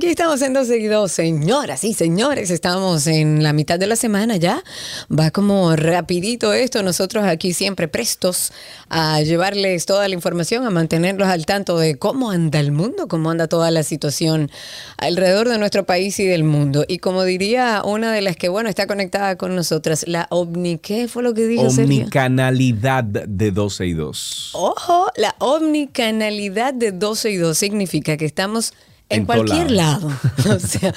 Aquí 0.00 0.08
estamos 0.08 0.40
en 0.40 0.54
12 0.54 0.78
y 0.78 0.86
2, 0.86 1.12
señoras 1.12 1.84
y 1.84 1.92
señores, 1.92 2.50
estamos 2.50 3.06
en 3.06 3.42
la 3.42 3.52
mitad 3.52 3.78
de 3.78 3.86
la 3.86 3.96
semana 3.96 4.38
ya. 4.38 4.64
Va 5.12 5.30
como 5.30 5.76
rapidito 5.76 6.54
esto, 6.54 6.82
nosotros 6.82 7.24
aquí 7.24 7.52
siempre 7.52 7.86
prestos 7.86 8.50
a 8.88 9.20
llevarles 9.20 9.84
toda 9.84 10.08
la 10.08 10.14
información, 10.14 10.64
a 10.64 10.70
mantenerlos 10.70 11.28
al 11.28 11.44
tanto 11.44 11.78
de 11.78 11.98
cómo 11.98 12.30
anda 12.30 12.60
el 12.60 12.72
mundo, 12.72 13.08
cómo 13.08 13.30
anda 13.30 13.46
toda 13.46 13.70
la 13.70 13.82
situación 13.82 14.50
alrededor 14.96 15.50
de 15.50 15.58
nuestro 15.58 15.84
país 15.84 16.18
y 16.18 16.24
del 16.24 16.44
mundo. 16.44 16.86
Y 16.88 16.96
como 17.00 17.24
diría 17.24 17.82
una 17.84 18.10
de 18.10 18.22
las 18.22 18.36
que, 18.36 18.48
bueno, 18.48 18.70
está 18.70 18.86
conectada 18.86 19.36
con 19.36 19.54
nosotras, 19.54 20.06
la 20.08 20.28
OVNI, 20.30 20.78
¿qué 20.78 21.08
fue 21.08 21.22
lo 21.22 21.34
que 21.34 21.46
dijo 21.46 21.68
Sergio? 21.68 21.98
Omnicanalidad 21.98 23.04
de 23.04 23.50
12 23.50 23.86
y 23.86 23.92
2. 23.92 24.52
Ojo, 24.54 25.08
la 25.16 25.36
omnicanalidad 25.40 26.72
de 26.72 26.92
12 26.92 27.32
y 27.32 27.36
2 27.36 27.58
significa 27.58 28.16
que 28.16 28.24
estamos 28.24 28.72
en, 29.10 29.26
cualquier 29.26 29.70
lado. 29.70 30.08
O 30.50 30.58
sea, 30.58 30.94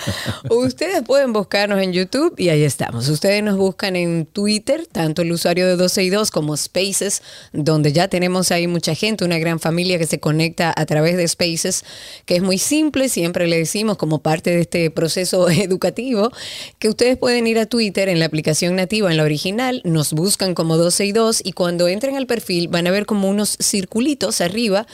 ustedes 0.50 1.02
pueden 1.04 1.34
buscarnos 1.34 1.82
en 1.82 1.94
YouTube 1.94 2.34
y 2.38 2.50
ahí 2.50 2.64
estamos. 2.64 3.08
Ustedes 3.10 3.44
nos 3.44 3.58
buscan 3.58 3.96
en 3.96 4.26
Twitter, 4.26 4.88
tanto 4.92 5.22
el 5.22 5.32
usuario 5.32 5.68
de 5.68 5.76
12 5.76 6.04
y 6.04 6.10
2 6.10 6.32
como 6.32 6.56
Spaces, 6.56 7.22
donde 7.52 7.92
ya 7.92 8.08
tenemos 8.08 8.52
ahí 8.52 8.68
mucha 8.68 8.96
gente, 8.96 9.26
una 9.26 9.38
gran 9.38 9.60
familia 9.60 9.98
que 9.98 10.06
se 10.06 10.20
conecta 10.20 10.74
a 10.76 10.86
través 10.86 11.18
de 11.18 11.28
Spaces, 11.28 11.84
que 12.26 12.36
es 12.36 12.42
muy 12.42 12.58
simple, 12.58 13.10
siempre 13.10 13.48
le 13.48 13.58
decimos 13.58 13.98
como 13.98 14.20
parte 14.20 14.52
de 14.52 14.62
este 14.62 14.90
proceso 14.90 15.50
educativo, 15.50 16.32
que 16.80 16.90
ustedes 16.90 17.18
pueden 17.18 17.48
ir 17.48 17.60
a 17.60 17.66
Twitter 17.66 18.10
en 18.10 18.20
la 18.20 18.26
aplicación 18.26 18.76
nativa, 18.76 19.12
en 19.12 19.18
la 19.18 19.24
original, 19.24 19.82
nos 19.84 20.14
buscan 20.14 20.56
como 20.56 20.78
12 20.78 21.06
y 21.06 21.12
2 21.12 21.42
y 21.44 21.52
cuando 21.54 21.88
entren 21.88 22.16
al 22.16 22.28
perfil 22.28 22.68
van 22.68 22.88
a 22.88 22.92
ver 22.92 23.06
como 23.06 23.30
unos 23.30 23.58
circulitos 23.62 24.42
arriba 24.42 24.88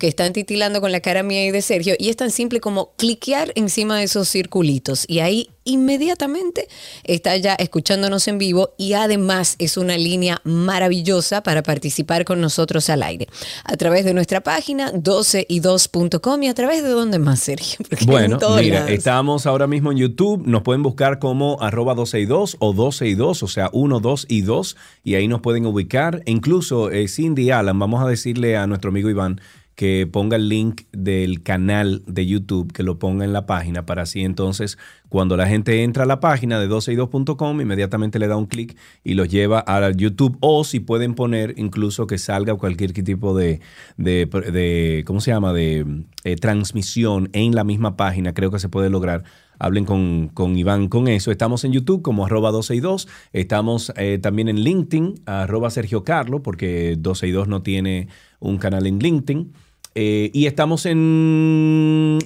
que 0.00 0.08
están 0.08 0.32
titilando 0.32 0.80
con 0.80 0.90
la 0.90 1.00
cara 1.00 1.22
mía 1.22 1.44
y 1.44 1.50
de 1.52 1.62
Sergio, 1.62 1.94
y 1.98 2.08
es 2.08 2.16
tan 2.16 2.30
simple 2.30 2.58
como 2.58 2.92
cliquear 2.96 3.52
encima 3.54 3.98
de 3.98 4.04
esos 4.04 4.28
circulitos. 4.28 5.04
Y 5.06 5.20
ahí 5.20 5.50
inmediatamente 5.64 6.68
está 7.04 7.36
ya 7.36 7.54
escuchándonos 7.54 8.26
en 8.26 8.38
vivo 8.38 8.70
y 8.78 8.94
además 8.94 9.56
es 9.58 9.76
una 9.76 9.98
línea 9.98 10.40
maravillosa 10.42 11.42
para 11.42 11.62
participar 11.62 12.24
con 12.24 12.40
nosotros 12.40 12.88
al 12.88 13.02
aire. 13.02 13.28
A 13.64 13.76
través 13.76 14.06
de 14.06 14.14
nuestra 14.14 14.40
página 14.40 14.90
12y2.com 14.92 16.42
y 16.42 16.48
a 16.48 16.54
través 16.54 16.82
de 16.82 16.88
dónde 16.88 17.18
más, 17.18 17.40
Sergio. 17.40 17.78
Porque 17.88 18.06
Bueno, 18.06 18.38
mira, 18.56 18.80
lados. 18.80 18.90
estamos 18.90 19.46
ahora 19.46 19.66
mismo 19.66 19.92
en 19.92 19.98
YouTube. 19.98 20.46
Nos 20.46 20.62
pueden 20.62 20.82
buscar 20.82 21.18
como 21.18 21.60
arroba 21.60 21.94
12 21.94 22.20
y 22.20 22.24
2 22.24 22.56
o 22.58 22.72
12 22.72 23.06
y 23.06 23.14
2, 23.14 23.42
o 23.42 23.46
sea, 23.46 23.68
1, 23.72 24.00
2 24.00 24.26
y 24.28 24.40
2, 24.40 24.76
y 25.04 25.14
ahí 25.14 25.28
nos 25.28 25.42
pueden 25.42 25.66
ubicar. 25.66 26.22
E 26.24 26.30
incluso 26.30 26.90
eh, 26.90 27.06
Cindy 27.06 27.50
Alan, 27.50 27.78
vamos 27.78 28.02
a 28.02 28.08
decirle 28.08 28.56
a 28.56 28.66
nuestro 28.66 28.88
amigo 28.88 29.10
Iván 29.10 29.40
que 29.80 30.06
ponga 30.06 30.36
el 30.36 30.50
link 30.50 30.82
del 30.92 31.42
canal 31.42 32.02
de 32.06 32.26
YouTube, 32.26 32.70
que 32.70 32.82
lo 32.82 32.98
ponga 32.98 33.24
en 33.24 33.32
la 33.32 33.46
página, 33.46 33.86
para 33.86 34.02
así 34.02 34.20
entonces, 34.20 34.76
cuando 35.08 35.38
la 35.38 35.46
gente 35.46 35.82
entra 35.82 36.02
a 36.02 36.06
la 36.06 36.20
página 36.20 36.60
de 36.60 36.68
12y2.com, 36.68 37.62
inmediatamente 37.62 38.18
le 38.18 38.28
da 38.28 38.36
un 38.36 38.44
clic 38.44 38.76
y 39.04 39.14
los 39.14 39.30
lleva 39.30 39.64
a 39.66 39.90
YouTube, 39.92 40.36
o 40.40 40.64
si 40.64 40.80
pueden 40.80 41.14
poner 41.14 41.54
incluso 41.56 42.06
que 42.06 42.18
salga 42.18 42.54
cualquier 42.56 42.92
tipo 42.92 43.34
de, 43.34 43.62
de, 43.96 45.02
¿cómo 45.06 45.22
se 45.22 45.30
llama?, 45.30 45.54
de 45.54 46.04
eh, 46.24 46.36
transmisión 46.36 47.30
en 47.32 47.54
la 47.54 47.64
misma 47.64 47.96
página, 47.96 48.34
creo 48.34 48.50
que 48.50 48.58
se 48.58 48.68
puede 48.68 48.90
lograr 48.90 49.24
hablen 49.58 49.84
con, 49.84 50.28
con 50.28 50.56
Iván 50.58 50.88
con 50.88 51.06
eso. 51.06 51.30
Estamos 51.30 51.64
en 51.64 51.72
YouTube 51.72 52.00
como 52.00 52.24
arroba 52.24 52.50
12 52.50 52.76
y 52.76 52.80
2. 52.80 53.08
Estamos 53.34 53.92
eh, 53.96 54.18
también 54.18 54.48
en 54.48 54.60
LinkedIn, 54.60 55.20
arroba 55.26 55.68
Sergio 55.68 56.02
Carlo, 56.02 56.42
porque 56.42 56.96
12 56.98 57.28
y 57.28 57.30
2 57.30 57.46
no 57.46 57.62
tiene 57.62 58.08
un 58.40 58.56
canal 58.56 58.86
en 58.86 58.98
LinkedIn. 58.98 59.52
Eh, 59.94 60.30
y 60.32 60.46
estamos 60.46 60.86
en 60.86 62.18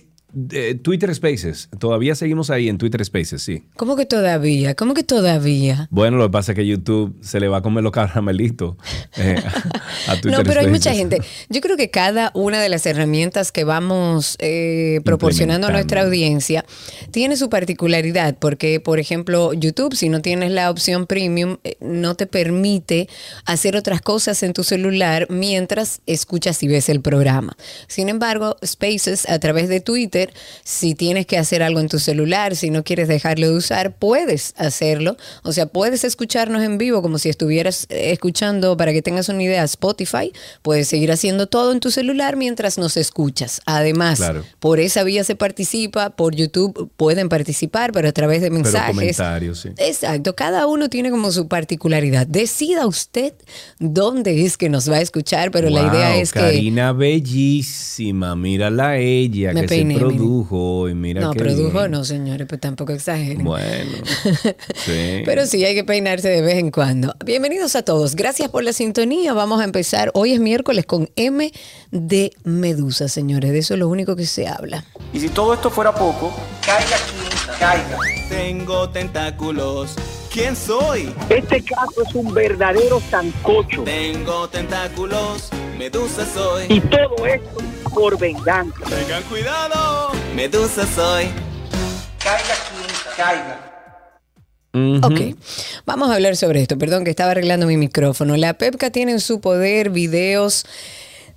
eh, 0.52 0.74
Twitter 0.74 1.14
Spaces. 1.14 1.68
Todavía 1.78 2.14
seguimos 2.14 2.50
ahí 2.50 2.68
en 2.68 2.78
Twitter 2.78 3.04
Spaces, 3.04 3.42
sí. 3.42 3.64
¿Cómo 3.76 3.96
que 3.96 4.06
todavía? 4.06 4.74
¿Cómo 4.74 4.94
que 4.94 5.04
todavía? 5.04 5.88
Bueno, 5.90 6.16
lo 6.16 6.24
que 6.24 6.32
pasa 6.32 6.52
es 6.52 6.56
que 6.56 6.66
YouTube 6.66 7.16
se 7.22 7.40
le 7.40 7.48
va 7.48 7.58
a 7.58 7.62
comer 7.62 7.84
los 7.84 7.92
caramelitos 7.92 8.76
eh, 9.16 9.36
a 10.08 10.16
Twitter 10.20 10.38
No, 10.38 10.44
pero 10.44 10.60
hay 10.60 10.68
mucha 10.68 10.94
gente. 10.94 11.20
Yo 11.48 11.60
creo 11.60 11.76
que 11.76 11.90
cada 11.90 12.30
una 12.34 12.60
de 12.60 12.68
las 12.68 12.86
herramientas 12.86 13.52
que 13.52 13.64
vamos 13.64 14.36
eh, 14.38 15.00
proporcionando 15.04 15.66
a 15.66 15.70
nuestra 15.70 16.02
audiencia 16.02 16.64
tiene 17.10 17.36
su 17.36 17.48
particularidad, 17.48 18.36
porque, 18.38 18.80
por 18.80 18.98
ejemplo, 18.98 19.52
YouTube, 19.52 19.94
si 19.94 20.08
no 20.08 20.22
tienes 20.22 20.50
la 20.50 20.70
opción 20.70 21.06
premium, 21.06 21.58
eh, 21.64 21.76
no 21.80 22.14
te 22.14 22.26
permite 22.26 23.08
hacer 23.44 23.76
otras 23.76 24.00
cosas 24.00 24.42
en 24.42 24.52
tu 24.52 24.64
celular 24.64 25.26
mientras 25.30 26.00
escuchas 26.06 26.62
y 26.62 26.68
ves 26.68 26.88
el 26.88 27.00
programa. 27.00 27.56
Sin 27.86 28.08
embargo, 28.08 28.56
Spaces, 28.64 29.28
a 29.28 29.38
través 29.38 29.68
de 29.68 29.80
Twitter, 29.80 30.23
si 30.62 30.94
tienes 30.94 31.26
que 31.26 31.38
hacer 31.38 31.62
algo 31.62 31.80
en 31.80 31.88
tu 31.88 31.98
celular, 31.98 32.56
si 32.56 32.70
no 32.70 32.84
quieres 32.84 33.08
dejarlo 33.08 33.48
de 33.50 33.56
usar, 33.56 33.96
puedes 33.96 34.54
hacerlo. 34.56 35.16
O 35.42 35.52
sea, 35.52 35.66
puedes 35.66 36.04
escucharnos 36.04 36.62
en 36.62 36.78
vivo 36.78 37.02
como 37.02 37.18
si 37.18 37.28
estuvieras 37.28 37.86
eh, 37.88 38.12
escuchando, 38.12 38.76
para 38.76 38.92
que 38.92 39.02
tengas 39.02 39.28
una 39.28 39.42
idea, 39.42 39.64
Spotify. 39.64 40.32
Puedes 40.62 40.88
seguir 40.88 41.10
haciendo 41.12 41.46
todo 41.46 41.72
en 41.72 41.80
tu 41.80 41.90
celular 41.90 42.36
mientras 42.36 42.78
nos 42.78 42.96
escuchas. 42.96 43.60
Además, 43.66 44.18
Claro. 44.18 44.44
por 44.60 44.80
esa 44.80 45.02
vía 45.04 45.24
se 45.24 45.34
participa, 45.36 46.10
por 46.10 46.34
YouTube 46.34 46.90
pueden 46.96 47.28
participar, 47.28 47.92
pero 47.92 48.08
a 48.08 48.12
través 48.12 48.40
de 48.42 48.48
Pero 48.50 48.62
mensajes. 48.62 48.94
comentarios, 48.94 49.60
sí. 49.60 49.70
Exacto, 49.78 50.34
cada 50.34 50.66
uno 50.66 50.88
tiene 50.88 51.10
como 51.10 51.30
su 51.32 51.48
particularidad. 51.48 52.26
Decida 52.26 52.86
usted 52.86 53.34
dónde 53.78 54.44
es 54.44 54.56
que 54.56 54.68
nos 54.68 54.90
va 54.90 54.96
a 54.96 55.00
escuchar, 55.00 55.50
pero 55.50 55.70
la 55.70 55.82
idea 55.82 56.16
es 56.16 56.32
que... 56.32 56.40
Karina 56.40 56.92
bellísima, 56.92 58.36
mírala 58.36 58.98
ella, 58.98 59.52
Me 59.52 59.62
que 59.62 59.68
peiné, 59.68 59.94
se 59.94 60.04
mire. 60.04 60.13
Produjo 60.16 60.88
y 60.88 60.94
mira 60.94 61.20
No, 61.20 61.32
qué 61.32 61.38
produjo 61.40 61.78
bien. 61.80 61.90
no, 61.90 62.04
señores, 62.04 62.46
pues 62.48 62.60
tampoco 62.60 62.92
exageren. 62.92 63.44
Bueno, 63.44 63.90
sí. 64.84 65.22
Pero 65.24 65.46
sí, 65.46 65.64
hay 65.64 65.74
que 65.74 65.84
peinarse 65.84 66.28
de 66.28 66.40
vez 66.42 66.58
en 66.58 66.70
cuando. 66.70 67.14
Bienvenidos 67.24 67.76
a 67.76 67.82
todos. 67.82 68.16
Gracias 68.16 68.48
por 68.50 68.64
la 68.64 68.72
sintonía. 68.72 69.32
Vamos 69.32 69.60
a 69.60 69.64
empezar. 69.64 70.10
Hoy 70.14 70.32
es 70.32 70.40
miércoles 70.40 70.86
con 70.86 71.10
M 71.16 71.50
de 71.90 72.32
Medusa, 72.44 73.08
señores. 73.08 73.52
De 73.52 73.58
eso 73.58 73.74
es 73.74 73.80
lo 73.80 73.88
único 73.88 74.16
que 74.16 74.26
se 74.26 74.46
habla. 74.46 74.84
Y 75.12 75.20
si 75.20 75.28
todo 75.28 75.54
esto 75.54 75.70
fuera 75.70 75.94
poco, 75.94 76.34
caiga 76.64 76.96
quien 77.10 77.58
caiga. 77.58 77.98
Tengo 78.28 78.88
tentáculos. 78.90 79.94
¿Quién 80.34 80.56
soy? 80.56 81.14
Este 81.28 81.62
caso 81.62 82.02
es 82.04 82.12
un 82.12 82.34
verdadero 82.34 83.00
sancocho. 83.08 83.84
Tengo 83.84 84.48
tentáculos. 84.48 85.48
Medusa 85.78 86.26
soy. 86.26 86.66
Y 86.68 86.80
todo 86.80 87.24
esto 87.24 87.58
por 87.94 88.18
venganza. 88.18 88.80
Tengan 88.80 89.22
cuidado. 89.30 90.10
Medusa 90.34 90.88
soy. 90.88 91.26
Caiga 92.18 92.54
quien 92.68 93.16
caiga. 93.16 95.06
Ok, 95.06 95.38
vamos 95.86 96.10
a 96.10 96.16
hablar 96.16 96.34
sobre 96.34 96.62
esto. 96.62 96.76
Perdón 96.78 97.04
que 97.04 97.10
estaba 97.10 97.30
arreglando 97.30 97.68
mi 97.68 97.76
micrófono. 97.76 98.36
La 98.36 98.54
PEPCA 98.54 98.90
tiene 98.90 99.12
en 99.12 99.20
su 99.20 99.40
poder 99.40 99.90
videos 99.90 100.66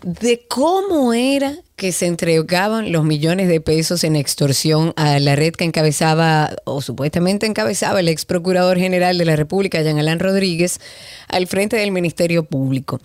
de 0.01 0.43
cómo 0.47 1.13
era 1.13 1.53
que 1.77 1.91
se 1.91 2.07
entregaban 2.07 2.91
los 2.91 3.05
millones 3.05 3.47
de 3.47 3.61
pesos 3.61 4.03
en 4.03 4.15
extorsión 4.15 4.93
a 4.95 5.19
la 5.19 5.35
red 5.35 5.53
que 5.53 5.63
encabezaba 5.63 6.55
o 6.63 6.81
supuestamente 6.81 7.45
encabezaba 7.45 7.99
el 7.99 8.07
ex 8.07 8.25
procurador 8.25 8.79
general 8.79 9.19
de 9.19 9.25
la 9.25 9.35
República, 9.35 9.79
Jean 9.83 9.99
Alain 9.99 10.17
Rodríguez, 10.19 10.79
al 11.27 11.45
frente 11.45 11.77
del 11.77 11.91
Ministerio 11.91 12.43
Público. 12.45 12.99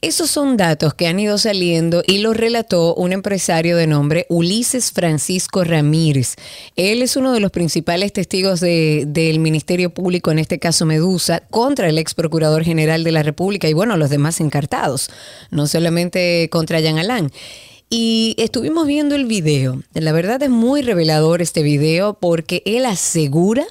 Esos 0.00 0.30
son 0.32 0.56
datos 0.56 0.94
que 0.94 1.06
han 1.06 1.20
ido 1.20 1.38
saliendo 1.38 2.02
y 2.04 2.18
los 2.18 2.36
relató 2.36 2.92
un 2.96 3.12
empresario 3.12 3.76
de 3.76 3.86
nombre 3.86 4.26
Ulises 4.28 4.90
Francisco 4.90 5.62
Ramírez. 5.62 6.34
Él 6.74 7.02
es 7.02 7.16
uno 7.16 7.32
de 7.32 7.38
los 7.38 7.52
principales 7.52 8.12
testigos 8.12 8.58
de- 8.58 9.04
del 9.06 9.38
Ministerio 9.38 9.90
Público, 9.90 10.32
en 10.32 10.40
este 10.40 10.58
caso 10.58 10.86
Medusa, 10.86 11.44
contra 11.50 11.88
el 11.88 11.98
ex 11.98 12.14
procurador 12.14 12.64
general 12.64 13.04
de 13.04 13.12
la 13.12 13.22
República 13.22 13.68
y 13.68 13.74
bueno, 13.74 13.96
los 13.96 14.10
demás 14.10 14.40
encartados, 14.40 15.08
no 15.52 15.68
solamente 15.68 16.48
contra 16.50 16.80
Jean 16.80 16.98
Alain. 16.98 17.30
Y 17.90 18.34
estuvimos 18.36 18.86
viendo 18.86 19.14
el 19.14 19.24
video. 19.24 19.82
La 19.94 20.12
verdad 20.12 20.42
es 20.42 20.50
muy 20.50 20.82
revelador 20.82 21.40
este 21.40 21.62
video 21.62 22.14
porque 22.14 22.62
él 22.66 22.84
asegura 22.84 23.66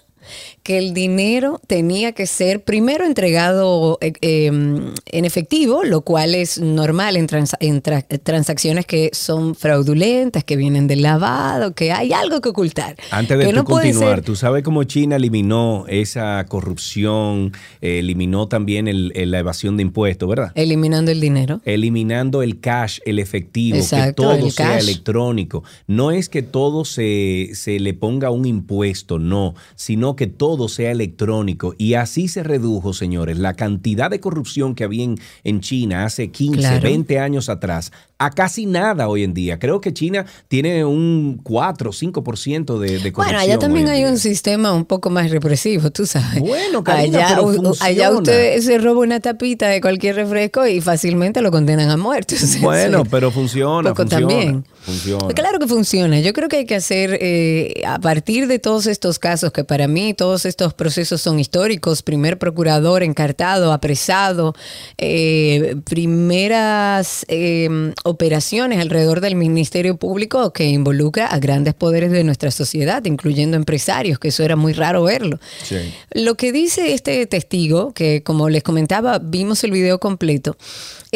que 0.68 0.78
el 0.78 0.94
dinero 0.94 1.62
tenía 1.66 2.12
que 2.12 2.28
ser 2.28 2.62
primero 2.62 3.06
entregado 3.06 3.98
eh, 4.02 4.12
eh, 4.20 4.48
en 4.48 5.26
efectivo, 5.26 5.86
lo 5.86 6.02
cual 6.02 6.36
es 6.36 6.60
normal 6.60 7.16
en, 7.16 7.26
trans- 7.26 7.56
en 7.62 7.82
tra- 7.82 8.06
transacciones 8.22 8.86
que 8.86 9.10
son 9.14 9.56
fraudulentas, 9.56 10.44
que 10.44 10.58
vienen 10.58 10.88
del 10.88 11.04
lavado, 11.04 11.74
que 11.74 11.94
hay 11.94 12.12
algo 12.12 12.42
que 12.42 12.50
ocultar. 12.50 12.98
Antes 13.12 13.38
de 13.38 13.46
que 13.46 13.50
tú 13.52 13.56
no 13.56 13.64
puede 13.64 13.86
continuar, 13.94 14.18
ser- 14.18 14.26
tú 14.26 14.36
sabes 14.36 14.62
cómo 14.64 14.84
China 14.84 15.16
eliminó 15.16 15.86
esa 15.88 16.46
corrupción, 16.50 17.54
eh, 17.82 18.00
eliminó 18.00 18.50
también 18.50 18.90
el- 18.90 19.14
el- 19.16 19.32
la 19.32 19.40
evasión 19.40 19.78
de 19.78 19.84
impuestos, 19.84 20.28
¿verdad? 20.28 20.52
eliminando 20.56 21.12
el 21.12 21.22
dinero. 21.22 21.62
eliminando 21.64 22.42
el 22.44 22.60
cash, 22.60 23.00
el 23.06 23.20
efectivo, 23.20 23.78
Exacto, 23.78 24.24
que 24.24 24.28
todo 24.36 24.46
el 24.48 24.52
sea 24.52 24.68
cash. 24.74 24.84
electrónico. 24.84 25.64
No 25.88 26.12
es 26.12 26.28
que 26.28 26.42
todo 26.42 26.84
se, 26.84 27.52
se 27.54 27.80
le 27.80 27.94
ponga 27.94 28.32
un 28.32 28.46
impuesto, 28.46 29.18
no, 29.18 29.56
sino 29.76 30.18
que 30.18 30.28
todo 30.28 30.57
sea 30.68 30.92
electrónico. 30.92 31.76
Y 31.78 31.94
así 31.94 32.28
se 32.28 32.42
redujo, 32.44 32.94
señores, 32.94 33.38
la 33.38 33.54
cantidad 33.54 34.10
de 34.10 34.20
corrupción 34.20 34.74
que 34.76 34.84
había 34.84 35.04
en, 35.04 35.16
en 35.44 35.62
China 35.62 36.06
hace 36.06 36.30
15, 36.32 36.58
Claro. 36.60 36.82
20 36.82 37.20
años 37.20 37.50
atrás, 37.50 37.92
a 38.18 38.32
casi 38.32 38.66
nada 38.66 39.08
hoy 39.08 39.24
en 39.24 39.34
día. 39.36 39.60
Creo 39.60 39.80
que 39.80 39.94
China 39.94 40.26
tiene 40.48 40.84
un 40.84 41.40
4 41.44 41.90
o 41.92 41.94
5% 41.94 42.80
de, 42.80 42.98
de 43.00 43.12
corrupción. 43.12 43.14
Bueno, 43.14 43.40
allá 43.40 43.60
también 43.60 43.88
hay 43.90 44.06
un 44.06 44.18
sistema 44.18 44.74
un 44.74 44.86
poco 44.86 45.10
más 45.12 45.30
represivo, 45.30 45.92
tú 45.92 46.06
sabes. 46.08 46.40
Bueno, 46.40 46.84
Karina, 46.84 47.28
allá, 47.28 47.38
pero 47.54 47.74
allá 47.82 48.12
usted 48.12 48.60
se 48.62 48.78
roba 48.80 49.02
una 49.02 49.20
tapita 49.20 49.68
de 49.68 49.82
cualquier 49.82 50.16
refresco 50.16 50.66
y 50.66 50.82
fácilmente 50.82 51.42
lo 51.42 51.52
condenan 51.52 51.92
a 51.92 51.98
muerte. 51.98 52.36
Bueno, 52.62 53.04
pero 53.06 53.30
funciona, 53.32 53.94
funciona. 53.94 54.28
también. 54.28 54.66
Funciona. 54.88 55.34
Claro 55.34 55.60
que 55.60 55.68
funciona. 55.68 56.22
Yo 56.22 56.32
creo 56.32 56.48
que 56.48 56.56
hay 56.56 56.66
que 56.66 56.76
hacer, 56.76 57.18
eh, 57.20 57.84
a 57.86 58.00
partir 58.00 58.48
de 58.48 58.58
todos 58.58 58.88
estos 58.88 59.20
casos, 59.20 59.52
que 59.52 59.66
para 59.66 59.86
mí 59.90 60.14
todos 60.14 60.46
estos 60.46 60.74
procesos 60.74 61.20
son 61.20 61.42
históricos, 61.42 62.02
primer 62.02 62.38
procurador 62.38 63.04
encartado, 63.04 63.74
apresado, 63.74 64.56
eh, 64.98 65.76
primeras 65.84 67.26
eh, 67.28 67.92
operaciones 68.06 68.80
alrededor 68.80 69.20
del 69.20 69.36
Ministerio 69.36 69.98
Público 69.98 70.54
que 70.54 70.64
involucra 70.70 71.28
a 71.28 71.38
grandes 71.38 71.74
poderes 71.74 72.10
de 72.10 72.24
nuestra 72.24 72.50
sociedad, 72.50 73.04
incluyendo 73.04 73.58
empresarios, 73.58 74.20
que 74.20 74.30
eso 74.30 74.42
era 74.44 74.56
muy 74.56 74.72
raro 74.72 75.04
verlo. 75.04 75.38
Sí. 75.64 75.94
Lo 76.12 76.36
que 76.36 76.54
dice 76.54 76.94
este 76.94 77.26
testigo, 77.26 77.92
que 77.92 78.24
como 78.24 78.48
les 78.48 78.64
comentaba, 78.64 79.20
vimos 79.20 79.66
el 79.66 79.72
video 79.72 80.00
completo, 80.00 80.56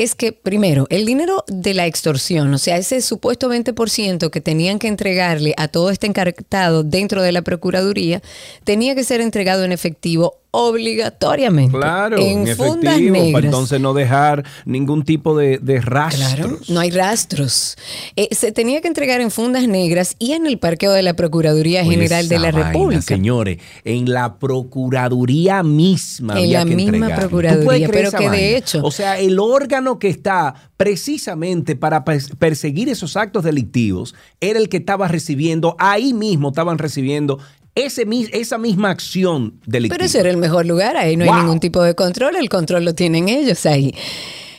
es 0.01 0.15
que 0.15 0.31
primero, 0.31 0.87
el 0.89 1.05
dinero 1.05 1.43
de 1.47 1.75
la 1.75 1.85
extorsión, 1.85 2.51
o 2.55 2.57
sea, 2.57 2.77
ese 2.77 3.01
supuesto 3.01 3.53
20% 3.53 4.31
que 4.31 4.41
tenían 4.41 4.79
que 4.79 4.87
entregarle 4.87 5.53
a 5.57 5.67
todo 5.67 5.91
este 5.91 6.07
encartado 6.07 6.81
dentro 6.83 7.21
de 7.21 7.31
la 7.31 7.43
Procuraduría, 7.43 8.23
tenía 8.63 8.95
que 8.95 9.03
ser 9.03 9.21
entregado 9.21 9.63
en 9.63 9.71
efectivo 9.71 10.40
obligatoriamente. 10.51 11.77
Claro, 11.77 12.17
en, 12.17 12.47
en, 12.47 12.57
fundas 12.57 12.93
efectivo, 12.95 13.13
negras. 13.13 13.31
para 13.33 13.45
entonces 13.47 13.79
no 13.81 13.93
dejar 13.93 14.43
ningún 14.65 15.03
tipo 15.03 15.37
de, 15.37 15.57
de 15.59 15.79
rastros. 15.81 16.27
Claro, 16.35 16.57
no 16.67 16.79
hay 16.79 16.91
rastros. 16.91 17.77
Eh, 18.15 18.27
se 18.31 18.51
tenía 18.51 18.81
que 18.81 18.87
entregar 18.87 19.21
en 19.21 19.31
fundas 19.31 19.67
negras 19.67 20.15
y 20.19 20.33
en 20.33 20.45
el 20.47 20.59
parqueo 20.59 20.91
de 20.91 21.03
la 21.03 21.13
Procuraduría 21.15 21.83
General 21.83 22.27
de 22.27 22.39
la 22.39 22.51
vaina, 22.51 22.67
República. 22.71 23.01
señores, 23.01 23.57
en 23.85 24.11
la 24.11 24.37
Procuraduría 24.39 25.63
misma. 25.63 26.39
En 26.39 26.51
la 26.53 26.65
que 26.65 26.75
misma 26.75 26.97
entregarlo. 27.07 27.15
¿Tú 27.23 27.29
Procuraduría, 27.29 27.89
pero 27.89 28.11
que 28.11 28.29
de 28.29 28.57
hecho- 28.57 28.81
O 28.83 28.91
sea, 28.91 29.19
el 29.19 29.39
órgano 29.39 29.99
que 29.99 30.09
está 30.09 30.53
precisamente 30.77 31.75
para 31.75 32.03
pers- 32.03 32.35
perseguir 32.37 32.89
esos 32.89 33.15
actos 33.15 33.43
delictivos 33.43 34.15
era 34.39 34.59
el 34.59 34.67
que 34.69 34.77
estaba 34.77 35.07
recibiendo, 35.07 35.75
ahí 35.79 36.13
mismo 36.13 36.49
estaban 36.49 36.77
recibiendo 36.77 37.39
ese, 37.75 38.05
esa 38.33 38.57
misma 38.57 38.89
acción 38.89 39.59
delictiva. 39.65 39.97
Pero 39.97 40.05
ese 40.05 40.19
era 40.19 40.29
el 40.29 40.37
mejor 40.37 40.65
lugar, 40.65 40.97
ahí 40.97 41.15
no 41.17 41.25
Wow. 41.25 41.33
hay 41.33 41.41
ningún 41.41 41.59
tipo 41.59 41.81
de 41.83 41.95
control, 41.95 42.35
el 42.35 42.49
control 42.49 42.85
lo 42.85 42.93
tienen 42.95 43.29
ellos 43.29 43.65
ahí. 43.65 43.93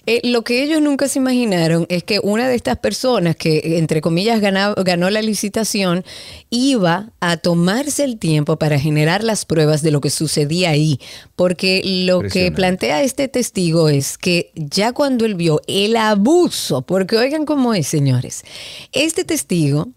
Eh, 0.04 0.20
lo 0.24 0.42
que 0.42 0.64
ellos 0.64 0.80
nunca 0.82 1.06
se 1.06 1.20
imaginaron 1.20 1.86
es 1.88 2.02
que 2.02 2.18
una 2.18 2.48
de 2.48 2.56
estas 2.56 2.76
personas 2.78 3.36
que, 3.36 3.78
entre 3.78 4.00
comillas, 4.00 4.40
ganó, 4.40 4.74
ganó 4.74 5.10
la 5.10 5.22
licitación, 5.22 6.04
iba 6.50 7.12
a 7.20 7.36
tomarse 7.36 8.02
el 8.02 8.18
tiempo 8.18 8.56
para 8.58 8.80
generar 8.80 9.22
las 9.22 9.44
pruebas 9.44 9.80
de 9.82 9.92
lo 9.92 10.00
que 10.00 10.10
sucedía 10.10 10.70
ahí. 10.70 10.98
Porque 11.36 11.82
lo 11.84 12.20
que 12.22 12.50
plantea 12.50 13.02
este 13.04 13.28
testigo 13.28 13.88
es 13.88 14.18
que 14.18 14.50
ya 14.56 14.92
cuando 14.92 15.24
él 15.24 15.36
vio 15.36 15.60
el 15.68 15.94
abuso, 15.96 16.82
porque 16.82 17.16
oigan 17.16 17.44
cómo 17.44 17.72
es, 17.72 17.86
señores, 17.86 18.42
este 18.90 19.24
testigo 19.24 19.88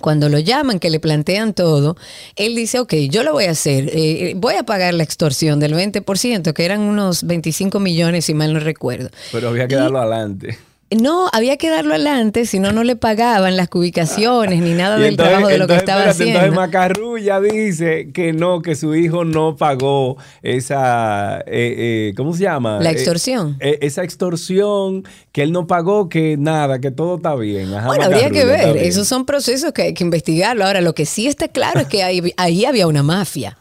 cuando 0.00 0.28
lo 0.28 0.38
llaman, 0.38 0.78
que 0.78 0.90
le 0.90 1.00
plantean 1.00 1.52
todo, 1.52 1.96
él 2.36 2.54
dice, 2.54 2.78
ok, 2.78 2.94
yo 3.10 3.22
lo 3.22 3.32
voy 3.32 3.44
a 3.44 3.50
hacer, 3.50 3.90
eh, 3.92 4.34
voy 4.36 4.54
a 4.54 4.62
pagar 4.62 4.94
la 4.94 5.02
extorsión 5.02 5.60
del 5.60 5.74
20%, 5.74 6.52
que 6.52 6.64
eran 6.64 6.80
unos 6.80 7.24
25 7.24 7.80
millones, 7.80 8.24
si 8.26 8.34
mal 8.34 8.52
no 8.52 8.60
recuerdo. 8.60 9.10
Pero 9.32 9.48
había 9.48 9.68
que 9.68 9.74
darlo 9.74 9.98
adelante. 9.98 10.58
No, 10.90 11.28
había 11.32 11.56
que 11.56 11.70
darlo 11.70 11.94
adelante, 11.94 12.46
si 12.46 12.58
no, 12.58 12.72
no 12.72 12.82
le 12.82 12.96
pagaban 12.96 13.56
las 13.56 13.68
cubicaciones 13.68 14.60
ni 14.60 14.72
nada 14.74 14.96
del 14.96 15.10
entonces- 15.10 15.30
trabajo 15.30 15.48
de 15.48 15.58
lo 15.58 15.66
que 15.68 15.76
estaba 15.76 16.00
espérate, 16.00 16.22
haciendo. 16.22 16.40
Entonces 16.40 16.56
Macarrulla 16.56 17.40
dice 17.40 18.10
que 18.12 18.32
no, 18.32 18.60
que 18.60 18.74
su 18.74 18.96
hijo 18.96 19.24
no 19.24 19.54
pagó 19.56 20.16
esa, 20.42 21.38
eh, 21.46 22.08
eh, 22.08 22.14
¿cómo 22.16 22.34
se 22.34 22.42
llama? 22.42 22.80
La 22.80 22.90
Eh, 22.90 22.94
extorsión. 22.94 23.56
eh, 23.60 23.78
esa 23.82 24.02
extorsión, 24.02 25.04
que 25.32 25.42
él 25.42 25.52
no 25.52 25.68
pagó, 25.68 26.08
que 26.08 26.36
nada, 26.36 26.80
que 26.80 26.90
todo 26.90 27.16
está 27.16 27.36
bien. 27.36 27.72
Ajá, 27.72 27.86
Bueno, 27.86 28.04
habría 28.06 28.30
que 28.30 28.44
ver, 28.44 28.76
esos 28.76 29.06
son 29.06 29.24
procesos 29.24 29.72
que 29.72 29.82
hay 29.82 29.94
que 29.94 30.02
investigarlo. 30.02 30.64
Ahora, 30.66 30.80
lo 30.80 30.94
que 30.94 31.06
sí 31.06 31.28
está 31.28 31.46
claro 31.46 31.80
es 31.80 31.86
que 31.86 32.02
ahí, 32.02 32.32
ahí 32.36 32.64
había 32.64 32.86
una 32.88 33.04
mafia 33.04 33.56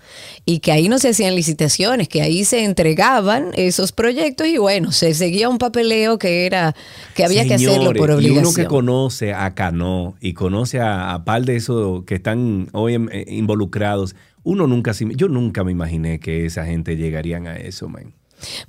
y 0.46 0.60
que 0.60 0.72
ahí 0.72 0.90
no 0.90 0.98
se 1.00 1.10
hacían 1.10 1.36
licitaciones, 1.36 2.08
que 2.08 2.22
ahí 2.22 2.44
se 2.44 2.64
entregaban 2.64 3.52
esos 3.56 3.92
proyectos 3.92 4.48
y 4.48 4.58
bueno, 4.58 4.92
se 4.92 5.14
seguía 5.14 5.50
un 5.50 5.58
papeleo 5.58 6.18
que 6.18 6.46
era 6.46 6.76
que 7.16 7.24
había 7.24 7.46
que 7.46 7.54
hacerlo 7.56 7.94
por 7.94 8.10
Y 8.10 8.14
uno 8.14 8.18
que 8.22 8.28
obligación. 8.38 8.66
conoce 8.68 9.34
a 9.34 9.54
Cano 9.54 10.16
y 10.22 10.34
conoce 10.34 10.80
a, 10.80 11.14
a 11.14 11.24
par 11.26 11.44
de 11.46 11.56
esos 11.56 12.04
que 12.06 12.16
están 12.16 12.68
hoy 12.74 12.96
eh, 13.12 13.26
involucrados, 13.30 14.16
uno 14.44 14.66
nunca, 14.68 14.94
yo 14.94 15.28
nunca 15.28 15.64
me 15.64 15.72
imaginé 15.72 16.20
que 16.20 16.46
esa 16.46 16.66
gente 16.66 16.96
llegarían 16.98 17.46
a 17.48 17.58
eso, 17.58 17.88
man. 17.90 18.14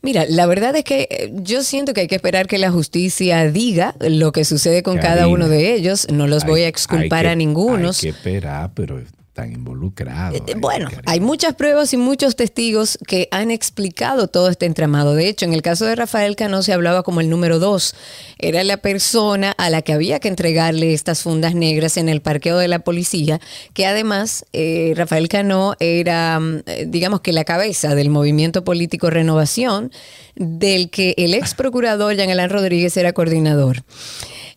Mira, 0.03 0.25
la 0.29 0.47
verdad 0.47 0.75
es 0.75 0.83
que 0.83 1.07
eh, 1.09 1.33
yo 1.45 1.63
siento 1.63 1.95
que 1.95 2.01
hay 2.01 2.09
que 2.09 2.17
esperar 2.17 2.49
que 2.49 2.59
la 2.59 2.73
justicia 2.73 3.49
diga 3.53 3.95
lo 4.01 4.33
que 4.33 4.45
sucede 4.45 4.83
con 4.83 4.99
cada 4.99 5.29
uno 5.29 5.49
de 5.49 5.75
ellos. 5.75 6.09
No 6.13 6.27
los 6.27 6.45
voy 6.45 6.63
a 6.63 6.69
exculpar 6.69 7.23
que- 7.23 7.29
a 7.31 7.35
ningunos. 7.37 7.99
Hay 8.03 8.11
que 8.11 8.17
esperar, 8.17 8.73
pero 8.75 9.01
están 9.41 9.53
involucrados. 9.53 10.41
Eh, 10.47 10.55
Bueno, 10.57 10.89
hay 11.07 11.21
muchas 11.21 11.55
pruebas 11.55 11.93
y 11.93 11.97
muchos 11.97 12.37
testigos 12.37 12.99
que 13.07 13.29
han 13.31 13.51
explicado 13.51 14.29
todo 14.29 14.49
este 14.49 14.67
entramado. 14.67 15.15
De 15.15 15.29
hecho, 15.29 15.45
en 15.47 15.55
el 15.55 15.63
caso 15.63 15.87
de 15.87 15.97
Rafael 15.97 16.37
Cano 16.37 16.63
se 16.63 16.73
hablaba 16.73 17.03
como 17.03 17.21
el 17.21 17.31
número 17.31 17.59
dos. 17.59 17.95
Era 18.39 18.63
la 18.65 18.77
persona 18.79 19.53
a 19.53 19.71
la 19.71 19.83
que 19.83 19.93
había 19.93 20.21
que 20.21 20.29
entregarle 20.29 20.93
estas 20.93 21.23
fundas 21.23 21.55
negras 21.55 21.97
en 21.97 22.09
el 22.09 22.21
parqueo 22.21 22.59
de 22.59 22.69
la 22.69 22.81
policía, 22.81 23.41
que 23.73 23.87
además 23.87 24.45
eh, 24.53 24.93
Rafael 24.97 25.29
Cano 25.29 25.75
era, 25.81 26.39
mm, 26.39 26.63
eh, 26.67 26.87
digamos 26.89 27.21
que 27.21 27.33
la 27.33 27.45
cabeza 27.45 27.95
del 27.95 28.11
movimiento 28.11 28.65
político 28.65 29.11
Renovación, 29.11 29.91
del 30.37 30.91
que 30.91 31.15
el 31.17 31.35
ex 31.35 31.55
procurador 31.55 32.15
Jean 32.15 32.31
Alain 32.31 32.51
Rodríguez 32.51 32.97
era 32.97 33.13
coordinador. 33.13 33.83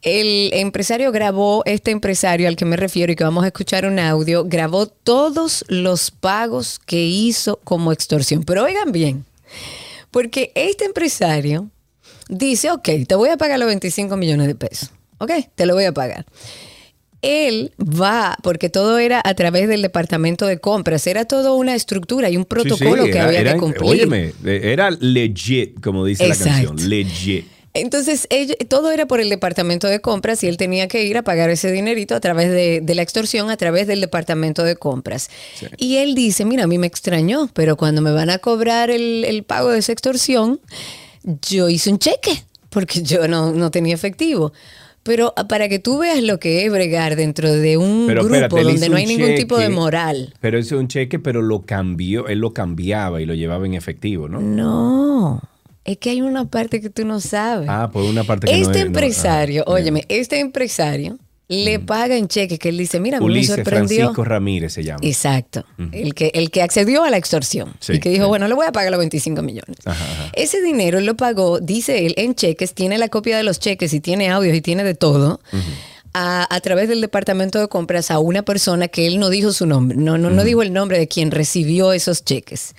El 0.04 0.52
empresario 0.54 1.14
grabó, 1.14 1.64
este 1.66 1.92
empresario 1.92 2.50
al 2.50 2.58
que 2.58 2.66
me 2.66 2.76
refiero 2.76 3.14
y 3.14 3.16
que 3.16 3.24
vamos 3.24 3.46
a 3.46 3.48
escuchar 3.48 3.86
un 3.86 4.00
audio, 4.00 4.44
grabó 4.44 4.88
todos 4.88 5.64
los 5.70 6.12
pagos 6.12 6.80
que 6.86 7.06
hizo 7.06 7.60
como 7.64 7.94
extorsión. 7.94 8.44
Pero 8.44 8.66
oigan 8.66 8.92
bien, 8.92 9.24
porque 10.12 10.52
este 10.56 10.84
empresario 10.84 11.70
dice, 12.28 12.70
ok, 12.72 12.90
te 13.08 13.16
voy 13.16 13.30
a 13.30 13.38
pagar 13.38 13.60
los 13.60 13.68
25 13.68 14.18
millones 14.18 14.48
de 14.48 14.56
pesos. 14.56 14.92
Ok, 15.20 15.32
te 15.56 15.66
lo 15.66 15.74
voy 15.74 15.86
a 15.86 15.94
pagar. 15.94 16.26
Él 17.22 17.72
va, 17.80 18.36
porque 18.44 18.70
todo 18.70 19.00
era 19.00 19.22
a 19.24 19.34
través 19.36 19.70
del 19.70 19.82
departamento 19.82 20.46
de 20.46 20.58
compras, 20.58 21.08
era 21.08 21.24
toda 21.24 21.54
una 21.54 21.74
estructura 21.74 22.30
y 22.30 22.36
un 22.36 22.44
protocolo 22.44 23.04
Sí, 23.04 23.08
sí, 23.08 23.12
que 23.14 23.20
había 23.22 23.54
que 23.54 23.58
cumplir. 23.58 23.90
Óyeme, 23.90 24.34
era 24.44 24.92
legit, 24.92 25.80
como 25.80 26.04
dice 26.04 26.26
Exacto. 26.26 26.50
la 26.50 26.68
canción. 26.68 26.90
Legit. 26.90 27.48
Entonces, 27.74 28.28
todo 28.70 28.92
era 28.92 29.08
por 29.08 29.20
el 29.20 29.30
departamento 29.30 29.88
de 29.88 30.00
compras 30.00 30.44
y 30.44 30.48
él 30.48 30.58
tenía 30.58 30.88
que 30.88 31.04
ir 31.04 31.18
a 31.18 31.24
pagar 31.24 31.50
ese 31.50 31.72
dinerito 31.72 32.16
a 32.16 32.20
través 32.20 32.52
de, 32.52 32.82
de 32.82 32.96
la 32.96 33.02
extorsión, 33.02 33.50
a 33.50 33.58
través 33.58 33.88
del 33.88 34.00
departamento 34.00 34.64
de 34.64 34.76
compras. 34.76 35.30
Y 35.78 35.98
él 35.98 36.14
dice, 36.14 36.46
mira, 36.46 36.66
a 36.66 36.68
mí 36.68 36.78
me 36.78 36.88
extrañó, 36.88 37.50
pero 37.54 37.76
cuando 37.76 38.02
me 38.02 38.12
van 38.12 38.30
a 38.30 38.38
cobrar 38.38 38.92
el, 38.92 39.26
el 39.26 39.44
pago 39.44 39.72
de 39.72 39.80
esa 39.80 39.92
extorsión, 39.92 40.60
yo 41.24 41.70
hice 41.70 41.90
un 41.90 42.00
cheque, 42.00 42.44
porque 42.70 43.02
yo 43.02 43.28
no, 43.28 43.52
no 43.52 43.72
tenía 43.72 43.96
efectivo. 43.96 44.54
Pero 45.04 45.34
ah, 45.36 45.48
para 45.48 45.68
que 45.68 45.80
tú 45.80 46.00
veas 46.00 46.22
lo 46.24 46.40
que 46.40 46.66
es 46.66 46.72
bregar 46.72 47.16
dentro 47.18 47.52
de 47.52 47.78
un 47.78 48.06
Pero 48.08 48.22
grupo 48.22 48.36
espérate, 48.36 48.64
donde 48.64 48.80
hizo 48.80 48.90
no 48.90 48.96
hay 48.96 49.06
ningún 49.06 49.36
tipo 49.36 49.58
de 49.58 49.70
moral. 49.70 50.34
Pero 50.40 50.58
es 50.58 50.72
un 50.72 50.88
cheque, 50.88 51.20
pero 51.20 51.42
lo 51.42 51.64
cambió, 51.64 52.28
él 52.28 52.40
lo 52.40 52.54
cambiaba 52.54 53.22
y 53.22 53.26
lo 53.26 53.34
llevaba 53.34 53.66
en 53.66 53.74
efectivo, 53.74 54.30
¿no? 54.30 54.40
No, 54.40 55.42
es 55.86 55.98
que 55.98 56.12
hay 56.12 56.22
una 56.22 56.46
parte 56.46 56.80
que 56.82 56.90
tú 56.90 57.06
no 57.06 57.20
sabes. 57.20 57.68
Ah, 57.70 57.90
por 57.92 58.04
una 58.04 58.24
parte 58.24 58.48
que 58.48 58.54
no 58.54 58.60
Este 58.60 58.80
es- 58.80 58.86
no, 58.86 58.88
empresario, 58.88 59.64
ah, 59.68 59.72
óyeme, 59.72 60.06
este 60.10 60.40
empresario 60.40 61.18
le 61.50 61.78
paga 61.78 62.16
en 62.18 62.28
cheque, 62.30 62.58
que 62.58 62.70
él 62.70 62.78
dice, 62.80 63.00
mira, 63.00 63.20
me 63.20 63.26
Ulises 63.26 63.56
sorprendió. 63.58 63.98
Francisco 63.98 64.24
Ramírez 64.24 64.74
se 64.74 64.84
llama. 64.84 65.02
Exacto. 65.04 65.66
el, 65.92 66.16
que, 66.16 66.32
el 66.34 66.50
que 66.50 66.64
accedió 66.64 67.04
a 67.04 67.12
la 67.12 67.18
extorsión. 67.18 67.74
Sí, 67.80 67.94
y 67.94 68.00
que 68.00 68.10
dijo, 68.10 68.24
sí. 68.24 68.30
bueno, 68.30 68.48
le 68.48 68.56
voy 68.56 68.66
a 68.66 68.72
pagar 68.72 68.92
los 68.92 68.98
25 68.98 69.42
millones. 69.44 69.78
Ajá, 69.86 70.04
ajá. 70.04 70.32
Ese 70.34 70.62
dinero 70.64 71.00
lo 71.02 71.16
pagó, 71.16 71.60
dice 71.60 72.08
él, 72.08 72.14
en 72.18 72.34
cheques, 72.34 72.74
tiene 72.74 72.98
la 72.98 73.10
copia 73.10 73.38
de 73.38 73.44
los 73.44 73.60
cheques 73.60 73.94
y 73.94 74.00
tiene 74.00 74.32
audios 74.32 74.56
y 74.56 74.62
tiene 74.62 74.84
de 74.84 74.96
todo. 74.96 75.42
A, 76.16 76.48
a 76.56 76.60
través 76.62 76.90
del 76.90 77.02
departamento 77.02 77.60
de 77.60 77.68
compras 77.68 78.10
a 78.10 78.18
una 78.20 78.42
persona 78.44 78.88
que 78.88 79.06
él 79.06 79.20
no 79.20 79.30
dijo 79.30 79.52
su 79.52 79.66
nombre, 79.68 79.98
no, 79.98 80.18
no, 80.18 80.30
no 80.32 80.44
dijo 80.44 80.62
el 80.64 80.72
nombre 80.74 80.98
de 80.98 81.08
quien 81.08 81.30
recibió 81.30 81.92
esos 81.92 82.24
cheques. 82.24 82.74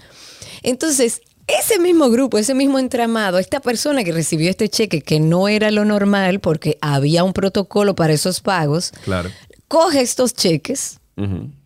Entonces, 0.63 1.21
ese 1.47 1.79
mismo 1.79 2.09
grupo, 2.11 2.39
ese 2.39 2.55
mismo 2.55 2.79
entramado, 2.79 3.39
esta 3.39 3.61
persona 3.61 4.03
que 4.05 4.13
recibió 4.13 4.49
este 4.51 4.69
cheque, 4.69 5.03
que 5.03 5.21
no 5.21 5.49
era 5.49 5.71
lo 5.71 5.85
normal 5.85 6.41
porque 6.41 6.79
había 6.81 7.23
un 7.25 7.33
protocolo 7.33 7.95
para 7.95 8.13
esos 8.13 8.41
pagos, 8.41 8.93
Claro. 9.05 9.31
coge 9.69 10.01
estos 10.01 10.35
cheques 10.35 10.99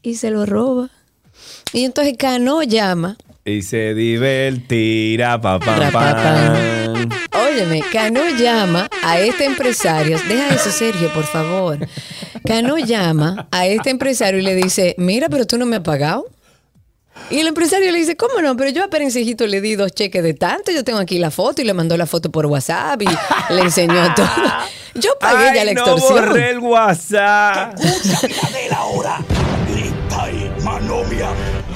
y 0.02 0.16
se 0.16 0.30
los 0.30 0.48
roba. 0.48 0.90
Y 1.72 1.84
entonces 1.84 2.14
Cano 2.18 2.62
llama. 2.62 3.16
Y 3.44 3.62
se 3.62 3.94
divertirá, 3.94 5.40
papá. 5.40 5.90
Pa. 5.90 6.54
Óyeme, 7.48 7.82
Cano 7.92 8.20
llama 8.38 8.88
a 9.02 9.20
este 9.20 9.44
empresario. 9.46 10.18
Deja 10.28 10.54
eso, 10.54 10.70
Sergio, 10.70 11.10
por 11.14 11.24
favor. 11.24 11.78
Cano 12.44 12.76
llama 12.78 13.48
a 13.50 13.66
este 13.66 13.88
empresario 13.90 14.40
y 14.40 14.42
le 14.42 14.54
dice: 14.54 14.94
Mira, 14.98 15.28
pero 15.30 15.46
tú 15.46 15.56
no 15.56 15.64
me 15.64 15.76
has 15.76 15.82
pagado. 15.82 16.26
Y 17.30 17.40
el 17.40 17.46
empresario 17.46 17.92
le 17.92 17.98
dice, 17.98 18.16
¿cómo 18.16 18.40
no? 18.40 18.56
Pero 18.56 18.70
yo 18.70 18.84
a 18.84 18.88
Perencejito 18.88 19.46
le 19.46 19.60
di 19.60 19.74
dos 19.74 19.92
cheques 19.92 20.22
de 20.22 20.32
tanto, 20.34 20.72
yo 20.72 20.82
tengo 20.82 20.98
aquí 20.98 21.18
la 21.18 21.30
foto 21.30 21.60
y 21.60 21.64
le 21.64 21.74
mandó 21.74 21.96
la 21.96 22.06
foto 22.06 22.30
por 22.30 22.46
WhatsApp 22.46 23.02
y 23.02 23.06
le 23.52 23.60
enseñó 23.60 24.14
todo. 24.16 24.26
Yo 24.94 25.10
pagué 25.20 25.54
ya 25.54 25.64
la 25.64 25.74
no 25.74 25.80
extorsión. 25.82 26.26
borré 26.26 26.50
el 26.50 26.58
WhatsApp. 26.58 27.78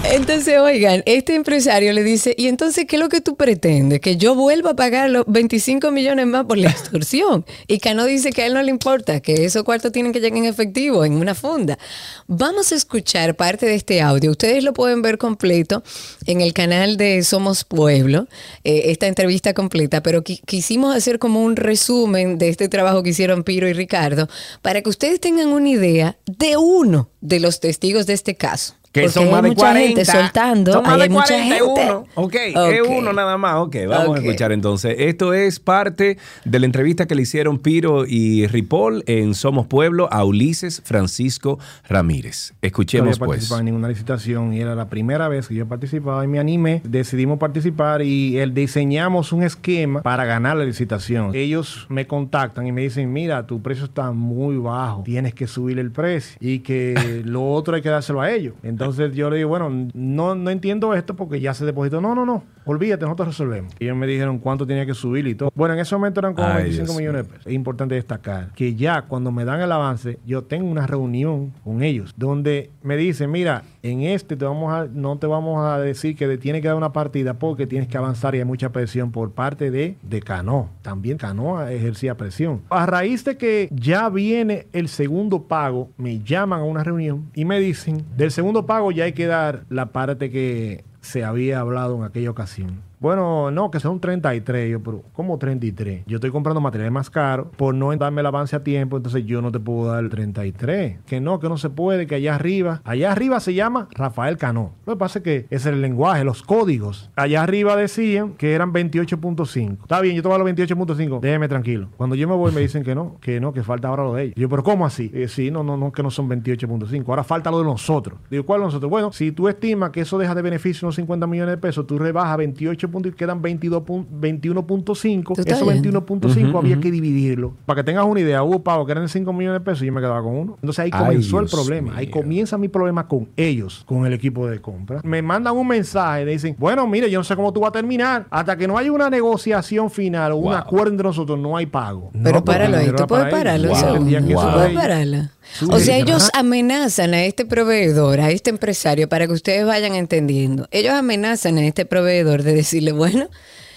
Entonces, 0.05 0.59
oigan, 0.59 1.03
este 1.07 1.35
empresario 1.35 1.93
le 1.93 2.03
dice, 2.03 2.35
¿y 2.37 2.49
entonces 2.49 2.85
qué 2.87 2.97
es 2.97 3.01
lo 3.01 3.09
que 3.09 3.21
tú 3.21 3.37
pretendes? 3.37 4.01
¿Que 4.01 4.17
yo 4.17 4.35
vuelva 4.35 4.71
a 4.71 4.77
pagar 4.77 5.09
los 5.09 5.25
25 5.27 5.91
millones 5.91 6.27
más 6.27 6.45
por 6.45 6.59
la 6.59 6.69
extorsión? 6.71 7.47
Y 7.67 7.79
Cano 7.79 8.05
dice 8.05 8.31
que 8.31 8.43
a 8.43 8.47
él 8.47 8.55
no 8.55 8.63
le 8.63 8.71
importa, 8.71 9.21
que 9.21 9.45
esos 9.45 9.63
cuartos 9.63 9.91
tienen 9.93 10.13
que 10.13 10.21
llegar 10.21 10.37
en 10.37 10.45
efectivo, 10.45 11.05
en 11.05 11.15
una 11.15 11.35
funda. 11.35 11.79
Vamos 12.27 12.73
a 12.73 12.75
escuchar 12.75 13.37
parte 13.37 13.65
de 13.65 13.75
este 13.75 14.03
audio. 14.03 14.33
Ustedes 14.33 14.65
lo 14.65 14.73
pueden 14.75 15.03
ver 15.03 15.19
completo 15.19 15.83
en 16.27 16.41
el 16.41 16.53
canal 16.53 16.97
de 16.99 17.23
Somos 17.23 17.65
Pueblo, 17.65 18.27
eh, 18.65 18.83
esta 18.87 19.07
entrevista 19.07 19.55
completa, 19.55 20.03
pero 20.03 20.23
qui- 20.23 20.43
quisimos 20.45 20.95
hacer 20.95 21.19
como 21.21 21.43
un 21.43 21.57
resumen 21.57 22.37
de 22.39 22.49
este 22.51 22.69
trabajo 22.69 23.03
que 23.03 23.11
hicieron 23.11 23.45
Piro 23.45 23.69
y 23.69 23.73
Ricardo, 23.73 24.29
para 24.63 24.83
que 24.83 24.91
ustedes 24.91 25.21
tengan 25.21 25.49
una 25.49 25.69
idea 25.71 26.19
de 26.27 26.57
uno 26.59 27.09
de 27.21 27.41
los 27.41 27.61
testigos 27.61 28.07
de 28.07 28.13
este 28.15 28.35
caso. 28.35 28.75
Que 28.93 29.09
son 29.09 29.25
hay 29.27 29.31
más 29.33 29.43
de 29.43 29.49
mucha 29.49 29.61
40. 29.61 29.87
gente 29.89 30.05
soltando. 30.05 30.73
Son 30.73 30.83
más 30.83 30.93
ahí 30.93 30.99
de 30.99 31.03
hay 31.05 31.09
mucha 31.11 31.27
40, 31.35 31.55
gente. 31.55 31.83
uno. 31.87 32.05
Ok, 32.15 32.35
es 32.35 32.57
Ok. 32.83 32.91
uno 32.99 33.13
nada 33.13 33.39
más. 33.39 33.57
Ok, 33.57 33.77
vamos 33.89 34.17
a 34.19 34.21
escuchar 34.23 34.53
entonces. 34.53 34.95
Esto 34.99 35.33
es 35.33 35.59
parte 35.61 36.19
de 36.45 36.59
la 36.61 36.67
entrevista 36.67 37.07
que 37.07 37.15
le 37.15 37.23
hicieron 37.23 37.59
Piro 37.59 38.05
y 38.07 38.47
Ripoll 38.47 39.03
en 39.07 39.35
Somos 39.35 39.67
Pueblo 39.67 40.09
a 40.13 40.25
Ulises 40.25 40.83
Francisco 40.85 41.59
Ramírez. 41.89 42.53
Escuchemos 42.63 43.07
no 43.07 43.11
había 43.13 43.19
pues. 43.19 43.29
participado 43.29 43.61
en 43.61 43.65
ninguna 43.67 43.89
licitación 43.89 44.53
y 44.53 44.61
era 44.61 44.75
la 44.75 44.89
primera 44.89 45.29
vez 45.29 45.49
que 45.49 45.55
yo 45.55 45.67
participaba 45.67 46.25
y 46.25 46.29
me 46.29 46.39
animé, 46.39 46.83
decidimos 46.85 47.39
participar 47.39 48.03
y 48.03 48.39
el, 48.39 48.53
diseñamos 48.55 49.33
un 49.33 49.43
esquema 49.43 50.03
para 50.03 50.25
ganar 50.25 50.57
la 50.57 50.65
licitación. 50.65 51.35
Ellos 51.35 51.87
me 51.89 52.07
contactan 52.07 52.67
y 52.67 52.73
me 52.73 52.83
dicen, 52.83 53.13
mira, 53.13 53.47
tu 53.47 53.63
precio 53.63 53.85
está 53.87 54.13
muy 54.13 54.57
bajo, 54.59 55.03
tienes 55.05 55.35
que 55.35 55.47
subir 55.47 55.79
el 55.79 55.91
precio 55.91 56.37
y 56.41 56.59
que 56.61 57.23
lo 57.25 57.51
otro 57.53 57.75
hay 57.75 57.83
que 57.83 57.89
dárselo 57.89 58.21
a 58.21 58.31
ellos. 58.31 58.55
Entonces 58.63 58.82
yo 58.91 59.31
le 59.31 59.37
digo, 59.37 59.49
bueno, 59.49 59.71
no, 59.95 60.35
no 60.35 60.51
entiendo 60.51 60.95
esto 60.95 61.17
porque 61.17 61.41
ya 61.41 61.55
se 61.55 61.65
depositó. 61.65 62.01
No, 62.01 62.15
no, 62.15 62.25
no, 62.25 62.45
olvídate, 62.65 63.05
nosotros 63.05 63.29
resolvemos. 63.29 63.75
Y 63.79 63.85
ellos 63.85 63.97
me 63.97 64.07
dijeron 64.07 64.39
cuánto 64.39 64.67
tenía 64.67 64.87
que 64.87 64.95
subir 64.95 65.27
y 65.27 65.35
todo. 65.35 65.51
Bueno, 65.55 65.75
en 65.75 65.81
ese 65.81 65.95
momento 65.95 66.21
eran 66.21 66.35
como 66.35 66.49
Ay, 66.49 66.65
25 66.65 66.87
Dios 66.87 66.99
millones 66.99 67.23
de 67.25 67.29
pesos. 67.31 67.47
Es 67.47 67.53
importante 67.53 67.95
destacar 67.95 68.53
que 68.55 68.75
ya 68.75 69.03
cuando 69.03 69.31
me 69.33 69.45
dan 69.45 69.61
el 69.61 69.73
avance, 69.73 70.19
yo 70.25 70.43
tengo 70.45 70.71
una 70.71 70.87
reunión 70.87 71.53
con 71.65 71.83
ellos 71.83 72.13
donde 72.17 72.71
me 72.83 72.97
dicen, 72.97 73.31
mira, 73.31 73.63
en 73.83 74.03
este 74.03 74.37
te 74.37 74.45
vamos 74.45 74.73
a, 74.73 74.87
no 74.87 75.19
te 75.19 75.27
vamos 75.27 75.65
a 75.65 75.79
decir 75.79 76.17
que 76.17 76.39
tiene 76.39 76.61
que 76.61 76.69
dar 76.69 76.77
una 76.77 76.93
partida 76.93 77.35
porque 77.35 77.67
tienes 77.67 77.89
que 77.89 77.99
avanzar 77.99 78.35
y 78.35 78.39
hay 78.39 78.45
mucha 78.45 78.71
presión 78.71 79.11
por 79.11 79.33
parte 79.33 79.71
de, 79.71 79.97
de 80.03 80.21
Cano. 80.21 80.71
También 80.83 81.19
Cano 81.19 81.67
ejercía 81.67 82.17
presión. 82.17 82.63
A 82.71 82.87
raíz 82.87 83.25
de 83.25 83.37
que 83.37 83.69
ya 83.73 84.09
viene 84.09 84.67
el 84.73 84.89
segundo 84.89 85.43
pago, 85.45 85.91
me 85.97 86.21
llaman 86.21 86.61
a 86.61 86.65
una 86.65 86.85
reunión 86.85 87.31
y 87.35 87.45
me 87.45 87.59
dicen, 87.59 88.05
del 88.17 88.31
segundo 88.31 88.67
pago 88.67 88.93
ya 88.93 89.05
hay 89.05 89.13
que 89.13 89.27
dar 89.27 89.65
la 89.69 89.87
parte 89.87 90.31
que 90.31 90.85
se 91.01 91.25
había 91.25 91.61
hablado 91.61 91.97
en 91.97 92.05
aquella 92.05 92.31
ocasión. 92.31 92.92
Bueno, 93.03 93.51
no, 93.51 93.73
que 93.73 93.81
son 93.81 93.99
33. 93.99 94.71
Yo, 94.71 94.81
pero 94.81 95.03
¿cómo 95.13 95.37
33? 95.37 96.05
Yo 96.07 96.19
estoy 96.19 96.31
comprando 96.31 96.61
materiales 96.61 96.93
más 96.93 97.11
caros 97.11 97.49
por 97.57 97.75
no 97.75 97.95
darme 97.97 98.21
el 98.21 98.27
avance 98.27 98.55
a 98.55 98.63
tiempo, 98.63 98.97
entonces 98.97 99.27
yo 99.27 99.43
no 99.43 99.51
te 99.51 99.59
puedo 99.59 99.91
dar 99.91 100.05
el 100.05 100.09
33. 100.09 101.01
Que 101.05 101.21
no, 101.21 101.41
que 101.41 101.49
no 101.49 101.57
se 101.57 101.69
puede, 101.69 102.07
que 102.07 102.15
allá 102.15 102.37
arriba. 102.37 102.81
Allá 102.85 103.11
arriba 103.11 103.41
se 103.41 103.55
llama 103.55 103.89
Rafael 103.91 104.37
Cano. 104.37 104.75
Lo 104.87 104.93
que 104.93 104.99
pasa 105.01 105.19
es 105.19 105.25
que 105.25 105.37
ese 105.51 105.57
es 105.57 105.67
el 105.67 105.83
lenguaje, 105.83 106.23
los 106.23 106.45
códigos. 106.45 107.11
Allá 107.17 107.43
arriba 107.43 107.75
decían 107.75 108.35
que 108.35 108.53
eran 108.53 108.73
28.5. 108.73 109.83
Está 109.83 110.01
bien, 110.01 110.15
yo 110.15 110.23
te 110.23 110.29
voy 110.29 110.37
a 110.37 110.39
los 110.39 110.49
28.5. 110.49 111.19
Déjeme 111.19 111.49
tranquilo. 111.49 111.89
Cuando 111.97 112.15
yo 112.15 112.29
me 112.29 112.37
voy 112.37 112.53
me 112.53 112.61
dicen 112.61 112.85
que 112.85 112.95
no, 112.95 113.17
que 113.21 113.41
no, 113.41 113.53
que 113.53 113.65
falta 113.65 113.89
ahora 113.89 114.05
lo 114.05 114.15
de 114.15 114.23
ellos. 114.23 114.35
Yo, 114.37 114.49
pero 114.49 114.63
¿cómo 114.63 114.87
así? 114.87 115.11
Eh, 115.13 115.27
sí, 115.27 115.51
no, 115.51 115.65
no, 115.65 115.77
no, 115.77 115.91
que 115.91 116.05
no 116.05 116.11
son 116.13 116.31
28.5. 116.31 117.09
Ahora 117.09 117.25
falta 117.25 117.51
lo 117.51 117.59
de 117.59 117.65
nosotros. 117.65 118.21
Digo, 118.31 118.47
¿cuál 118.47 118.61
de 118.61 118.67
nosotros? 118.67 118.89
Bueno, 118.89 119.11
si 119.11 119.33
tú 119.33 119.49
estimas 119.49 119.91
que 119.91 120.03
eso 120.03 120.19
deja 120.19 120.37
de 120.37 120.43
beneficio 120.43 120.87
unos 120.87 120.95
50 120.95 121.27
millones 121.27 121.57
de 121.57 121.59
pesos, 121.59 121.85
tú 121.85 121.99
rebajas 121.99 122.37
28 122.37 122.92
puntos 122.93 123.13
y 123.13 123.17
quedan 123.17 123.43
22 123.43 123.83
pun- 123.83 124.07
21.5. 124.21 125.35
Tú 125.35 125.41
estás 125.41 125.57
Esos 125.57 125.69
bien. 125.73 125.83
21.5 125.83 126.59
había 126.59 126.79
que 126.79 126.91
dividirlo. 126.91 127.55
Para 127.67 127.81
que 127.81 127.85
tengas 127.85 128.05
una 128.05 128.21
idea, 128.21 128.43
hubo 128.43 128.63
pagos 128.63 128.87
que 128.87 128.93
eran 128.93 129.05
de 129.05 129.09
5 129.09 129.33
millones 129.33 129.61
de 129.61 129.65
pesos 129.65 129.83
y 129.83 129.87
yo 129.87 129.93
me 129.93 130.01
quedaba 130.01 130.23
con 130.23 130.37
uno. 130.37 130.53
Entonces 130.63 130.79
ahí 130.85 130.91
Ay, 130.93 131.01
comenzó 131.05 131.41
el 131.41 131.47
problema. 131.47 131.97
Ahí 131.97 132.07
comienza 132.09 132.59
mi 132.59 132.69
problema 132.69 133.09
con 133.09 133.29
ellos, 133.37 133.83
con 133.87 134.07
el 134.07 134.13
equipo 134.13 134.47
de 134.47 134.61
compra. 134.61 135.01
Me 135.05 135.23
mandan 135.23 135.57
un 135.57 135.67
mensaje, 135.67 136.25
me 136.25 136.33
dicen, 136.33 136.55
bueno, 136.59 136.87
mire, 136.87 137.11
yo 137.11 137.19
no 137.19 137.25
sé 137.25 137.35
cómo 137.35 137.53
tú 137.53 137.61
vas 137.61 137.71
a 137.71 137.73
terminar. 137.73 138.27
Hasta 138.31 138.57
que 138.57 138.69
no 138.69 138.77
haya 138.79 138.93
una 138.93 139.11
negociación 139.11 139.91
final 139.91 140.33
o 140.33 140.37
un 140.37 140.53
acuerdo 140.55 140.91
entre 140.91 141.05
nosotros, 141.07 141.39
no 141.39 141.57
hay 141.57 141.67
pago. 141.67 142.11
Pero 142.23 142.37
No, 142.39 142.45
páralo 142.45 142.77
ahí, 142.77 142.91
tú 142.97 143.07
puedes 143.07 143.27
pararlo. 143.31 143.69
Wow. 143.69 143.97
puedes 144.07 144.25
ellos. 144.25 144.43
pararla. 144.75 145.31
Sí. 145.55 145.67
O 145.71 145.79
sea, 145.81 145.97
Ajá. 145.97 146.03
ellos 146.05 146.31
amenazan 146.35 147.15
a 147.15 147.25
este 147.25 147.45
proveedor, 147.45 148.21
a 148.21 148.31
este 148.31 148.51
empresario, 148.51 149.09
para 149.09 149.27
que 149.27 149.33
ustedes 149.33 149.67
vayan 149.67 149.95
entendiendo. 149.95 150.67
Ellos 150.71 150.93
amenazan 150.95 151.59
a 151.59 151.67
este 151.67 151.85
proveedor 151.85 152.43
de 152.43 152.55
decirle, 152.83 152.93
bueno, 152.93 153.29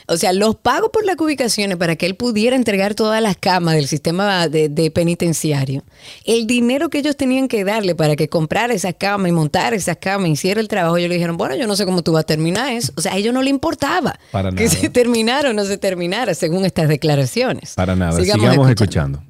o 0.07 0.17
sea, 0.17 0.33
los 0.33 0.55
pagos 0.55 0.91
por 0.93 1.03
las 1.03 1.19
ubicaciones 1.19 1.77
para 1.77 1.95
que 1.95 2.05
él 2.05 2.15
pudiera 2.15 2.55
entregar 2.55 2.93
todas 2.93 3.24
las 3.24 3.38
camas 3.38 3.74
del 3.74 3.88
sistema 3.88 4.47
de, 4.47 4.69
de 4.69 4.91
penitenciario. 4.91 5.83
El 6.25 6.45
dinero 6.45 6.89
que 6.89 7.00
ellos 7.00 7.17
tenían 7.17 7.47
que 7.47 7.63
darle 7.63 7.95
para 7.95 8.15
que 8.15 8.27
comprara 8.29 8.71
esas 8.75 8.93
camas 9.00 9.29
y 9.29 9.31
montara 9.31 9.75
esas 9.75 9.97
camas, 9.97 10.29
hiciera 10.29 10.62
el 10.62 10.67
trabajo, 10.67 10.97
ellos 10.97 11.09
le 11.09 11.15
dijeron, 11.15 11.38
bueno, 11.38 11.55
yo 11.55 11.65
no 11.65 11.75
sé 11.75 11.85
cómo 11.85 12.03
tú 12.03 12.12
vas 12.12 12.21
a 12.21 12.27
terminar 12.27 12.71
eso. 12.71 12.93
O 12.95 13.01
sea, 13.01 13.13
a 13.13 13.17
ellos 13.17 13.33
no 13.33 13.41
le 13.41 13.50
importaba 13.50 14.19
Para 14.31 14.51
que 14.51 14.65
nada. 14.65 14.75
se 14.77 14.89
terminara 14.89 15.50
o 15.50 15.53
no 15.53 15.65
se 15.65 15.79
terminara, 15.79 16.35
según 16.35 16.65
estas 16.65 16.88
declaraciones. 16.88 17.74
Para 17.74 17.95
nada. 17.95 18.12
Sigamos 18.21 18.43
Sigamos, 18.47 18.69
escuchando. 18.69 19.17
escuchando. 19.17 19.25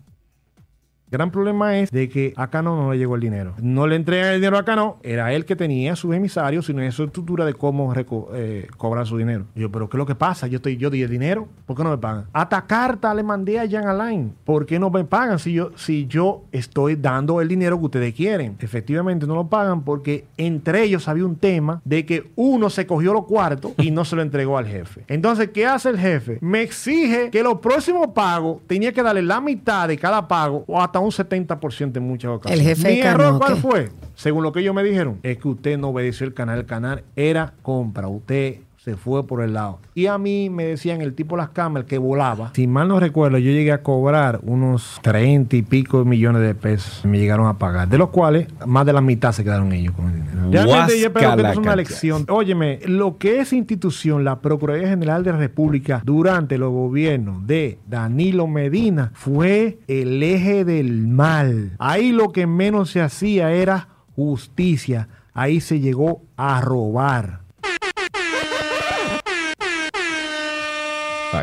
Gran 1.15 1.31
problema 1.31 1.77
es 1.77 1.91
de 1.91 2.09
que 2.09 2.33
a 2.35 2.49
Cano 2.49 2.75
no 2.75 2.91
le 2.91 2.97
llegó 2.97 3.15
el 3.15 3.21
dinero. 3.21 3.53
No 3.61 3.87
le 3.87 3.95
entregan 3.95 4.33
el 4.33 4.41
dinero 4.41 4.57
a 4.57 4.65
Cano. 4.65 4.97
Era 5.01 5.31
él 5.31 5.45
que 5.45 5.55
tenía 5.55 5.95
sus 5.95 6.13
emisarios, 6.13 6.65
sino 6.65 6.91
su 6.91 7.05
estructura 7.05 7.45
de 7.45 7.53
cómo 7.53 7.93
eh, 8.33 8.67
cobrar 8.75 9.07
su 9.07 9.17
dinero. 9.17 9.45
Yo, 9.55 9.71
pero 9.71 9.87
¿qué 9.87 9.95
es 9.95 9.99
lo 9.99 10.05
que 10.05 10.15
pasa? 10.15 10.47
Yo 10.47 10.57
estoy, 10.57 10.75
yo 10.75 10.89
di 10.89 11.03
el 11.03 11.09
dinero, 11.09 11.47
¿por 11.65 11.77
qué 11.77 11.85
no 11.85 11.91
me 11.91 11.97
pagan? 11.97 12.25
Hasta 12.33 12.67
carta 12.67 13.13
le 13.13 13.23
mandé 13.23 13.61
a 13.61 13.69
Jan 13.69 13.87
Alain. 13.87 14.33
¿Por 14.43 14.65
qué 14.65 14.77
no 14.77 14.89
me 14.89 15.05
pagan 15.05 15.39
si 15.39 15.53
yo, 15.53 15.71
si 15.77 16.05
yo 16.05 16.43
estoy 16.51 16.97
dando 16.97 17.39
el 17.39 17.47
dinero 17.47 17.79
que 17.79 17.85
ustedes 17.85 18.13
quieren? 18.13 18.57
Efectivamente 18.59 19.25
no 19.25 19.35
lo 19.35 19.47
pagan 19.47 19.83
porque 19.83 20.25
entre 20.35 20.83
ellos 20.83 21.07
había 21.07 21.25
un 21.25 21.37
tema 21.37 21.81
de 21.85 22.05
que 22.05 22.29
uno 22.35 22.69
se 22.69 22.85
cogió 22.85 23.13
los 23.13 23.23
cuartos 23.23 23.71
y 23.77 23.89
no 23.89 24.03
se 24.03 24.17
lo 24.17 24.21
entregó 24.21 24.57
al 24.57 24.67
jefe. 24.67 25.05
Entonces, 25.07 25.51
¿qué 25.53 25.65
hace 25.65 25.91
el 25.91 25.97
jefe? 25.97 26.39
Me 26.41 26.61
exige 26.61 27.29
que 27.29 27.41
los 27.41 27.59
próximos 27.59 28.07
pagos 28.07 28.57
tenía 28.67 28.91
que 28.91 29.01
darle 29.01 29.21
la 29.21 29.39
mitad 29.39 29.87
de 29.87 29.97
cada 29.97 30.27
pago 30.27 30.65
o 30.67 30.81
hasta 30.81 30.99
un 30.99 31.04
70% 31.11 31.97
en 31.97 32.03
muchas 32.03 32.31
ocasiones. 32.31 32.67
El 32.67 32.75
jefe 32.75 32.93
Mi 32.93 32.99
error, 33.01 33.37
¿cuál 33.37 33.57
fue? 33.57 33.91
Según 34.15 34.43
lo 34.43 34.51
que 34.51 34.61
ellos 34.61 34.73
me 34.73 34.83
dijeron, 34.83 35.19
es 35.23 35.37
que 35.37 35.47
usted 35.47 35.77
no 35.77 35.89
obedeció 35.89 36.25
el 36.25 36.33
canal. 36.33 36.59
El 36.59 36.65
canal 36.65 37.03
era 37.15 37.53
compra. 37.61 38.07
Usted 38.07 38.59
se 38.85 38.95
fue 38.95 39.25
por 39.25 39.41
el 39.41 39.53
lado. 39.53 39.79
Y 39.95 40.05
a 40.05 40.19
mí 40.19 40.51
me 40.51 40.65
decían 40.65 41.01
el 41.01 41.15
tipo 41.15 41.35
las 41.35 41.49
cámaras 41.49 41.87
que 41.87 41.97
volaba. 41.97 42.51
Si 42.53 42.67
mal 42.67 42.87
no 42.87 42.99
recuerdo, 42.99 43.39
yo 43.39 43.49
llegué 43.49 43.71
a 43.71 43.81
cobrar 43.81 44.39
unos 44.43 44.99
30 45.01 45.55
y 45.55 45.63
pico 45.63 46.05
millones 46.05 46.43
de 46.43 46.53
pesos. 46.53 47.03
Me 47.03 47.17
llegaron 47.17 47.47
a 47.47 47.57
pagar. 47.57 47.89
De 47.89 47.97
los 47.97 48.09
cuales, 48.09 48.47
más 48.67 48.85
de 48.85 48.93
la 48.93 49.01
mitad 49.01 49.31
se 49.31 49.43
quedaron 49.43 49.73
ellos 49.73 49.95
con 49.95 50.05
el 50.11 50.13
dinero. 50.13 50.51
Realmente 50.51 50.99
yo 50.99 51.07
espero 51.07 51.35
que 51.35 51.41
esto 51.41 51.51
es 51.51 51.57
una 51.57 51.75
lección. 51.75 52.25
Óyeme, 52.29 52.79
lo 52.85 53.17
que 53.17 53.39
es 53.39 53.53
institución, 53.53 54.23
la 54.23 54.39
Procuraduría 54.39 54.89
General 54.89 55.23
de 55.23 55.31
la 55.31 55.37
República, 55.39 56.03
durante 56.05 56.59
los 56.59 56.71
gobiernos 56.71 57.47
de 57.47 57.79
Danilo 57.87 58.45
Medina, 58.45 59.11
fue 59.15 59.79
el 59.87 60.21
eje 60.21 60.63
del 60.63 61.07
mal. 61.07 61.71
Ahí 61.79 62.11
lo 62.11 62.31
que 62.31 62.45
menos 62.45 62.91
se 62.91 63.01
hacía 63.01 63.51
era 63.51 63.87
justicia. 64.15 65.07
Ahí 65.33 65.59
se 65.59 65.79
llegó 65.79 66.21
a 66.37 66.61
robar. 66.61 67.44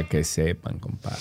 Para 0.02 0.08
que 0.08 0.24
sepan, 0.24 0.78
compadre. 0.78 1.18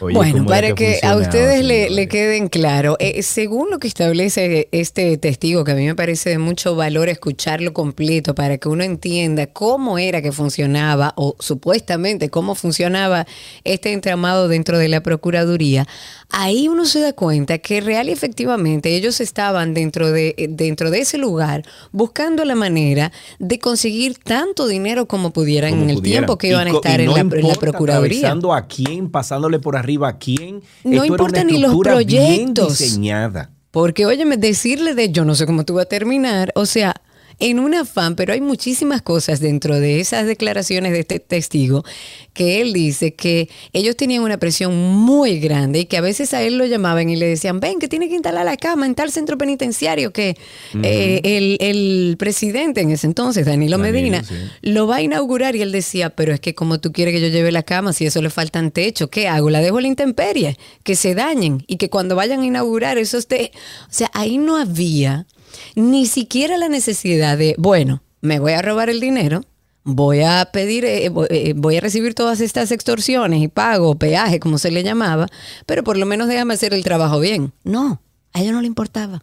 Oye, 0.00 0.14
bueno, 0.14 0.38
¿cómo 0.38 0.50
era 0.50 0.68
para 0.68 0.74
que, 0.74 1.00
a 1.02 1.16
ustedes 1.16 1.64
le 1.64 2.08
queden 2.08 2.48
claro, 2.48 2.96
eh, 2.98 3.22
según 3.22 3.70
lo 3.70 3.78
que 3.78 3.88
establece 3.88 4.68
este 4.72 5.16
testigo, 5.18 5.64
que 5.64 5.72
a 5.72 5.74
mí 5.74 5.84
me 5.84 5.94
parece 5.94 6.30
de 6.30 6.38
mucho 6.38 6.76
valor 6.76 7.08
escucharlo 7.08 7.72
completo 7.72 8.34
para 8.34 8.58
que 8.58 8.68
uno 8.68 8.84
entienda 8.84 9.46
cómo 9.46 9.98
era 9.98 10.22
que 10.22 10.32
funcionaba 10.32 11.12
o 11.16 11.36
supuestamente 11.38 12.30
cómo 12.30 12.54
funcionaba 12.54 13.26
este 13.64 13.92
entramado 13.92 14.48
dentro 14.48 14.78
de 14.78 14.88
la 14.88 15.02
Procuraduría, 15.02 15.86
ahí 16.30 16.68
uno 16.68 16.84
se 16.84 17.00
da 17.00 17.12
cuenta 17.12 17.58
que 17.58 17.80
real 17.80 18.08
y 18.08 18.12
efectivamente 18.12 18.94
ellos 18.94 19.20
estaban 19.20 19.74
dentro 19.74 20.10
de, 20.12 20.34
eh, 20.36 20.48
dentro 20.50 20.90
de 20.90 21.00
ese 21.00 21.18
lugar 21.18 21.62
buscando 21.92 22.44
la 22.44 22.54
manera 22.54 23.12
de 23.38 23.58
conseguir 23.58 24.18
tanto 24.18 24.66
dinero 24.66 25.06
como 25.06 25.30
pudieran 25.32 25.70
Como 25.70 25.82
en 25.84 25.90
el 25.90 25.96
pudieran. 25.96 26.20
tiempo 26.26 26.38
que 26.38 26.48
Y 26.48 26.50
iban 26.50 26.66
a 26.66 26.70
estar 26.70 27.00
en, 27.00 27.12
la, 27.12 27.20
en 27.20 27.28
la 27.30 27.36
importa 27.38 27.60
Procuraduría. 27.60 28.32
a 28.54 28.66
quién, 28.66 29.10
pasándole 29.10 29.58
por 29.60 29.76
arriba 29.76 30.08
a 30.08 30.18
quién. 30.18 30.62
No 30.84 30.92
Esto 31.02 31.06
importa 31.06 31.44
ni 31.44 31.52
los 31.58 31.70
estructura 31.70 31.96
bien 31.98 32.54
proyectos. 32.54 32.78
diseñada. 32.78 33.50
Porque, 33.70 34.06
óyeme, 34.06 34.36
decirle 34.36 34.94
de 34.94 35.10
yo 35.12 35.24
no 35.24 35.34
sé 35.34 35.44
cómo 35.46 35.64
tú 35.64 35.74
vas 35.74 35.84
a 35.84 35.88
terminar, 35.88 36.50
o 36.54 36.64
sea, 36.66 36.94
en 37.38 37.58
un 37.58 37.74
afán, 37.74 38.16
pero 38.16 38.32
hay 38.32 38.40
muchísimas 38.40 39.02
cosas 39.02 39.40
dentro 39.40 39.78
de 39.78 40.00
esas 40.00 40.26
declaraciones 40.26 40.92
de 40.92 41.00
este 41.00 41.20
testigo 41.20 41.84
que 42.32 42.60
él 42.60 42.72
dice 42.72 43.14
que 43.14 43.48
ellos 43.72 43.96
tenían 43.96 44.22
una 44.22 44.38
presión 44.38 44.76
muy 44.76 45.38
grande 45.38 45.80
y 45.80 45.84
que 45.86 45.96
a 45.96 46.00
veces 46.00 46.34
a 46.34 46.42
él 46.42 46.58
lo 46.58 46.64
llamaban 46.66 47.08
y 47.10 47.16
le 47.16 47.26
decían, 47.26 47.60
ven, 47.60 47.78
que 47.78 47.88
tiene 47.88 48.08
que 48.08 48.14
instalar 48.14 48.44
la 48.44 48.56
cama 48.56 48.86
en 48.86 48.94
tal 48.94 49.10
centro 49.10 49.38
penitenciario 49.38 50.12
que 50.12 50.36
eh, 50.82 51.20
el, 51.24 51.56
el 51.60 52.16
presidente 52.18 52.80
en 52.80 52.90
ese 52.90 53.06
entonces, 53.06 53.46
Danilo, 53.46 53.78
Danilo, 53.78 53.92
Medina, 53.92 54.24
sí. 54.24 54.34
lo 54.62 54.86
va 54.86 54.96
a 54.96 55.02
inaugurar 55.02 55.56
y 55.56 55.62
él 55.62 55.72
decía, 55.72 56.10
pero 56.10 56.32
es 56.32 56.40
que 56.40 56.54
como 56.54 56.80
tú 56.80 56.92
quieres 56.92 57.14
que 57.14 57.20
yo 57.20 57.28
lleve 57.28 57.52
la 57.52 57.62
cama, 57.62 57.92
si 57.92 58.06
eso 58.06 58.20
le 58.22 58.30
faltan 58.30 58.70
techo, 58.70 59.08
¿qué 59.08 59.28
hago? 59.28 59.50
La 59.50 59.60
dejo 59.60 59.78
a 59.78 59.82
la 59.82 59.88
intemperie, 59.88 60.56
que 60.82 60.96
se 60.96 61.14
dañen 61.14 61.64
y 61.66 61.76
que 61.76 61.90
cuando 61.90 62.16
vayan 62.16 62.40
a 62.40 62.46
inaugurar 62.46 62.98
eso 62.98 63.18
esté... 63.18 63.50
O 63.84 63.92
sea, 63.92 64.10
ahí 64.14 64.38
no 64.38 64.56
había 64.56 65.26
ni 65.74 66.06
siquiera 66.06 66.56
la 66.56 66.68
necesidad 66.68 67.38
de, 67.38 67.54
bueno, 67.58 68.02
me 68.20 68.38
voy 68.38 68.52
a 68.52 68.62
robar 68.62 68.90
el 68.90 69.00
dinero, 69.00 69.42
voy 69.84 70.22
a 70.22 70.50
pedir, 70.52 70.84
eh, 70.84 71.08
voy, 71.08 71.26
eh, 71.30 71.54
voy 71.56 71.76
a 71.76 71.80
recibir 71.80 72.14
todas 72.14 72.40
estas 72.40 72.72
extorsiones 72.72 73.42
y 73.42 73.48
pago, 73.48 73.94
peaje, 73.94 74.40
como 74.40 74.58
se 74.58 74.70
le 74.70 74.82
llamaba, 74.82 75.28
pero 75.66 75.84
por 75.84 75.96
lo 75.96 76.06
menos 76.06 76.28
déjame 76.28 76.54
hacer 76.54 76.74
el 76.74 76.84
trabajo 76.84 77.20
bien. 77.20 77.52
No, 77.64 78.00
a 78.32 78.40
ellos 78.40 78.52
no 78.52 78.60
le 78.60 78.66
importaba. 78.66 79.22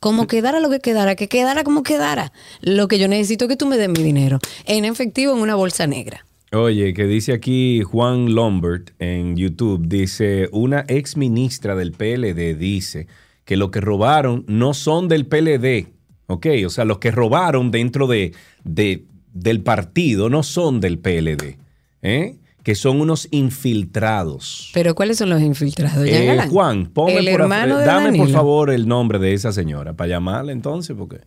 Como 0.00 0.26
quedara 0.26 0.60
lo 0.60 0.70
que 0.70 0.80
quedara, 0.80 1.14
que 1.14 1.28
quedara 1.28 1.62
como 1.62 1.82
quedara. 1.82 2.32
Lo 2.60 2.88
que 2.88 2.98
yo 2.98 3.06
necesito 3.06 3.44
es 3.44 3.50
que 3.50 3.56
tú 3.56 3.66
me 3.66 3.76
des 3.76 3.88
mi 3.88 4.02
dinero 4.02 4.38
en 4.64 4.84
efectivo 4.84 5.32
en 5.32 5.38
una 5.38 5.54
bolsa 5.54 5.86
negra. 5.86 6.24
Oye, 6.52 6.94
que 6.94 7.04
dice 7.04 7.34
aquí 7.34 7.82
Juan 7.82 8.34
Lombard 8.34 8.90
en 8.98 9.36
YouTube, 9.36 9.86
dice, 9.86 10.48
una 10.50 10.84
ex 10.88 11.16
ministra 11.16 11.74
del 11.74 11.92
PLD 11.92 12.56
dice 12.56 13.06
que 13.48 13.56
lo 13.56 13.70
que 13.70 13.80
robaron 13.80 14.44
no 14.46 14.74
son 14.74 15.08
del 15.08 15.24
PLD, 15.24 15.86
¿ok? 16.26 16.48
O 16.66 16.68
sea, 16.68 16.84
los 16.84 16.98
que 16.98 17.10
robaron 17.10 17.70
dentro 17.70 18.06
de, 18.06 18.34
de- 18.62 19.06
del 19.32 19.62
partido 19.62 20.28
no 20.28 20.42
son 20.42 20.80
del 20.80 20.98
PLD, 20.98 21.56
¿eh? 22.02 22.36
Que 22.62 22.74
son 22.74 23.00
unos 23.00 23.26
infiltrados. 23.30 24.70
Pero 24.74 24.94
¿cuáles 24.94 25.16
son 25.16 25.30
los 25.30 25.40
infiltrados? 25.40 26.04
Eh. 26.06 26.38
Juan, 26.50 26.88
ponme 26.88 27.14
por, 27.14 27.40
hermano 27.40 27.78
dame 27.78 28.18
por 28.18 28.28
favor 28.28 28.70
el 28.70 28.86
nombre 28.86 29.18
de 29.18 29.32
esa 29.32 29.50
señora 29.50 29.94
para 29.94 30.08
llamarla 30.08 30.52
entonces, 30.52 30.94
porque 30.94 31.22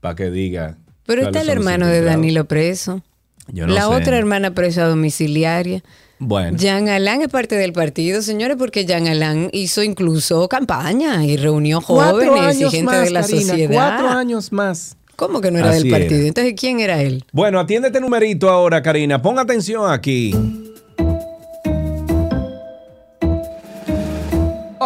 para 0.00 0.14
que 0.14 0.30
diga. 0.30 0.78
Pero 1.04 1.24
está 1.24 1.42
el 1.42 1.50
hermano 1.50 1.86
de. 1.86 2.00
Danilo 2.00 2.46
preso. 2.46 3.02
Yo 3.48 3.66
no 3.66 3.74
la 3.74 3.82
sé. 3.82 3.86
otra 3.88 4.16
hermana 4.16 4.54
presa 4.54 4.86
domiciliaria. 4.86 5.82
Bueno. 6.18 6.56
Jean 6.56 6.88
Alain 6.88 7.22
es 7.22 7.28
parte 7.28 7.56
del 7.56 7.72
partido, 7.72 8.22
señores, 8.22 8.56
porque 8.58 8.86
Jean 8.86 9.06
Alain 9.06 9.50
hizo 9.52 9.82
incluso 9.82 10.48
campaña 10.48 11.24
y 11.24 11.36
reunió 11.36 11.80
jóvenes 11.80 12.60
y 12.60 12.70
gente 12.70 12.96
de 12.96 13.10
la 13.10 13.22
sociedad. 13.22 13.70
Cuatro 13.72 14.08
años 14.08 14.52
más. 14.52 14.96
¿Cómo 15.16 15.40
que 15.40 15.50
no 15.50 15.58
era 15.58 15.70
Así 15.70 15.82
del 15.84 15.90
partido? 15.90 16.18
era. 16.20 16.28
Entonces, 16.28 16.54
¿quién 16.58 16.80
era 16.80 17.00
él? 17.00 17.24
Bueno, 17.32 17.58
atiende 17.58 17.88
este 17.88 18.00
numerito 18.00 18.50
ahora, 18.50 18.82
Karina. 18.82 19.20
Pon 19.20 19.38
atención 19.38 19.90
aquí. 19.90 20.34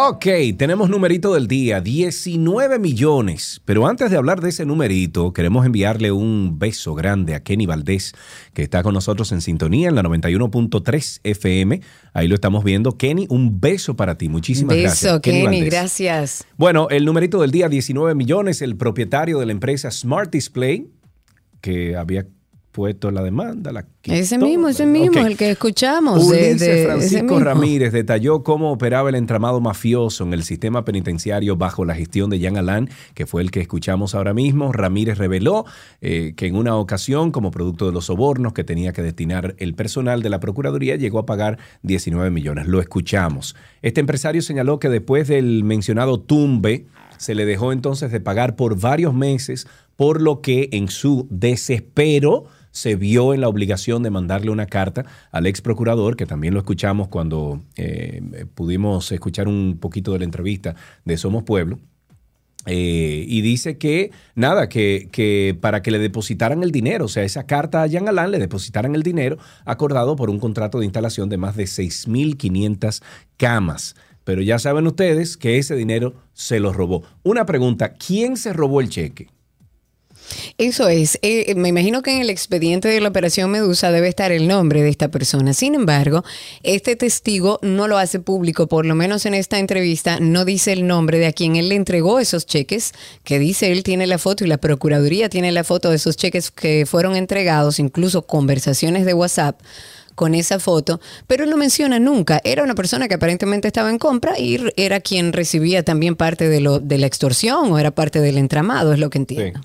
Ok, 0.03 0.25
tenemos 0.57 0.89
numerito 0.89 1.35
del 1.35 1.47
día, 1.47 1.79
19 1.79 2.79
millones. 2.79 3.61
Pero 3.65 3.85
antes 3.85 4.09
de 4.09 4.17
hablar 4.17 4.41
de 4.41 4.49
ese 4.49 4.65
numerito, 4.65 5.31
queremos 5.31 5.63
enviarle 5.63 6.11
un 6.11 6.57
beso 6.57 6.95
grande 6.95 7.35
a 7.35 7.43
Kenny 7.43 7.67
Valdés, 7.67 8.13
que 8.55 8.63
está 8.63 8.81
con 8.81 8.95
nosotros 8.95 9.31
en 9.31 9.41
sintonía 9.41 9.89
en 9.89 9.95
la 9.95 10.01
91.3 10.01 11.19
FM. 11.23 11.81
Ahí 12.15 12.27
lo 12.27 12.33
estamos 12.33 12.63
viendo. 12.63 12.97
Kenny, 12.97 13.27
un 13.29 13.61
beso 13.61 13.95
para 13.95 14.17
ti. 14.17 14.27
Muchísimas 14.27 14.75
gracias. 14.75 15.03
Beso, 15.03 15.21
Kenny, 15.21 15.43
Valdés. 15.43 15.65
gracias. 15.65 16.47
Bueno, 16.57 16.87
el 16.89 17.05
numerito 17.05 17.39
del 17.39 17.51
día, 17.51 17.69
19 17.69 18.15
millones, 18.15 18.63
el 18.63 18.77
propietario 18.77 19.37
de 19.37 19.45
la 19.45 19.51
empresa 19.51 19.91
Smart 19.91 20.31
Display, 20.31 20.89
que 21.61 21.95
había 21.95 22.25
puesto 22.71 23.11
la 23.11 23.21
demanda, 23.21 23.71
la 23.71 23.83
quitó, 24.01 24.15
Ese 24.15 24.37
mismo, 24.37 24.69
ese 24.69 24.85
mismo, 24.85 25.19
el 25.25 25.37
que 25.37 25.51
escuchamos. 25.51 26.23
Ulises 26.25 26.59
de- 26.59 26.85
Francisco. 26.85 27.39
Ramírez 27.39 27.91
detalló 27.91 28.43
cómo 28.43 28.71
operaba 28.71 29.09
el 29.09 29.15
entramado 29.15 29.59
mafioso 29.61 30.23
en 30.23 30.33
el 30.33 30.43
sistema 30.43 30.85
penitenciario 30.85 31.55
bajo 31.57 31.85
la 31.85 31.95
gestión 31.95 32.29
de 32.29 32.39
Jean 32.39 32.57
Alain, 32.57 32.89
que 33.13 33.25
fue 33.25 33.41
el 33.41 33.51
que 33.51 33.61
escuchamos 33.61 34.15
ahora 34.15 34.33
mismo. 34.33 34.71
Ramírez 34.71 35.17
reveló 35.17 35.65
eh, 36.01 36.33
que 36.35 36.47
en 36.47 36.55
una 36.55 36.75
ocasión, 36.77 37.31
como 37.31 37.51
producto 37.51 37.85
de 37.87 37.91
los 37.91 38.05
sobornos 38.05 38.53
que 38.53 38.63
tenía 38.63 38.93
que 38.93 39.01
destinar 39.03 39.55
el 39.57 39.73
personal 39.75 40.21
de 40.21 40.29
la 40.29 40.39
Procuraduría, 40.39 40.95
llegó 40.95 41.19
a 41.19 41.25
pagar 41.25 41.57
19 41.83 42.31
millones. 42.31 42.67
Lo 42.67 42.79
escuchamos. 42.79 43.55
Este 43.81 43.99
empresario 44.01 44.41
señaló 44.41 44.79
que 44.79 44.89
después 44.89 45.27
del 45.27 45.63
mencionado 45.63 46.19
tumbe, 46.19 46.85
se 47.17 47.35
le 47.35 47.45
dejó 47.45 47.71
entonces 47.71 48.11
de 48.11 48.19
pagar 48.19 48.55
por 48.55 48.79
varios 48.79 49.13
meses, 49.13 49.67
por 49.95 50.21
lo 50.21 50.41
que 50.41 50.69
en 50.71 50.87
su 50.87 51.27
desespero 51.29 52.45
se 52.71 52.95
vio 52.95 53.33
en 53.33 53.41
la 53.41 53.47
obligación 53.47 54.03
de 54.03 54.09
mandarle 54.09 54.51
una 54.51 54.65
carta 54.65 55.05
al 55.31 55.45
ex 55.45 55.61
procurador, 55.61 56.15
que 56.15 56.25
también 56.25 56.53
lo 56.53 56.59
escuchamos 56.59 57.07
cuando 57.09 57.61
eh, 57.75 58.45
pudimos 58.55 59.11
escuchar 59.11 59.47
un 59.47 59.77
poquito 59.79 60.13
de 60.13 60.19
la 60.19 60.25
entrevista 60.25 60.75
de 61.05 61.17
Somos 61.17 61.43
Pueblo. 61.43 61.79
Eh, 62.67 63.25
y 63.27 63.41
dice 63.41 63.79
que, 63.79 64.11
nada, 64.35 64.69
que, 64.69 65.09
que 65.11 65.57
para 65.59 65.81
que 65.81 65.89
le 65.89 65.97
depositaran 65.97 66.61
el 66.61 66.71
dinero, 66.71 67.05
o 67.05 67.07
sea, 67.07 67.23
esa 67.23 67.47
carta 67.47 67.81
a 67.81 67.87
Jean 67.87 68.07
Alain 68.07 68.29
le 68.29 68.37
depositaran 68.37 68.93
el 68.93 69.01
dinero 69.01 69.39
acordado 69.65 70.15
por 70.15 70.29
un 70.29 70.39
contrato 70.39 70.79
de 70.79 70.85
instalación 70.85 71.27
de 71.29 71.37
más 71.37 71.55
de 71.55 71.63
6.500 71.63 73.01
camas. 73.37 73.95
Pero 74.23 74.43
ya 74.43 74.59
saben 74.59 74.85
ustedes 74.85 75.37
que 75.37 75.57
ese 75.57 75.75
dinero 75.75 76.13
se 76.33 76.59
lo 76.59 76.71
robó. 76.71 77.03
Una 77.23 77.47
pregunta, 77.47 77.93
¿quién 77.93 78.37
se 78.37 78.53
robó 78.53 78.79
el 78.79 78.89
cheque? 78.89 79.29
Eso 80.57 80.87
es. 80.87 81.19
Eh, 81.21 81.53
me 81.55 81.69
imagino 81.69 82.01
que 82.01 82.11
en 82.11 82.21
el 82.21 82.29
expediente 82.29 82.87
de 82.87 83.01
la 83.01 83.09
Operación 83.09 83.51
Medusa 83.51 83.91
debe 83.91 84.07
estar 84.07 84.31
el 84.31 84.47
nombre 84.47 84.81
de 84.81 84.89
esta 84.89 85.09
persona. 85.09 85.53
Sin 85.53 85.75
embargo, 85.75 86.23
este 86.63 86.95
testigo 86.95 87.59
no 87.61 87.87
lo 87.87 87.97
hace 87.97 88.19
público, 88.19 88.67
por 88.67 88.85
lo 88.85 88.95
menos 88.95 89.25
en 89.25 89.33
esta 89.33 89.59
entrevista 89.59 90.19
no 90.19 90.45
dice 90.45 90.73
el 90.73 90.87
nombre 90.87 91.19
de 91.19 91.27
a 91.27 91.33
quien 91.33 91.55
él 91.55 91.69
le 91.69 91.75
entregó 91.75 92.19
esos 92.19 92.45
cheques, 92.45 92.93
que 93.23 93.39
dice 93.39 93.71
él 93.71 93.83
tiene 93.83 94.07
la 94.07 94.17
foto 94.17 94.43
y 94.43 94.47
la 94.47 94.57
Procuraduría 94.57 95.29
tiene 95.29 95.51
la 95.51 95.63
foto 95.63 95.89
de 95.89 95.95
esos 95.95 96.17
cheques 96.17 96.51
que 96.51 96.85
fueron 96.85 97.15
entregados, 97.15 97.79
incluso 97.79 98.23
conversaciones 98.23 99.05
de 99.05 99.13
WhatsApp 99.13 99.59
con 100.15 100.35
esa 100.35 100.59
foto, 100.59 100.99
pero 101.27 101.43
él 101.43 101.49
no 101.49 101.57
menciona 101.57 101.97
nunca. 101.99 102.41
Era 102.43 102.63
una 102.63 102.75
persona 102.75 103.07
que 103.07 103.15
aparentemente 103.15 103.67
estaba 103.67 103.89
en 103.89 103.97
compra 103.97 104.37
y 104.37 104.59
era 104.75 104.99
quien 104.99 105.33
recibía 105.33 105.83
también 105.83 106.15
parte 106.15 106.47
de, 106.47 106.59
lo, 106.59 106.79
de 106.79 106.97
la 106.97 107.07
extorsión 107.07 107.71
o 107.71 107.79
era 107.79 107.91
parte 107.91 108.21
del 108.21 108.37
entramado, 108.37 108.93
es 108.93 108.99
lo 108.99 109.09
que 109.09 109.17
entiendo. 109.17 109.61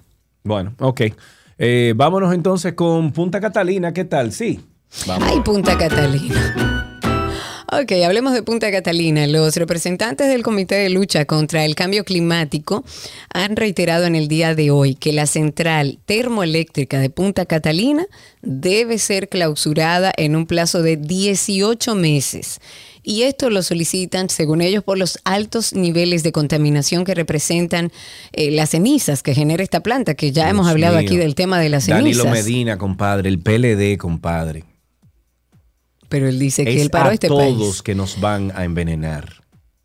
Bueno, 0.46 0.74
ok. 0.78 1.02
Eh, 1.59 1.92
vámonos 1.96 2.32
entonces 2.32 2.74
con 2.74 3.12
Punta 3.12 3.40
Catalina, 3.40 3.92
¿qué 3.92 4.04
tal? 4.04 4.32
Sí. 4.32 4.61
Vamos. 5.06 5.28
Ay, 5.30 5.40
Punta 5.40 5.76
Catalina. 5.76 6.92
Ok, 7.72 7.90
hablemos 8.06 8.32
de 8.32 8.44
Punta 8.44 8.70
Catalina. 8.70 9.26
Los 9.26 9.56
representantes 9.56 10.28
del 10.28 10.44
Comité 10.44 10.76
de 10.76 10.88
Lucha 10.88 11.24
contra 11.24 11.64
el 11.64 11.74
Cambio 11.74 12.04
Climático 12.04 12.85
han 13.35 13.56
reiterado 13.56 14.04
en 14.04 14.14
el 14.14 14.28
día 14.28 14.54
de 14.54 14.70
hoy 14.70 14.94
que 14.94 15.12
la 15.12 15.26
central 15.26 15.98
termoeléctrica 16.06 17.00
de 17.00 17.11
Punta 17.11 17.44
Catalina 17.44 18.06
debe 18.40 18.98
ser 18.98 19.28
clausurada 19.28 20.12
en 20.16 20.37
un 20.37 20.46
plazo 20.46 20.80
de 20.80 20.96
18 20.96 21.96
meses. 21.96 22.61
Y 23.08 23.22
esto 23.22 23.50
lo 23.50 23.62
solicitan, 23.62 24.28
según 24.28 24.60
ellos, 24.60 24.82
por 24.82 24.98
los 24.98 25.20
altos 25.22 25.74
niveles 25.74 26.24
de 26.24 26.32
contaminación 26.32 27.04
que 27.04 27.14
representan 27.14 27.92
eh, 28.32 28.50
las 28.50 28.70
cenizas 28.70 29.22
que 29.22 29.32
genera 29.32 29.62
esta 29.62 29.78
planta, 29.78 30.14
que 30.14 30.32
ya 30.32 30.42
Dios 30.42 30.50
hemos 30.50 30.66
hablado 30.66 30.98
mío. 30.98 31.06
aquí 31.06 31.16
del 31.16 31.36
tema 31.36 31.60
de 31.60 31.68
las 31.68 31.84
cenizas. 31.84 32.02
Danilo 32.02 32.26
Medina, 32.28 32.78
compadre, 32.78 33.28
el 33.28 33.38
PLD, 33.38 33.96
compadre. 33.96 34.64
Pero 36.08 36.28
él 36.28 36.40
dice 36.40 36.64
que 36.64 36.82
él 36.82 36.90
paró 36.90 37.10
a 37.10 37.14
este 37.14 37.28
todos 37.28 37.68
país. 37.68 37.82
que 37.82 37.94
nos 37.94 38.20
van 38.20 38.52
a 38.56 38.64
envenenar. 38.64 39.44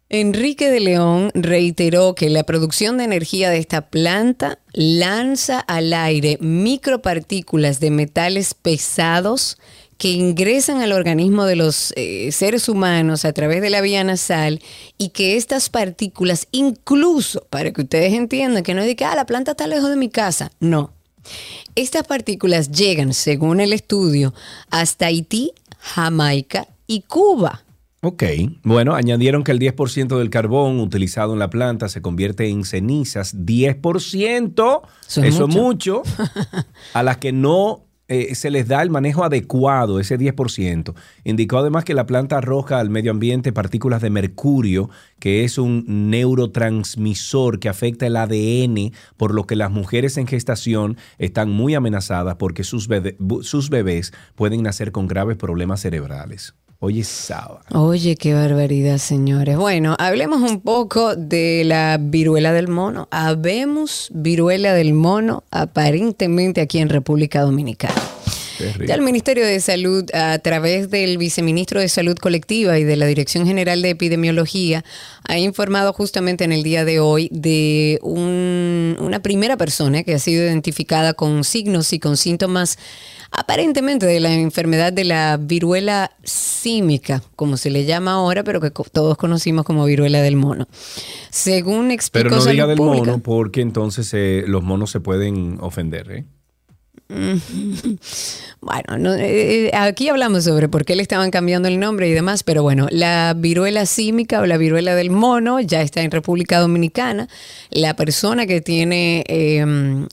Enrique 0.10 0.71
de 0.71 0.79
León 0.79 1.29
reiteró 1.36 2.15
que 2.15 2.31
la 2.31 2.43
producción 2.43 2.97
de 2.97 3.03
energía 3.03 3.51
de 3.51 3.60
esta 3.60 3.89
planta 3.89 4.57
lanza 4.73 5.60
al 5.60 5.93
aire 5.93 6.39
micropartículas 6.41 7.79
de 7.79 7.91
metales 7.91 8.55
pesados 8.55 9.60
que 10.02 10.10
ingresan 10.14 10.82
al 10.82 10.94
organismo 10.94 11.46
de 11.46 11.56
los 11.56 11.94
eh, 11.96 12.32
seres 12.32 12.68
humanos 12.68 13.24
a 13.24 13.34
través 13.34 13.62
de 13.62 13.70
la 13.70 13.82
vía 13.82 14.04
nasal 14.04 14.60
y 14.98 15.10
que 15.10 15.38
estas 15.38 15.70
partículas, 15.70 16.48
incluso 16.50 17.46
para 17.52 17.72
que 17.72 17.82
ustedes 17.84 18.12
entiendan 18.14 18.64
que 18.64 18.74
no 18.74 18.82
es 18.82 18.88
de 18.88 18.96
que 18.96 19.06
ah, 19.06 19.14
la 19.14 19.28
planta 19.28 19.52
está 19.52 19.68
lejos 19.68 19.92
de 19.92 19.98
mi 19.98 20.10
casa, 20.10 20.52
no. 20.60 20.92
Estas 21.76 22.08
partículas 22.08 22.72
llegan, 22.72 23.14
según 23.14 23.60
el 23.60 23.74
estudio, 23.74 24.34
hasta 24.72 25.06
Haití, 25.06 25.52
Jamaica 25.78 26.68
y 26.88 27.02
Cuba. 27.02 27.64
Ok, 28.02 28.24
bueno, 28.64 28.96
añadieron 28.96 29.44
que 29.44 29.52
el 29.52 29.60
10% 29.60 30.18
del 30.18 30.32
carbón 30.32 30.80
utilizado 30.80 31.34
en 31.34 31.38
la 31.38 31.52
planta 31.52 31.90
se 31.90 32.02
convierte 32.02 32.50
en 32.50 32.66
cenizas. 32.66 33.38
10%, 33.38 33.84
Eso 33.86 34.84
eso 35.08 35.24
es 35.24 35.36
es 35.36 35.40
mucho. 35.42 35.62
mucho, 35.62 36.04
a 36.96 37.04
las 37.04 37.18
que 37.18 37.32
no 37.32 37.86
eh, 38.13 38.36
se 38.36 38.52
les 38.52 38.67
da 38.67 38.82
el 38.82 38.89
manejo 38.89 39.24
adecuado, 39.24 39.97
ese 40.02 40.19
10%. 40.19 40.93
Indicó 41.24 41.60
además 41.60 41.86
que 41.86 41.93
la 41.93 42.06
planta 42.06 42.39
arroja 42.39 42.78
al 42.78 42.89
medio 42.89 43.10
ambiente 43.12 43.54
partículas 43.54 44.02
de 44.02 44.10
mercurio, 44.10 44.89
que 45.19 45.45
es 45.45 45.58
un 45.58 45.86
neurotransmisor 46.10 47.60
que 47.60 47.69
afecta 47.69 48.06
el 48.06 48.17
ADN, 48.17 48.91
por 49.15 49.34
lo 49.34 49.47
que 49.47 49.56
las 49.56 49.71
mujeres 49.71 50.17
en 50.17 50.28
gestación 50.28 50.97
están 51.19 51.50
muy 51.52 51.74
amenazadas 51.74 52.36
porque 52.36 52.65
sus, 52.65 52.89
sus 53.43 53.69
bebés 53.69 54.12
pueden 54.36 54.62
nacer 54.62 54.91
con 54.91 55.08
graves 55.08 55.38
problemas 55.38 55.80
cerebrales. 55.80 56.54
Oye, 56.84 57.04
sábado. 57.04 57.62
Oye, 57.76 58.15
qué 58.15 58.34
barbaridad, 58.34 58.98
señores. 58.98 59.56
Bueno, 59.56 59.96
hablemos 60.00 60.41
un 60.41 60.62
poco 60.62 61.15
de 61.15 61.62
la 61.63 62.00
viruela 62.02 62.54
del 62.54 62.70
mono. 62.70 63.08
Habemos 63.12 64.10
viruela 64.15 64.74
del 64.74 64.96
mono 64.96 65.44
aparentemente 65.52 66.60
aquí 66.60 66.80
en 66.80 66.89
República 66.89 67.41
Dominicana. 67.41 68.02
Terrible. 68.62 68.88
Ya 68.88 68.95
el 68.95 69.02
Ministerio 69.02 69.45
de 69.45 69.60
Salud, 69.60 70.06
a 70.13 70.38
través 70.39 70.89
del 70.89 71.17
Viceministro 71.17 71.80
de 71.80 71.89
Salud 71.89 72.15
Colectiva 72.17 72.78
y 72.80 72.84
de 72.84 72.95
la 72.95 73.06
Dirección 73.06 73.45
General 73.45 73.82
de 73.82 73.89
Epidemiología, 73.89 74.84
ha 75.28 75.38
informado 75.38 75.93
justamente 75.93 76.43
en 76.43 76.52
el 76.52 76.63
día 76.63 76.86
de 76.86 77.00
hoy 77.00 77.30
de 77.32 78.00
un- 78.02 78.97
una 79.00 79.21
primera 79.21 79.58
persona 79.58 80.04
que 80.04 80.13
ha 80.13 80.19
sido 80.19 80.43
identificada 80.43 81.13
con 81.13 81.43
signos 81.43 81.93
y 81.93 82.00
con 82.00 82.17
síntomas 82.17 82.78
aparentemente 83.34 84.06
de 84.06 84.19
la 84.19 84.34
enfermedad 84.34 84.91
de 84.91 85.06
la 85.06 85.38
viruela 85.39 86.12
símica, 86.24 87.24
como 87.38 87.56
se 87.56 87.69
le 87.69 87.86
llama 87.86 88.12
ahora, 88.13 88.43
pero 88.43 88.60
que 88.60 88.71
todos 88.91 89.15
conocimos 89.17 89.63
como 89.63 89.86
viruela 89.86 90.21
del 90.21 90.36
mono. 90.36 90.67
Según 91.30 91.91
explicó 91.91 92.30
Pero 92.30 92.43
no 92.43 92.45
diga 92.52 92.67
del 92.67 92.78
Pública- 92.78 93.06
mono 93.12 93.24
porque 93.24 93.62
entonces 93.62 94.13
eh, 94.13 94.43
los 94.47 94.63
monos 94.63 94.91
se 94.91 95.00
pueden 95.00 95.58
ofender. 95.62 96.12
¿eh? 96.12 96.26
Bueno, 98.63 99.00
no, 99.00 99.15
eh, 99.15 99.69
eh, 99.69 99.71
aquí 99.74 100.10
hablamos 100.10 100.43
sobre 100.43 100.69
por 100.69 100.86
qué 100.86 100.95
le 100.95 101.02
estaban 101.02 101.32
cambiando 101.32 101.67
el 101.67 101.80
nombre 101.80 102.08
y 102.08 102.12
demás, 102.12 102.43
pero 102.43 102.62
bueno, 102.62 102.86
la 102.91 103.34
viruela 103.36 103.88
símica 103.88 104.39
o 104.39 104.45
la 104.45 104.58
viruela 104.58 104.93
del 104.93 105.10
mono 105.10 105.60
ya 105.62 105.82
está 105.82 106.04
en 106.04 106.12
República 106.12 106.60
Dominicana. 106.60 107.28
La 107.71 107.95
persona 107.95 108.45
que 108.45 108.62
tiene 108.62 109.24
eh, 109.28 109.65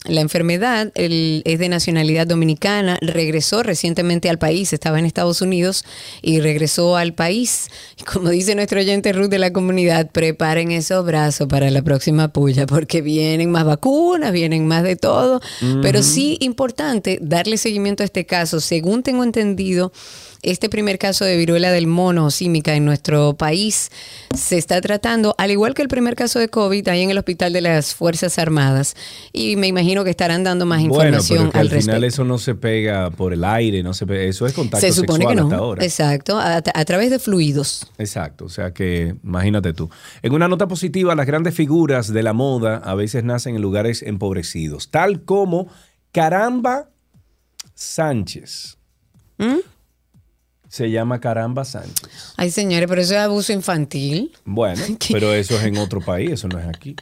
la 0.05 0.21
enfermedad 0.21 0.91
el- 0.95 1.43
es 1.45 1.59
de 1.59 1.69
nacionalidad 1.69 2.25
dominicana, 2.25 2.97
regresó 3.01 3.61
recientemente 3.61 4.31
al 4.31 4.39
país, 4.39 4.73
estaba 4.73 4.97
en 4.97 5.05
Estados 5.05 5.43
Unidos 5.43 5.85
y 6.23 6.39
regresó 6.39 6.97
al 6.97 7.13
país. 7.13 7.67
Y 7.99 8.03
Como 8.03 8.29
dice 8.29 8.55
nuestro 8.55 8.79
oyente 8.79 9.13
Ruth 9.13 9.29
de 9.29 9.37
la 9.37 9.53
comunidad, 9.53 10.09
preparen 10.11 10.71
esos 10.71 11.05
brazos 11.05 11.47
para 11.47 11.69
la 11.69 11.83
próxima 11.83 12.29
puya, 12.29 12.65
porque 12.65 13.03
vienen 13.03 13.51
más 13.51 13.63
vacunas, 13.65 14.31
vienen 14.31 14.65
más 14.67 14.81
de 14.81 14.95
todo, 14.95 15.39
pero 15.83 16.01
sí 16.01 16.37
importante 16.41 16.88
darle 17.21 17.57
seguimiento 17.57 18.03
a 18.03 18.05
este 18.05 18.25
caso. 18.25 18.59
Según 18.59 19.03
tengo 19.03 19.23
entendido, 19.23 19.91
este 20.41 20.69
primer 20.69 20.97
caso 20.97 21.25
de 21.25 21.35
viruela 21.35 21.69
del 21.71 21.85
mono 21.87 22.31
símica 22.31 22.73
en 22.75 22.85
nuestro 22.85 23.33
país 23.35 23.91
se 24.33 24.57
está 24.57 24.79
tratando, 24.79 25.35
al 25.37 25.51
igual 25.51 25.73
que 25.73 25.81
el 25.81 25.89
primer 25.89 26.15
caso 26.15 26.39
de 26.39 26.47
COVID, 26.47 26.87
ahí 26.87 27.01
en 27.01 27.09
el 27.09 27.17
Hospital 27.17 27.51
de 27.51 27.59
las 27.59 27.93
Fuerzas 27.93 28.39
Armadas. 28.39 28.95
Y 29.33 29.57
me 29.57 29.67
imagino 29.67 30.03
que 30.05 30.09
estarán 30.11 30.45
dando 30.45 30.65
más 30.65 30.79
Bueno, 30.79 30.95
información 31.17 31.37
pero 31.39 31.51
que 31.51 31.57
al 31.57 31.61
al 31.63 31.69
final 31.69 31.85
respecto. 32.01 32.05
eso 32.07 32.23
no 32.23 32.37
se 32.37 32.55
pega 32.55 33.09
por 33.11 33.33
el 33.33 33.43
aire, 33.43 33.83
no 33.83 33.93
se 33.93 34.05
pega- 34.07 34.21
eso 34.21 34.45
es 34.47 34.53
contacto 34.53 34.85
Se 34.87 34.93
supone 34.93 35.25
sexual 35.25 35.35
que 35.35 35.41
no. 35.41 35.47
hasta 35.47 35.55
ahora. 35.57 35.83
Exacto, 35.83 36.37
a, 36.39 36.55
a 36.57 36.85
través 36.85 37.09
de 37.09 37.19
fluidos. 37.19 37.85
Exacto, 37.97 38.45
o 38.45 38.49
sea 38.49 38.71
que 38.73 39.15
imagínate 39.23 39.73
tú. 39.73 39.89
En 40.21 40.31
una 40.33 40.47
nota 40.47 40.67
positiva, 40.69 41.15
las 41.15 41.27
grandes 41.27 41.53
figuras 41.53 42.13
de 42.13 42.23
la 42.23 42.31
moda 42.31 42.77
a 42.77 42.95
veces 42.95 43.25
nacen 43.25 43.55
en 43.55 43.61
lugares 43.61 44.03
empobrecidos, 44.03 44.89
tal 44.89 45.23
como 45.25 45.67
Caramba 46.11 46.89
Sánchez. 47.73 48.77
¿Mm? 49.37 49.59
Se 50.67 50.91
llama 50.91 51.19
Caramba 51.19 51.65
Sánchez. 51.65 52.33
Ay, 52.37 52.51
señores, 52.51 52.87
pero 52.87 53.01
eso 53.01 53.13
es 53.13 53.19
abuso 53.19 53.53
infantil. 53.53 54.31
Bueno, 54.45 54.81
pero 55.11 55.33
eso 55.33 55.55
es 55.55 55.63
en 55.63 55.77
otro 55.77 56.01
país, 56.01 56.31
eso 56.31 56.47
no 56.47 56.59
es 56.59 56.67
aquí. 56.67 56.95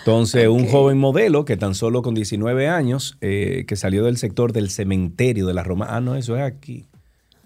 Entonces, 0.00 0.48
un 0.48 0.66
joven 0.66 0.98
modelo 0.98 1.44
que 1.44 1.56
tan 1.56 1.74
solo 1.74 2.02
con 2.02 2.14
19 2.14 2.68
años, 2.68 3.18
eh, 3.20 3.64
que 3.68 3.76
salió 3.76 4.04
del 4.04 4.16
sector 4.16 4.52
del 4.52 4.70
cementerio 4.70 5.46
de 5.46 5.54
la 5.54 5.62
Roma. 5.62 5.86
Ah, 5.90 6.00
no, 6.00 6.16
eso 6.16 6.36
es 6.36 6.42
aquí. 6.42 6.86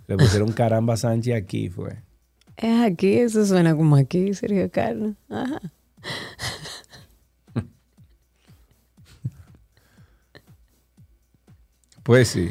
Le 0.07 0.17
pusieron 0.17 0.53
Caramba 0.53 0.97
Sánchez 0.97 1.35
aquí, 1.35 1.69
fue. 1.69 1.97
Es 2.57 2.81
aquí, 2.83 3.15
eso 3.15 3.45
suena 3.45 3.75
como 3.75 3.97
aquí, 3.97 4.35
Sergio 4.35 4.71
Carlos. 4.71 5.15
Ajá. 5.29 5.61
Pues 12.03 12.29
sí. 12.29 12.51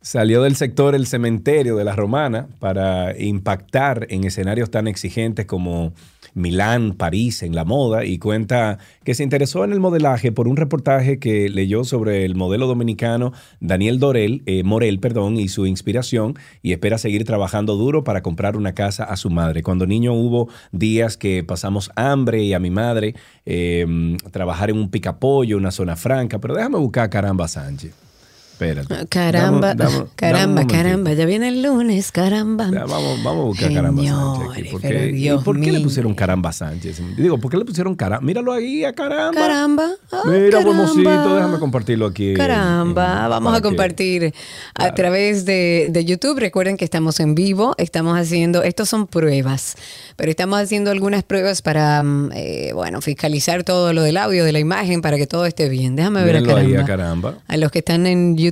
Salió 0.00 0.42
del 0.42 0.54
sector 0.54 0.94
el 0.94 1.08
cementerio 1.08 1.74
de 1.74 1.84
la 1.84 1.96
Romana 1.96 2.46
para 2.60 3.18
impactar 3.18 4.06
en 4.08 4.22
escenarios 4.22 4.70
tan 4.70 4.86
exigentes 4.86 5.46
como 5.46 5.94
Milán, 6.32 6.92
París, 6.92 7.42
en 7.42 7.56
la 7.56 7.64
moda, 7.64 8.04
y 8.04 8.18
cuenta 8.18 8.78
que 9.02 9.14
se 9.14 9.24
interesó 9.24 9.64
en 9.64 9.72
el 9.72 9.80
modelaje 9.80 10.30
por 10.30 10.46
un 10.46 10.56
reportaje 10.56 11.18
que 11.18 11.48
leyó 11.48 11.82
sobre 11.82 12.24
el 12.24 12.36
modelo 12.36 12.68
dominicano 12.68 13.32
Daniel 13.58 13.98
Dorel, 13.98 14.42
eh, 14.46 14.62
Morel 14.62 15.00
perdón, 15.00 15.38
y 15.38 15.48
su 15.48 15.66
inspiración, 15.66 16.34
y 16.62 16.70
espera 16.72 16.98
seguir 16.98 17.24
trabajando 17.24 17.74
duro 17.74 18.04
para 18.04 18.22
comprar 18.22 18.56
una 18.56 18.74
casa 18.74 19.02
a 19.02 19.16
su 19.16 19.30
madre. 19.30 19.64
Cuando 19.64 19.86
niño 19.86 20.12
hubo 20.12 20.48
días 20.70 21.16
que 21.16 21.42
pasamos 21.42 21.90
hambre 21.96 22.44
y 22.44 22.52
a 22.52 22.60
mi 22.60 22.70
madre 22.70 23.16
eh, 23.44 24.16
trabajar 24.30 24.70
en 24.70 24.76
un 24.76 24.90
picapollo, 24.90 25.56
una 25.56 25.72
zona 25.72 25.96
franca, 25.96 26.38
pero 26.38 26.54
déjame 26.54 26.78
buscar 26.78 27.06
a 27.06 27.10
Caramba 27.10 27.48
Sánchez. 27.48 28.05
Espérate. 28.56 29.06
Caramba, 29.08 29.74
Dame- 29.74 29.76
dame- 29.76 29.90
dame 29.92 30.02
un 30.04 30.08
caramba, 30.16 30.46
momentito. 30.48 30.74
caramba, 30.82 31.12
ya 31.12 31.26
viene 31.26 31.48
el 31.48 31.62
lunes, 31.62 32.10
caramba. 32.10 32.70
Ya, 32.72 32.86
vamos, 32.86 33.22
vamos 33.22 33.42
a 33.42 33.46
buscar 33.48 33.74
Caramba 33.74 34.02
Sánchez. 34.02 34.14
aquí, 34.16 34.40
Señores, 34.54 34.72
porque- 34.72 34.88
pero 34.88 35.04
¿y 35.04 35.12
Dios 35.12 35.44
¿Por 35.44 35.60
qué 35.60 35.72
le 35.72 35.80
pusieron 35.80 36.14
Caramba 36.14 36.52
Sánchez? 36.52 37.02
Digo, 37.18 37.38
¿por 37.38 37.50
qué 37.50 37.58
le 37.58 37.64
pusieron 37.66 37.94
Caramba? 37.94 38.24
Míralo 38.24 38.52
ahí 38.52 38.82
a 38.84 38.94
Caramba. 38.94 39.38
Caramba. 39.38 39.88
ah, 40.10 40.22
Mira, 40.24 40.50
caramba. 40.58 40.70
hermosito, 40.70 41.34
déjame 41.36 41.58
compartirlo 41.58 42.06
aquí. 42.06 42.32
Caramba, 42.32 43.24
en- 43.24 43.28
vamos 43.30 43.54
a 43.56 43.60
compartir 43.60 44.32
a 44.74 44.94
través 44.94 45.44
de, 45.44 45.88
de 45.90 46.04
YouTube. 46.06 46.38
Recuerden 46.38 46.78
que 46.78 46.84
estamos 46.86 47.20
en 47.20 47.34
vivo, 47.34 47.74
estamos 47.76 48.18
haciendo, 48.18 48.62
estos 48.62 48.88
son 48.88 49.06
pruebas, 49.06 49.76
pero 50.16 50.30
estamos 50.30 50.58
haciendo 50.58 50.90
algunas 50.90 51.22
pruebas 51.24 51.60
para, 51.60 52.02
mm, 52.02 52.30
eh, 52.34 52.70
bueno, 52.72 53.02
fiscalizar 53.02 53.64
todo 53.64 53.92
lo 53.92 54.02
del 54.02 54.16
audio, 54.16 54.44
de 54.46 54.52
la 54.52 54.60
imagen, 54.60 55.02
para 55.02 55.18
que 55.18 55.26
todo 55.26 55.44
esté 55.44 55.68
bien. 55.68 55.94
Déjame 55.94 56.24
ver 56.24 56.36
a 56.36 56.40
Mírenlo 56.40 56.56
ahí 56.56 56.72
caramba. 56.72 56.82
a 56.82 56.86
Caramba. 56.86 57.34
A 57.48 57.56
los 57.58 57.70
que 57.70 57.80
están 57.80 58.06
en 58.06 58.36
YouTube, 58.36 58.45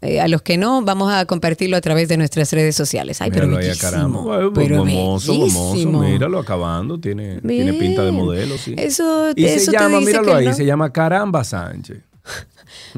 eh, 0.00 0.20
a 0.20 0.28
los 0.28 0.42
que 0.42 0.56
no, 0.58 0.82
vamos 0.82 1.12
a 1.12 1.24
compartirlo 1.26 1.76
a 1.76 1.80
través 1.80 2.08
de 2.08 2.16
nuestras 2.16 2.52
redes 2.52 2.76
sociales. 2.76 3.20
Ay, 3.20 3.30
pero 3.30 3.46
Míralo 3.46 3.58
ahí 3.58 3.66
a 3.66 3.68
bellísimo, 3.68 3.90
Caramba. 3.90 4.20
Bueno, 4.20 4.52
pero 4.52 4.78
gomoso, 4.78 5.34
gomoso. 5.34 5.88
Míralo 6.00 6.38
acabando. 6.38 6.98
Tiene, 7.00 7.40
tiene 7.40 7.72
pinta 7.74 8.04
de 8.04 8.12
modelo, 8.12 8.56
sí. 8.58 8.74
Eso- 8.76 9.30
y 9.34 9.44
eso 9.44 9.66
se 9.66 9.70
te 9.70 9.78
llama, 9.78 9.98
dice 9.98 10.10
míralo 10.10 10.26
que 10.28 10.34
ahí, 10.34 10.46
no. 10.46 10.54
se 10.54 10.64
llama 10.64 10.92
Caramba 10.92 11.44
Sánchez. 11.44 11.98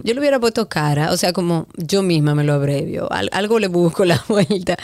Yo 0.03 0.15
le 0.15 0.21
hubiera 0.21 0.39
puesto 0.41 0.69
cara, 0.69 1.13
o 1.13 1.17
sea, 1.17 1.33
como 1.33 1.67
yo 1.77 2.03
misma 2.03 2.35
me 2.35 2.45
lo 2.45 2.53
abrevio. 2.55 3.11
Al- 3.13 3.31
algo 3.33 3.59
le 3.59 3.69
busco 3.69 4.05
la 4.05 4.23
vuelta. 4.29 4.77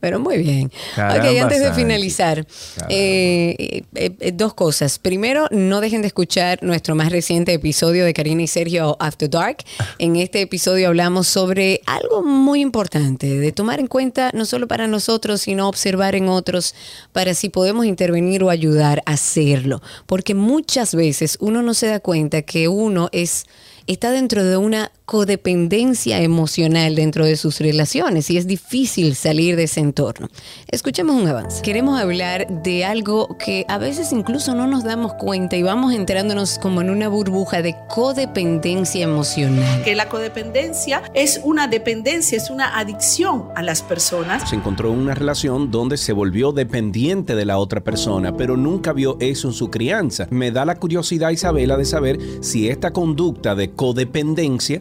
Pero 0.00 0.20
muy 0.20 0.38
bien. 0.38 0.70
Caramba, 0.94 1.30
ok, 1.30 1.38
antes 1.38 1.60
de 1.60 1.72
finalizar, 1.72 2.46
eh, 2.88 3.82
eh, 3.94 4.12
eh, 4.20 4.32
dos 4.32 4.54
cosas. 4.54 4.98
Primero, 4.98 5.46
no 5.50 5.80
dejen 5.80 6.02
de 6.02 6.08
escuchar 6.08 6.58
nuestro 6.62 6.94
más 6.94 7.10
reciente 7.10 7.52
episodio 7.52 8.04
de 8.04 8.14
Karina 8.14 8.42
y 8.42 8.46
Sergio 8.46 8.96
After 9.00 9.28
Dark. 9.28 9.58
En 9.98 10.16
este 10.16 10.40
episodio 10.40 10.88
hablamos 10.88 11.26
sobre 11.28 11.80
algo 11.86 12.22
muy 12.22 12.60
importante, 12.60 13.26
de 13.38 13.52
tomar 13.52 13.80
en 13.80 13.86
cuenta 13.86 14.30
no 14.34 14.44
solo 14.44 14.68
para 14.68 14.86
nosotros, 14.86 15.40
sino 15.42 15.68
observar 15.68 16.14
en 16.14 16.28
otros 16.28 16.74
para 17.12 17.34
si 17.34 17.48
podemos 17.48 17.86
intervenir 17.86 18.42
o 18.44 18.50
ayudar 18.50 19.02
a 19.06 19.12
hacerlo. 19.12 19.82
Porque 20.06 20.34
muchas 20.34 20.94
veces 20.94 21.36
uno 21.40 21.62
no 21.62 21.74
se 21.74 21.86
da 21.88 22.00
cuenta 22.00 22.42
que 22.42 22.68
uno 22.68 23.08
es 23.12 23.44
está 23.86 24.10
dentro 24.10 24.27
de 24.28 24.58
una 24.58 24.92
codependencia 25.06 26.20
emocional 26.20 26.94
dentro 26.94 27.24
de 27.24 27.36
sus 27.36 27.60
relaciones 27.60 28.28
y 28.28 28.36
es 28.36 28.46
difícil 28.46 29.14
salir 29.14 29.56
de 29.56 29.62
ese 29.62 29.80
entorno. 29.80 30.28
Escuchemos 30.70 31.16
un 31.16 31.26
avance. 31.26 31.62
Queremos 31.62 31.98
hablar 31.98 32.46
de 32.62 32.84
algo 32.84 33.38
que 33.38 33.64
a 33.68 33.78
veces 33.78 34.12
incluso 34.12 34.54
no 34.54 34.66
nos 34.66 34.84
damos 34.84 35.14
cuenta 35.14 35.56
y 35.56 35.62
vamos 35.62 35.94
enterándonos 35.94 36.58
como 36.58 36.82
en 36.82 36.90
una 36.90 37.08
burbuja 37.08 37.62
de 37.62 37.74
codependencia 37.88 39.02
emocional. 39.02 39.82
que 39.82 39.94
la 39.94 40.10
codependencia 40.10 41.02
es 41.14 41.40
una 41.42 41.68
dependencia, 41.68 42.36
es 42.36 42.50
una 42.50 42.78
adicción 42.78 43.46
a 43.56 43.62
las 43.62 43.82
personas. 43.82 44.50
Se 44.50 44.56
encontró 44.56 44.92
en 44.92 44.98
una 44.98 45.14
relación 45.14 45.70
donde 45.70 45.96
se 45.96 46.12
volvió 46.12 46.52
dependiente 46.52 47.34
de 47.34 47.46
la 47.46 47.56
otra 47.56 47.82
persona, 47.82 48.36
pero 48.36 48.58
nunca 48.58 48.92
vio 48.92 49.16
eso 49.20 49.48
en 49.48 49.54
su 49.54 49.70
crianza. 49.70 50.26
Me 50.28 50.50
da 50.50 50.66
la 50.66 50.74
curiosidad, 50.76 51.30
Isabela, 51.30 51.78
de 51.78 51.86
saber 51.86 52.18
si 52.42 52.68
esta 52.68 52.92
conducta 52.92 53.54
de 53.54 53.70
codependencia 53.70 54.17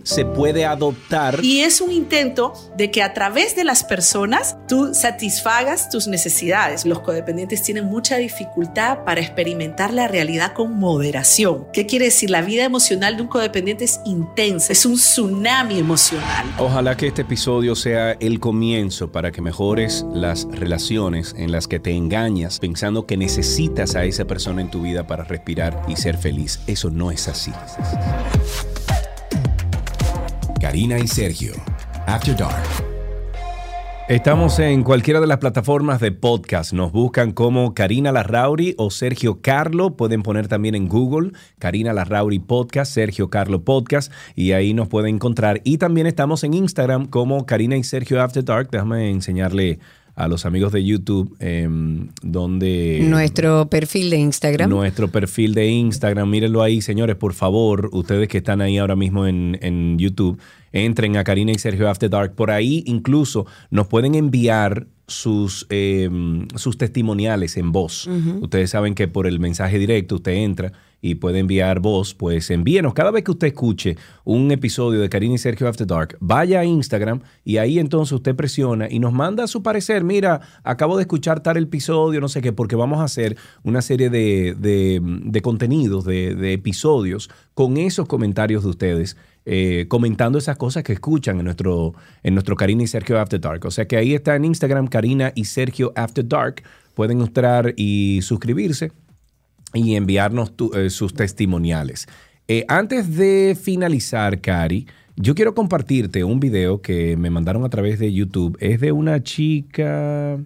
se 0.03 0.25
puede 0.25 0.65
adoptar. 0.65 1.43
Y 1.43 1.61
es 1.61 1.81
un 1.81 1.91
intento 1.91 2.53
de 2.75 2.89
que 2.89 3.03
a 3.03 3.13
través 3.13 3.55
de 3.55 3.63
las 3.63 3.83
personas 3.83 4.57
tú 4.67 4.93
satisfagas 4.93 5.89
tus 5.89 6.07
necesidades. 6.07 6.85
Los 6.85 6.99
codependientes 7.01 7.61
tienen 7.63 7.85
mucha 7.85 8.17
dificultad 8.17 9.03
para 9.03 9.21
experimentar 9.21 9.93
la 9.93 10.07
realidad 10.07 10.53
con 10.53 10.77
moderación. 10.77 11.67
¿Qué 11.71 11.85
quiere 11.85 12.05
decir? 12.05 12.29
La 12.29 12.41
vida 12.41 12.63
emocional 12.63 13.15
de 13.15 13.23
un 13.23 13.27
codependiente 13.27 13.85
es 13.85 13.99
intensa, 14.05 14.73
es 14.73 14.85
un 14.85 14.95
tsunami 14.95 15.79
emocional. 15.79 16.45
Ojalá 16.57 16.97
que 16.97 17.07
este 17.07 17.21
episodio 17.21 17.75
sea 17.75 18.13
el 18.13 18.39
comienzo 18.39 19.11
para 19.11 19.31
que 19.31 19.41
mejores 19.41 20.05
las 20.13 20.45
relaciones 20.51 21.35
en 21.37 21.51
las 21.51 21.67
que 21.67 21.79
te 21.79 21.91
engañas 21.91 22.59
pensando 22.59 23.05
que 23.05 23.17
necesitas 23.17 23.95
a 23.95 24.05
esa 24.05 24.25
persona 24.25 24.61
en 24.61 24.71
tu 24.71 24.81
vida 24.81 25.05
para 25.05 25.23
respirar 25.23 25.83
y 25.87 25.95
ser 25.95 26.17
feliz. 26.17 26.59
Eso 26.67 26.89
no 26.89 27.11
es 27.11 27.27
así. 27.27 27.51
Karina 30.67 30.99
y 30.99 31.07
Sergio. 31.07 31.53
After 32.07 32.35
Dark. 32.35 32.61
Estamos 34.09 34.59
en 34.59 34.83
cualquiera 34.83 35.21
de 35.21 35.25
las 35.25 35.37
plataformas 35.37 36.01
de 36.01 36.11
podcast. 36.11 36.73
Nos 36.73 36.91
buscan 36.91 37.31
como 37.31 37.73
Karina 37.73 38.11
Larrauri 38.11 38.75
o 38.77 38.91
Sergio 38.91 39.39
Carlo. 39.41 39.95
Pueden 39.95 40.23
poner 40.23 40.49
también 40.49 40.75
en 40.75 40.89
Google 40.89 41.31
Karina 41.57 41.93
Larrauri 41.93 42.39
Podcast, 42.39 42.93
Sergio 42.93 43.29
Carlo 43.29 43.63
Podcast 43.63 44.11
y 44.35 44.51
ahí 44.51 44.73
nos 44.73 44.89
pueden 44.89 45.15
encontrar. 45.15 45.61
Y 45.63 45.77
también 45.77 46.05
estamos 46.05 46.43
en 46.43 46.53
Instagram 46.53 47.05
como 47.05 47.45
Karina 47.45 47.77
y 47.77 47.85
Sergio 47.85 48.21
After 48.21 48.43
Dark. 48.43 48.69
Déjame 48.69 49.09
enseñarle 49.09 49.79
a 50.17 50.27
los 50.27 50.47
amigos 50.47 50.71
de 50.71 50.83
YouTube 50.83 51.35
em, 51.39 52.09
donde... 52.23 52.99
Nuestro 53.03 53.69
perfil 53.69 54.09
de 54.09 54.17
Instagram. 54.17 54.67
Nuestro 54.67 55.09
perfil 55.09 55.53
de 55.53 55.67
Instagram, 55.67 56.27
mírenlo 56.27 56.63
ahí, 56.63 56.81
señores, 56.81 57.15
por 57.15 57.35
favor, 57.35 57.91
ustedes 57.93 58.27
que 58.27 58.39
están 58.39 58.59
ahí 58.61 58.79
ahora 58.79 58.95
mismo 58.95 59.27
en, 59.27 59.59
en 59.61 59.99
YouTube, 59.99 60.39
entren 60.71 61.17
a 61.17 61.23
Karina 61.23 61.51
y 61.51 61.59
Sergio 61.59 61.87
After 61.87 62.09
Dark. 62.09 62.33
Por 62.33 62.49
ahí 62.49 62.83
incluso 62.87 63.45
nos 63.69 63.85
pueden 63.85 64.15
enviar 64.15 64.87
sus, 65.05 65.67
eh, 65.69 66.09
sus 66.55 66.79
testimoniales 66.79 67.55
en 67.55 67.71
voz. 67.71 68.09
Ustedes 68.41 68.71
saben 68.71 68.95
que 68.95 69.07
por 69.07 69.27
el 69.27 69.39
mensaje 69.39 69.77
directo 69.77 70.15
usted 70.15 70.33
entra 70.33 70.73
y 70.99 71.15
puede 71.15 71.39
enviar 71.39 71.79
voz, 71.79 72.13
pues 72.15 72.49
envíenos. 72.49 72.93
Cada 72.93 73.11
vez 73.11 73.23
que 73.23 73.31
usted 73.31 73.47
escuche 73.47 73.97
un 74.23 74.51
episodio 74.51 74.99
de 74.99 75.09
Karina 75.09 75.35
y 75.35 75.37
Sergio 75.37 75.67
After 75.67 75.85
Dark, 75.85 76.17
vaya 76.19 76.59
a 76.61 76.65
Instagram 76.65 77.21
y 77.45 77.57
ahí 77.57 77.77
entonces 77.79 78.13
usted 78.13 78.35
presiona 78.35 78.87
y 78.89 78.99
nos 78.99 79.13
manda 79.13 79.45
su 79.47 79.61
parecer. 79.61 80.03
Mira, 80.03 80.41
acabo 80.63 80.97
de 80.97 81.03
escuchar 81.03 81.41
tal 81.41 81.57
episodio, 81.57 82.19
no 82.19 82.27
sé 82.29 82.41
qué, 82.41 82.51
porque 82.51 82.75
vamos 82.75 82.99
a 82.99 83.03
hacer 83.03 83.37
una 83.63 83.81
serie 83.81 84.09
de, 84.09 84.55
de- 84.57 85.41
contenidos, 85.41 86.03
de, 86.03 86.33
de 86.35 86.53
episodios 86.53 87.29
con 87.53 87.77
esos 87.77 88.07
comentarios 88.07 88.63
de 88.63 88.69
ustedes. 88.69 89.17
eh, 89.49 89.85
comentando 89.87 90.37
esas 90.39 90.57
cosas 90.57 90.83
que 90.83 90.91
escuchan 90.93 91.37
en 91.39 91.45
nuestro, 91.45 91.93
en 92.23 92.33
nuestro 92.33 92.55
Karina 92.57 92.83
y 92.83 92.87
Sergio 92.87 93.17
After 93.17 93.39
Dark. 93.39 93.65
O 93.65 93.71
sea 93.71 93.87
que 93.87 93.95
ahí 93.95 94.13
está 94.13 94.35
en 94.35 94.43
Instagram 94.43 94.87
Karina 94.87 95.31
y 95.35 95.45
Sergio 95.45 95.93
After 95.95 96.27
Dark. 96.27 96.63
Pueden 96.95 97.21
entrar 97.21 97.73
y 97.77 98.19
suscribirse 98.23 98.91
y 99.77 99.95
enviarnos 99.95 100.55
tu- 100.55 100.73
eh, 100.73 100.89
sus 100.89 101.13
testimoniales. 101.13 102.07
Eh, 102.47 102.65
antes 102.67 103.15
de 103.15 103.57
finalizar, 103.61 104.39
Cari, 104.41 104.87
yo 105.15 105.35
quiero 105.35 105.53
compartirte 105.55 106.23
un 106.23 106.39
video 106.39 106.81
que 106.81 107.17
me 107.17 107.29
mandaron 107.29 107.63
a 107.65 107.69
través 107.69 107.99
de 107.99 108.13
YouTube. 108.13 108.57
Es 108.59 108.79
de 108.79 108.91
una 108.91 109.21
chica... 109.23 110.37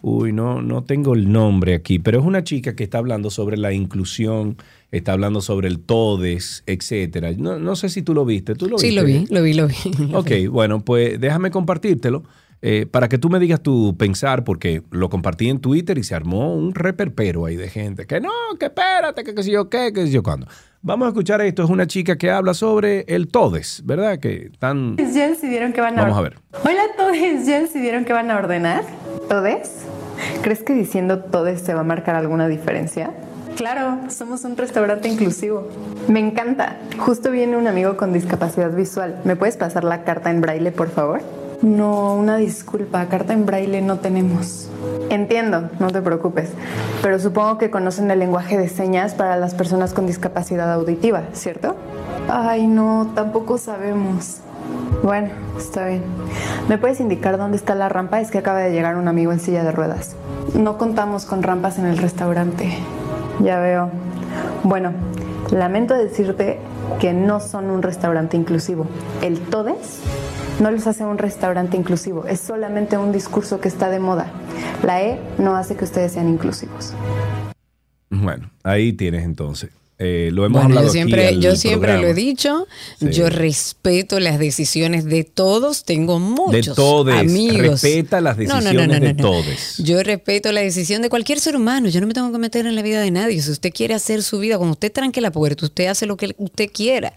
Uy, 0.00 0.32
no, 0.32 0.62
no 0.62 0.84
tengo 0.84 1.14
el 1.14 1.30
nombre 1.32 1.74
aquí, 1.74 1.98
pero 1.98 2.20
es 2.20 2.24
una 2.24 2.44
chica 2.44 2.76
que 2.76 2.84
está 2.84 2.98
hablando 2.98 3.30
sobre 3.30 3.56
la 3.56 3.72
inclusión, 3.72 4.56
está 4.92 5.12
hablando 5.12 5.40
sobre 5.40 5.66
el 5.66 5.80
todes, 5.80 6.62
etcétera. 6.66 7.32
No, 7.36 7.58
no 7.58 7.74
sé 7.74 7.88
si 7.88 8.02
tú 8.02 8.14
lo 8.14 8.24
viste. 8.24 8.54
¿Tú 8.54 8.68
lo 8.68 8.78
Sí, 8.78 8.86
viste? 8.90 9.00
lo 9.00 9.06
vi, 9.06 9.26
lo 9.28 9.42
vi, 9.42 9.54
lo 9.54 9.66
vi. 9.66 9.74
Ok, 10.14 10.52
bueno, 10.52 10.84
pues 10.84 11.20
déjame 11.20 11.50
compartírtelo 11.50 12.22
eh, 12.60 12.86
para 12.90 13.08
que 13.08 13.18
tú 13.18 13.28
me 13.30 13.38
digas 13.38 13.62
tu 13.62 13.96
pensar, 13.96 14.44
porque 14.44 14.82
lo 14.90 15.08
compartí 15.08 15.48
en 15.48 15.60
Twitter 15.60 15.98
y 15.98 16.04
se 16.04 16.14
armó 16.14 16.54
un 16.54 16.74
reperpero 16.74 17.46
ahí 17.46 17.56
de 17.56 17.68
gente. 17.68 18.06
Que 18.06 18.20
no, 18.20 18.30
que 18.58 18.66
espérate, 18.66 19.22
que 19.24 19.34
qué 19.34 19.42
sé 19.42 19.50
yo 19.52 19.68
qué, 19.68 19.92
que 19.92 20.06
sé 20.06 20.12
yo 20.12 20.22
cuándo. 20.22 20.46
Vamos 20.80 21.06
a 21.06 21.08
escuchar 21.08 21.40
esto. 21.40 21.64
Es 21.64 21.70
una 21.70 21.86
chica 21.86 22.16
que 22.16 22.30
habla 22.30 22.54
sobre 22.54 23.04
el 23.08 23.28
todes, 23.28 23.82
¿verdad? 23.84 24.18
Que 24.18 24.50
tan... 24.58 24.96
¿Ya 24.96 25.28
decidieron 25.28 25.72
que 25.72 25.80
van 25.80 25.98
a 25.98 26.02
Vamos 26.02 26.18
a 26.18 26.22
ver. 26.22 26.38
Hola 26.64 26.82
a 26.82 26.96
todos, 26.96 27.16
¿ya 27.46 27.60
decidieron 27.60 28.04
que 28.04 28.12
van 28.12 28.30
a 28.30 28.36
ordenar? 28.36 28.84
¿Todes? 29.28 29.84
¿Crees 30.42 30.62
que 30.62 30.74
diciendo 30.74 31.20
todes 31.20 31.60
se 31.60 31.74
va 31.74 31.80
a 31.80 31.84
marcar 31.84 32.16
alguna 32.16 32.48
diferencia? 32.48 33.12
Claro, 33.56 33.98
somos 34.08 34.44
un 34.44 34.56
restaurante 34.56 35.08
inclusivo. 35.08 35.68
Me 36.06 36.20
encanta. 36.20 36.76
Justo 36.96 37.30
viene 37.32 37.56
un 37.56 37.66
amigo 37.66 37.96
con 37.96 38.12
discapacidad 38.12 38.70
visual. 38.72 39.20
¿Me 39.24 39.34
puedes 39.34 39.56
pasar 39.56 39.82
la 39.82 40.04
carta 40.04 40.30
en 40.30 40.40
braille, 40.40 40.70
por 40.70 40.90
favor? 40.90 41.22
No, 41.60 42.14
una 42.14 42.36
disculpa, 42.36 43.06
carta 43.06 43.32
en 43.32 43.44
braille 43.44 43.82
no 43.82 43.98
tenemos. 43.98 44.68
Entiendo, 45.10 45.70
no 45.80 45.88
te 45.90 46.00
preocupes, 46.00 46.50
pero 47.02 47.18
supongo 47.18 47.58
que 47.58 47.68
conocen 47.68 48.10
el 48.12 48.20
lenguaje 48.20 48.56
de 48.56 48.68
señas 48.68 49.14
para 49.14 49.36
las 49.36 49.54
personas 49.54 49.92
con 49.92 50.06
discapacidad 50.06 50.72
auditiva, 50.72 51.24
¿cierto? 51.32 51.74
Ay, 52.28 52.68
no, 52.68 53.10
tampoco 53.16 53.58
sabemos. 53.58 54.36
Bueno, 55.02 55.30
está 55.58 55.86
bien. 55.86 56.04
¿Me 56.68 56.78
puedes 56.78 57.00
indicar 57.00 57.38
dónde 57.38 57.56
está 57.56 57.74
la 57.74 57.88
rampa? 57.88 58.20
Es 58.20 58.30
que 58.30 58.38
acaba 58.38 58.60
de 58.60 58.70
llegar 58.70 58.96
un 58.96 59.08
amigo 59.08 59.32
en 59.32 59.40
silla 59.40 59.64
de 59.64 59.72
ruedas. 59.72 60.14
No 60.54 60.78
contamos 60.78 61.24
con 61.24 61.42
rampas 61.42 61.78
en 61.78 61.86
el 61.86 61.98
restaurante. 61.98 62.78
Ya 63.40 63.58
veo. 63.58 63.90
Bueno, 64.62 64.92
lamento 65.50 65.94
decirte 65.94 66.60
que 67.00 67.12
no 67.14 67.40
son 67.40 67.70
un 67.70 67.82
restaurante 67.82 68.36
inclusivo. 68.36 68.86
El 69.22 69.40
Todes 69.40 70.02
no 70.60 70.70
los 70.70 70.86
hace 70.86 71.04
un 71.04 71.18
restaurante 71.18 71.76
inclusivo. 71.76 72.26
Es 72.26 72.40
solamente 72.40 72.96
un 72.96 73.12
discurso 73.12 73.60
que 73.60 73.68
está 73.68 73.90
de 73.90 73.98
moda. 73.98 74.30
La 74.82 75.02
E 75.02 75.18
no 75.38 75.56
hace 75.56 75.76
que 75.76 75.84
ustedes 75.84 76.12
sean 76.12 76.28
inclusivos. 76.28 76.92
Bueno, 78.10 78.50
ahí 78.62 78.92
tienes 78.92 79.24
entonces. 79.24 79.70
Eh, 80.00 80.30
lo 80.32 80.46
hemos 80.46 80.62
Bueno, 80.62 80.68
hablado 80.78 80.86
yo 80.86 80.92
siempre, 80.92 81.26
aquí 81.26 81.40
yo 81.40 81.56
siempre 81.56 82.00
lo 82.00 82.06
he 82.06 82.14
dicho. 82.14 82.68
Sí. 83.00 83.10
Yo 83.10 83.28
respeto 83.30 84.20
las 84.20 84.38
decisiones 84.38 85.04
de 85.04 85.24
todos. 85.24 85.84
Tengo 85.84 86.20
muchos 86.20 86.76
todes. 86.76 87.16
amigos. 87.16 87.82
Respeta 87.82 88.20
las 88.20 88.36
decisiones 88.36 89.00
de 89.00 89.14
todes. 89.14 89.78
Yo 89.78 90.00
respeto 90.04 90.52
la 90.52 90.60
decisión 90.60 91.02
de 91.02 91.08
cualquier 91.08 91.40
ser 91.40 91.56
humano. 91.56 91.88
Yo 91.88 92.00
no 92.00 92.06
me 92.06 92.14
tengo 92.14 92.30
que 92.30 92.38
meter 92.38 92.66
en 92.66 92.76
la 92.76 92.82
vida 92.82 93.00
de 93.00 93.10
nadie. 93.10 93.42
Si 93.42 93.50
usted 93.50 93.72
quiere 93.72 93.94
hacer 93.94 94.22
su 94.22 94.38
vida, 94.38 94.56
cuando 94.56 94.74
usted 94.74 94.92
tranque 94.92 95.20
la 95.20 95.32
puerta, 95.32 95.66
usted 95.66 95.86
hace 95.86 96.06
lo 96.06 96.16
que 96.16 96.32
usted 96.38 96.70
quiera. 96.72 97.12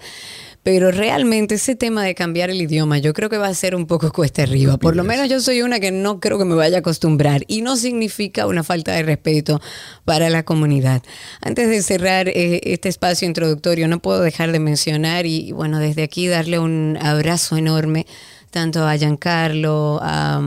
Pero 0.64 0.92
realmente 0.92 1.56
ese 1.56 1.76
tema 1.76 2.04
de 2.04 2.14
cambiar 2.14 2.52
el 2.52 2.62
idioma, 2.62 3.00
yo 3.00 3.14
creo 3.14 3.30
que 3.30 3.38
va 3.38 3.48
a 3.48 3.54
ser 3.54 3.76
un 3.76 3.88
poco 3.88 4.12
cuesta 4.12 4.44
arriba. 4.44 4.78
Por 4.78 4.96
lo 4.96 5.04
menos 5.04 5.28
yo 5.28 5.40
soy 5.40 5.64
una 5.64 5.80
que 5.80 5.92
no 5.92 6.20
creo 6.20 6.38
que 6.38 6.46
me 6.46 6.54
vaya 6.54 6.78
a 6.78 6.80
acostumbrar 6.82 7.44
y 7.48 7.62
no 7.62 7.78
significa 7.78 8.46
una 8.46 8.64
falta 8.64 8.92
de 8.92 9.02
respeto 9.02 9.60
para 10.06 10.30
la 10.30 10.44
comunidad. 10.44 11.02
Antes 11.42 11.68
de 11.68 11.82
cerrar 11.82 12.28
eh, 12.28 12.62
este 12.64 12.90
espacio 12.90 13.28
introductorio, 13.28 13.88
no 13.88 14.00
puedo 14.00 14.22
dejar 14.22 14.52
de 14.52 14.60
mencionar 14.60 15.26
y, 15.26 15.48
y, 15.48 15.52
bueno, 15.52 15.80
desde 15.80 16.04
aquí 16.04 16.28
darle 16.28 16.60
un 16.60 16.98
abrazo 17.02 17.58
enorme 17.58 18.06
tanto 18.52 18.86
a 18.86 18.96
Giancarlo, 18.98 20.00
a, 20.02 20.42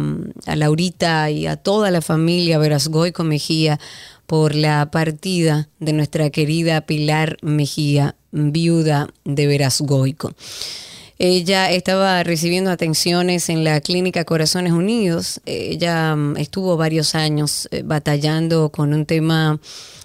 a 0.46 0.56
Laurita 0.56 1.30
y 1.30 1.46
a 1.46 1.56
toda 1.56 1.90
la 1.90 2.02
familia 2.02 2.58
Verasgoico 2.58 3.24
Mejía 3.24 3.80
por 4.26 4.54
la 4.54 4.90
partida 4.90 5.68
de 5.80 5.92
nuestra 5.92 6.30
querida 6.30 6.82
Pilar 6.82 7.36
Mejía, 7.42 8.16
viuda 8.32 9.08
de 9.24 9.46
Verasgoico. 9.46 10.32
Ella 11.18 11.70
estaba 11.70 12.22
recibiendo 12.24 12.70
atenciones 12.70 13.48
en 13.48 13.62
la 13.62 13.80
clínica 13.80 14.24
Corazones 14.24 14.72
Unidos. 14.72 15.40
Ella 15.46 16.16
mm, 16.16 16.36
estuvo 16.38 16.76
varios 16.76 17.14
años 17.14 17.68
eh, 17.70 17.82
batallando 17.84 18.70
con 18.70 18.92
un 18.92 19.06
tema 19.06 19.60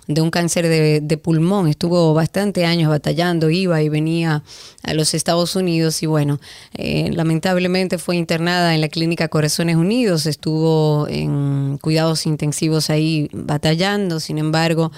de 0.09 0.21
un 0.21 0.31
cáncer 0.31 0.67
de, 0.67 1.17
pulmón. 1.17 1.67
Estuvo 1.67 2.15
bastante 2.15 2.65
años 2.65 2.89
batallando, 2.89 3.51
iba 3.51 3.79
y 3.83 3.89
venía 3.89 4.43
a 4.81 4.93
los 4.95 5.13
Estados 5.13 5.55
Unidos 5.55 6.01
y 6.01 6.07
bueno, 6.07 6.39
eh, 6.73 7.11
lamentablemente 7.13 7.99
fue 7.99 8.15
internada 8.15 8.73
en 8.73 8.81
la 8.81 8.89
clínica 8.89 9.27
Corazones 9.27 9.75
Unidos, 9.75 10.25
estuvo 10.25 11.07
en 11.07 11.77
cuidados 11.77 12.25
intensivos 12.25 12.89
ahí 12.89 13.29
batallando, 13.33 14.19
sin 14.19 14.39
embargo, 14.39 14.91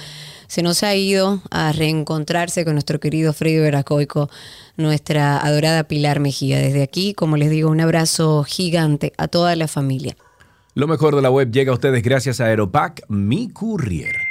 se 0.47 0.61
nos 0.61 0.81
ha 0.81 0.95
ido 0.95 1.41
a 1.51 1.73
reencontrarse 1.73 2.63
con 2.63 2.73
nuestro 2.73 3.01
querido 3.01 3.33
Freddy 3.33 3.59
Veracoico, 3.59 4.29
nuestra 4.77 5.45
adorada 5.45 5.83
Pilar 5.83 6.21
Mejía. 6.21 6.59
Desde 6.59 6.83
aquí, 6.83 7.13
como 7.13 7.35
les 7.35 7.49
digo, 7.49 7.69
un 7.69 7.81
abrazo 7.81 8.45
gigante 8.45 9.11
a 9.17 9.27
toda 9.27 9.57
la 9.57 9.67
familia. 9.67 10.15
Lo 10.73 10.87
mejor 10.87 11.17
de 11.17 11.21
la 11.21 11.29
web 11.29 11.51
llega 11.51 11.71
a 11.71 11.75
ustedes 11.75 12.01
gracias 12.01 12.39
a 12.39 12.45
Aeropack, 12.45 13.03
mi 13.09 13.49
courier. 13.49 14.30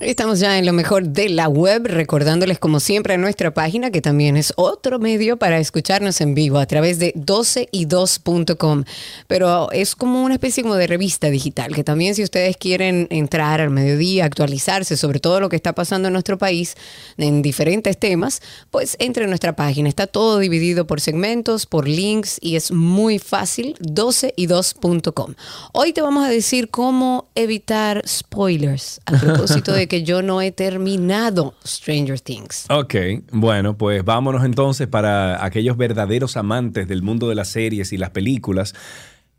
Estamos 0.00 0.38
ya 0.38 0.56
en 0.58 0.64
lo 0.64 0.72
mejor 0.72 1.08
de 1.08 1.28
la 1.28 1.48
web, 1.48 1.88
recordándoles 1.88 2.60
como 2.60 2.78
siempre 2.78 3.18
nuestra 3.18 3.52
página, 3.52 3.90
que 3.90 4.00
también 4.00 4.36
es 4.36 4.52
otro 4.54 5.00
medio 5.00 5.38
para 5.38 5.58
escucharnos 5.58 6.20
en 6.20 6.36
vivo 6.36 6.58
a 6.58 6.66
través 6.66 7.00
de 7.00 7.12
12y2.com. 7.14 8.84
Pero 9.26 9.72
es 9.72 9.96
como 9.96 10.22
una 10.22 10.34
especie 10.34 10.62
como 10.62 10.76
de 10.76 10.86
revista 10.86 11.30
digital, 11.30 11.74
que 11.74 11.82
también 11.82 12.14
si 12.14 12.22
ustedes 12.22 12.56
quieren 12.56 13.08
entrar 13.10 13.60
al 13.60 13.70
mediodía, 13.70 14.24
actualizarse 14.24 14.96
sobre 14.96 15.18
todo 15.18 15.40
lo 15.40 15.48
que 15.48 15.56
está 15.56 15.72
pasando 15.72 16.06
en 16.06 16.12
nuestro 16.12 16.38
país 16.38 16.76
en 17.16 17.42
diferentes 17.42 17.98
temas, 17.98 18.40
pues 18.70 18.94
entre 19.00 19.24
en 19.24 19.30
nuestra 19.30 19.56
página. 19.56 19.88
Está 19.88 20.06
todo 20.06 20.38
dividido 20.38 20.86
por 20.86 21.00
segmentos, 21.00 21.66
por 21.66 21.88
links 21.88 22.38
y 22.40 22.54
es 22.54 22.70
muy 22.70 23.18
fácil, 23.18 23.74
12y2.com. 23.80 25.34
Hoy 25.72 25.92
te 25.92 26.02
vamos 26.02 26.24
a 26.24 26.28
decir 26.28 26.70
cómo 26.70 27.26
evitar 27.34 28.00
spoilers 28.06 29.00
a 29.04 29.18
propósito 29.18 29.72
de 29.72 29.87
que 29.88 30.02
yo 30.04 30.22
no 30.22 30.40
he 30.40 30.52
terminado 30.52 31.54
Stranger 31.66 32.20
Things. 32.20 32.66
Ok, 32.70 32.94
bueno, 33.32 33.76
pues 33.76 34.04
vámonos 34.04 34.44
entonces 34.44 34.86
para 34.86 35.44
aquellos 35.44 35.76
verdaderos 35.76 36.36
amantes 36.36 36.86
del 36.86 37.02
mundo 37.02 37.28
de 37.28 37.34
las 37.34 37.48
series 37.48 37.92
y 37.92 37.96
las 37.96 38.10
películas. 38.10 38.74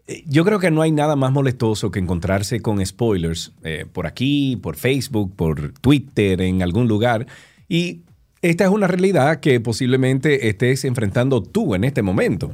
Eh, 0.07 0.23
Yo 0.27 0.43
creo 0.43 0.59
que 0.59 0.71
no 0.71 0.81
hay 0.81 0.91
nada 0.91 1.15
más 1.15 1.31
molestoso 1.31 1.91
que 1.91 1.99
encontrarse 1.99 2.61
con 2.61 2.85
spoilers 2.85 3.51
eh, 3.63 3.85
por 3.91 4.07
aquí, 4.07 4.57
por 4.61 4.75
Facebook, 4.75 5.33
por 5.35 5.71
Twitter, 5.79 6.41
en 6.41 6.61
algún 6.63 6.87
lugar. 6.87 7.27
Y 7.67 8.01
esta 8.41 8.63
es 8.63 8.69
una 8.69 8.87
realidad 8.87 9.39
que 9.39 9.59
posiblemente 9.59 10.47
estés 10.49 10.83
enfrentando 10.85 11.43
tú 11.43 11.75
en 11.75 11.83
este 11.83 12.01
momento. 12.01 12.53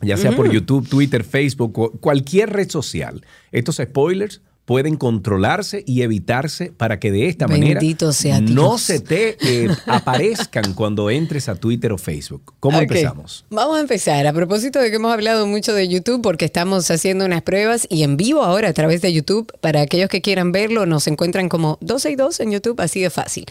Ya 0.00 0.16
sea 0.16 0.32
por 0.32 0.50
YouTube, 0.52 0.88
Twitter, 0.88 1.24
Facebook, 1.24 1.72
cu- 1.72 1.98
cualquier 2.00 2.50
red 2.50 2.68
social. 2.68 3.24
Estos 3.52 3.76
spoilers 3.76 4.40
pueden 4.64 4.96
controlarse 4.96 5.84
y 5.86 6.02
evitarse 6.02 6.72
para 6.72 6.98
que 6.98 7.10
de 7.10 7.28
esta 7.28 7.46
Bendito 7.46 8.06
manera 8.06 8.12
sea 8.12 8.40
no 8.40 8.78
se 8.78 9.00
te 9.00 9.36
eh, 9.40 9.68
aparezcan 9.86 10.72
cuando 10.74 11.10
entres 11.10 11.48
a 11.48 11.54
Twitter 11.54 11.92
o 11.92 11.98
Facebook. 11.98 12.54
¿Cómo 12.60 12.78
empezamos? 12.78 13.44
Vamos 13.50 13.76
a 13.76 13.80
empezar. 13.80 14.26
A 14.26 14.32
propósito 14.32 14.78
de 14.78 14.90
que 14.90 14.96
hemos 14.96 15.12
hablado 15.12 15.46
mucho 15.46 15.74
de 15.74 15.86
YouTube, 15.88 16.22
porque 16.22 16.46
estamos 16.46 16.90
haciendo 16.90 17.24
unas 17.24 17.42
pruebas 17.42 17.86
y 17.90 18.02
en 18.02 18.16
vivo 18.16 18.42
ahora 18.42 18.68
a 18.68 18.72
través 18.72 19.02
de 19.02 19.12
YouTube. 19.12 19.52
Para 19.60 19.82
aquellos 19.82 20.08
que 20.08 20.22
quieran 20.22 20.52
verlo, 20.52 20.86
nos 20.86 21.06
encuentran 21.06 21.48
como 21.48 21.78
12 21.80 22.12
y 22.12 22.16
2 22.16 22.40
en 22.40 22.52
YouTube, 22.52 22.80
así 22.80 23.00
de 23.00 23.10
fácil. 23.10 23.44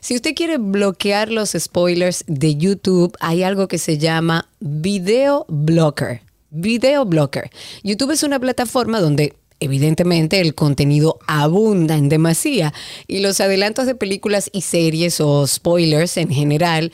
Si 0.00 0.14
usted 0.14 0.34
quiere 0.34 0.58
bloquear 0.58 1.30
los 1.30 1.52
spoilers 1.56 2.24
de 2.26 2.56
YouTube, 2.56 3.16
hay 3.20 3.42
algo 3.42 3.68
que 3.68 3.78
se 3.78 3.98
llama 3.98 4.48
Video 4.60 5.46
Blocker. 5.48 6.22
Video 6.50 7.04
Blocker. 7.04 7.50
YouTube 7.82 8.12
es 8.12 8.22
una 8.22 8.40
plataforma 8.40 9.00
donde 9.00 9.34
Evidentemente 9.58 10.40
el 10.40 10.54
contenido 10.54 11.18
abunda 11.26 11.96
en 11.96 12.08
demasía 12.08 12.74
y 13.06 13.20
los 13.20 13.40
adelantos 13.40 13.86
de 13.86 13.94
películas 13.94 14.50
y 14.52 14.60
series 14.60 15.20
o 15.20 15.46
spoilers 15.46 16.18
en 16.18 16.30
general 16.30 16.92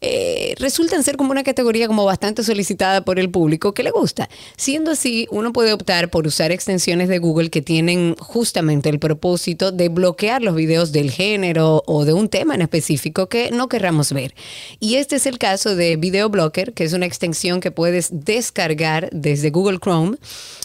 eh, 0.00 0.54
resultan 0.58 1.02
ser 1.02 1.16
como 1.16 1.30
una 1.30 1.42
categoría 1.42 1.86
como 1.86 2.04
bastante 2.04 2.42
solicitada 2.42 3.04
por 3.04 3.18
el 3.18 3.30
público 3.30 3.74
que 3.74 3.82
le 3.82 3.90
gusta. 3.90 4.28
Siendo 4.56 4.90
así, 4.90 5.26
uno 5.30 5.52
puede 5.52 5.72
optar 5.72 6.10
por 6.10 6.26
usar 6.26 6.52
extensiones 6.52 7.08
de 7.08 7.18
Google 7.18 7.50
que 7.50 7.62
tienen 7.62 8.14
justamente 8.18 8.88
el 8.88 8.98
propósito 8.98 9.72
de 9.72 9.88
bloquear 9.88 10.42
los 10.42 10.54
videos 10.54 10.92
del 10.92 11.10
género 11.10 11.82
o 11.86 12.04
de 12.04 12.12
un 12.12 12.28
tema 12.28 12.54
en 12.54 12.62
específico 12.62 13.28
que 13.28 13.50
no 13.50 13.68
querramos 13.68 14.12
ver. 14.12 14.34
Y 14.80 14.96
este 14.96 15.16
es 15.16 15.26
el 15.26 15.38
caso 15.38 15.74
de 15.74 15.96
Video 15.96 16.28
Blocker, 16.28 16.72
que 16.72 16.84
es 16.84 16.92
una 16.92 17.06
extensión 17.06 17.60
que 17.60 17.70
puedes 17.70 18.08
descargar 18.12 19.08
desde 19.12 19.50
Google 19.50 19.78
Chrome, 19.78 20.16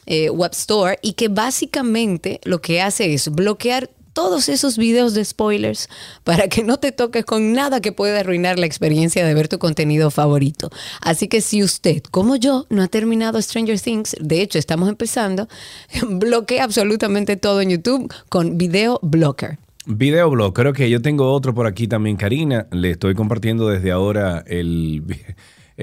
eh, 0.06 0.30
Web 0.30 0.52
Store, 0.54 1.00
y 1.02 1.14
que 1.14 1.28
básicamente 1.28 2.40
lo 2.44 2.62
que 2.62 2.82
hace 2.82 3.14
es 3.14 3.30
bloquear 3.30 3.90
todos 4.14 4.50
esos 4.50 4.78
videos 4.78 5.14
de 5.14 5.26
spoilers 5.26 5.88
para 6.24 6.48
que 6.48 6.64
no 6.64 6.78
te 6.78 6.92
toques 6.92 7.26
con 7.26 7.54
nada 7.54 7.82
que 7.82 7.92
pueda 7.92 8.20
arruinar 8.20 8.60
la 8.60 8.66
experiencia 8.66 9.26
de 9.26 9.34
ver 9.34 9.48
tu 9.48 9.60
contenido 9.60 10.12
favorito. 10.12 10.70
Así 11.02 11.28
que 11.28 11.42
si 11.42 11.64
usted, 11.64 12.04
como 12.12 12.36
yo, 12.36 12.66
no 12.70 12.84
ha 12.84 12.88
terminado 12.88 13.42
Stranger 13.42 13.80
Things, 13.80 14.16
de 14.20 14.42
hecho 14.42 14.60
estamos 14.60 14.90
empezando, 14.90 15.48
bloquea 16.08 16.64
absolutamente 16.64 17.38
todo 17.38 17.62
en 17.62 17.70
YouTube 17.70 18.14
con 18.30 18.58
Video 18.58 19.00
Blocker. 19.02 19.58
Videoblog, 19.88 20.54
creo 20.54 20.74
que 20.74 20.90
yo 20.90 21.02
tengo 21.02 21.32
otro 21.34 21.56
por 21.56 21.66
aquí 21.66 21.88
también, 21.88 22.16
Karina. 22.16 22.68
Le 22.72 22.92
estoy 22.92 23.16
compartiendo 23.16 23.68
desde 23.68 23.92
ahora 23.92 24.44
el, 24.46 25.04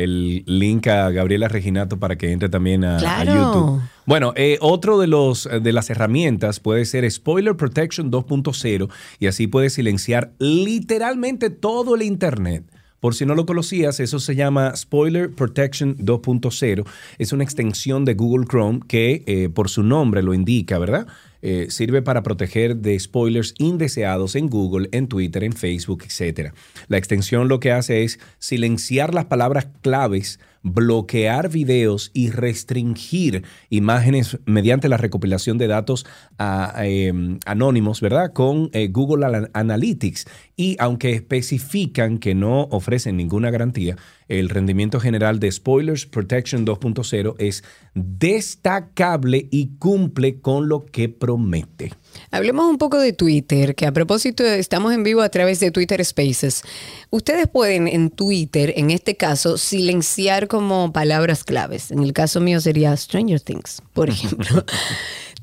el 0.02 0.44
link 0.46 0.86
a 0.86 1.10
Gabriela 1.10 1.48
Reginato 1.48 1.98
para 1.98 2.16
que 2.16 2.32
entre 2.32 2.48
también 2.48 2.84
a, 2.84 2.96
a 2.96 3.00
Claro. 3.00 3.32
YouTube. 3.34 3.82
Bueno, 4.06 4.32
eh, 4.36 4.56
otro 4.60 4.98
de, 4.98 5.06
los, 5.06 5.48
de 5.62 5.72
las 5.72 5.90
herramientas 5.90 6.60
puede 6.60 6.84
ser 6.86 7.10
Spoiler 7.10 7.56
Protection 7.56 8.10
2.0 8.10 8.88
y 9.18 9.26
así 9.26 9.46
puedes 9.46 9.74
silenciar 9.74 10.32
literalmente 10.38 11.50
todo 11.50 11.94
el 11.94 12.02
Internet. 12.02 12.64
Por 13.00 13.14
si 13.14 13.24
no 13.26 13.34
lo 13.36 13.46
conocías, 13.46 14.00
eso 14.00 14.18
se 14.18 14.34
llama 14.34 14.74
Spoiler 14.74 15.30
Protection 15.30 15.96
2.0. 15.98 16.84
Es 17.18 17.32
una 17.32 17.44
extensión 17.44 18.04
de 18.04 18.14
Google 18.14 18.46
Chrome 18.46 18.80
que 18.88 19.22
eh, 19.26 19.48
por 19.48 19.68
su 19.68 19.84
nombre 19.84 20.22
lo 20.22 20.34
indica, 20.34 20.78
¿verdad? 20.78 21.06
Eh, 21.40 21.66
sirve 21.70 22.02
para 22.02 22.22
proteger 22.24 22.76
de 22.76 22.98
spoilers 22.98 23.54
indeseados 23.58 24.34
en 24.34 24.48
Google, 24.48 24.88
en 24.92 25.06
Twitter, 25.06 25.44
en 25.44 25.52
Facebook, 25.52 26.02
etc. 26.04 26.52
La 26.88 26.98
extensión 26.98 27.48
lo 27.48 27.60
que 27.60 27.70
hace 27.70 28.02
es 28.02 28.18
silenciar 28.38 29.14
las 29.14 29.26
palabras 29.26 29.68
claves, 29.80 30.40
bloquear 30.62 31.48
videos 31.48 32.10
y 32.12 32.30
restringir 32.30 33.44
imágenes 33.70 34.38
mediante 34.46 34.88
la 34.88 34.96
recopilación 34.96 35.58
de 35.58 35.68
datos 35.68 36.06
ah, 36.38 36.74
eh, 36.82 37.12
anónimos, 37.46 38.00
¿verdad? 38.00 38.32
Con 38.32 38.70
eh, 38.72 38.88
Google 38.88 39.26
Ana- 39.26 39.50
Analytics. 39.52 40.26
Y 40.56 40.76
aunque 40.80 41.12
especifican 41.12 42.18
que 42.18 42.34
no 42.34 42.62
ofrecen 42.70 43.16
ninguna 43.16 43.50
garantía, 43.50 43.96
el 44.28 44.50
rendimiento 44.50 45.00
general 45.00 45.40
de 45.40 45.50
Spoilers 45.50 46.06
Protection 46.06 46.66
2.0 46.66 47.34
es 47.38 47.64
destacable 47.94 49.48
y 49.50 49.76
cumple 49.78 50.40
con 50.40 50.68
lo 50.68 50.84
que 50.86 51.08
promete. 51.08 51.92
Hablemos 52.30 52.66
un 52.66 52.78
poco 52.78 52.98
de 52.98 53.12
Twitter, 53.12 53.74
que 53.74 53.86
a 53.86 53.92
propósito 53.92 54.44
estamos 54.44 54.92
en 54.92 55.02
vivo 55.02 55.22
a 55.22 55.28
través 55.30 55.60
de 55.60 55.70
Twitter 55.70 56.04
Spaces. 56.04 56.62
Ustedes 57.10 57.48
pueden 57.48 57.88
en 57.88 58.10
Twitter, 58.10 58.74
en 58.76 58.90
este 58.90 59.16
caso, 59.16 59.56
silenciar 59.56 60.46
como 60.46 60.92
palabras 60.92 61.44
claves. 61.44 61.90
En 61.90 62.02
el 62.02 62.12
caso 62.12 62.40
mío 62.40 62.60
sería 62.60 62.96
Stranger 62.96 63.40
Things, 63.40 63.82
por 63.94 64.10
ejemplo. 64.10 64.64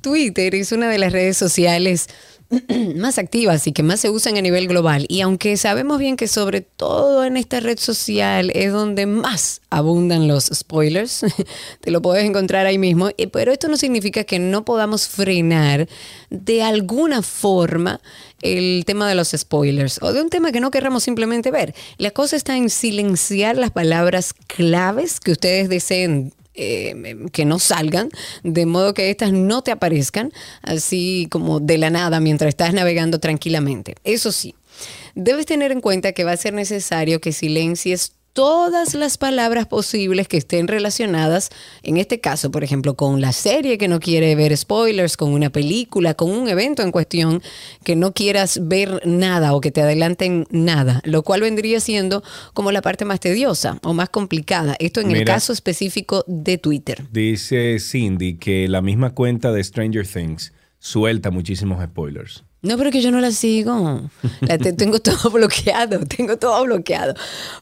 Twitter 0.02 0.54
es 0.54 0.72
una 0.72 0.88
de 0.88 1.00
las 1.00 1.12
redes 1.12 1.36
sociales 1.36 2.08
más 2.96 3.18
activas 3.18 3.66
y 3.68 3.72
que 3.72 3.84
más 3.84 4.00
se 4.00 4.10
usan 4.10 4.38
a 4.38 4.42
nivel 4.42 4.68
global. 4.68 5.06
Y 5.10 5.22
aunque 5.22 5.58
sabemos 5.58 6.00
bien 6.00 6.16
que 6.16 6.28
sobre 6.28 6.62
todo 6.62 7.24
en 7.26 7.38
esta 7.38 7.60
red 7.60 7.80
social 7.80 8.52
es 8.54 8.72
donde 8.72 9.06
más 9.06 9.62
abundan 9.70 10.28
los 10.28 10.46
spoilers, 10.54 11.26
te 11.82 11.92
lo 11.92 12.02
puedes 12.02 12.26
encontrar 12.26 12.66
ahí 12.66 12.78
mismo, 12.78 13.10
eh, 13.18 13.28
pero 13.28 13.52
esto 13.52 13.68
no 13.68 13.78
significa 13.78 14.24
que 14.24 14.40
no 14.40 14.66
podamos 14.66 15.08
frenar 15.08 15.88
de 16.30 16.64
alguna 16.64 17.22
forma 17.22 18.00
el 18.42 18.84
tema 18.86 19.10
de 19.10 19.16
los 19.16 19.30
spoilers 19.36 20.00
o 20.02 20.14
de 20.14 20.22
un 20.22 20.30
tema 20.30 20.52
que 20.52 20.60
no 20.60 20.72
querramos 20.72 21.04
simplemente 21.04 21.52
ver. 21.52 21.74
La 21.98 22.12
cosa 22.12 22.36
está 22.36 22.56
en 22.56 22.70
silenciar 22.70 23.58
las 23.58 23.72
palabras 23.72 24.34
claves 24.34 25.20
que 25.20 25.32
ustedes 25.32 25.70
deseen 25.70 26.34
eh, 26.56 26.96
que 27.32 27.46
no 27.46 27.60
salgan, 27.60 28.10
de 28.44 28.66
modo 28.66 28.94
que 28.94 29.10
estas 29.10 29.32
no 29.32 29.62
te 29.62 29.72
aparezcan 29.72 30.32
así 30.62 31.28
como 31.30 31.60
de 31.60 31.78
la 31.78 31.90
nada 31.90 32.20
mientras 32.20 32.50
estás 32.50 32.74
navegando 32.74 33.20
tranquilamente. 33.20 33.96
Eso 34.04 34.32
sí, 34.32 34.56
debes 35.16 35.46
tener 35.46 35.72
en 35.72 35.82
cuenta 35.82 36.12
que 36.14 36.24
va 36.24 36.32
a 36.32 36.38
ser 36.38 36.54
necesario 36.54 37.22
que 37.22 37.32
silencies 37.32 38.15
todas 38.36 38.94
las 38.96 39.18
palabras 39.18 39.66
posibles 39.66 40.28
que 40.28 40.36
estén 40.36 40.68
relacionadas, 40.68 41.50
en 41.84 41.96
este 41.96 42.20
caso, 42.20 42.52
por 42.52 42.66
ejemplo, 42.66 42.96
con 42.96 43.22
la 43.22 43.32
serie 43.32 43.78
que 43.78 43.88
no 43.88 44.02
quiere 44.02 44.36
ver 44.36 44.56
spoilers, 44.56 45.16
con 45.16 45.32
una 45.32 45.50
película, 45.50 46.16
con 46.16 46.30
un 46.30 46.50
evento 46.50 46.84
en 46.84 46.92
cuestión 46.92 47.42
que 47.86 47.96
no 47.96 48.14
quieras 48.14 48.60
ver 48.68 49.02
nada 49.06 49.54
o 49.54 49.62
que 49.62 49.72
te 49.72 49.82
adelanten 49.82 50.46
nada, 50.52 51.02
lo 51.06 51.24
cual 51.24 51.42
vendría 51.42 51.80
siendo 51.80 52.24
como 52.54 52.74
la 52.74 52.82
parte 52.82 53.06
más 53.06 53.22
tediosa 53.22 53.80
o 53.84 53.94
más 53.94 54.10
complicada. 54.10 54.76
Esto 54.80 55.00
en 55.00 55.12
el 55.12 55.24
caso 55.24 55.54
específico 55.54 56.26
de 56.28 56.58
Twitter. 56.58 57.06
Dice 57.14 57.80
Cindy 57.80 58.38
que 58.38 58.68
la 58.68 58.82
misma 58.82 59.12
cuenta 59.12 59.54
de 59.54 59.64
Stranger 59.64 60.06
Things 60.06 60.52
suelta 60.78 61.32
muchísimos 61.32 61.82
spoilers. 61.82 62.44
No, 62.66 62.78
pero 62.78 62.92
que 62.92 63.02
yo 63.02 63.12
no 63.12 63.20
la 63.20 63.32
sigo. 63.32 64.02
La 64.42 64.58
te- 64.58 64.74
tengo 64.74 65.00
todo 65.00 65.30
bloqueado, 65.34 66.00
tengo 66.06 66.38
todo 66.38 66.64
bloqueado. 66.66 67.14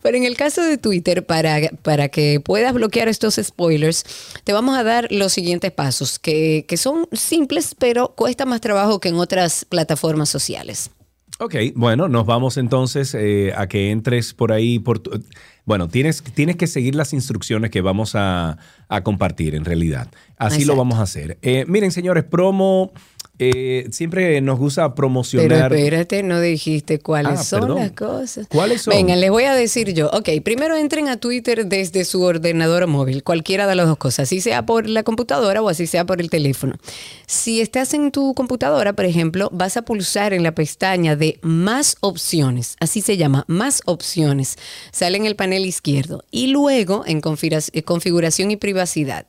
Pero 0.01 0.17
en 0.17 0.23
el 0.23 0.35
caso 0.35 0.61
de 0.63 0.77
Twitter, 0.77 1.25
para, 1.25 1.57
para 1.81 2.09
que 2.09 2.39
puedas 2.39 2.73
bloquear 2.73 3.07
estos 3.09 3.35
spoilers, 3.41 4.03
te 4.43 4.53
vamos 4.53 4.77
a 4.77 4.83
dar 4.83 5.07
los 5.11 5.33
siguientes 5.33 5.71
pasos, 5.71 6.19
que, 6.19 6.65
que 6.67 6.77
son 6.77 7.07
simples, 7.11 7.75
pero 7.77 8.13
cuesta 8.15 8.45
más 8.45 8.61
trabajo 8.61 8.99
que 8.99 9.09
en 9.09 9.15
otras 9.15 9.65
plataformas 9.65 10.29
sociales. 10.29 10.89
Ok, 11.39 11.55
bueno, 11.75 12.07
nos 12.07 12.25
vamos 12.27 12.57
entonces 12.57 13.13
eh, 13.15 13.53
a 13.57 13.67
que 13.67 13.89
entres 13.91 14.33
por 14.33 14.51
ahí. 14.51 14.77
Por 14.79 14.99
tu- 14.99 15.21
bueno, 15.65 15.87
tienes, 15.89 16.21
tienes 16.21 16.55
que 16.57 16.67
seguir 16.67 16.93
las 16.93 17.11
instrucciones 17.11 17.71
que 17.71 17.81
vamos 17.81 18.13
a, 18.15 18.57
a 18.87 19.03
compartir 19.03 19.55
en 19.55 19.65
realidad. 19.65 20.07
Así 20.37 20.63
lo 20.63 20.75
vamos 20.75 20.99
a 20.99 21.03
hacer. 21.03 21.37
Eh, 21.41 21.65
miren, 21.67 21.91
señores, 21.91 22.23
promo, 22.25 22.91
eh, 23.39 23.87
siempre 23.91 24.39
nos 24.41 24.59
gusta 24.59 24.83
Pero 24.83 24.95
promocionar. 24.95 25.73
espérate, 25.73 26.21
no 26.23 26.39
dijiste 26.39 26.99
cuáles 26.99 27.39
Ah, 27.39 27.43
son 27.43 27.59
perdón. 27.61 27.77
las 27.79 27.91
cosas. 27.91 28.47
¿Cuáles 28.47 28.83
son? 28.83 28.93
Vengan, 28.93 29.19
les 29.19 29.29
voy 29.31 29.45
a 29.45 29.53
decir 29.55 29.93
yo. 29.93 30.09
Ok, 30.13 30.29
primero 30.43 30.75
entren 30.77 31.07
a 31.07 31.17
Twitter 31.17 31.65
desde 31.65 32.05
su 32.05 32.21
ordenador 32.21 32.85
móvil, 32.87 33.23
cualquiera 33.23 33.65
de 33.67 33.75
las 33.75 33.87
dos 33.87 33.97
cosas, 33.97 34.23
así 34.27 34.39
sea 34.39 34.65
por 34.65 34.87
la 34.87 35.03
computadora 35.03 35.61
o 35.61 35.69
así 35.69 35.87
sea 35.87 36.05
por 36.05 36.21
el 36.21 36.29
teléfono. 36.29 36.75
Si 37.25 37.59
estás 37.59 37.93
en 37.93 38.11
tu 38.11 38.33
computadora, 38.33 38.93
por 38.93 39.05
ejemplo, 39.05 39.49
vas 39.51 39.77
a 39.77 39.81
pulsar 39.81 40.33
en 40.33 40.43
la 40.43 40.53
pestaña 40.53 41.15
de 41.15 41.39
más 41.41 41.97
opciones, 42.01 42.75
así 42.79 43.01
se 43.01 43.17
llama, 43.17 43.45
más 43.47 43.81
opciones. 43.85 44.57
Sale 44.91 45.17
en 45.17 45.25
el 45.25 45.35
panel 45.35 45.65
izquierdo. 45.65 46.23
Y 46.31 46.47
luego 46.47 47.03
en 47.05 47.17
eh, 47.17 47.83
configuración 47.83 48.51
y 48.51 48.57
privacidad. 48.57 49.25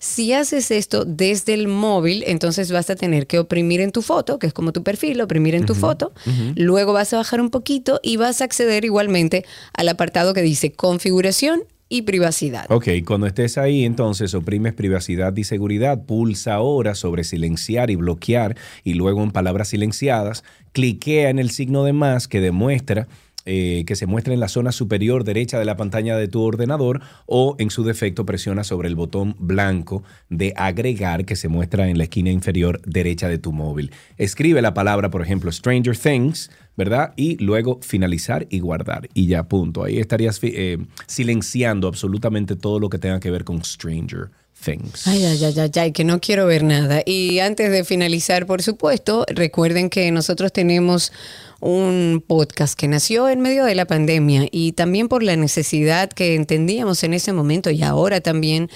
Si 0.00 0.32
haces 0.32 0.70
esto 0.70 1.04
desde 1.04 1.54
el 1.54 1.66
móvil, 1.66 2.22
entonces 2.28 2.70
vas 2.70 2.88
a 2.88 2.94
tener 2.94 3.26
que 3.26 3.40
oprimir 3.40 3.57
en 3.58 3.92
tu 3.92 4.02
foto, 4.02 4.38
que 4.38 4.46
es 4.46 4.52
como 4.52 4.72
tu 4.72 4.82
perfil, 4.82 5.20
oprimir 5.20 5.54
en 5.54 5.66
tu 5.66 5.74
foto. 5.74 6.12
Luego 6.54 6.92
vas 6.92 7.12
a 7.12 7.18
bajar 7.18 7.40
un 7.40 7.50
poquito 7.50 8.00
y 8.02 8.16
vas 8.16 8.40
a 8.40 8.44
acceder 8.44 8.84
igualmente 8.84 9.44
al 9.74 9.88
apartado 9.88 10.34
que 10.34 10.42
dice 10.42 10.72
configuración 10.72 11.62
y 11.88 12.02
privacidad. 12.02 12.66
Ok, 12.70 12.88
cuando 13.06 13.26
estés 13.26 13.56
ahí, 13.56 13.84
entonces 13.84 14.34
oprimes 14.34 14.74
privacidad 14.74 15.34
y 15.36 15.44
seguridad, 15.44 16.04
pulsa 16.04 16.54
ahora 16.54 16.94
sobre 16.94 17.24
silenciar 17.24 17.90
y 17.90 17.96
bloquear 17.96 18.56
y 18.84 18.94
luego 18.94 19.22
en 19.22 19.30
palabras 19.30 19.68
silenciadas, 19.68 20.44
cliquea 20.72 21.30
en 21.30 21.38
el 21.38 21.50
signo 21.50 21.84
de 21.84 21.94
más 21.94 22.28
que 22.28 22.40
demuestra 22.40 23.08
eh, 23.50 23.84
que 23.86 23.96
se 23.96 24.04
muestra 24.04 24.34
en 24.34 24.40
la 24.40 24.48
zona 24.48 24.72
superior 24.72 25.24
derecha 25.24 25.58
de 25.58 25.64
la 25.64 25.78
pantalla 25.78 26.18
de 26.18 26.28
tu 26.28 26.42
ordenador 26.42 27.00
o 27.24 27.56
en 27.58 27.70
su 27.70 27.82
defecto 27.82 28.26
presiona 28.26 28.62
sobre 28.62 28.88
el 28.88 28.94
botón 28.94 29.36
blanco 29.38 30.02
de 30.28 30.52
agregar 30.54 31.24
que 31.24 31.34
se 31.34 31.48
muestra 31.48 31.88
en 31.88 31.96
la 31.96 32.04
esquina 32.04 32.30
inferior 32.30 32.82
derecha 32.84 33.26
de 33.26 33.38
tu 33.38 33.52
móvil. 33.52 33.90
Escribe 34.18 34.60
la 34.60 34.74
palabra, 34.74 35.10
por 35.10 35.22
ejemplo, 35.22 35.50
Stranger 35.50 35.96
Things, 35.96 36.50
¿verdad? 36.76 37.14
Y 37.16 37.42
luego 37.42 37.80
finalizar 37.80 38.46
y 38.50 38.60
guardar. 38.60 39.08
Y 39.14 39.28
ya, 39.28 39.44
punto. 39.44 39.82
Ahí 39.82 39.98
estarías 39.98 40.38
eh, 40.42 40.76
silenciando 41.06 41.88
absolutamente 41.88 42.54
todo 42.54 42.78
lo 42.78 42.90
que 42.90 42.98
tenga 42.98 43.18
que 43.18 43.30
ver 43.30 43.44
con 43.44 43.64
Stranger 43.64 44.28
Things. 44.62 45.06
Ay, 45.06 45.24
ay, 45.24 45.42
ay, 45.42 45.54
ay, 45.58 45.70
ay, 45.74 45.92
que 45.92 46.04
no 46.04 46.20
quiero 46.20 46.46
ver 46.46 46.64
nada. 46.64 47.02
Y 47.06 47.38
antes 47.38 47.70
de 47.70 47.84
finalizar, 47.84 48.44
por 48.46 48.62
supuesto, 48.62 49.24
recuerden 49.28 49.88
que 49.88 50.10
nosotros 50.10 50.52
tenemos 50.52 51.12
un 51.60 52.22
podcast 52.24 52.78
que 52.78 52.86
nació 52.86 53.28
en 53.28 53.40
medio 53.40 53.64
de 53.64 53.74
la 53.74 53.86
pandemia 53.86 54.46
y 54.50 54.72
también 54.72 55.08
por 55.08 55.22
la 55.22 55.36
necesidad 55.36 56.08
que 56.08 56.34
entendíamos 56.34 57.02
en 57.02 57.14
ese 57.14 57.32
momento 57.32 57.70
y 57.70 57.82
ahora 57.82 58.20
también 58.20 58.70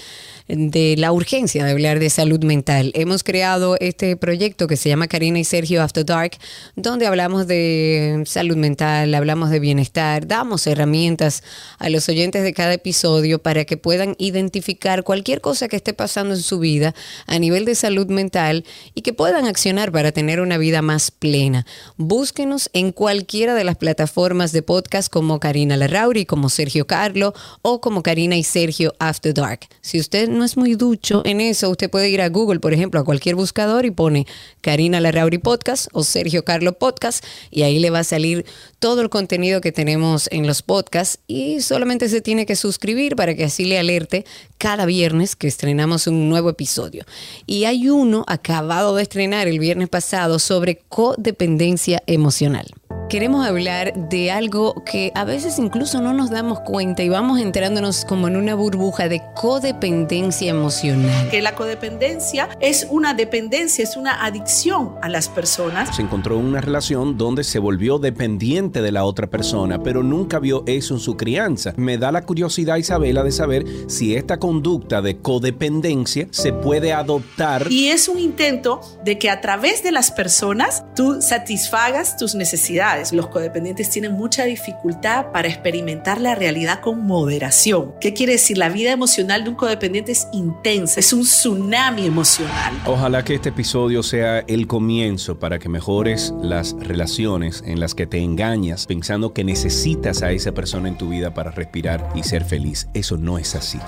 de 0.49 0.97
la 0.99 1.13
urgencia 1.13 1.65
de 1.65 1.71
hablar 1.71 2.01
de 2.01 2.11
salud 2.11 2.43
mental. 2.45 2.91
Hemos 2.95 3.23
creado 3.23 3.77
este 3.81 4.17
proyecto 4.17 4.67
que 4.67 4.77
se 4.77 4.89
llama 4.89 5.07
Karina 5.07 5.39
y 5.39 5.45
Sergio 5.45 5.83
After 5.83 6.05
Dark, 6.05 6.33
donde 6.75 7.07
hablamos 7.07 7.47
de 7.47 8.23
salud 8.27 8.57
mental, 8.57 9.15
hablamos 9.15 9.51
de 9.51 9.61
bienestar, 9.61 10.27
damos 10.27 10.67
herramientas 10.67 11.43
a 11.79 11.89
los 11.89 12.09
oyentes 12.09 12.43
de 12.43 12.53
cada 12.53 12.75
episodio 12.75 13.41
para 13.41 13.65
que 13.65 13.77
puedan 13.77 14.17
identificar 14.19 15.05
cualquier 15.05 15.41
cosa 15.41 15.69
que 15.69 15.77
esté 15.77 15.95
pasando 15.95 16.35
en 16.35 16.43
su 16.43 16.59
vida 16.59 16.95
a 17.27 17.39
nivel 17.39 17.65
de 17.65 17.75
salud 17.75 18.09
mental 18.09 18.65
y 18.95 19.03
que 19.03 19.13
puedan 19.13 19.47
accionar 19.47 19.93
para 19.93 20.13
tener 20.13 20.41
una 20.41 20.59
vida 20.59 20.83
más 20.83 21.11
plena. 21.13 21.65
Búsquenos 21.97 22.69
en 22.73 22.93
cualquiera 22.93 23.55
de 23.55 23.65
las 23.65 23.77
plataformas 23.77 24.53
de 24.53 24.63
podcast 24.63 25.13
como 25.13 25.41
Karina 25.41 25.77
Larrauri, 25.77 26.25
como 26.25 26.49
Sergio 26.49 26.87
Carlo 26.87 27.35
o 27.63 27.81
como 27.81 28.03
Karina 28.03 28.37
y 28.37 28.43
Sergio 28.43 28.95
After 28.99 29.35
Dark. 29.35 29.61
Si 29.81 30.01
usted 30.01 30.29
no 30.29 30.45
es 30.45 30.57
muy 30.57 30.75
ducho 30.75 31.23
en 31.25 31.41
eso, 31.41 31.71
usted 31.71 31.91
puede 31.91 32.09
ir 32.09 32.23
a 32.23 32.29
Google, 32.29 32.61
por 32.61 32.73
ejemplo, 32.73 33.01
a 33.01 33.05
cualquier 33.05 33.35
buscador 33.35 33.85
y 33.85 33.91
pone 33.91 34.27
Karina 34.61 35.01
Larrauri 35.01 35.39
Podcast 35.39 35.89
o 35.93 36.03
Sergio 36.03 36.45
Carlo 36.45 36.73
Podcast 36.73 37.25
y 37.51 37.63
ahí 37.63 37.79
le 37.79 37.91
va 37.91 38.01
a 38.01 38.05
salir 38.05 38.47
todo 38.79 39.03
el 39.03 39.11
contenido 39.11 39.61
que 39.61 39.73
tenemos 39.73 40.29
en 40.33 40.47
los 40.47 40.63
podcasts 40.63 41.19
y 41.27 41.61
solamente 41.61 42.09
se 42.09 42.21
tiene 42.21 42.47
que 42.47 42.57
suscribir 42.57 43.17
para 43.17 43.35
que 43.35 43.45
así 43.45 43.65
le 43.65 43.79
alerte 43.79 44.25
cada 44.59 44.87
viernes 44.87 45.37
que 45.37 45.49
estrenamos 45.49 46.07
un 46.07 46.29
nuevo 46.29 46.49
episodio. 46.51 47.05
Y 47.47 47.65
hay 47.65 47.89
uno 47.89 48.25
acabado 48.27 48.97
de 48.97 49.03
estrenar 49.03 49.49
el 49.49 49.59
viernes 49.59 49.89
pasado 49.89 50.39
sobre 50.39 50.81
codependencia 50.89 52.03
emocional. 52.07 52.62
cultural. 52.63 53.02
Queremos 53.13 53.47
hablar 53.47 53.93
de 54.09 54.31
algo 54.31 54.83
que 54.87 55.13
a 55.15 55.27
veces 55.27 55.59
incluso 55.59 56.01
no 56.01 56.15
nos 56.15 56.31
damos 56.31 56.61
cuenta 56.61 57.03
y 57.03 57.11
vamos 57.11 57.41
entrándonos 57.41 58.07
como 58.07 58.27
en 58.27 58.37
una 58.37 58.55
burbuja 58.55 59.11
de 59.11 59.21
codependencia 59.35 60.49
emocional. 60.49 61.29
Que 61.29 61.43
la 61.43 61.55
codependencia 61.55 62.49
es 62.59 62.87
una 62.89 63.13
dependencia, 63.13 63.85
es 63.85 63.99
una 63.99 64.25
adicción 64.25 64.95
a 65.03 65.11
las 65.11 65.29
personas. 65.29 65.95
Se 65.95 66.01
encontró 66.01 66.39
en 66.39 66.47
una 66.47 66.63
relación 66.63 67.19
donde 67.19 67.45
se 67.45 67.59
volvió 67.59 67.99
dependiente 67.99 68.81
de 68.81 68.93
la 68.93 69.05
otra 69.05 69.27
persona, 69.27 69.83
pero 69.83 70.03
nunca 70.03 70.39
vio 70.39 70.65
eso 70.67 70.95
en 70.95 71.01
su 71.01 71.15
crianza. 71.15 71.75
Me 71.77 71.99
da 71.99 72.13
la 72.13 72.23
curiosidad, 72.23 72.79
Isabela, 72.79 73.23
de 73.23 73.33
saber 73.33 73.67
si 73.89 74.17
esta 74.17 74.39
conducta 74.39 75.03
de 75.03 75.19
codependencia 75.19 76.29
se 76.31 76.55
puede 76.55 76.95
adoptar. 76.95 77.71
Y 77.71 77.89
es 77.89 78.09
un 78.09 78.19
intento 78.19 78.81
de 79.05 79.19
que 79.19 79.29
a 79.29 79.43
través 79.43 79.83
de 79.83 79.93
las 79.93 80.11
personas 80.11 80.83
tú 80.97 81.21
satisfagas 81.21 82.17
tus 82.17 82.35
necesidades. 82.35 83.02
Los 83.11 83.29
codependientes 83.29 83.91
tienen 83.91 84.13
mucha 84.13 84.45
dificultad 84.45 85.33
para 85.33 85.49
experimentar 85.49 86.21
la 86.21 86.35
realidad 86.35 86.81
con 86.81 87.05
moderación. 87.05 87.95
¿Qué 88.01 88.13
quiere 88.13 88.35
decir? 88.35 88.59
La 88.59 88.69
vida 88.69 88.93
emocional 88.93 89.43
de 89.43 89.51
un 89.51 89.57
codependiente 89.57 90.13
es 90.13 90.29
intensa, 90.33 91.01
es 91.01 91.13
un 91.13 91.23
tsunami 91.23 92.07
emocional. 92.07 92.75
Ojalá 92.87 93.25
que 93.25 93.35
este 93.35 93.49
episodio 93.49 94.03
sea 94.03 94.41
el 94.41 94.67
comienzo 94.67 95.39
para 95.39 95.59
que 95.59 95.69
mejores 95.69 96.33
las 96.43 96.77
relaciones 96.79 97.65
en 97.67 97.81
las 97.81 97.95
que 97.95 98.07
te 98.07 98.19
engañas 98.19 98.87
pensando 98.87 99.33
que 99.33 99.43
necesitas 99.43 100.23
a 100.23 100.31
esa 100.33 100.53
persona 100.53 100.89
en 100.89 100.99
tu 100.99 101.09
vida 101.09 101.35
para 101.35 101.51
respirar 101.51 102.11
y 102.15 102.23
ser 102.23 102.45
feliz. 102.45 102.89
Eso 102.95 103.17
no 103.17 103.39
es 103.39 103.55
así. 103.55 103.79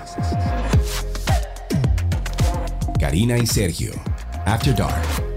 Karina 2.98 3.36
y 3.36 3.46
Sergio. 3.46 3.92
After 4.46 4.74
Dark. 4.74 5.33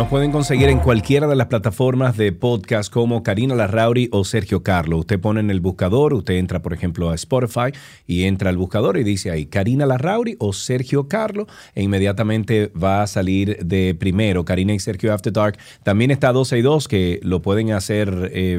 Nos 0.00 0.08
pueden 0.08 0.32
conseguir 0.32 0.70
en 0.70 0.78
cualquiera 0.78 1.26
de 1.26 1.36
las 1.36 1.48
plataformas 1.48 2.16
de 2.16 2.32
podcast 2.32 2.90
como 2.90 3.22
Karina 3.22 3.54
Larrauri 3.54 4.08
o 4.12 4.24
Sergio 4.24 4.62
Carlo. 4.62 4.96
Usted 4.96 5.20
pone 5.20 5.40
en 5.40 5.50
el 5.50 5.60
buscador, 5.60 6.14
usted 6.14 6.36
entra 6.36 6.62
por 6.62 6.72
ejemplo 6.72 7.10
a 7.10 7.14
Spotify 7.16 7.78
y 8.06 8.22
entra 8.22 8.48
al 8.48 8.56
buscador 8.56 8.96
y 8.96 9.04
dice 9.04 9.30
ahí 9.30 9.44
Karina 9.44 9.84
Larrauri 9.84 10.36
o 10.38 10.54
Sergio 10.54 11.06
Carlo 11.06 11.46
e 11.74 11.82
inmediatamente 11.82 12.72
va 12.82 13.02
a 13.02 13.06
salir 13.06 13.58
de 13.62 13.94
primero 13.94 14.46
Karina 14.46 14.72
y 14.72 14.78
Sergio 14.78 15.12
After 15.12 15.34
Dark. 15.34 15.58
También 15.82 16.10
está 16.10 16.32
12 16.32 16.56
y 16.56 16.62
2 16.62 16.88
que 16.88 17.20
lo 17.22 17.42
pueden 17.42 17.72
hacer, 17.72 18.30
eh, 18.32 18.58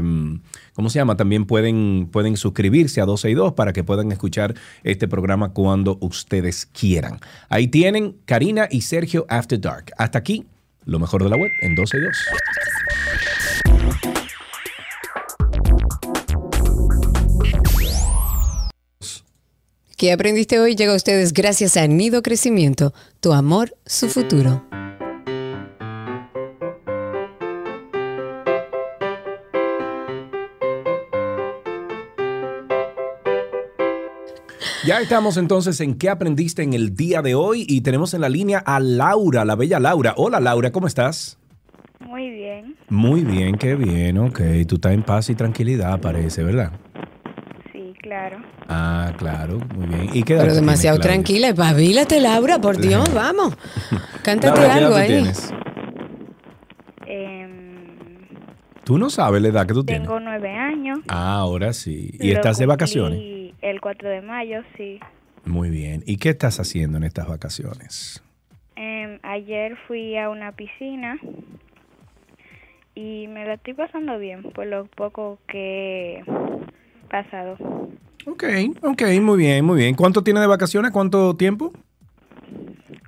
¿cómo 0.74 0.92
se 0.92 1.00
llama? 1.00 1.18
También 1.18 1.46
pueden, 1.46 2.08
pueden 2.12 2.38
suscribirse 2.38 3.02
a 3.02 3.06
12 3.06 3.32
y 3.32 3.34
2 3.34 3.54
para 3.54 3.74
que 3.74 3.84
puedan 3.84 4.12
escuchar 4.12 4.54
este 4.84 5.08
programa 5.08 5.54
cuando 5.54 5.98
ustedes 6.02 6.68
quieran. 6.68 7.18
Ahí 7.50 7.68
tienen 7.68 8.18
Karina 8.26 8.68
y 8.70 8.82
Sergio 8.82 9.26
After 9.28 9.60
Dark. 9.60 9.92
Hasta 9.98 10.20
aquí. 10.20 10.46
Lo 10.86 11.00
mejor 11.00 11.24
de 11.24 11.30
la 11.30 11.38
web 11.38 11.52
en 11.62 11.76
12 11.76 11.98
y 11.98 12.02
2. 12.02 12.18
¿Qué 19.98 20.12
aprendiste 20.12 20.60
hoy? 20.60 20.76
Llega 20.76 20.94
a 20.94 20.96
ustedes 20.96 21.32
gracias 21.34 21.78
a 21.78 21.86
Nido 21.86 22.24
Crecimiento, 22.24 22.92
tu 23.20 23.34
amor, 23.34 23.76
su 23.86 24.10
futuro. 24.10 24.66
Ya 34.86 35.00
estamos 35.00 35.38
entonces 35.38 35.80
en 35.80 35.96
qué 35.96 36.10
aprendiste 36.10 36.64
en 36.64 36.74
el 36.74 36.96
día 36.96 37.22
de 37.22 37.36
hoy 37.36 37.66
y 37.68 37.82
tenemos 37.82 38.14
en 38.16 38.22
la 38.22 38.30
línea 38.30 38.60
a 38.60 38.80
Laura, 38.80 39.46
la 39.46 39.56
bella 39.56 39.80
Laura. 39.80 40.14
Hola 40.18 40.40
Laura, 40.40 40.72
¿cómo 40.72 40.88
estás? 40.88 41.38
Muy 42.00 42.32
bien. 42.32 42.76
Muy 42.90 43.24
bien, 43.24 43.58
qué 43.58 43.76
bien, 43.76 44.18
ok. 44.18 44.40
Tú 44.68 44.76
estás 44.76 44.94
en 44.94 45.04
paz 45.04 45.30
y 45.30 45.36
tranquilidad, 45.36 46.00
parece, 46.02 46.44
¿verdad? 46.44 46.72
Sí, 47.72 47.94
claro. 48.02 48.38
Ah, 48.68 49.14
claro, 49.20 49.60
muy 49.76 49.86
bien. 49.86 50.10
¿Y 50.14 50.24
qué 50.24 50.36
Pero 50.38 50.56
demasiado 50.56 50.98
tienes, 51.00 51.14
tranquila. 51.14 51.50
Espabilate, 51.50 52.20
Laura, 52.20 52.60
por 52.60 52.78
Dios, 52.78 53.14
vamos. 53.14 53.56
Cántate 54.24 54.60
Laura, 54.60 54.62
¿qué 54.74 54.80
edad 54.80 54.84
algo 54.86 54.96
ahí. 54.96 55.08
tienes? 55.10 55.54
Em, 57.06 57.76
Tú 58.84 58.98
no 58.98 59.12
sabes 59.12 59.44
la 59.44 59.50
edad 59.50 59.68
que 59.68 59.74
tú 59.76 59.84
tienes. 59.84 60.08
tengo 60.08 60.20
nueve 60.20 60.50
años. 60.50 61.00
Ah, 61.08 61.36
ahora 61.38 61.72
sí. 61.72 62.10
¿Y 62.20 62.30
Lo 62.32 62.34
estás 62.38 62.58
de 62.58 62.66
vacaciones? 62.66 63.20
El 63.62 63.80
4 63.80 64.09
de 64.09 64.22
mayo, 64.22 64.62
sí. 64.76 64.99
Muy 65.45 65.70
bien. 65.70 66.03
¿Y 66.05 66.18
qué 66.18 66.30
estás 66.30 66.59
haciendo 66.59 66.97
en 66.97 67.03
estas 67.03 67.28
vacaciones? 67.28 68.24
Em, 68.76 69.20
ayer 69.24 69.78
fui 69.88 70.18
a 70.18 70.30
una 70.30 70.51
piscina 70.53 71.20
y 72.95 73.28
me 73.28 73.45
la 73.45 73.53
estoy 73.55 73.74
pasando 73.74 74.18
bien 74.18 74.43
por 74.43 74.66
lo 74.66 74.86
poco 74.86 75.39
que 75.47 76.20
he 76.20 76.24
pasado. 77.09 77.57
Ok, 78.28 78.43
ok, 78.84 79.03
muy 79.22 79.38
bien, 79.38 79.66
muy 79.66 79.78
bien. 79.78 79.95
¿Cuánto 79.95 80.24
tiene 80.24 80.39
de 80.39 80.47
vacaciones? 80.47 80.91
¿Cuánto 80.91 81.36
tiempo? 81.36 81.72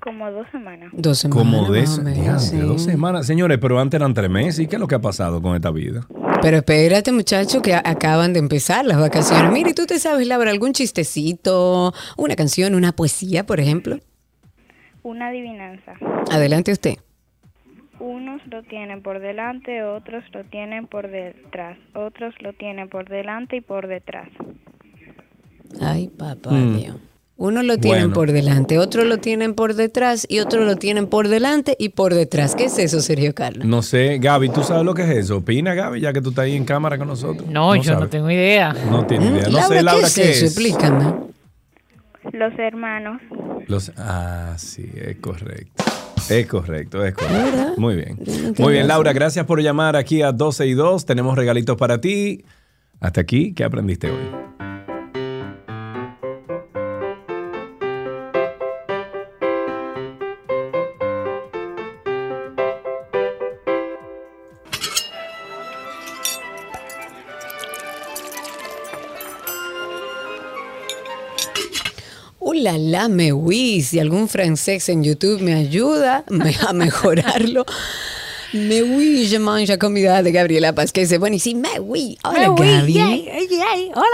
Como 0.02 0.30
dos 0.32 0.48
semanas. 0.52 0.92
Dos 0.94 1.20
semanas. 1.20 1.46
Como 1.46 1.72
de, 1.72 1.82
más 1.82 2.00
o 2.00 2.04
menos, 2.04 2.24
diantre, 2.24 2.40
sí. 2.40 2.58
dos 2.60 2.84
semanas. 2.84 3.26
Señores, 3.26 3.58
pero 3.60 3.80
antes 3.80 4.00
eran 4.00 4.14
tres 4.14 4.30
meses. 4.30 4.60
¿Y 4.60 4.68
qué 4.68 4.76
es 4.76 4.80
lo 4.80 4.88
que 4.88 4.96
ha 4.96 5.02
pasado 5.02 5.42
con 5.42 5.56
esta 5.56 5.72
vida? 5.72 6.06
Pero 6.44 6.58
espérate, 6.58 7.14
muchacho, 7.14 7.62
que 7.62 7.74
acaban 7.74 8.34
de 8.34 8.40
empezar 8.40 8.84
las 8.86 9.00
vacaciones. 9.00 9.50
Mire, 9.54 9.74
¿tú 9.74 9.86
te 9.86 9.98
sabes, 9.98 10.28
Laura, 10.28 10.52
algún 10.52 10.74
chistecito, 10.74 11.94
una 12.18 12.36
canción, 12.36 12.76
una 12.76 12.92
poesía, 12.92 13.46
por 13.46 13.62
ejemplo? 13.62 14.00
Una 15.04 15.30
adivinanza. 15.30 15.94
Adelante 16.30 16.74
usted. 16.74 16.96
Unos 18.00 18.46
lo 18.48 18.62
tienen 18.64 19.02
por 19.02 19.22
delante, 19.22 19.84
otros 19.84 20.26
lo 20.34 20.44
tienen 20.44 20.88
por 20.88 21.10
detrás, 21.10 21.78
otros 21.94 22.36
lo 22.42 22.52
tienen 22.52 22.90
por 22.90 23.08
delante 23.08 23.56
y 23.56 23.62
por 23.62 23.88
detrás. 23.88 24.28
Ay, 25.82 26.10
papá 26.10 26.52
Mm. 26.52 26.78
Dios. 26.78 26.96
Uno 27.36 27.64
lo 27.64 27.78
tienen 27.80 28.04
Bueno. 28.04 28.14
por 28.14 28.32
delante, 28.32 28.78
otro 28.78 29.04
lo 29.06 29.18
tienen 29.18 29.56
por 29.56 29.74
detrás 29.74 30.26
y 30.30 30.40
otro 30.40 30.64
lo 30.66 30.76
tienen 30.76 31.08
por 31.08 31.28
delante 31.28 31.76
y 31.80 31.90
por 31.90 32.14
detrás. 32.14 32.56
¿Qué 32.56 32.66
es 32.66 32.78
eso, 32.78 33.02
Sergio 33.02 33.34
Carlos? 33.34 33.66
No 33.66 33.82
sé, 33.82 34.20
Gaby, 34.20 34.50
¿tú 34.50 34.64
sabes 34.64 34.86
lo 34.86 34.94
que 34.94 35.02
es 35.02 35.10
eso? 35.10 35.38
Opina, 35.38 35.74
Gaby, 35.74 36.00
ya 36.00 36.14
que 36.14 36.22
tú 36.22 36.30
estás 36.30 36.46
ahí 36.46 36.56
en 36.56 36.64
cámara 36.64 36.98
con 36.98 37.08
nosotros. 37.08 37.50
No, 37.50 37.76
yo 37.76 38.00
no 38.00 38.08
tengo 38.08 38.30
idea. 38.30 38.74
No 38.90 39.06
tiene 39.08 39.26
idea. 39.28 39.44
No 39.48 39.50
Laura, 39.58 39.68
sé, 39.68 39.82
Laura, 39.82 40.08
¿qué 40.14 40.22
es 40.32 40.38
eso? 40.38 40.46
Explícame. 40.46 41.14
Los 42.32 42.58
hermanos. 42.58 43.20
Los, 43.68 43.92
ah, 43.98 44.54
sí, 44.58 44.90
es 44.96 45.18
correcto. 45.18 45.84
Es 46.30 46.46
correcto, 46.48 47.04
es 47.04 47.14
correcto. 47.16 47.44
¿Verdad? 47.52 47.74
Muy 47.78 47.96
bien. 47.96 48.18
Muy 48.60 48.74
bien, 48.74 48.88
Laura, 48.88 49.12
gracias 49.12 49.46
por 49.46 49.60
llamar 49.62 49.96
aquí 49.98 50.22
a 50.22 50.32
12 50.32 50.68
y 50.68 50.74
2. 50.74 51.06
Tenemos 51.06 51.36
regalitos 51.36 51.76
para 51.78 52.00
ti. 52.00 52.46
Hasta 53.02 53.20
aquí, 53.22 53.54
¿qué 53.54 53.64
aprendiste 53.66 54.10
hoy? 54.10 54.53
Uh, 72.74 72.78
la, 72.78 72.78
la, 72.78 73.08
me 73.08 73.32
oui. 73.32 73.82
Si 73.82 74.00
algún 74.00 74.28
francés 74.28 74.90
en 74.90 75.04
YouTube 75.04 75.42
me 75.42 75.54
ayuda 75.54 76.24
a 76.68 76.74
mejorarlo. 76.74 77.66
Me 78.54 78.84
oui, 78.84 79.28
je 79.28 79.40
mange 79.40 79.76
comida 79.80 80.22
de 80.22 80.32
Gabriela 80.32 80.74
Paz, 80.74 80.92
que 80.92 81.02
dice, 81.02 81.18
bueno, 81.18 81.36
y 81.36 81.40
sí, 81.40 81.56
me 81.56 81.80
oui. 81.80 82.20
Hola, 82.24 82.52
oui, 82.52 82.94
Gaby. 82.94 83.92
hola. 83.96 84.06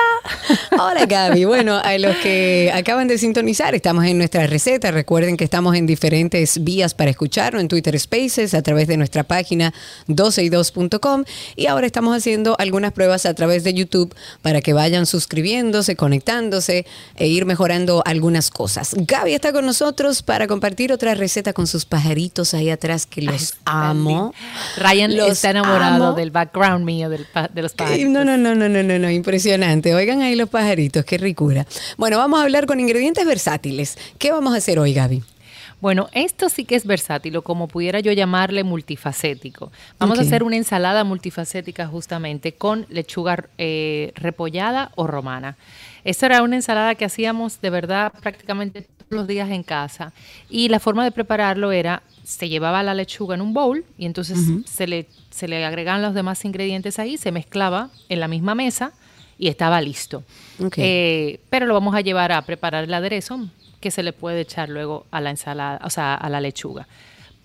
Hola 0.82 1.06
Gaby. 1.06 1.44
Bueno, 1.44 1.76
a 1.78 1.98
los 1.98 2.16
que 2.18 2.72
acaban 2.74 3.10
de 3.10 3.18
sintonizar, 3.18 3.76
estamos 3.76 4.06
en 4.06 4.18
nuestra 4.18 4.48
receta. 4.48 4.92
Recuerden 4.92 5.36
que 5.36 5.44
estamos 5.44 5.76
en 5.76 5.86
diferentes 5.86 6.64
vías 6.64 6.94
para 6.94 7.12
escucharlo, 7.12 7.60
en 7.60 7.68
Twitter 7.68 8.00
Spaces, 8.00 8.54
a 8.54 8.62
través 8.62 8.88
de 8.88 8.96
nuestra 8.96 9.24
página 9.24 9.74
12y2.com 10.08 11.26
y 11.58 11.66
ahora 11.66 11.86
estamos 11.86 12.16
haciendo 12.16 12.56
algunas 12.60 12.94
pruebas 12.94 13.26
a 13.26 13.34
través 13.34 13.66
de 13.66 13.74
YouTube 13.74 14.16
para 14.42 14.62
que 14.62 14.72
vayan 14.72 15.06
suscribiéndose, 15.06 15.98
conectándose 15.98 16.86
e 17.18 17.28
ir 17.28 17.46
mejorando 17.46 18.04
algunas 18.06 18.52
cosas. 18.52 18.96
Gaby 18.96 19.34
está 19.34 19.52
con 19.52 19.66
nosotros 19.66 20.24
para 20.24 20.48
compartir 20.48 20.94
otra 20.94 21.14
receta 21.14 21.52
con 21.52 21.68
sus 21.68 21.86
pajaritos 21.86 22.54
ahí 22.54 22.70
atrás 22.70 23.06
que 23.06 23.22
los 23.22 23.56
amo. 23.66 24.29
Ryan 24.78 25.16
Los 25.16 25.32
está 25.32 25.52
enamorado 25.52 26.08
amo. 26.08 26.14
del 26.14 26.32
background 26.32 26.86
mío, 26.86 27.10
del 27.10 27.26
de 27.54 27.62
los 27.62 27.74
pajaritos. 27.74 28.12
No, 28.12 28.24
no, 28.24 28.38
no, 28.38 28.56
no, 28.56 28.70
no, 28.70 28.84
no, 28.84 29.00
no, 29.00 29.10
impresionante. 29.10 29.94
Oigan 29.96 30.22
ahí 30.22 30.36
los 30.36 30.50
pajaritos, 30.50 31.06
qué 31.06 31.18
ricura. 31.18 31.66
Bueno, 31.98 32.18
vamos 32.18 32.40
a 32.40 32.44
hablar 32.44 32.66
con 32.66 32.80
ingredientes 32.80 33.26
versátiles. 33.26 33.98
¿Qué 34.18 34.32
vamos 34.32 34.54
a 34.54 34.58
hacer 34.58 34.80
hoy, 34.80 34.94
Gaby? 34.94 35.24
Bueno, 35.82 36.10
esto 36.12 36.50
sí 36.50 36.66
que 36.66 36.76
es 36.76 36.86
versátil, 36.86 37.38
o 37.38 37.42
como 37.42 37.70
pudiera 37.70 38.02
yo 38.02 38.12
llamarle 38.12 38.66
multifacético. 38.66 39.72
Vamos 39.98 40.20
a 40.20 40.24
hacer 40.24 40.44
una 40.44 40.58
ensalada 40.58 41.06
multifacética 41.06 41.88
justamente 41.88 42.52
con 42.52 42.86
lechuga 42.90 43.46
eh, 43.58 44.12
repollada 44.16 44.92
o 44.96 45.08
romana. 45.08 45.56
Esta 46.04 46.26
era 46.26 46.44
una 46.44 46.58
ensalada 46.58 46.96
que 46.96 47.06
hacíamos 47.06 47.62
de 47.62 47.70
verdad 47.70 48.12
prácticamente 48.22 48.82
todos 48.82 49.08
los 49.10 49.28
días 49.28 49.50
en 49.52 49.64
casa. 49.64 50.12
Y 50.50 50.68
la 50.68 50.80
forma 50.80 51.06
de 51.06 51.12
prepararlo 51.12 51.72
era, 51.72 52.04
se 52.30 52.48
llevaba 52.48 52.84
la 52.84 52.94
lechuga 52.94 53.34
en 53.34 53.42
un 53.42 53.56
bowl 53.56 53.84
y 53.98 54.06
entonces 54.06 54.38
se, 54.66 54.86
le, 54.86 55.08
se 55.32 55.48
le 55.48 55.66
agregaban 55.66 56.04
los 56.04 56.14
demás 56.14 56.46
ingredientes 56.46 57.00
ahí, 57.00 57.18
se 57.18 57.32
mezclaba 57.32 57.90
en 58.08 58.20
la 58.20 58.28
misma 58.28 58.54
mesa 58.54 58.94
y 59.40 59.48
estaba 59.48 59.82
listo. 59.82 60.24
Eh, 60.78 61.40
pero 61.50 61.66
lo 61.66 61.74
vamos 61.74 61.96
a 61.96 62.02
llevar 62.02 62.32
a 62.32 62.40
preparar 62.44 62.84
el 62.84 62.94
aderezo 62.94 63.50
que 63.80 63.90
se 63.90 64.04
le 64.04 64.14
puede 64.14 64.42
echar 64.42 64.70
luego 64.70 65.08
a 65.10 65.22
la 65.22 65.32
ensalada, 65.32 65.82
o 65.84 65.90
sea, 65.90 66.14
a 66.14 66.30
la 66.30 66.40
lechuga. 66.40 66.88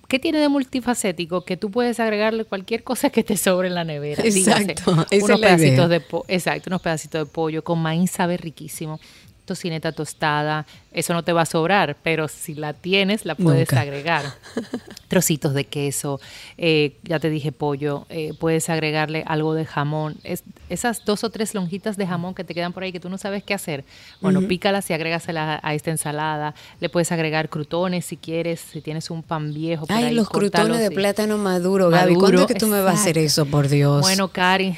¿Qué 0.06 0.18
tiene 0.18 0.38
de 0.38 0.50
multifacético? 0.50 1.46
Que 1.46 1.56
tú 1.56 1.70
puedes 1.70 1.98
agregarle 1.98 2.44
cualquier 2.44 2.84
cosa 2.84 3.08
que 3.08 3.24
te 3.24 3.38
sobre 3.38 3.68
en 3.68 3.74
la 3.74 3.84
nevera. 3.84 4.22
Exacto, 4.22 4.92
unos 4.92 5.06
idea. 5.10 5.36
pedacitos 5.38 5.88
de 5.88 6.02
exacto, 6.28 6.68
unos 6.68 6.82
pedacitos 6.82 7.26
de 7.26 7.32
pollo 7.32 7.64
con 7.64 7.78
maíz 7.78 8.10
sabe 8.10 8.36
riquísimo. 8.36 9.00
Tocineta 9.44 9.92
tostada, 9.92 10.64
eso 10.92 11.12
no 11.12 11.22
te 11.22 11.32
va 11.32 11.42
a 11.42 11.46
sobrar, 11.46 11.96
pero 12.02 12.28
si 12.28 12.54
la 12.54 12.72
tienes, 12.72 13.24
la 13.26 13.34
puedes 13.34 13.68
Nunca. 13.70 13.80
agregar. 13.82 14.24
Trocitos 15.08 15.52
de 15.54 15.64
queso, 15.64 16.20
eh, 16.56 16.96
ya 17.02 17.18
te 17.20 17.28
dije 17.30 17.52
pollo, 17.52 18.06
eh, 18.08 18.32
puedes 18.38 18.68
agregarle 18.70 19.22
algo 19.26 19.54
de 19.54 19.64
jamón. 19.66 20.16
Es- 20.24 20.42
esas 20.70 21.04
dos 21.04 21.24
o 21.24 21.30
tres 21.30 21.54
lonjitas 21.54 21.96
de 21.96 22.06
jamón 22.06 22.34
que 22.34 22.42
te 22.42 22.54
quedan 22.54 22.72
por 22.72 22.82
ahí 22.82 22.90
que 22.90 23.00
tú 23.00 23.08
no 23.10 23.18
sabes 23.18 23.42
qué 23.44 23.54
hacer, 23.54 23.84
bueno, 24.20 24.40
pícalas 24.48 24.88
y 24.90 24.94
agrégaselas 24.94 25.60
a 25.62 25.74
esta 25.74 25.90
ensalada. 25.90 26.54
Le 26.80 26.88
puedes 26.88 27.12
agregar 27.12 27.48
crutones 27.50 28.06
si 28.06 28.16
quieres, 28.16 28.60
si 28.60 28.80
tienes 28.80 29.10
un 29.10 29.22
pan 29.22 29.52
viejo. 29.52 29.86
por 29.86 29.94
Ay, 29.96 30.04
ahí, 30.04 30.14
los 30.14 30.28
crutones 30.30 30.78
de 30.78 30.86
y- 30.86 30.90
plátano 30.96 31.36
maduro, 31.38 31.90
Gaby. 31.90 32.14
¿Cuándo 32.14 32.40
es 32.40 32.46
que 32.46 32.54
tú 32.54 32.66
me 32.66 32.80
vas 32.80 32.96
a 32.96 33.00
hacer 33.00 33.18
eso, 33.18 33.44
por 33.46 33.68
Dios? 33.68 34.00
Bueno, 34.00 34.28
Cari, 34.28 34.76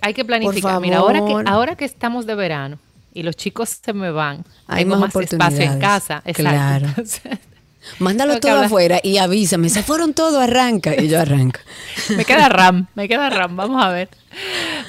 hay 0.00 0.14
que 0.14 0.24
planificar. 0.24 0.80
Mira, 0.80 0.98
ahora 0.98 1.24
que, 1.24 1.34
ahora 1.46 1.76
que 1.76 1.84
estamos 1.84 2.26
de 2.26 2.34
verano 2.34 2.78
y 3.16 3.22
los 3.22 3.34
chicos 3.34 3.80
se 3.82 3.92
me 3.94 4.10
van, 4.10 4.44
Hay 4.66 4.84
tengo 4.84 4.96
más 4.96 5.14
más, 5.14 5.24
espacio 5.24 5.62
en 5.62 5.78
casa. 5.78 6.22
Exacto. 6.26 6.42
Claro. 6.42 6.86
Mándalo 7.98 8.40
todo 8.40 8.60
afuera 8.60 9.00
y 9.02 9.16
avísame. 9.16 9.70
Se 9.70 9.82
fueron 9.82 10.12
todos, 10.12 10.42
arranca. 10.42 10.94
Y 11.00 11.08
yo 11.08 11.18
arranco. 11.20 11.60
me 12.16 12.26
queda 12.26 12.48
RAM, 12.50 12.88
me 12.94 13.08
queda 13.08 13.30
RAM, 13.30 13.56
vamos 13.56 13.82
a 13.82 13.88
ver. 13.88 14.10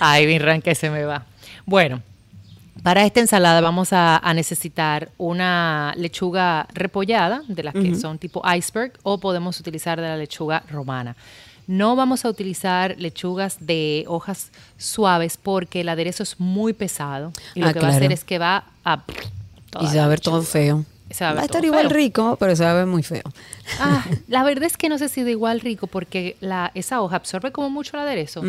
Ay, 0.02 0.28
mi 0.28 0.40
RAM 0.40 0.62
que 0.62 0.76
se 0.76 0.90
me 0.90 1.06
va. 1.06 1.26
Bueno, 1.66 2.02
para 2.84 3.06
esta 3.06 3.22
ensalada 3.22 3.62
vamos 3.62 3.94
a, 3.94 4.18
a 4.18 4.34
necesitar 4.34 5.10
una 5.18 5.94
lechuga 5.96 6.68
repollada, 6.74 7.44
de 7.48 7.64
las 7.64 7.74
que 7.74 7.96
son 7.96 8.18
tipo 8.18 8.42
iceberg, 8.52 8.92
o 9.04 9.20
podemos 9.20 9.58
utilizar 9.60 10.02
de 10.02 10.08
la 10.08 10.18
lechuga 10.18 10.64
romana. 10.70 11.16
No 11.68 11.96
vamos 11.98 12.24
a 12.26 12.30
utilizar 12.30 12.96
lechugas 12.98 13.58
de 13.60 14.06
hojas 14.08 14.52
suaves 14.78 15.38
porque 15.38 15.82
el 15.82 15.90
aderezo 15.90 16.24
es 16.24 16.40
muy 16.40 16.74
pesado 16.74 17.32
y 17.56 17.60
lo 17.60 17.68
Ah, 17.68 17.74
que 17.74 17.80
va 17.82 17.88
a 17.88 17.92
hacer 17.92 18.12
es 18.12 18.24
que 18.24 18.40
va 18.40 18.66
a... 18.86 19.04
Y 19.82 19.88
se 19.88 19.98
va 19.98 20.06
a 20.06 20.08
ver 20.08 20.22
todo 20.22 20.42
feo. 20.44 20.86
Se 21.12 21.24
va 21.24 21.30
a 21.32 21.34
ver 21.34 21.40
Va 21.40 21.44
a 21.44 21.46
estar 21.46 21.64
igual 21.66 21.88
feo. 21.90 21.98
rico, 21.98 22.38
pero 22.40 22.56
se 22.56 22.64
va 22.64 22.72
a 22.72 22.74
ver 22.74 22.86
muy 22.86 23.04
feo. 23.04 23.24
Ah, 23.80 24.06
la 24.28 24.44
verdad 24.44 24.64
es 24.66 24.78
que 24.78 24.88
no 24.90 24.98
sé 24.98 25.10
si 25.10 25.24
de 25.24 25.32
igual 25.32 25.60
rico 25.60 25.88
porque 25.88 26.38
la, 26.40 26.72
esa 26.74 27.02
hoja 27.02 27.18
absorbe 27.18 27.52
como 27.52 27.70
mucho 27.70 27.96
el 27.98 28.04
aderezo. 28.04 28.42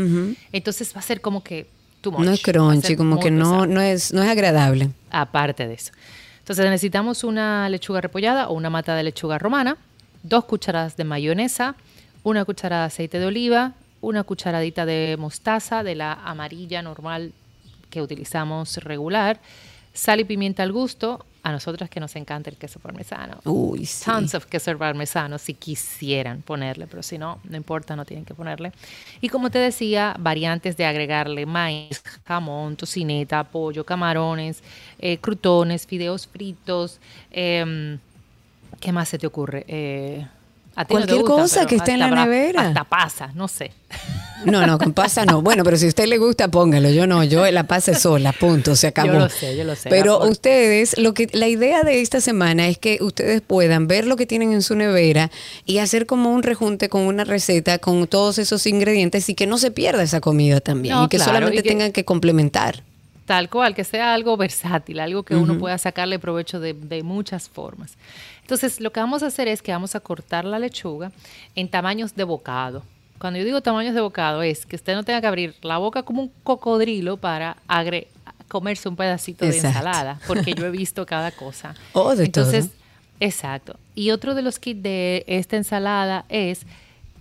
Entonces 0.52 0.94
va 0.94 1.00
a 1.00 1.02
ser 1.02 1.20
como 1.20 1.42
que 1.42 1.66
too 2.00 2.12
No 2.12 2.18
much, 2.20 2.28
es 2.34 2.42
crunchy, 2.42 2.96
como 2.96 3.18
que 3.18 3.30
no, 3.32 3.44
pesado. 3.50 3.66
no, 3.66 3.80
es, 3.80 4.12
no 4.12 4.22
es 4.22 4.28
agradable. 4.30 4.90
Aparte 5.10 5.66
de 5.66 5.74
eso. 5.74 5.92
Entonces 6.38 6.64
necesitamos 6.64 7.24
una 7.24 7.68
lechuga 7.68 8.00
repollada 8.00 8.48
o 8.48 8.54
una 8.54 8.70
mata 8.70 8.94
de 8.94 9.02
lechuga 9.02 9.38
romana, 9.38 9.76
dos 10.22 10.44
cucharadas 10.44 10.96
de 10.96 11.04
mayonesa, 11.04 11.74
una 12.22 12.44
cucharada 12.44 12.82
de 12.82 12.86
aceite 12.88 13.18
de 13.18 13.26
oliva, 13.26 13.74
una 14.00 14.22
cucharadita 14.24 14.86
de 14.86 15.16
mostaza 15.18 15.82
de 15.82 15.94
la 15.94 16.12
amarilla 16.12 16.82
normal 16.82 17.32
que 17.90 18.02
utilizamos 18.02 18.76
regular, 18.78 19.40
sal 19.92 20.20
y 20.20 20.24
pimienta 20.24 20.62
al 20.62 20.72
gusto. 20.72 21.24
A 21.40 21.52
nosotras 21.52 21.88
que 21.88 21.98
nos 21.98 22.14
encanta 22.16 22.50
el 22.50 22.56
queso 22.56 22.78
parmesano. 22.78 23.38
Uy, 23.44 23.86
sí. 23.86 24.04
Tons 24.04 24.34
of 24.34 24.44
queso 24.46 24.76
parmesano 24.76 25.38
si 25.38 25.54
quisieran 25.54 26.42
ponerle, 26.42 26.86
pero 26.86 27.02
si 27.02 27.16
no, 27.16 27.38
no 27.44 27.56
importa, 27.56 27.96
no 27.96 28.04
tienen 28.04 28.26
que 28.26 28.34
ponerle. 28.34 28.72
Y 29.22 29.30
como 29.30 29.48
te 29.48 29.58
decía, 29.58 30.14
variantes 30.18 30.76
de 30.76 30.84
agregarle 30.84 31.46
maíz, 31.46 32.02
jamón, 32.26 32.76
tocineta, 32.76 33.44
pollo, 33.44 33.86
camarones, 33.86 34.62
eh, 34.98 35.16
crutones, 35.18 35.86
fideos 35.86 36.26
fritos. 36.26 37.00
em, 37.30 37.98
¿Qué 38.80 38.92
más 38.92 39.08
se 39.08 39.18
te 39.18 39.26
ocurre? 39.26 39.64
Eh, 39.68 40.26
a 40.80 40.84
ti 40.84 40.94
no 40.94 41.00
te 41.00 41.06
Cualquier 41.06 41.20
gusta, 41.22 41.42
cosa 41.60 41.66
que 41.66 41.74
esté 41.76 41.92
en 41.92 41.98
la 41.98 42.10
nevera. 42.10 42.68
Hasta 42.68 42.84
pasa, 42.84 43.30
no 43.34 43.48
sé. 43.48 43.72
No, 44.44 44.64
no, 44.64 44.78
con 44.78 44.92
pasa 44.92 45.24
no. 45.24 45.42
Bueno, 45.42 45.64
pero 45.64 45.76
si 45.76 45.86
a 45.86 45.88
usted 45.88 46.06
le 46.06 46.16
gusta, 46.16 46.46
póngalo. 46.46 46.90
Yo 46.90 47.08
no, 47.08 47.24
yo 47.24 47.50
la 47.50 47.64
pasa 47.64 47.92
sola, 47.98 48.32
punto, 48.32 48.76
se 48.76 48.86
acabó. 48.86 49.12
Yo 49.14 49.18
lo 49.18 49.28
sé, 49.28 49.56
yo 49.56 49.64
lo 49.64 49.74
sé. 49.74 49.88
Pero 49.90 50.20
Por- 50.20 50.28
ustedes, 50.28 50.96
lo 50.96 51.12
que 51.12 51.26
la 51.32 51.48
idea 51.48 51.82
de 51.82 52.00
esta 52.02 52.20
semana 52.20 52.68
es 52.68 52.78
que 52.78 52.98
ustedes 53.00 53.40
puedan 53.40 53.88
ver 53.88 54.06
lo 54.06 54.14
que 54.14 54.26
tienen 54.26 54.52
en 54.52 54.62
su 54.62 54.76
nevera 54.76 55.32
y 55.66 55.78
hacer 55.78 56.06
como 56.06 56.30
un 56.32 56.44
rejunte 56.44 56.88
con 56.88 57.00
una 57.02 57.24
receta 57.24 57.80
con 57.80 58.06
todos 58.06 58.38
esos 58.38 58.64
ingredientes 58.68 59.28
y 59.28 59.34
que 59.34 59.48
no 59.48 59.58
se 59.58 59.72
pierda 59.72 60.04
esa 60.04 60.20
comida 60.20 60.60
también 60.60 60.94
No, 60.94 61.06
y 61.06 61.08
que 61.08 61.16
claro, 61.16 61.32
solamente 61.32 61.58
y 61.58 61.62
que- 61.64 61.68
tengan 61.70 61.90
que 61.90 62.04
complementar. 62.04 62.84
Tal 63.26 63.50
cual, 63.50 63.74
que 63.74 63.82
sea 63.84 64.14
algo 64.14 64.36
versátil, 64.38 65.00
algo 65.00 65.22
que 65.24 65.34
uno 65.34 65.58
pueda 65.58 65.76
sacarle 65.78 66.18
provecho 66.20 66.60
de, 66.60 66.72
de 66.74 67.02
muchas 67.02 67.48
formas. 67.50 67.94
Entonces, 68.48 68.80
lo 68.80 68.90
que 68.92 68.98
vamos 69.00 69.22
a 69.22 69.26
hacer 69.26 69.46
es 69.46 69.60
que 69.60 69.72
vamos 69.72 69.94
a 69.94 70.00
cortar 70.00 70.46
la 70.46 70.58
lechuga 70.58 71.12
en 71.54 71.68
tamaños 71.68 72.14
de 72.14 72.24
bocado. 72.24 72.82
Cuando 73.18 73.38
yo 73.38 73.44
digo 73.44 73.60
tamaños 73.60 73.94
de 73.94 74.00
bocado 74.00 74.40
es 74.42 74.64
que 74.64 74.74
usted 74.76 74.94
no 74.94 75.02
tenga 75.02 75.20
que 75.20 75.26
abrir 75.26 75.54
la 75.60 75.76
boca 75.76 76.02
como 76.02 76.22
un 76.22 76.32
cocodrilo 76.44 77.18
para 77.18 77.58
agre- 77.68 78.06
comerse 78.48 78.88
un 78.88 78.96
pedacito 78.96 79.44
de 79.44 79.54
ensalada, 79.58 80.18
porque 80.26 80.54
yo 80.54 80.64
he 80.64 80.70
visto 80.84 81.04
cada 81.04 81.30
cosa. 81.30 81.74
Oh, 81.92 82.14
de 82.16 82.24
Entonces, 82.24 82.68
todo. 82.68 82.76
exacto. 83.20 83.76
Y 83.94 84.12
otro 84.12 84.34
de 84.34 84.40
los 84.40 84.58
kits 84.58 84.82
de 84.82 85.24
esta 85.26 85.56
ensalada 85.58 86.24
es 86.30 86.62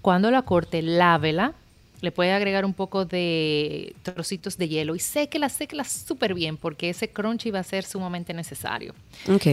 cuando 0.02 0.32
la 0.32 0.44
corte, 0.44 0.82
lávela. 0.82 1.56
Le 2.02 2.12
puede 2.12 2.32
agregar 2.32 2.64
un 2.64 2.74
poco 2.74 3.06
de 3.06 3.96
trocitos 4.04 4.58
de 4.58 4.68
hielo 4.68 4.96
y 4.96 5.00
séquela, 5.00 5.50
séquela 5.50 5.84
súper 5.84 6.34
bien 6.34 6.58
porque 6.58 6.90
ese 6.90 7.10
crunchy 7.10 7.50
va 7.50 7.60
a 7.60 7.64
ser 7.64 7.84
sumamente 7.86 8.34
necesario. 8.34 8.94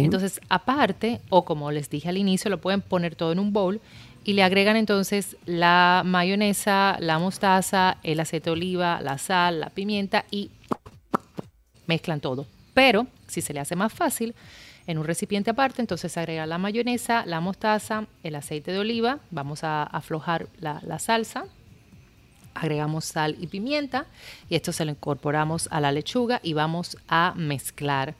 Entonces, 0.04 0.40
aparte, 0.48 1.20
o 1.30 1.44
como 1.44 1.70
les 1.70 1.88
dije 1.88 2.08
al 2.08 2.18
inicio, 2.18 2.50
lo 2.50 2.60
pueden 2.60 2.82
poner 2.82 3.14
todo 3.14 3.32
en 3.32 3.38
un 3.38 3.52
bowl 3.52 3.80
y 4.24 4.32
le 4.32 4.42
agregan 4.42 4.76
entonces 4.76 5.36
la 5.44 6.02
mayonesa, 6.04 6.96
la 7.00 7.18
mostaza, 7.18 7.98
el 8.02 8.20
aceite 8.20 8.50
de 8.50 8.52
oliva, 8.52 9.00
la 9.00 9.18
sal, 9.18 9.60
la 9.60 9.70
pimienta 9.70 10.24
y 10.30 10.50
mezclan 11.86 12.20
todo. 12.20 12.46
Pero 12.72 13.06
si 13.26 13.40
se 13.40 13.52
le 13.52 13.60
hace 13.60 13.76
más 13.76 13.92
fácil, 13.92 14.34
en 14.86 14.98
un 14.98 15.04
recipiente 15.04 15.50
aparte, 15.50 15.80
entonces 15.80 16.16
agrega 16.16 16.46
la 16.46 16.58
mayonesa, 16.58 17.24
la 17.26 17.40
mostaza, 17.40 18.06
el 18.22 18.34
aceite 18.34 18.72
de 18.72 18.78
oliva, 18.78 19.18
vamos 19.30 19.64
a 19.64 19.82
aflojar 19.82 20.48
la, 20.60 20.80
la 20.84 20.98
salsa, 20.98 21.46
agregamos 22.54 23.04
sal 23.04 23.36
y 23.40 23.46
pimienta 23.46 24.06
y 24.48 24.54
esto 24.54 24.72
se 24.72 24.84
lo 24.84 24.90
incorporamos 24.92 25.68
a 25.70 25.80
la 25.80 25.92
lechuga 25.92 26.40
y 26.42 26.52
vamos 26.52 26.96
a 27.08 27.32
mezclar, 27.36 28.14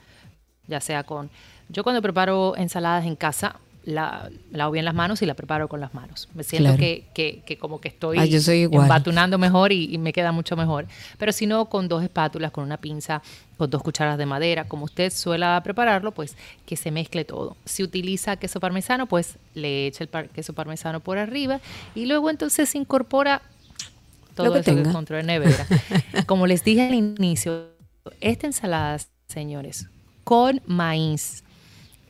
ya 0.67 0.81
sea 0.81 1.03
con... 1.03 1.29
Yo 1.69 1.83
cuando 1.83 2.01
preparo 2.01 2.55
ensaladas 2.57 3.05
en 3.05 3.15
casa, 3.15 3.55
la, 3.85 4.29
la 4.51 4.63
hago 4.63 4.73
bien 4.73 4.83
las 4.85 4.95
manos 4.95 5.21
y 5.21 5.27
la 5.27 5.35
preparo 5.35 5.67
con 5.67 5.79
las 5.79 5.93
manos. 5.93 6.27
Me 6.33 6.43
siento 6.43 6.69
Claro. 6.69 6.79
que, 6.79 7.05
que- 7.13 7.43
que 7.45 7.57
como 7.59 7.79
que 7.79 7.87
estoy 7.87 8.17
Ah, 8.17 8.25
yo 8.25 8.39
soy 8.41 8.63
embatunando 8.63 9.37
mejor 9.37 9.71
y, 9.71 9.93
y 9.93 9.97
me 9.99 10.11
queda 10.11 10.31
mucho 10.31 10.55
mejor. 10.55 10.87
Pero 11.19 11.31
si 11.31 11.45
no, 11.45 11.65
con 11.65 11.87
dos 11.87 12.03
espátulas, 12.03 12.51
con 12.51 12.63
una 12.63 12.77
pinza, 12.77 13.21
con 13.57 13.69
dos 13.69 13.83
cucharas 13.83 14.17
de 14.17 14.25
madera, 14.25 14.67
como 14.67 14.85
usted 14.85 15.11
suela 15.13 15.61
prepararlo, 15.63 16.11
pues 16.11 16.35
que 16.65 16.75
se 16.75 16.89
mezcle 16.89 17.25
todo. 17.25 17.57
Si 17.65 17.83
utiliza 17.83 18.37
queso 18.37 18.59
parmesano, 18.59 19.05
pues 19.05 19.37
le 19.53 19.85
echa 19.87 20.03
el 20.03 20.07
par- 20.09 20.29
queso 20.29 20.53
parmesano 20.53 20.99
por 20.99 21.19
arriba 21.19 21.59
y 21.93 22.07
luego 22.07 22.31
entonces 22.31 22.73
incorpora 22.73 23.43
todo 24.35 24.47
Lo 24.47 24.53
que 24.53 24.59
eso 24.59 24.75
que 24.75 24.87
encontró 24.89 25.17
en 25.17 25.25
nevera. 25.27 25.65
Como 26.27 26.45
les 26.45 26.63
dije 26.63 26.83
al 26.83 26.93
inicio, 26.93 27.69
esta 28.21 28.45
ensalada, 28.47 28.99
señores, 29.27 29.87
con 30.23 30.61
maíz 30.67 31.43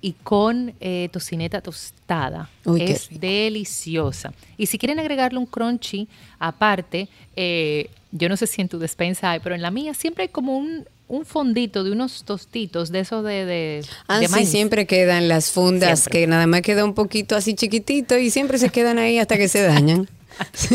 y 0.02 0.12
con 0.14 0.74
eh, 0.82 1.10
tocineta 1.12 1.62
tostada 1.62 2.50
Uy, 2.66 2.82
es 2.84 3.08
deliciosa. 3.12 4.34
Y 4.58 4.66
si 4.66 4.78
quieren 4.78 5.00
agregarle 5.00 5.40
un 5.40 5.46
crunchy 5.46 6.08
aparte, 6.40 7.08
eh, 7.36 7.90
yo 8.12 8.30
no 8.30 8.38
sé 8.38 8.48
si 8.48 8.62
en 8.62 8.70
tu 8.70 8.78
despensa 8.80 9.32
hay, 9.32 9.40
pero 9.40 9.56
en 9.56 9.62
la 9.62 9.72
mía 9.72 9.94
siempre 9.94 10.24
hay 10.24 10.30
como 10.30 10.58
un, 10.58 10.86
un 11.08 11.26
fondito 11.26 11.84
de 11.84 11.92
unos 11.92 12.24
tostitos 12.24 12.92
de 12.92 13.00
esos 13.00 13.24
de, 13.24 13.46
de, 13.46 13.86
Ah, 14.08 14.20
de 14.20 14.28
sí, 14.28 14.32
maíz. 14.32 14.50
siempre 14.50 14.86
quedan 14.86 15.28
las 15.28 15.52
fundas 15.52 16.02
Siempre. 16.02 16.22
que 16.22 16.28
nada 16.28 16.46
más 16.48 16.62
queda 16.62 16.84
un 16.86 16.94
poquito 16.94 17.36
así 17.36 17.54
chiquitito 17.56 18.18
y 18.18 18.30
siempre 18.30 18.58
se 18.58 18.70
quedan 18.76 19.00
ahí 19.00 19.18
hasta 19.18 19.38
que 19.38 19.48
se 19.48 19.62
dañan. 19.64 20.08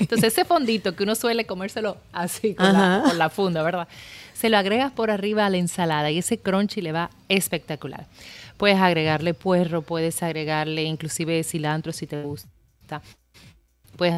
Entonces 0.00 0.32
ese 0.32 0.44
fondito 0.44 0.94
que 0.94 1.02
uno 1.02 1.14
suele 1.14 1.44
comérselo 1.46 1.96
así 2.12 2.54
con 2.54 2.72
la, 2.72 2.96
Ajá. 2.96 3.08
con 3.08 3.18
la 3.18 3.30
funda, 3.30 3.62
¿verdad? 3.62 3.88
Se 4.34 4.48
lo 4.48 4.56
agregas 4.58 4.92
por 4.92 5.10
arriba 5.10 5.46
a 5.46 5.50
la 5.50 5.56
ensalada 5.56 6.10
y 6.10 6.18
ese 6.18 6.38
crunchy 6.38 6.80
le 6.80 6.92
va 6.92 7.10
espectacular. 7.28 8.06
Puedes 8.56 8.78
agregarle 8.78 9.34
puerro, 9.34 9.82
puedes 9.82 10.22
agregarle 10.22 10.84
inclusive 10.84 11.42
cilantro 11.44 11.92
si 11.92 12.06
te 12.06 12.22
gusta. 12.22 13.02
Puedes 13.96 14.14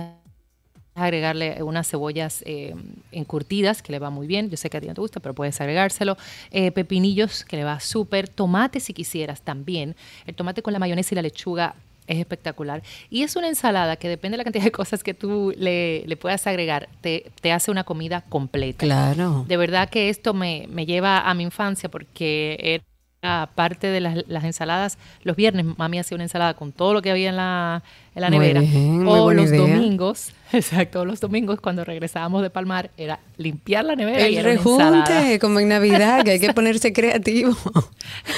agregarle 0.95 1.62
unas 1.62 1.88
cebollas 1.88 2.43
eh, 2.47 2.74
encurtidas 3.12 3.82
que 3.82 3.93
le 3.93 3.99
va 3.99 4.11
muy 4.11 4.26
bien. 4.26 4.51
Yo 4.51 4.57
sé 4.57 4.68
que 4.70 4.76
a 4.76 4.80
ti 4.80 4.86
no 4.86 4.95
te 4.95 5.01
gusta, 5.01 5.20
pero 5.20 5.34
puedes 5.34 5.61
agregárselo. 5.61 6.16
Eh, 6.51 6.70
pepinillos 6.72 7.45
que 7.45 7.57
le 7.57 7.64
va 7.64 7.80
súper. 7.80 8.28
Tomate 8.28 8.80
si 8.80 8.93
quisieras 8.93 9.43
también. 9.43 9.97
El 10.26 10.34
tomate 10.34 10.62
con 10.62 10.72
la 10.72 10.78
mayonesa 10.78 11.14
y 11.14 11.16
la 11.16 11.22
lechuga 11.22 11.74
es 12.11 12.19
espectacular. 12.19 12.83
Y 13.09 13.23
es 13.23 13.37
una 13.37 13.49
ensalada 13.49 13.97
que 13.97 14.09
depende 14.09 14.35
de 14.35 14.39
la 14.39 14.45
cantidad 14.45 14.65
de 14.65 14.73
cosas 14.73 15.03
que 15.03 15.15
tú 15.15 15.55
le, 15.57 16.05
le 16.07 16.17
puedas 16.17 16.47
agregar, 16.47 16.89
te, 17.01 17.31
te 17.41 17.53
hace 17.53 17.71
una 17.71 17.85
comida 17.85 18.23
completa. 18.23 18.85
Claro. 18.85 19.45
De 19.47 19.57
verdad 19.57 19.89
que 19.89 20.09
esto 20.09 20.35
me, 20.35 20.67
me 20.69 20.87
lleva 20.87 21.21
a 21.21 21.35
mi 21.35 21.45
infancia 21.45 21.89
porque 21.89 22.83
era 23.23 23.51
parte 23.55 23.89
de 23.89 24.01
las, 24.01 24.25
las 24.29 24.45
ensaladas. 24.45 24.99
Los 25.25 25.37
viernes 25.37 25.66
mami 25.77 25.99
hacía 25.99 26.14
una 26.14 26.25
ensalada 26.25 26.55
con 26.55 26.73
todo 26.73 26.95
lo 26.95 27.03
que 27.03 27.11
había 27.11 27.29
en 27.29 27.37
la, 27.37 27.83
en 28.14 28.23
la 28.23 28.31
Muy 28.31 28.39
nevera. 28.39 28.61
bien, 28.61 29.07
o 29.07 29.33
los 29.33 29.49
idea. 29.51 29.61
domingos, 29.61 30.33
exacto, 30.53 31.05
los 31.05 31.21
domingos 31.21 31.61
cuando 31.61 31.85
regresábamos 31.85 32.43
de 32.43 32.51
Palmar 32.51 32.91
era 32.97 33.21
limpiar 33.37 33.85
la 33.85 33.95
nevera 33.95 34.29
y 34.29 34.37
era 34.37 34.51
una 34.51 34.61
ensalada. 34.61 35.05
rejunte, 35.05 35.39
como 35.39 35.61
en 35.61 35.68
Navidad, 35.68 36.25
que 36.25 36.31
hay 36.33 36.41
que 36.41 36.53
ponerse 36.55 36.93
creativo. 36.95 37.55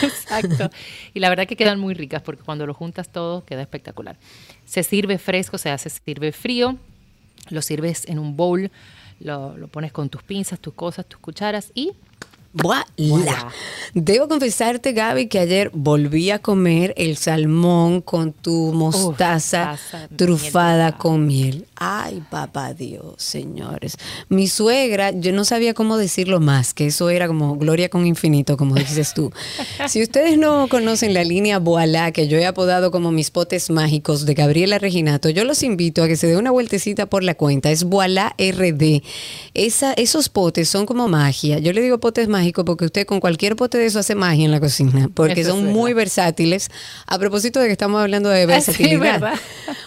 Exacto. 0.02 0.70
Y 1.14 1.20
la 1.20 1.28
verdad 1.28 1.46
que 1.46 1.56
quedan 1.56 1.78
muy 1.78 1.94
ricas 1.94 2.22
porque 2.22 2.42
cuando 2.42 2.66
lo 2.66 2.74
juntas 2.74 3.08
todo 3.08 3.44
queda 3.44 3.62
espectacular. 3.62 4.16
Se 4.64 4.82
sirve 4.82 5.18
fresco, 5.18 5.56
o 5.56 5.58
sea, 5.58 5.78
se 5.78 5.90
sirve 5.90 6.32
frío, 6.32 6.76
lo 7.50 7.62
sirves 7.62 8.08
en 8.08 8.18
un 8.18 8.36
bowl, 8.36 8.70
lo, 9.20 9.56
lo 9.56 9.68
pones 9.68 9.92
con 9.92 10.08
tus 10.08 10.22
pinzas, 10.24 10.58
tus 10.58 10.74
cosas, 10.74 11.06
tus 11.06 11.20
cucharas 11.20 11.70
y 11.74 11.92
Voilà. 12.54 13.48
Debo 13.94 14.28
confesarte, 14.28 14.92
Gaby, 14.92 15.28
que 15.28 15.38
ayer 15.38 15.70
volví 15.72 16.30
a 16.30 16.38
comer 16.38 16.92
el 16.96 17.16
salmón 17.16 18.00
con 18.02 18.32
tu 18.32 18.72
mostaza 18.72 19.78
trufada 20.16 20.92
miel 20.92 20.98
con 20.98 21.26
miel. 21.26 21.66
Ay, 21.84 22.22
papá 22.30 22.74
Dios, 22.74 23.14
señores. 23.16 23.96
Mi 24.28 24.46
suegra, 24.46 25.10
yo 25.10 25.32
no 25.32 25.44
sabía 25.44 25.74
cómo 25.74 25.96
decirlo 25.96 26.38
más, 26.38 26.74
que 26.74 26.86
eso 26.86 27.10
era 27.10 27.26
como 27.26 27.56
gloria 27.56 27.88
con 27.88 28.06
infinito, 28.06 28.56
como 28.56 28.76
dices 28.76 29.14
tú. 29.14 29.32
si 29.88 30.00
ustedes 30.00 30.38
no 30.38 30.68
conocen 30.68 31.12
la 31.12 31.24
línea 31.24 31.58
Voilà, 31.58 32.12
que 32.12 32.28
yo 32.28 32.38
he 32.38 32.46
apodado 32.46 32.92
como 32.92 33.10
mis 33.10 33.32
potes 33.32 33.68
mágicos 33.68 34.26
de 34.26 34.34
Gabriela 34.34 34.78
Reginato, 34.78 35.28
yo 35.28 35.44
los 35.44 35.64
invito 35.64 36.04
a 36.04 36.06
que 36.06 36.14
se 36.16 36.28
dé 36.28 36.36
una 36.36 36.52
vueltecita 36.52 37.06
por 37.06 37.24
la 37.24 37.34
cuenta. 37.34 37.72
Es 37.72 37.82
Voilà 37.82 38.32
RD. 38.38 39.02
Esa, 39.54 39.92
esos 39.94 40.28
potes 40.28 40.68
son 40.68 40.86
como 40.86 41.08
magia. 41.08 41.58
Yo 41.58 41.72
le 41.72 41.80
digo 41.80 41.98
potes 41.98 42.28
mágicos 42.28 42.64
porque 42.64 42.84
usted 42.84 43.06
con 43.06 43.18
cualquier 43.18 43.56
pote 43.56 43.78
de 43.78 43.86
eso 43.86 43.98
hace 43.98 44.14
magia 44.14 44.44
en 44.44 44.52
la 44.52 44.60
cocina, 44.60 45.10
porque 45.12 45.40
Eso 45.40 45.50
son 45.50 45.66
muy 45.72 45.94
versátiles. 45.94 46.70
A 47.08 47.18
propósito 47.18 47.58
de 47.58 47.66
que 47.66 47.72
estamos 47.72 48.00
hablando 48.00 48.28
de 48.28 48.42
Ah, 48.42 48.60
sí, 48.60 48.72
versatilidad. 48.72 49.20
¿verdad? 49.20 49.34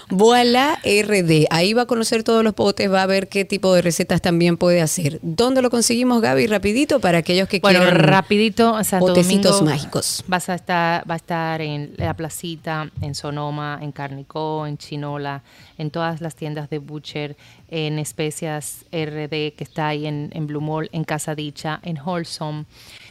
Voilà 0.10 0.80
RD. 0.84 1.48
Ahí 1.50 1.74
va 1.74 1.85
a 1.86 1.88
conocer 1.88 2.24
todos 2.24 2.44
los 2.44 2.54
potes, 2.54 2.92
va 2.92 3.02
a 3.02 3.06
ver 3.06 3.30
qué 3.30 3.46
tipo 3.46 3.74
de 3.74 3.82
recetas 3.82 4.22
también 4.22 4.58
puede 4.58 4.82
hacer. 4.82 5.20
¿Dónde 5.22 5.62
lo 5.62 5.70
conseguimos, 5.70 6.22
Gaby? 6.22 6.48
Rapidito 6.48 7.00
para 7.00 7.20
aquellos 7.20 7.48
que 7.48 7.60
Bueno, 7.60 7.80
quieran. 7.80 8.00
rapidito, 8.00 8.84
Santo 8.84 9.08
potecitos 9.08 9.60
Domingo, 9.60 9.72
mágicos. 9.72 10.24
Vas 10.28 10.50
a 10.50 10.56
estar, 10.56 11.10
va 11.10 11.14
a 11.14 11.18
estar 11.18 11.62
en 11.62 11.94
la 11.98 12.14
placita, 12.14 12.92
en 13.02 13.16
Sonoma, 13.16 13.80
en 13.82 13.92
Carnicó, 13.92 14.68
en 14.68 14.78
Chinola, 14.78 15.44
en 15.78 15.90
todas 15.92 16.20
las 16.22 16.36
tiendas 16.36 16.70
de 16.70 16.80
Butcher, 16.80 17.38
en 17.70 18.00
Especias 18.00 18.86
RD 18.92 19.54
que 19.56 19.64
está 19.64 19.88
ahí 19.88 20.06
en, 20.06 20.30
en 20.34 20.48
Blue 20.48 20.62
Mall, 20.62 20.90
en 20.92 21.04
Casa 21.06 21.36
Dicha, 21.36 21.80
en 21.84 21.98
Wholesome, 22.00 22.66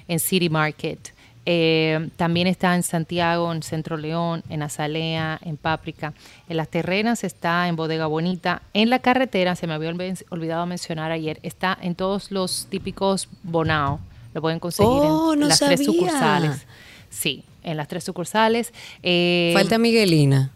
en 0.08 0.18
City 0.20 0.48
Market. 0.50 1.13
Eh, 1.46 2.08
también 2.16 2.46
está 2.46 2.74
en 2.74 2.82
Santiago, 2.82 3.52
en 3.52 3.62
Centro 3.62 3.96
León, 3.96 4.42
en 4.48 4.62
Azalea, 4.62 5.38
en 5.44 5.56
Páprica. 5.58 6.14
En 6.48 6.56
las 6.56 6.68
terrenas 6.68 7.22
está 7.22 7.68
en 7.68 7.76
Bodega 7.76 8.06
Bonita. 8.06 8.62
En 8.72 8.88
la 8.90 8.98
carretera, 9.00 9.54
se 9.54 9.66
me 9.66 9.74
había 9.74 9.90
olvi- 9.90 10.24
olvidado 10.30 10.64
mencionar 10.66 11.12
ayer, 11.12 11.38
está 11.42 11.76
en 11.82 11.94
todos 11.94 12.30
los 12.30 12.66
típicos 12.70 13.28
Bonao, 13.42 14.00
Lo 14.32 14.40
pueden 14.40 14.58
conseguir 14.58 14.90
Oh, 14.90 15.34
en 15.34 15.40
no 15.40 15.48
las 15.48 15.58
tres 15.60 15.84
sucursales. 15.84 16.66
Sí, 17.10 17.44
en 17.62 17.76
las 17.76 17.88
tres 17.88 18.04
sucursales. 18.04 18.72
Eh, 19.02 19.52
Falta 19.54 19.78
Miguelina. 19.78 20.50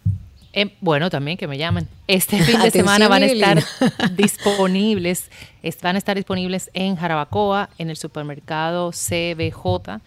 eh, 0.52 0.74
bueno, 0.80 1.10
también 1.10 1.36
que 1.36 1.46
me 1.46 1.58
llamen. 1.58 1.86
Este 2.08 2.38
fin 2.42 2.60
de 2.62 2.70
semana 2.70 3.06
van 3.08 3.22
a 3.22 3.26
estar 3.26 3.62
disponibles, 4.16 5.30
es- 5.62 5.80
van 5.80 5.96
a 5.96 5.98
estar 5.98 6.16
disponibles 6.16 6.70
en 6.74 6.96
Jarabacoa, 6.96 7.68
en 7.78 7.90
el 7.90 7.96
supermercado 7.96 8.90
CBJ, 8.92 10.00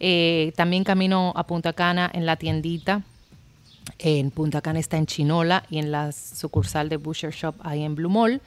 eh, 0.00 0.52
también 0.56 0.84
camino 0.84 1.32
a 1.36 1.46
Punta 1.46 1.72
Cana 1.72 2.10
en 2.12 2.26
la 2.26 2.36
tiendita. 2.36 3.02
En 3.98 4.30
Punta 4.30 4.60
Cana 4.60 4.78
está 4.78 4.96
en 4.96 5.06
Chinola 5.06 5.64
y 5.70 5.78
en 5.78 5.90
la 5.90 6.12
sucursal 6.12 6.88
de 6.88 6.96
Butcher 6.96 7.32
Shop 7.32 7.54
ahí 7.60 7.82
en 7.82 7.94
Blue 7.94 8.10
Mall. 8.10 8.40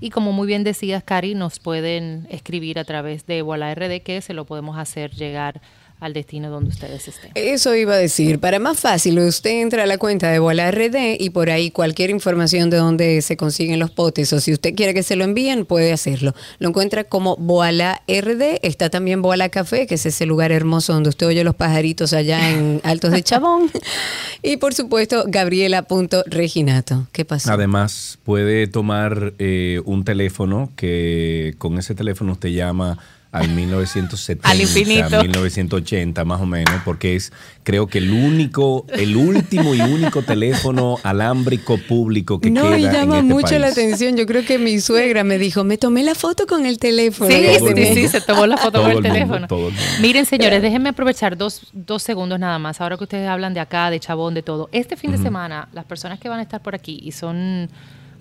Y 0.00 0.10
como 0.10 0.32
muy 0.32 0.46
bien 0.46 0.64
decías, 0.64 1.04
Cari, 1.04 1.34
nos 1.34 1.58
pueden 1.60 2.26
escribir 2.30 2.78
a 2.78 2.84
través 2.84 3.26
de 3.26 3.42
Voila 3.42 3.74
RD 3.74 4.02
que 4.02 4.20
se 4.20 4.34
lo 4.34 4.44
podemos 4.44 4.76
hacer 4.78 5.12
llegar 5.12 5.60
al 6.00 6.12
destino 6.12 6.50
donde 6.50 6.70
ustedes 6.70 7.08
estén. 7.08 7.30
Eso 7.34 7.74
iba 7.74 7.94
a 7.94 7.98
decir. 7.98 8.38
Para 8.38 8.58
más 8.58 8.78
fácil, 8.78 9.18
usted 9.20 9.62
entra 9.62 9.84
a 9.84 9.86
la 9.86 9.96
cuenta 9.96 10.30
de 10.30 10.38
Bola 10.38 10.70
RD 10.70 11.16
y 11.18 11.30
por 11.30 11.50
ahí 11.50 11.70
cualquier 11.70 12.10
información 12.10 12.68
de 12.68 12.76
dónde 12.76 13.22
se 13.22 13.36
consiguen 13.36 13.78
los 13.78 13.90
potes 13.90 14.32
o 14.32 14.40
si 14.40 14.52
usted 14.52 14.74
quiere 14.74 14.92
que 14.92 15.02
se 15.02 15.16
lo 15.16 15.24
envíen, 15.24 15.64
puede 15.64 15.92
hacerlo. 15.92 16.34
Lo 16.58 16.68
encuentra 16.68 17.04
como 17.04 17.36
Boala 17.36 18.02
RD. 18.06 18.58
Está 18.62 18.90
también 18.90 19.22
Boala 19.22 19.48
Café, 19.48 19.86
que 19.86 19.94
es 19.94 20.04
ese 20.04 20.26
lugar 20.26 20.52
hermoso 20.52 20.92
donde 20.92 21.08
usted 21.08 21.26
oye 21.26 21.44
los 21.44 21.54
pajaritos 21.54 22.12
allá 22.12 22.50
en 22.50 22.80
Altos 22.84 23.12
de 23.12 23.22
Chabón. 23.22 23.70
y 24.42 24.58
por 24.58 24.74
supuesto, 24.74 25.24
Gabriela.reginato. 25.26 27.06
¿Qué 27.12 27.24
pasó? 27.24 27.52
Además, 27.52 28.18
puede 28.24 28.66
tomar 28.66 29.32
eh, 29.38 29.80
un 29.84 30.04
teléfono 30.04 30.70
que 30.76 31.54
con 31.58 31.78
ese 31.78 31.94
teléfono 31.94 32.32
usted 32.32 32.50
llama 32.50 32.98
al 33.34 33.48
1970, 33.48 34.48
Al 34.48 34.60
infinito. 34.60 35.20
1980 35.20 36.24
más 36.24 36.40
o 36.40 36.46
menos, 36.46 36.74
porque 36.84 37.16
es 37.16 37.32
creo 37.64 37.88
que 37.88 37.98
el 37.98 38.10
único, 38.12 38.86
el 38.94 39.16
último 39.16 39.74
y 39.74 39.80
único 39.80 40.22
teléfono 40.22 40.98
alámbrico 41.02 41.76
público 41.78 42.40
que 42.40 42.50
no, 42.50 42.62
queda 42.62 42.78
y 42.78 42.82
llama 42.84 43.18
en 43.18 43.24
este 43.24 43.34
mucho 43.34 43.58
la 43.58 43.66
país. 43.66 43.72
atención. 43.72 44.16
Yo 44.16 44.24
creo 44.26 44.44
que 44.44 44.58
mi 44.58 44.78
suegra 44.80 45.24
me 45.24 45.38
dijo, 45.38 45.64
me 45.64 45.78
tomé 45.78 46.04
la 46.04 46.14
foto 46.14 46.46
con 46.46 46.64
el 46.64 46.78
teléfono. 46.78 47.28
Sí, 47.30 47.44
sí, 47.56 47.60
mundo. 47.64 47.80
sí, 47.94 48.08
se 48.08 48.20
tomó 48.20 48.46
la 48.46 48.56
foto 48.56 48.72
Todo 48.80 48.82
con 48.84 48.90
el 48.92 48.96
el 48.98 49.02
mundo, 49.02 49.14
teléfono. 49.14 49.46
todo 49.48 49.68
el 49.68 49.74
mundo. 49.74 49.80
Miren, 50.00 50.26
señores, 50.26 50.62
déjenme 50.62 50.90
aprovechar 50.90 51.36
dos, 51.36 51.62
dos 51.72 52.02
segundos 52.02 52.38
nada 52.38 52.58
más. 52.60 52.80
Ahora 52.80 52.96
que 52.96 53.04
ustedes 53.04 53.28
hablan 53.28 53.52
de 53.52 53.60
acá, 53.60 53.90
de 53.90 53.98
Chabón, 53.98 54.34
de 54.34 54.42
todo. 54.42 54.68
Este 54.70 54.96
fin 54.96 55.10
de 55.10 55.18
semana, 55.18 55.68
las 55.72 55.84
personas 55.84 56.20
que 56.20 56.28
van 56.28 56.38
a 56.38 56.42
estar 56.42 56.62
por 56.62 56.74
aquí 56.74 57.00
y 57.02 57.10
son 57.12 57.68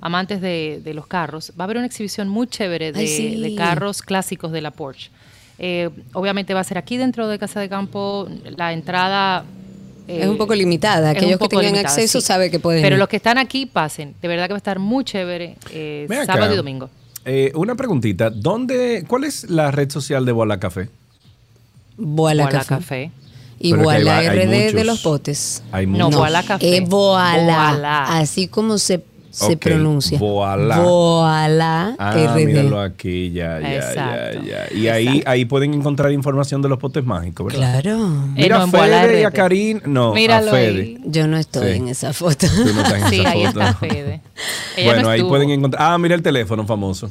amantes 0.05 0.41
de, 0.41 0.81
de 0.83 0.93
los 0.93 1.07
carros, 1.07 1.53
va 1.57 1.63
a 1.63 1.65
haber 1.65 1.77
una 1.77 1.85
exhibición 1.85 2.27
muy 2.27 2.45
chévere 2.47 2.91
de, 2.91 2.99
Ay, 2.99 3.07
sí. 3.07 3.41
de 3.41 3.55
carros 3.55 4.01
clásicos 4.01 4.51
de 4.51 4.59
la 4.61 4.71
Porsche. 4.71 5.09
Eh, 5.59 5.89
obviamente 6.13 6.53
va 6.53 6.59
a 6.59 6.63
ser 6.65 6.77
aquí 6.77 6.97
dentro 6.97 7.27
de 7.29 7.39
Casa 7.39 7.59
de 7.61 7.69
Campo. 7.69 8.27
La 8.57 8.73
entrada... 8.73 9.45
eh, 10.07 10.19
Es 10.23 10.27
un 10.27 10.37
poco 10.37 10.53
limitada. 10.55 11.11
Aquellos 11.11 11.39
que 11.39 11.47
tengan 11.47 11.65
limitada, 11.67 11.87
acceso 11.87 12.19
sí. 12.19 12.27
saben 12.27 12.51
que 12.51 12.59
pueden 12.59 12.81
Pero 12.83 12.97
los 12.97 13.07
que 13.07 13.15
están 13.15 13.37
aquí, 13.37 13.65
pasen. 13.65 14.13
De 14.21 14.27
verdad 14.27 14.47
que 14.47 14.53
va 14.53 14.57
a 14.57 14.65
estar 14.65 14.79
muy 14.79 15.05
chévere 15.05 15.55
eh, 15.71 16.05
sábado 16.25 16.53
y 16.53 16.57
domingo. 16.57 16.89
Eh, 17.25 17.53
una 17.55 17.75
preguntita, 17.75 18.29
¿dónde, 18.29 19.05
¿cuál 19.07 19.23
es 19.23 19.49
la 19.49 19.71
red 19.71 19.89
social 19.89 20.25
de 20.25 20.33
Bola 20.33 20.59
Café? 20.59 20.89
Boala 21.95 22.43
Boala 22.43 22.59
Café. 22.59 22.75
Café. 22.75 23.11
Y 23.59 23.71
Boala 23.71 24.21
RD 24.21 24.73
de 24.73 24.83
los 24.83 24.99
potes. 25.01 25.63
Hay 25.71 25.85
No. 25.87 26.09
Boala 26.11 26.43
Café. 26.43 26.77
Es 26.77 26.89
Boala. 26.89 28.03
así 28.17 28.47
como 28.49 28.77
se, 28.77 29.01
se 29.33 29.57
pronuncia. 29.57 30.17
Boala. 30.19 30.79
Boala 30.79 31.95
Ah, 31.97 32.13
RD. 32.15 32.45
míralo 32.45 32.79
aquí, 32.79 33.31
ya, 33.31 33.59
ya, 33.59 33.75
Exacto. 33.75 34.39
ya, 34.45 34.69
ya. 34.69 34.77
Y 34.77 34.87
ahí, 34.87 35.23
ahí 35.25 35.45
pueden 35.45 35.73
encontrar 35.73 36.11
información 36.11 36.61
de 36.61 36.69
los 36.69 36.77
potes 36.79 37.03
mágicos, 37.03 37.47
¿verdad? 37.51 37.81
Claro. 37.81 37.97
Mira 38.35 38.45
Eh, 38.45 38.49
no, 38.59 38.63
a 38.63 38.67
Fede 38.67 39.21
y 39.21 39.23
a. 39.23 39.31
Karin, 39.31 39.81
no, 39.85 40.13
Míralo 40.13 40.51
a 40.51 40.53
Fede. 40.53 40.81
ahí. 40.81 40.97
Yo 41.05 41.27
no 41.27 41.37
estoy 41.37 41.71
Sí. 41.73 41.77
en 41.79 41.87
esa 41.87 42.13
foto. 42.13 42.45
Tú 42.47 42.73
no 42.73 42.81
estás 42.83 43.01
en 43.01 43.09
Sí, 43.09 43.19
esa 43.21 43.29
ahí 43.31 43.45
foto. 43.47 43.59
está 43.61 43.73
Fede. 43.75 44.21
Ella 44.77 44.85
bueno, 44.87 45.01
no 45.03 45.09
ahí 45.09 45.23
pueden 45.23 45.49
encontrar. 45.49 45.83
Ah, 45.93 45.97
mira 45.97 46.15
el 46.15 46.21
teléfono 46.21 46.65
famoso. 46.65 47.09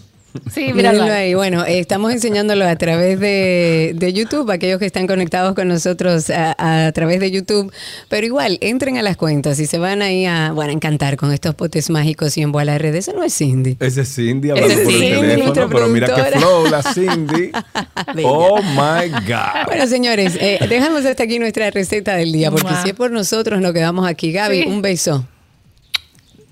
Sí, 0.50 0.72
míralo 0.72 1.02
ahí. 1.04 1.34
Bueno, 1.34 1.64
eh, 1.66 1.78
estamos 1.78 2.10
enseñándolo 2.12 2.66
a 2.66 2.74
través 2.76 3.20
de, 3.20 3.92
de 3.94 4.12
YouTube, 4.12 4.50
aquellos 4.50 4.78
que 4.78 4.86
están 4.86 5.06
conectados 5.06 5.54
con 5.54 5.68
nosotros 5.68 6.30
a, 6.30 6.86
a 6.86 6.92
través 6.92 7.20
de 7.20 7.30
YouTube. 7.30 7.72
Pero 8.08 8.26
igual, 8.26 8.56
entren 8.62 8.96
a 8.96 9.02
las 9.02 9.16
cuentas 9.16 9.60
y 9.60 9.66
se 9.66 9.78
van 9.78 10.00
ahí 10.00 10.24
a, 10.24 10.52
bueno, 10.52 10.70
a 10.70 10.74
encantar 10.74 11.16
con 11.16 11.32
estos 11.32 11.54
potes 11.54 11.90
mágicos 11.90 12.36
y 12.38 12.42
en 12.42 12.50
Boala 12.52 12.78
RD. 12.78 12.94
Eso 12.96 13.12
no 13.12 13.22
es 13.24 13.34
Cindy. 13.36 13.76
Ese 13.78 14.02
es 14.02 14.14
Cindy 14.14 14.50
hablando 14.50 14.74
por 14.84 14.92
el 14.92 14.98
teléfono, 15.20 15.68
pero 15.70 15.88
mira 15.88 16.06
qué 16.08 16.12
productora. 16.14 16.40
flow 16.40 16.66
la 16.70 16.82
Cindy. 16.82 17.52
Oh 18.24 18.60
my 18.62 19.08
God. 19.26 19.66
Bueno, 19.66 19.86
señores, 19.86 20.36
eh, 20.40 20.58
dejamos 20.68 21.04
hasta 21.04 21.22
aquí 21.24 21.38
nuestra 21.38 21.70
receta 21.70 22.16
del 22.16 22.32
día, 22.32 22.50
porque 22.50 22.68
Mua. 22.68 22.82
si 22.82 22.88
es 22.90 22.94
por 22.94 23.10
nosotros, 23.10 23.60
nos 23.60 23.72
quedamos 23.72 24.06
aquí. 24.06 24.32
Gaby, 24.32 24.62
Sí. 24.62 24.68
un 24.68 24.82
beso. 24.82 25.26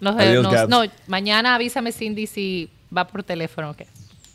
Nos- 0.01 0.17
Adiós, 0.19 0.43
nos- 0.45 0.69
no, 0.69 0.83
mañana 1.09 1.55
avísame 1.55 1.93
Cindy 1.93 2.27
si 2.27 2.71
va 2.97 3.07
por 3.07 3.23
teléfono 3.23 3.71
o 3.71 3.75
qué. 3.75 3.87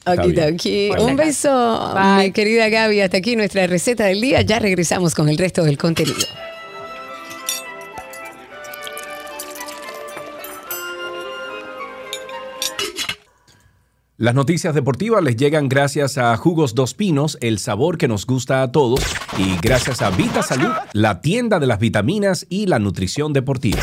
Aquí, 0.06 0.40
aquí. 0.40 0.90
Un 1.00 1.16
beso, 1.16 1.94
Bye. 1.94 2.26
mi 2.26 2.32
querida 2.32 2.70
Gaby. 2.70 3.02
Hasta 3.02 3.18
aquí 3.18 3.36
nuestra 3.36 3.66
receta 3.66 4.06
del 4.06 4.22
día. 4.22 4.42
Ya 4.42 4.60
regresamos 4.60 5.16
con 5.16 5.30
el 5.30 5.38
resto 5.38 5.64
del 5.64 5.78
contenido. 5.78 6.28
Las 14.18 14.34
noticias 14.34 14.74
deportivas 14.74 15.22
les 15.22 15.36
llegan 15.36 15.68
gracias 15.68 16.18
a 16.18 16.38
Jugos 16.38 16.74
Dos 16.74 16.94
Pinos, 16.94 17.38
el 17.42 17.60
sabor 17.60 17.98
que 17.98 18.08
nos 18.08 18.26
gusta 18.26 18.62
a 18.62 18.72
todos, 18.72 19.02
y 19.38 19.58
gracias 19.62 20.02
a 20.02 20.10
Vita 20.10 20.42
Salud, 20.42 20.72
la 20.94 21.20
tienda 21.20 21.60
de 21.60 21.68
las 21.68 21.80
vitaminas 21.80 22.46
y 22.50 22.68
la 22.68 22.80
nutrición 22.80 23.34
deportiva. 23.34 23.82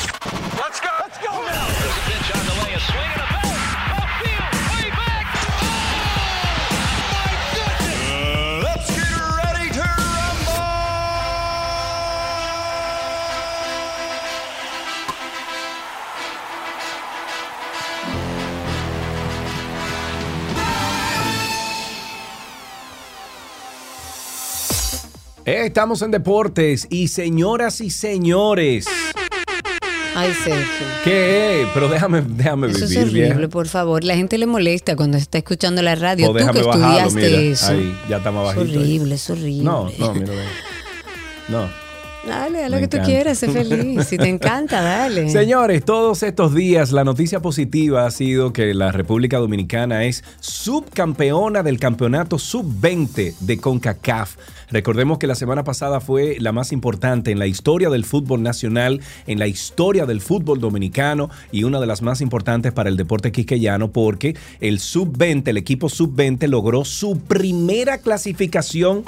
Eh, 25.45 25.67
Estamos 25.67 26.03
en 26.03 26.11
deportes 26.11 26.87
y 26.91 27.09
señoras 27.09 27.81
y 27.81 27.91
señores, 27.91 28.87
Ay, 30.15 30.31
Sergio. 30.45 30.87
¿qué? 31.05 31.67
Pero 31.73 31.89
déjame, 31.89 32.21
déjame 32.21 32.69
Eso 32.69 32.85
es 32.85 32.95
horrible, 32.99 33.49
por 33.49 33.67
favor. 33.67 34.05
La 34.05 34.15
gente 34.15 34.37
le 34.37 34.45
molesta 34.47 34.95
cuando 34.95 35.17
está 35.17 35.39
escuchando 35.39 35.81
la 35.81 35.95
radio. 35.95 36.29
O 36.29 36.33
Tú 36.33 36.39
que 36.39 36.45
bajarlo, 36.45 36.71
estudiaste 37.09 37.21
mira. 37.39 37.41
eso. 37.53 37.73
Ahí, 37.73 37.97
ya 38.11 38.17
está 38.19 38.31
más 38.31 38.51
es 38.51 38.59
ahí. 38.59 38.61
horrible, 38.77 39.15
es 39.15 39.31
horrible. 39.31 39.65
No, 39.65 39.91
no, 39.99 40.15
mira. 40.15 40.33
No. 41.49 41.82
Dale, 42.27 42.65
haz 42.65 42.71
lo 42.71 42.77
Me 42.77 42.83
que 42.83 42.89
tú 42.89 42.99
quieras, 43.05 43.39
sé 43.39 43.49
feliz. 43.49 44.07
Si 44.07 44.17
te 44.17 44.29
encanta, 44.29 44.81
dale. 44.81 45.29
Señores, 45.29 45.85
todos 45.85 46.23
estos 46.23 46.55
días 46.55 46.93
la 46.93 47.03
noticia 47.05 47.41
positiva 47.41 48.07
ha 48.07 48.11
sido 48.11 48.53
que 48.53 48.75
la 48.75 48.93
República 48.93 49.39
Dominicana 49.39 50.05
es 50.05 50.23
subcampeona 50.41 51.63
del 51.63 51.81
campeonato 51.81 52.39
sub-20 52.39 53.39
de 53.41 53.59
CONCACAF. 53.59 54.37
Recordemos 54.71 55.19
que 55.19 55.27
la 55.27 55.35
semana 55.35 55.65
pasada 55.65 56.01
fue 56.01 56.37
la 56.39 56.53
más 56.53 56.73
importante 56.73 57.31
en 57.31 57.39
la 57.39 57.47
historia 57.47 57.91
del 57.91 58.05
fútbol 58.05 58.43
nacional, 58.43 59.01
en 59.27 59.39
la 59.39 59.47
historia 59.47 60.07
del 60.07 60.21
fútbol 60.21 60.61
dominicano 60.61 61.29
y 61.51 61.65
una 61.65 61.81
de 61.81 61.87
las 61.87 62.03
más 62.03 62.21
importantes 62.21 62.73
para 62.73 62.89
el 62.89 62.97
deporte 62.97 63.33
quisqueyano 63.33 63.91
porque 63.91 64.37
el 64.61 64.79
sub-20, 64.79 65.49
el 65.49 65.57
equipo 65.57 65.89
sub-20 65.89 66.47
logró 66.47 66.85
su 66.85 67.19
primera 67.19 67.99
clasificación 67.99 69.05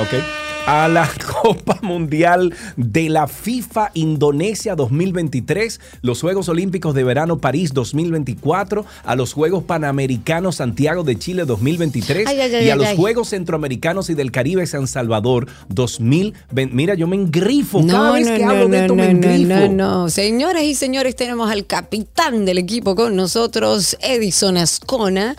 Ok. 0.00 0.43
A 0.66 0.88
la 0.88 1.10
Copa 1.42 1.78
Mundial 1.82 2.54
de 2.76 3.10
la 3.10 3.28
FIFA 3.28 3.90
Indonesia 3.92 4.74
2023, 4.74 5.78
los 6.00 6.22
Juegos 6.22 6.48
Olímpicos 6.48 6.94
de 6.94 7.04
Verano 7.04 7.38
París 7.38 7.74
2024, 7.74 8.86
a 9.04 9.14
los 9.14 9.34
Juegos 9.34 9.64
Panamericanos 9.64 10.56
Santiago 10.56 11.04
de 11.04 11.18
Chile 11.18 11.44
2023 11.44 12.26
Ay, 12.26 12.40
ay, 12.40 12.54
ay, 12.54 12.66
y 12.66 12.70
a 12.70 12.76
los. 12.76 12.88
Juegos 12.94 13.30
Centroamericanos 13.30 14.08
y 14.08 14.14
del 14.14 14.30
Caribe 14.30 14.66
San 14.66 14.86
Salvador 14.86 15.48
2020. 15.68 16.74
Mira, 16.74 16.94
yo 16.94 17.06
me 17.08 17.16
engrifo. 17.16 17.84
Cada 17.86 18.12
vez 18.12 18.30
que 18.30 18.44
hablo 18.44 18.68
de 18.68 18.80
esto 18.80 18.94
me 18.94 19.10
engrifo. 19.10 19.68
no, 19.68 19.68
no. 19.68 20.08
Señoras 20.08 20.62
y 20.62 20.74
señores, 20.74 21.16
tenemos 21.16 21.50
al 21.50 21.66
capitán 21.66 22.44
del 22.46 22.58
equipo 22.58 22.94
con 22.94 23.16
nosotros, 23.16 23.98
Edison 24.00 24.56
Ascona, 24.56 25.36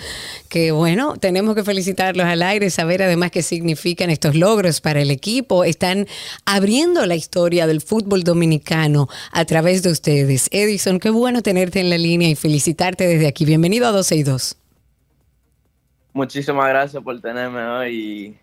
que 0.56 0.72
bueno, 0.72 1.18
tenemos 1.18 1.53
que 1.53 1.66
felicitarlos 1.66 2.26
al 2.26 2.41
aire, 2.41 2.70
saber 2.70 3.03
además 3.03 3.30
qué 3.30 3.41
significan 3.43 4.10
estos 4.10 4.36
logros 4.36 4.80
para 4.80 5.01
el 5.01 5.12
equipo. 5.12 5.66
Están 5.66 6.08
abriendo 6.45 7.06
la 7.06 7.16
historia 7.16 7.68
del 7.68 7.82
fútbol 7.82 8.24
dominicano 8.24 9.10
a 9.34 9.43
través 9.43 9.84
de 9.84 9.91
ustedes. 9.91 10.47
Edison, 10.53 10.99
qué 10.99 11.10
bueno 11.10 11.41
tenerte 11.41 11.82
en 11.82 11.89
la 11.89 11.97
línea 11.97 12.30
y 12.30 12.36
felicitarte 12.36 13.06
desde 13.06 13.28
aquí. 13.28 13.43
Bienvenido 13.43 13.86
a 13.86 13.91
12 13.91 14.16
y 14.16 14.24
2. 14.24 14.56
Muchísimas 16.14 16.70
gracias 16.70 17.03
por 17.03 17.20
tenerme 17.20 17.62
hoy. 17.62 18.38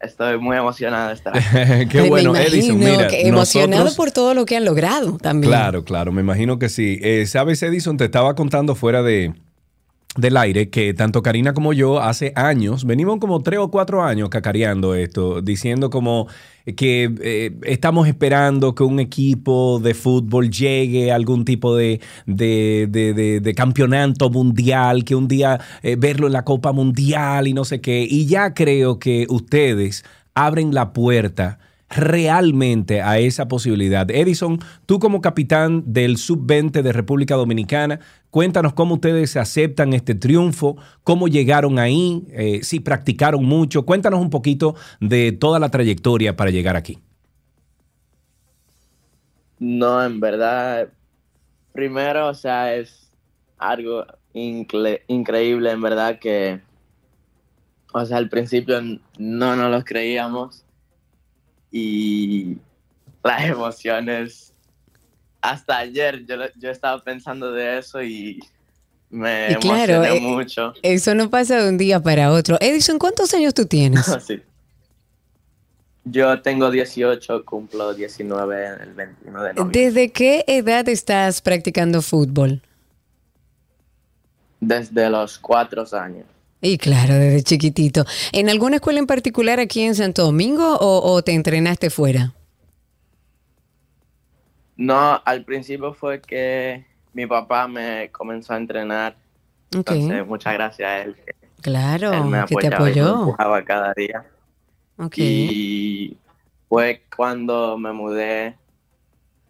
estoy 0.00 0.36
muy 0.40 0.56
emocionado 0.56 1.10
de 1.10 1.14
estar 1.14 1.32
Qué 1.90 2.02
Me 2.02 2.08
bueno, 2.08 2.34
Edison. 2.34 2.76
Mira, 2.76 3.06
que 3.06 3.20
emocionado 3.28 3.84
nosotros- 3.84 3.94
por 3.94 4.10
todo 4.10 4.34
lo 4.34 4.44
que 4.46 4.56
han 4.56 4.64
logrado 4.64 5.16
también. 5.18 5.48
Claro, 5.52 5.84
claro, 5.84 6.10
me 6.10 6.22
imagino 6.22 6.58
que 6.58 6.68
sí. 6.68 6.98
Eh, 7.02 7.24
Sabes, 7.26 7.62
Edison, 7.62 7.96
te 7.98 8.06
estaba 8.06 8.34
contando 8.34 8.74
fuera 8.74 9.04
de 9.04 9.32
del 10.16 10.36
aire 10.36 10.70
que 10.70 10.94
tanto 10.94 11.22
Karina 11.22 11.54
como 11.54 11.72
yo 11.72 12.00
hace 12.00 12.32
años, 12.36 12.84
venimos 12.84 13.18
como 13.18 13.42
tres 13.42 13.58
o 13.58 13.70
cuatro 13.70 14.02
años 14.02 14.28
cacareando 14.28 14.94
esto, 14.94 15.42
diciendo 15.42 15.90
como 15.90 16.28
que 16.76 17.12
eh, 17.20 17.56
estamos 17.64 18.06
esperando 18.06 18.74
que 18.74 18.84
un 18.84 19.00
equipo 19.00 19.80
de 19.82 19.92
fútbol 19.92 20.50
llegue 20.50 21.10
a 21.10 21.16
algún 21.16 21.44
tipo 21.44 21.76
de, 21.76 22.00
de, 22.26 22.86
de- 22.90 23.12
de- 23.12 23.40
de 23.40 23.54
campeonato 23.54 24.30
mundial, 24.30 25.04
que 25.04 25.14
un 25.16 25.26
día 25.28 25.60
eh, 25.82 25.96
verlo 25.98 26.28
en 26.28 26.32
la 26.32 26.44
Copa 26.44 26.72
Mundial 26.72 27.48
y 27.48 27.52
no 27.54 27.64
sé 27.64 27.80
qué. 27.80 28.06
Y 28.08 28.26
ya 28.26 28.54
creo 28.54 28.98
que 28.98 29.26
ustedes 29.28 30.04
abren 30.34 30.72
la 30.74 30.92
puerta 30.92 31.58
realmente 31.90 33.02
a 33.02 33.18
esa 33.18 33.46
posibilidad. 33.46 34.10
Edison, 34.10 34.58
tú 34.86 34.98
como 34.98 35.20
capitán 35.20 35.84
del 35.86 36.16
Sub-20 36.16 36.82
de 36.82 36.92
República 36.92 37.36
Dominicana, 37.36 38.00
cuéntanos 38.30 38.72
cómo 38.74 38.94
ustedes 38.94 39.36
aceptan 39.36 39.92
este 39.92 40.14
triunfo, 40.14 40.76
cómo 41.04 41.28
llegaron 41.28 41.78
ahí, 41.78 42.24
eh, 42.30 42.60
si 42.62 42.80
practicaron 42.80 43.44
mucho. 43.44 43.84
Cuéntanos 43.84 44.20
un 44.20 44.30
poquito 44.30 44.74
de 45.00 45.32
toda 45.32 45.58
la 45.58 45.68
trayectoria 45.68 46.36
para 46.36 46.50
llegar 46.50 46.76
aquí. 46.76 46.98
No, 49.58 50.04
en 50.04 50.20
verdad, 50.20 50.88
primero, 51.72 52.28
o 52.28 52.34
sea, 52.34 52.74
es 52.74 53.10
algo 53.56 54.04
incre- 54.34 55.02
increíble, 55.06 55.70
en 55.70 55.80
verdad, 55.80 56.18
que, 56.18 56.60
o 57.92 58.04
sea, 58.04 58.16
al 58.16 58.28
principio 58.28 58.80
no 59.18 59.56
nos 59.56 59.70
los 59.70 59.84
creíamos 59.84 60.63
y 61.76 62.56
las 63.24 63.46
emociones, 63.46 64.52
hasta 65.40 65.78
ayer 65.78 66.24
yo, 66.24 66.36
yo 66.56 66.70
estaba 66.70 67.02
pensando 67.02 67.50
de 67.50 67.78
eso 67.78 68.00
y 68.00 68.38
me 69.10 69.50
Y 69.50 69.54
claro, 69.56 69.94
emocioné 70.04 70.16
eh, 70.16 70.20
mucho. 70.20 70.72
Eso 70.82 71.16
no 71.16 71.30
pasa 71.30 71.60
de 71.60 71.68
un 71.68 71.76
día 71.76 72.00
para 72.00 72.30
otro. 72.30 72.58
Edison, 72.60 72.96
¿cuántos 73.00 73.34
años 73.34 73.54
tú 73.54 73.66
tienes? 73.66 74.06
Sí. 74.24 74.40
Yo 76.04 76.42
tengo 76.42 76.70
18, 76.70 77.44
cumplo 77.44 77.92
19 77.92 78.66
el 78.80 78.92
21 78.92 79.42
de 79.42 79.54
noviembre. 79.54 79.80
¿Desde 79.80 80.12
qué 80.12 80.44
edad 80.46 80.88
estás 80.88 81.40
practicando 81.40 82.02
fútbol? 82.02 82.62
Desde 84.60 85.10
los 85.10 85.38
cuatro 85.38 85.84
años. 85.92 86.26
Y 86.64 86.78
claro, 86.78 87.12
desde 87.12 87.42
chiquitito. 87.42 88.06
¿En 88.32 88.48
alguna 88.48 88.76
escuela 88.76 88.98
en 88.98 89.06
particular 89.06 89.60
aquí 89.60 89.82
en 89.82 89.94
Santo 89.94 90.22
Domingo 90.22 90.76
o, 90.78 91.12
o 91.12 91.22
te 91.22 91.34
entrenaste 91.34 91.90
fuera? 91.90 92.32
No, 94.74 95.20
al 95.26 95.44
principio 95.44 95.92
fue 95.92 96.22
que 96.22 96.86
mi 97.12 97.26
papá 97.26 97.68
me 97.68 98.10
comenzó 98.10 98.54
a 98.54 98.56
entrenar. 98.56 99.14
Entonces, 99.72 100.26
muchas 100.26 100.54
gracias 100.54 100.88
a 100.88 101.02
él. 101.02 101.16
Claro, 101.60 102.14
él 102.14 102.24
me 102.24 102.42
que 102.46 102.56
te 102.56 102.68
apoyaba 102.68 102.88
y 102.88 102.94
me 102.94 103.00
apoyó. 103.00 103.20
empujaba 103.20 103.62
cada 103.62 103.92
día. 103.92 104.24
Ok. 104.96 105.18
Y 105.18 106.16
fue 106.70 107.02
cuando 107.14 107.76
me 107.76 107.92
mudé, 107.92 108.56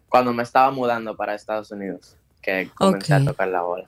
cuando 0.09 0.33
me 0.33 0.43
estaba 0.43 0.69
mudando 0.69 1.15
para 1.15 1.33
Estados 1.33 1.71
Unidos, 1.71 2.17
que 2.41 2.69
comencé 2.75 3.13
a 3.13 3.23
tocar 3.23 3.47
la 3.47 3.61
bola. 3.61 3.87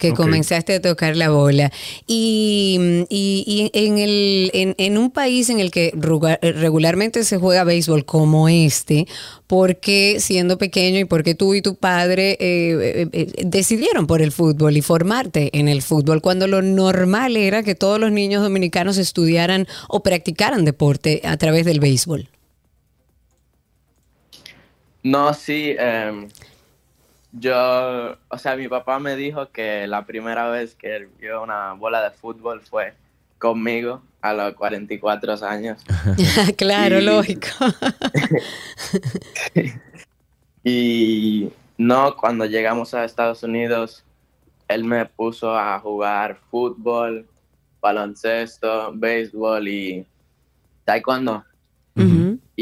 Que 0.00 0.12
comenzaste 0.12 0.74
a 0.74 0.80
tocar 0.80 1.14
la 1.16 1.30
bola. 1.30 1.70
Y, 2.08 3.06
y- 3.08 3.44
y 3.46 3.70
en, 3.86 3.98
el, 3.98 4.50
en, 4.54 4.74
en 4.78 4.98
un 4.98 5.12
país 5.12 5.48
en 5.50 5.60
el 5.60 5.70
que 5.70 5.92
ruga- 5.94 6.38
regularmente 6.42 7.22
se 7.22 7.36
juega 7.38 7.62
béisbol 7.64 8.04
como 8.04 8.48
este, 8.48 9.06
¿por 9.46 9.76
qué 9.76 10.16
siendo 10.18 10.58
pequeño 10.58 10.98
y 10.98 11.04
por 11.04 11.22
qué 11.22 11.34
tú 11.36 11.54
y 11.54 11.62
tu 11.62 11.76
padre 11.76 12.32
eh, 12.32 12.38
eh, 12.40 13.08
eh, 13.12 13.26
decidieron 13.44 14.06
por 14.08 14.22
el 14.22 14.32
fútbol 14.32 14.76
y 14.76 14.82
formarte 14.82 15.56
en 15.58 15.68
el 15.68 15.82
fútbol 15.82 16.20
cuando 16.22 16.46
lo 16.48 16.62
normal 16.62 17.36
era 17.36 17.62
que 17.62 17.74
todos 17.74 18.00
los 18.00 18.10
niños 18.10 18.42
dominicanos 18.42 18.98
estudiaran 18.98 19.66
o 19.88 20.02
practicaran 20.02 20.64
deporte 20.64 21.20
a 21.24 21.36
través 21.36 21.64
del 21.66 21.78
béisbol? 21.80 22.28
No, 25.02 25.32
sí, 25.34 25.74
em, 25.78 26.28
yo, 27.32 28.16
o 28.28 28.38
sea, 28.38 28.56
mi 28.56 28.68
papá 28.68 28.98
me 28.98 29.16
dijo 29.16 29.50
que 29.50 29.86
la 29.86 30.04
primera 30.06 30.48
vez 30.50 30.74
que 30.74 30.96
él 30.96 31.08
vio 31.18 31.42
una 31.42 31.72
bola 31.74 32.02
de 32.02 32.10
fútbol 32.10 32.60
fue 32.60 32.94
conmigo 33.38 34.02
a 34.20 34.32
los 34.32 34.54
44 34.54 35.34
años. 35.46 35.82
claro, 36.56 36.98
Y- 37.00 37.04
lógico. 37.04 37.48
Y 40.62 41.50
no, 41.78 42.16
cuando 42.16 42.44
llegamos 42.44 42.92
a 42.92 43.04
Estados 43.04 43.42
Unidos, 43.42 44.04
él 44.68 44.84
me 44.84 45.06
puso 45.06 45.56
a 45.56 45.78
jugar 45.80 46.38
fútbol, 46.50 47.26
baloncesto, 47.80 48.92
béisbol 48.94 49.68
y 49.68 50.06
taekwondo. 50.84 51.44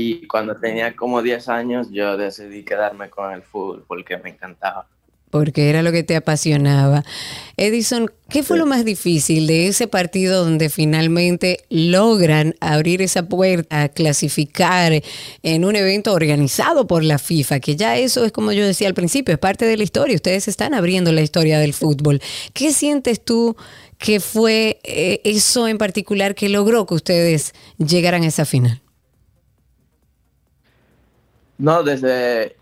Y 0.01 0.29
cuando 0.29 0.55
tenía 0.55 0.95
como 0.95 1.23
10 1.23 1.49
años, 1.49 1.89
yo 1.91 2.17
decidí 2.17 2.63
quedarme 2.63 3.11
con 3.11 3.33
el 3.33 3.43
fútbol 3.43 3.85
porque 3.89 4.17
me 4.17 4.31
encantaba. 4.31 4.87
porque 5.31 5.69
era 5.69 5.83
lo 5.83 5.91
que 5.91 6.05
te 6.05 6.15
apasionaba. 6.15 7.05
Edison, 7.57 8.09
¿qué 8.31 8.45
fue 8.45 8.57
lo 8.57 8.65
más 8.65 8.85
difícil 8.85 9.49
de 9.49 9.67
ese 9.67 9.89
partido 9.89 10.45
donde 10.45 10.71
finalmente 10.71 11.65
logran 11.69 12.55
abrir 12.61 13.03
esa 13.03 13.25
puerta, 13.29 13.89
clasificar 13.89 15.03
en 15.43 15.65
un 15.65 15.75
evento 15.75 16.13
organizado 16.13 16.87
por 16.87 17.03
la 17.03 17.19
FIFA? 17.19 17.59
Que 17.59 17.75
ya 17.75 17.97
eso 17.99 18.25
es 18.25 18.31
como 18.31 18.53
yo 18.53 18.65
decía 18.65 18.87
al 18.87 18.95
principio, 18.95 19.35
es 19.35 19.41
parte 19.41 19.67
de 19.67 19.77
la 19.77 19.83
historia. 19.83 20.15
Ustedes 20.15 20.47
están 20.47 20.75
abriendo 20.75 21.11
la 21.11 21.23
historia 21.23 21.59
del 21.59 21.75
fútbol. 21.75 22.23
¿Qué 22.55 22.73
sientes 22.73 23.23
tú 23.23 23.57
que 23.99 24.21
fue 24.21 24.79
eh, 24.85 25.21
eso 25.25 25.67
en 25.67 25.77
particular 25.77 26.37
que 26.37 26.49
logró 26.49 26.87
que 26.87 26.95
ustedes 26.95 27.53
llegaran 27.79 28.23
a 28.23 28.29
esa 28.29 28.45
final? 28.45 28.81
No, 31.59 31.83
desde 31.83 32.57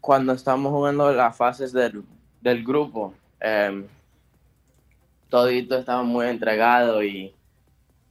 cuando 0.00 0.32
estábamos 0.32 0.72
jugando 0.72 1.12
las 1.12 1.36
fases 1.36 1.72
del, 1.72 2.02
del 2.40 2.64
grupo, 2.64 3.14
eh, 3.40 3.84
todito 5.28 5.78
estaba 5.78 6.02
muy 6.02 6.26
entregado 6.26 7.02
y 7.02 7.32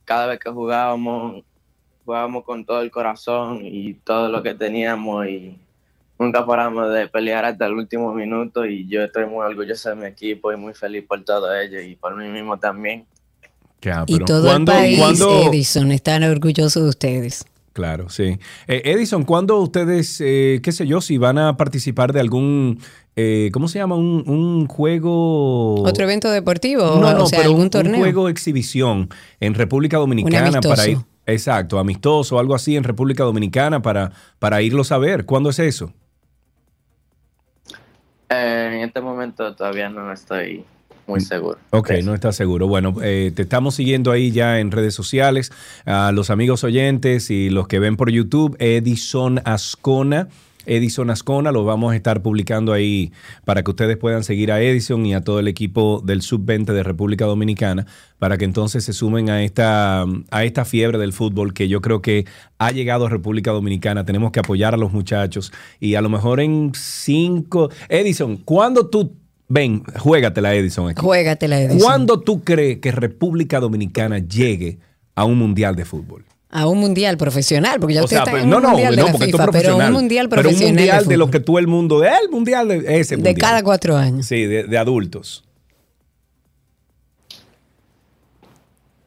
cada 0.06 0.28
vez 0.28 0.40
que 0.40 0.50
jugábamos, 0.50 1.44
jugábamos 2.06 2.44
con 2.44 2.66
todo 2.66 2.82
el 2.82 2.92
corazón 2.92 3.62
y 3.64 3.94
todo 3.96 4.30
lo 4.30 4.42
que 4.44 4.54
teníamos 4.54 5.28
y 5.28 5.58
nunca 6.18 6.46
paramos 6.46 6.92
de 6.94 7.08
pelear 7.08 7.46
hasta 7.46 7.66
el 7.66 7.74
último 7.74 8.14
minuto 8.14 8.66
y 8.66 8.88
yo 8.88 9.04
estoy 9.04 9.26
muy 9.26 9.46
orgulloso 9.46 9.90
de 9.90 9.96
mi 9.96 10.06
equipo 10.06 10.52
y 10.52 10.58
muy 10.58 10.74
feliz 10.74 11.06
por 11.08 11.24
todo 11.24 11.54
ello 11.56 11.80
y 11.82 11.96
por 11.96 12.16
mí 12.16 12.28
mismo 12.28 12.58
también. 12.58 13.06
Ya, 13.82 14.06
Y 14.08 14.20
todo 14.20 14.46
¿cuándo- 14.46 14.72
el 14.72 14.78
país, 14.98 15.22
Edison, 15.48 15.92
están 15.92 16.24
orgullosos 16.24 16.84
de 16.84 16.90
ustedes. 16.90 17.46
Claro, 17.74 18.10
sí. 18.10 18.38
Eh, 18.68 18.84
Edison, 18.86 19.24
¿cuándo 19.24 19.58
ustedes, 19.58 20.22
eh, 20.22 20.60
qué 20.62 20.72
sé 20.72 20.86
yo, 20.86 21.02
si 21.02 21.18
van 21.18 21.40
a 21.40 21.58
participar 21.58 22.14
de 22.14 22.20
algún, 22.20 22.80
eh, 23.16 23.50
¿cómo 23.52 23.68
se 23.68 23.80
llama? 23.80 23.96
Un, 23.96 24.24
un 24.28 24.68
juego... 24.68 25.82
¿Otro 25.82 26.04
evento 26.04 26.30
deportivo? 26.30 26.84
No, 26.84 27.14
no, 27.14 27.24
o 27.24 27.26
sea, 27.26 27.40
pero 27.40 27.50
algún 27.50 27.62
un, 27.62 27.66
un 27.66 27.70
torneo. 27.72 28.00
juego 28.00 28.30
exhibición 28.30 29.10
en 29.40 29.56
República 29.56 29.98
Dominicana 29.98 30.62
para 30.62 30.88
ir, 30.88 31.00
exacto, 31.26 31.80
amistoso, 31.80 32.38
algo 32.38 32.54
así 32.54 32.76
en 32.76 32.84
República 32.84 33.24
Dominicana 33.24 33.82
para, 33.82 34.12
para 34.38 34.62
irlos 34.62 34.92
a 34.92 35.00
ver. 35.00 35.26
¿Cuándo 35.26 35.50
es 35.50 35.58
eso? 35.58 35.92
Eh, 38.30 38.70
en 38.72 38.82
este 38.82 39.02
momento 39.02 39.56
todavía 39.56 39.90
no 39.90 40.12
estoy 40.12 40.64
muy 41.08 41.22
seguro. 41.22 41.58
Ok, 41.72 41.92
no 42.04 42.14
estás 42.14 42.36
seguro. 42.36 42.68
Bueno, 42.68 42.96
eh, 43.02 43.32
te 43.36 43.42
estamos 43.42 43.76
siguiendo 43.76 44.12
ahí 44.12 44.32
ya 44.32 44.60
en 44.60 44.72
redes 44.72 44.94
sociales. 44.94 45.52
A 45.86 46.12
los 46.12 46.30
amigos 46.30 46.64
oyentes 46.64 47.30
y 47.30 47.50
los 47.50 47.68
que 47.68 47.80
ven 47.80 47.98
por 47.98 48.10
YouTube, 48.10 48.56
Edison 48.60 49.42
Ascona. 49.46 50.30
Edison 50.66 51.10
Ascona, 51.10 51.52
lo 51.52 51.66
vamos 51.66 51.94
a 51.94 51.96
estar 51.96 52.22
publicando 52.22 52.74
ahí 52.74 53.12
para 53.46 53.64
que 53.64 53.72
ustedes 53.72 53.98
puedan 53.98 54.24
seguir 54.24 54.52
a 54.52 54.62
Edison 54.62 55.06
y 55.06 55.14
a 55.14 55.22
todo 55.22 55.40
el 55.40 55.48
equipo 55.48 56.02
del 56.04 56.22
Sub-20 56.22 56.72
de 56.72 56.84
República 56.84 57.26
Dominicana, 57.26 57.86
para 58.20 58.38
que 58.38 58.46
entonces 58.46 58.84
se 58.84 58.94
sumen 58.94 59.30
a 59.30 59.44
esta, 59.44 60.06
a 60.32 60.44
esta 60.44 60.66
fiebre 60.66 60.98
del 60.98 61.14
fútbol 61.14 61.54
que 61.54 61.68
yo 61.68 61.82
creo 61.82 62.02
que 62.02 62.26
ha 62.60 62.72
llegado 62.72 63.06
a 63.06 63.10
República 63.10 63.52
Dominicana. 63.52 64.06
Tenemos 64.06 64.32
que 64.32 64.40
apoyar 64.40 64.74
a 64.74 64.78
los 64.78 64.94
muchachos 64.94 65.52
y 65.80 65.96
a 65.96 66.02
lo 66.02 66.10
mejor 66.10 66.40
en 66.40 66.72
cinco... 66.74 67.70
Edison, 67.90 68.38
¿cuándo 68.38 68.88
tú... 68.88 69.18
Ven, 69.50 69.84
juégatela, 70.00 70.54
Edison. 70.56 70.90
Aquí. 70.90 71.02
Juégatela, 71.02 71.60
Edison. 71.62 71.80
¿Cuándo 71.80 72.20
tú 72.22 72.44
crees 72.44 72.80
que 72.80 72.92
República 72.92 73.60
Dominicana 73.60 74.20
llegue 74.20 74.80
a 75.16 75.26
un 75.26 75.38
mundial 75.38 75.76
de 75.76 75.86
fútbol? 75.86 76.26
A 76.50 76.68
un 76.68 76.78
mundial 76.80 77.18
profesional, 77.18 77.80
porque 77.80 77.96
ya 77.96 78.02
O 78.02 78.06
usted 78.06 78.18
sea, 78.18 78.26
está 78.26 78.40
en 78.40 78.50
no, 78.50 78.58
un 78.58 78.64
no, 78.64 78.70
mundial 78.70 78.96
de 78.96 79.02
no, 79.02 79.06
la 79.08 79.12
porque 79.12 79.26
esto 79.26 79.38
es 79.38 79.42
FIFA, 79.42 79.52
pero 79.52 79.52
profesional. 79.52 79.88
un 79.88 79.94
mundial 79.94 80.30
Pero 80.30 80.40
un 80.42 80.44
profesional. 80.44 80.76
mundial 80.76 81.04
de 81.04 81.10
de 81.10 81.18
lo 81.18 81.32
que 81.32 81.40
todo 81.40 81.60
el 81.60 81.68
mundo, 81.68 82.04
el 82.04 82.30
mundial 82.32 82.68
de 82.68 83.00
ese 83.00 83.16
De 83.16 83.24
mundial. 83.24 83.36
cada 83.38 83.64
cuatro 83.64 83.98
años. 83.98 84.26
Sí, 84.28 84.46
de, 84.46 84.64
de 84.64 84.78
adultos. 84.78 85.44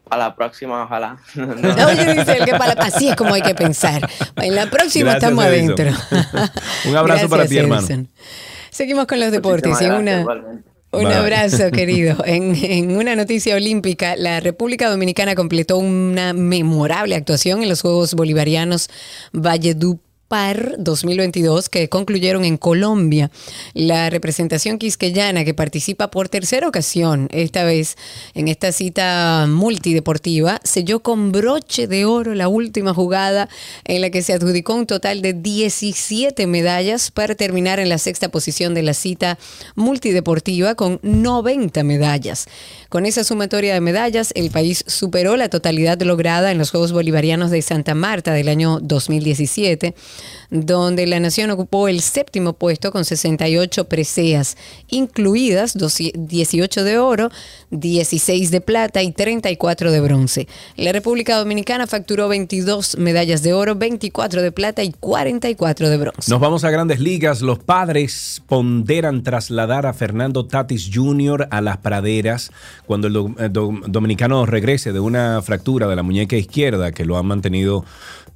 a 0.09 0.16
la 0.16 0.37
próxima, 0.37 0.84
ojalá. 0.84 1.18
Oye, 1.37 2.14
dice 2.14 2.39
que 2.45 2.53
para 2.53 2.74
la- 2.76 2.82
así 2.84 3.09
es 3.09 3.16
como 3.16 3.34
hay 3.34 3.43
que 3.43 3.55
pensar. 3.57 4.09
En 4.37 4.55
la 4.55 4.70
próxima 4.70 5.11
Gracias, 5.16 5.30
estamos 5.32 5.45
Edison. 5.47 5.80
adentro. 5.80 6.51
Un 6.91 6.97
abrazo 6.97 7.28
para 7.28 7.47
ti, 7.47 7.59
hermano. 7.59 7.80
Edison. 7.82 8.09
Seguimos 8.77 9.07
con 9.07 9.18
los 9.20 9.33
deportes. 9.33 9.70
Gracias, 9.70 9.99
una, 9.99 10.20
igualmente. 10.20 10.68
un 10.93 11.05
Bye. 11.05 11.14
abrazo, 11.14 11.70
querido. 11.72 12.22
En, 12.27 12.55
en 12.55 12.95
una 12.95 13.16
noticia 13.16 13.57
olímpica, 13.57 14.16
la 14.16 14.41
República 14.41 14.91
Dominicana 14.91 15.35
completó 15.35 15.79
una 15.79 16.35
memorable 16.35 17.14
actuación 17.14 17.62
en 17.62 17.70
los 17.70 17.81
Juegos 17.81 18.12
Bolivarianos 18.12 18.91
Valledupar 20.29 20.74
2022 20.79 21.68
que 21.68 21.89
concluyeron 21.89 22.45
en 22.45 22.57
Colombia. 22.57 23.31
La 23.74 24.11
representación 24.11 24.79
quisqueyana 24.79 25.45
que 25.45 25.55
participa 25.55 26.11
por 26.11 26.29
tercera 26.29 26.66
ocasión, 26.66 27.29
esta 27.31 27.64
vez 27.64 27.97
en 28.35 28.49
esta 28.49 28.72
cita 28.72 29.47
multideportiva, 29.49 30.61
selló 30.64 31.01
con 31.01 31.31
broche 31.31 31.87
de 31.87 32.07
oro 32.07 32.35
la 32.35 32.49
última 32.49 32.93
jugada 32.93 33.49
en 33.85 34.01
la 34.01 34.11
que 34.11 34.22
se 34.22 34.33
adjudicó 34.33 34.74
un 34.74 34.87
total 34.87 35.22
de 35.22 35.33
17 35.33 36.47
medallas 36.47 37.11
para 37.12 37.35
terminar 37.35 37.79
en 37.79 37.89
la 37.89 37.99
sexta 37.99 38.29
posición 38.29 38.74
de 38.74 38.83
la 38.83 38.95
cita 38.95 39.39
multideportiva 39.77 40.74
con 40.74 40.99
90 41.03 41.85
medallas. 41.85 42.47
Con 42.89 43.07
esa 43.07 43.24
sumatoria 43.24 43.74
de 43.74 43.81
medallas, 43.81 44.33
el 44.35 44.51
país 44.51 44.85
superó 44.87 45.37
la 45.37 45.49
totalidad 45.49 46.01
lograda 46.03 46.51
en 46.51 46.59
los 46.59 46.70
Juegos 46.70 46.93
Bolivarianos 46.93 47.51
de 47.51 47.62
Santa 47.62 47.95
Marta 47.95 48.33
del 48.33 48.49
año 48.49 48.81
2017, 48.81 49.95
donde 50.50 51.06
la 51.06 51.20
nación 51.20 51.50
ocupó 51.50 51.88
el 51.88 52.00
séptimo 52.00 52.52
puesto 52.52 52.92
con 52.92 53.04
68 53.04 53.84
preseas, 53.88 54.56
incluidas 54.88 55.74
12 55.76 56.12
18 56.14 56.84
de 56.84 56.98
oro, 56.98 57.30
16 57.70 58.50
de 58.50 58.60
plata 58.60 59.02
y 59.02 59.12
34 59.12 59.90
de 59.92 60.00
bronce. 60.00 60.48
La 60.76 60.92
República 60.92 61.36
Dominicana 61.36 61.86
facturó 61.86 62.28
22 62.28 62.98
medallas 62.98 63.42
de 63.42 63.52
oro, 63.52 63.74
24 63.74 64.42
de 64.42 64.52
plata 64.52 64.82
y 64.82 64.92
44 64.92 65.88
de 65.90 65.96
bronce. 65.96 66.30
Nos 66.30 66.40
vamos 66.40 66.64
a 66.64 66.70
grandes 66.70 67.00
ligas. 67.00 67.42
Los 67.42 67.58
padres 67.58 68.42
ponderan 68.46 69.22
trasladar 69.22 69.86
a 69.86 69.92
Fernando 69.92 70.46
Tatis 70.46 70.90
Jr. 70.92 71.48
a 71.50 71.60
las 71.60 71.78
praderas 71.78 72.50
cuando 72.86 73.08
el 73.08 73.16
eh, 73.38 73.48
do- 73.50 73.72
dominicano 73.86 74.46
regrese 74.46 74.92
de 74.92 75.00
una 75.00 75.42
fractura 75.42 75.86
de 75.88 75.96
la 75.96 76.02
muñeca 76.02 76.36
izquierda 76.36 76.92
que 76.92 77.04
lo 77.04 77.16
ha 77.16 77.22
mantenido, 77.22 77.84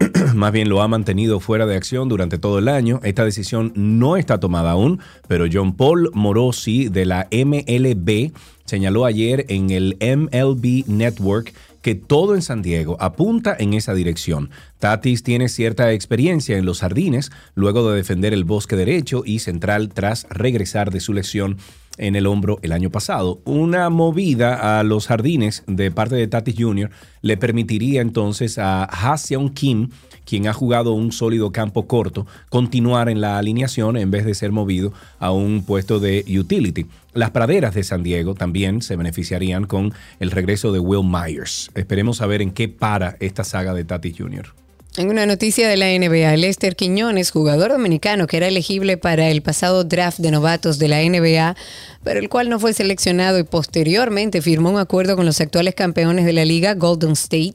más 0.35 0.53
bien 0.53 0.69
lo 0.69 0.83
ha 0.83 0.89
mantenido 0.89 1.41
fuera 1.41 1.67
de 1.67 1.77
acción 1.77 2.09
durante 2.09 2.39
todo 2.39 2.59
el 2.59 2.69
año. 2.69 3.01
Esta 3.03 3.25
decisión 3.25 3.73
no 3.75 4.17
está 4.17 4.41
tomada 4.41 4.73
aún, 4.73 5.01
pero 5.29 5.47
John 5.51 5.75
Paul 5.77 6.11
Morosi 6.15 6.89
de 6.89 7.07
la 7.07 7.29
MLB 7.31 8.33
señaló 8.65 9.05
ayer 9.05 9.47
en 9.49 9.71
el 9.71 9.97
MLB 10.01 10.87
Network 10.87 11.53
que 11.83 11.95
todo 11.95 12.35
en 12.35 12.43
San 12.43 12.63
Diego 12.63 12.97
apunta 13.01 13.57
en 13.59 13.75
esa 13.75 13.95
dirección. 13.95 14.51
Tatis 14.79 15.23
tiene 15.23 15.49
cierta 15.49 15.93
experiencia 15.93 16.57
en 16.57 16.67
los 16.67 16.81
jardines 16.81 17.31
luego 17.55 17.91
de 17.91 17.97
defender 17.97 18.33
el 18.33 18.45
bosque 18.45 18.77
derecho 18.77 19.23
y 19.25 19.39
central 19.41 19.91
tras 19.91 20.27
regresar 20.31 20.91
de 20.91 21.01
su 21.01 21.13
lesión 21.13 21.59
en 21.99 22.17
el 22.17 22.27
hombro 22.27 22.59
el 22.63 22.73
año 22.73 22.91
pasado. 22.91 23.41
Una 23.45 23.91
movida 23.91 24.79
a 24.79 24.83
los 24.83 25.07
jardines 25.07 25.63
de 25.67 25.91
parte 25.91 26.17
de 26.17 26.27
Tatis 26.29 26.57
Jr. 26.59 26.91
le 27.21 27.37
permitiría 27.37 28.01
entonces 28.01 28.59
a 28.59 28.85
Ha-Seon 28.85 29.51
Kim, 29.51 29.91
quien 30.25 30.47
ha 30.47 30.53
jugado 30.53 30.93
un 30.93 31.13
sólido 31.13 31.53
campo 31.53 31.87
corto, 31.87 32.27
continuar 32.49 33.09
en 33.09 33.21
la 33.21 33.39
alineación 33.39 33.97
en 33.97 34.11
vez 34.11 34.25
de 34.25 34.35
ser 34.35 34.53
movido 34.53 34.93
a 35.19 35.33
un 35.33 35.65
puesto 35.65 36.01
de 36.01 36.25
utility. 36.39 36.87
Las 37.13 37.31
praderas 37.31 37.75
de 37.75 37.83
San 37.83 38.03
Diego 38.03 38.35
también 38.35 38.83
se 38.83 38.97
beneficiarían 38.97 39.65
con 39.67 39.93
el 40.21 40.31
regreso 40.31 40.73
de 40.73 40.79
Will 40.79 41.09
Myers. 41.09 41.71
Esperemos 41.75 42.19
saber 42.19 42.43
en 42.43 42.53
qué 42.53 42.69
para 42.69 43.17
esta 43.21 43.45
saga 43.45 43.75
de 43.75 43.85
Tatis 43.85 44.17
Jr. 44.17 44.55
En 44.97 45.09
una 45.09 45.25
noticia 45.25 45.69
de 45.69 45.77
la 45.77 45.87
NBA, 45.87 46.37
Lester 46.37 46.75
Quiñones, 46.75 47.31
jugador 47.31 47.71
dominicano 47.71 48.27
que 48.27 48.39
era 48.39 48.49
elegible 48.49 48.97
para 48.97 49.31
el 49.31 49.41
pasado 49.41 49.85
draft 49.85 50.19
de 50.19 50.33
novatos 50.33 50.81
de 50.81 50.89
la 50.89 51.01
NBA, 51.01 51.55
pero 52.03 52.19
el 52.19 52.29
cual 52.29 52.49
no 52.49 52.59
fue 52.59 52.73
seleccionado 52.73 53.39
y 53.39 53.45
posteriormente 53.45 54.43
firmó 54.43 54.69
un 54.69 54.81
acuerdo 54.81 55.15
con 55.15 55.27
los 55.27 55.41
actuales 55.41 55.77
campeones 55.77 56.25
de 56.25 56.33
la 56.33 56.45
liga, 56.45 56.75
Golden 56.75 57.13
State 57.13 57.55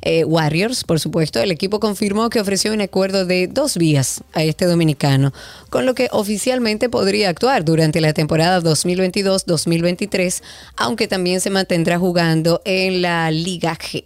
eh, 0.00 0.24
Warriors, 0.24 0.84
por 0.84 0.98
supuesto. 0.98 1.40
El 1.40 1.50
equipo 1.50 1.78
confirmó 1.78 2.30
que 2.30 2.40
ofreció 2.40 2.72
un 2.72 2.80
acuerdo 2.80 3.26
de 3.26 3.48
dos 3.48 3.76
vías 3.76 4.24
a 4.32 4.42
este 4.42 4.64
dominicano, 4.64 5.34
con 5.68 5.84
lo 5.84 5.94
que 5.94 6.08
oficialmente 6.10 6.88
podría 6.88 7.28
actuar 7.28 7.66
durante 7.66 8.00
la 8.00 8.14
temporada 8.14 8.62
2022-2023, 8.62 10.42
aunque 10.78 11.06
también 11.06 11.42
se 11.42 11.50
mantendrá 11.50 11.98
jugando 11.98 12.62
en 12.64 13.02
la 13.02 13.30
Liga 13.30 13.76
G. 13.76 14.04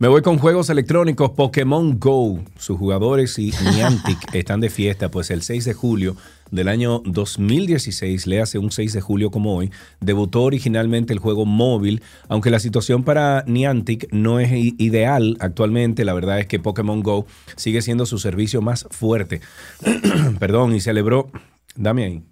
Me 0.00 0.08
voy 0.08 0.22
con 0.22 0.38
juegos 0.38 0.70
electrónicos 0.70 1.32
Pokémon 1.32 2.00
Go. 2.00 2.42
Sus 2.56 2.78
jugadores 2.78 3.38
y 3.38 3.52
Niantic 3.62 4.16
están 4.34 4.60
de 4.60 4.70
fiesta, 4.70 5.10
pues 5.10 5.30
el 5.30 5.42
6 5.42 5.66
de 5.66 5.74
julio 5.74 6.16
del 6.50 6.68
año 6.68 7.02
2016, 7.04 8.26
le 8.26 8.40
hace 8.40 8.56
un 8.56 8.70
6 8.70 8.94
de 8.94 9.02
julio 9.02 9.30
como 9.30 9.54
hoy, 9.54 9.70
debutó 10.00 10.44
originalmente 10.44 11.12
el 11.12 11.18
juego 11.18 11.44
móvil, 11.44 12.02
aunque 12.28 12.48
la 12.48 12.60
situación 12.60 13.04
para 13.04 13.44
Niantic 13.46 14.10
no 14.10 14.40
es 14.40 14.50
ideal 14.54 15.36
actualmente, 15.38 16.06
la 16.06 16.14
verdad 16.14 16.40
es 16.40 16.46
que 16.46 16.58
Pokémon 16.58 17.02
Go 17.02 17.26
sigue 17.56 17.82
siendo 17.82 18.06
su 18.06 18.18
servicio 18.18 18.62
más 18.62 18.86
fuerte. 18.90 19.42
Perdón, 20.38 20.74
y 20.74 20.80
celebró... 20.80 21.30
Dame 21.76 22.04
ahí. 22.04 22.22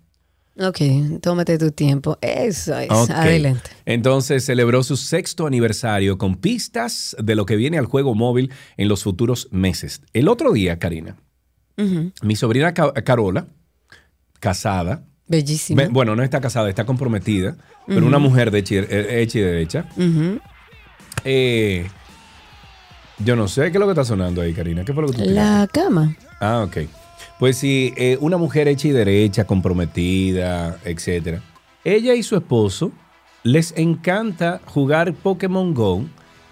Ok, 0.60 1.20
tómate 1.20 1.56
tu 1.58 1.70
tiempo. 1.70 2.18
Eso 2.20 2.76
es. 2.76 2.90
Adelante. 2.90 3.70
Entonces 3.86 4.44
celebró 4.44 4.82
su 4.82 4.96
sexto 4.96 5.46
aniversario 5.46 6.18
con 6.18 6.34
pistas 6.36 7.14
de 7.22 7.34
lo 7.36 7.46
que 7.46 7.54
viene 7.56 7.78
al 7.78 7.86
juego 7.86 8.14
móvil 8.14 8.50
en 8.76 8.88
los 8.88 9.04
futuros 9.04 9.48
meses. 9.52 10.02
El 10.12 10.26
otro 10.28 10.52
día, 10.52 10.78
Karina, 10.78 11.16
mi 12.22 12.34
sobrina 12.34 12.74
Ca- 12.74 12.92
Carola, 12.92 13.46
casada, 14.40 15.04
Bellísimo. 15.28 15.80
ve- 15.80 15.88
bueno, 15.88 16.16
no 16.16 16.22
está 16.24 16.40
casada, 16.40 16.68
está 16.68 16.84
comprometida, 16.84 17.56
pero 17.86 18.04
una 18.06 18.18
mujer 18.18 18.50
de 18.50 18.58
hecha, 18.58 18.74
y- 18.74 18.78
eh, 18.78 19.20
hecha 19.22 19.38
y 19.38 19.42
derecha. 19.42 19.88
Eh, 21.24 21.88
yo 23.18 23.36
no 23.36 23.46
sé 23.48 23.62
qué 23.70 23.76
es 23.76 23.80
lo 23.80 23.86
que 23.86 23.92
está 23.92 24.04
sonando 24.04 24.40
ahí, 24.42 24.52
Karina. 24.54 24.84
¿Qué 24.84 24.92
fue 24.92 25.02
lo 25.02 25.08
que 25.10 25.18
tú 25.18 25.22
tiraste? 25.22 25.34
La 25.40 25.66
cama. 25.72 26.16
Ah, 26.40 26.64
ok. 26.66 26.78
Pues 27.38 27.56
sí, 27.58 27.94
eh, 27.96 28.18
una 28.20 28.36
mujer 28.36 28.66
hecha 28.66 28.88
y 28.88 28.90
derecha, 28.90 29.46
comprometida, 29.46 30.78
etcétera. 30.84 31.40
Ella 31.84 32.14
y 32.14 32.22
su 32.24 32.36
esposo 32.36 32.90
les 33.44 33.72
encanta 33.76 34.60
jugar 34.66 35.14
Pokémon 35.14 35.72
Go 35.72 36.04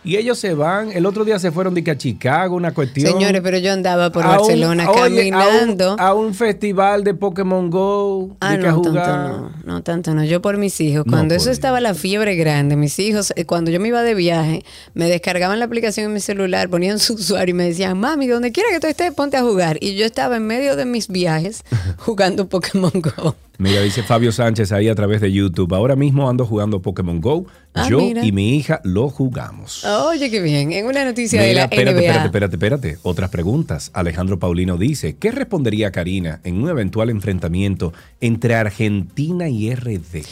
y 0.06 0.16
ellos 0.16 0.38
se 0.38 0.54
van. 0.54 0.92
El 0.92 1.04
otro 1.04 1.24
día 1.24 1.38
se 1.38 1.50
fueron 1.50 1.74
de 1.74 1.82
que 1.82 1.90
a 1.90 1.98
Chicago, 1.98 2.54
una 2.56 2.72
cuestión. 2.72 3.12
Señores, 3.12 3.40
pero 3.42 3.58
yo 3.58 3.72
andaba 3.72 4.10
por 4.12 4.24
un- 4.24 4.30
Barcelona 4.30 4.88
oye, 4.90 5.30
caminando. 5.30 5.90
A 5.90 5.94
un, 5.94 6.00
a 6.00 6.14
un 6.14 6.34
festival 6.34 7.02
de 7.04 7.12
Pokémon 7.14 7.68
Go. 7.68 8.36
Ah, 8.40 8.52
de 8.52 8.60
que 8.60 8.66
a 8.68 8.72
no, 8.72 8.82
tanto 8.82 9.00
no, 9.00 9.52
no, 9.64 9.82
tanto 9.82 10.14
no. 10.14 10.24
Yo 10.24 10.40
por 10.40 10.56
mis 10.58 10.80
hijos. 10.80 11.04
Cuando 11.10 11.34
eso 11.34 11.50
estaba 11.50 11.80
la 11.80 11.94
fiebre 11.94 12.36
grande, 12.36 12.76
mis 12.76 12.98
hijos, 13.00 13.32
eh, 13.36 13.44
cuando 13.44 13.70
yo 13.72 13.80
me 13.80 13.88
iba 13.88 14.02
de 14.02 14.14
viaje, 14.14 14.64
me 14.94 15.08
descargaban 15.08 15.58
la 15.58 15.64
aplicación 15.64 16.06
en 16.06 16.12
mi 16.12 16.20
celular, 16.20 16.68
ponían 16.68 16.98
su 17.00 17.14
usuario 17.14 17.52
y 17.52 17.58
me 17.58 17.64
decían, 17.64 17.98
mami, 17.98 18.28
donde 18.28 18.52
quiera 18.52 18.70
que 18.70 18.78
tú 18.80 18.86
estés, 18.86 19.12
ponte 19.12 19.36
a 19.36 19.42
jugar. 19.42 19.78
Y 19.80 19.96
yo 19.96 20.06
estaba 20.06 20.36
en 20.36 20.46
medio 20.46 20.76
de 20.76 20.84
mis 20.84 21.08
viajes 21.08 21.64
jugando 21.98 22.48
Pokémon 22.48 22.92
Go. 22.94 23.34
Mira, 23.58 23.80
dice 23.82 24.02
Fabio 24.02 24.32
Sánchez 24.32 24.70
ahí 24.72 24.88
a 24.88 24.94
través 24.94 25.20
de 25.20 25.32
YouTube. 25.32 25.74
Ahora 25.74 25.96
mismo 25.96 26.28
ando 26.28 26.44
jugando 26.44 26.82
Pokémon 26.82 27.20
Go. 27.20 27.46
Ah, 27.74 27.86
Yo 27.88 27.98
mira. 27.98 28.24
y 28.24 28.32
mi 28.32 28.56
hija 28.56 28.80
lo 28.84 29.08
jugamos. 29.08 29.84
Oye, 29.84 30.30
qué 30.30 30.40
bien. 30.40 30.72
En 30.72 30.86
una 30.86 31.04
noticia 31.04 31.38
Mira, 31.40 31.48
de 31.48 31.54
la 31.54 31.62
espérate, 31.64 31.92
NBA. 31.92 32.00
espérate, 32.00 32.26
espérate, 32.26 32.56
espérate. 32.56 32.98
Otras 33.02 33.30
preguntas. 33.30 33.90
Alejandro 33.94 34.38
Paulino 34.38 34.76
dice, 34.76 35.16
¿qué 35.16 35.30
respondería 35.30 35.90
Karina 35.90 36.40
en 36.44 36.62
un 36.62 36.68
eventual 36.68 37.10
enfrentamiento 37.10 37.92
entre 38.20 38.54
Argentina 38.54 39.48
y 39.48 39.74
RD? 39.74 40.22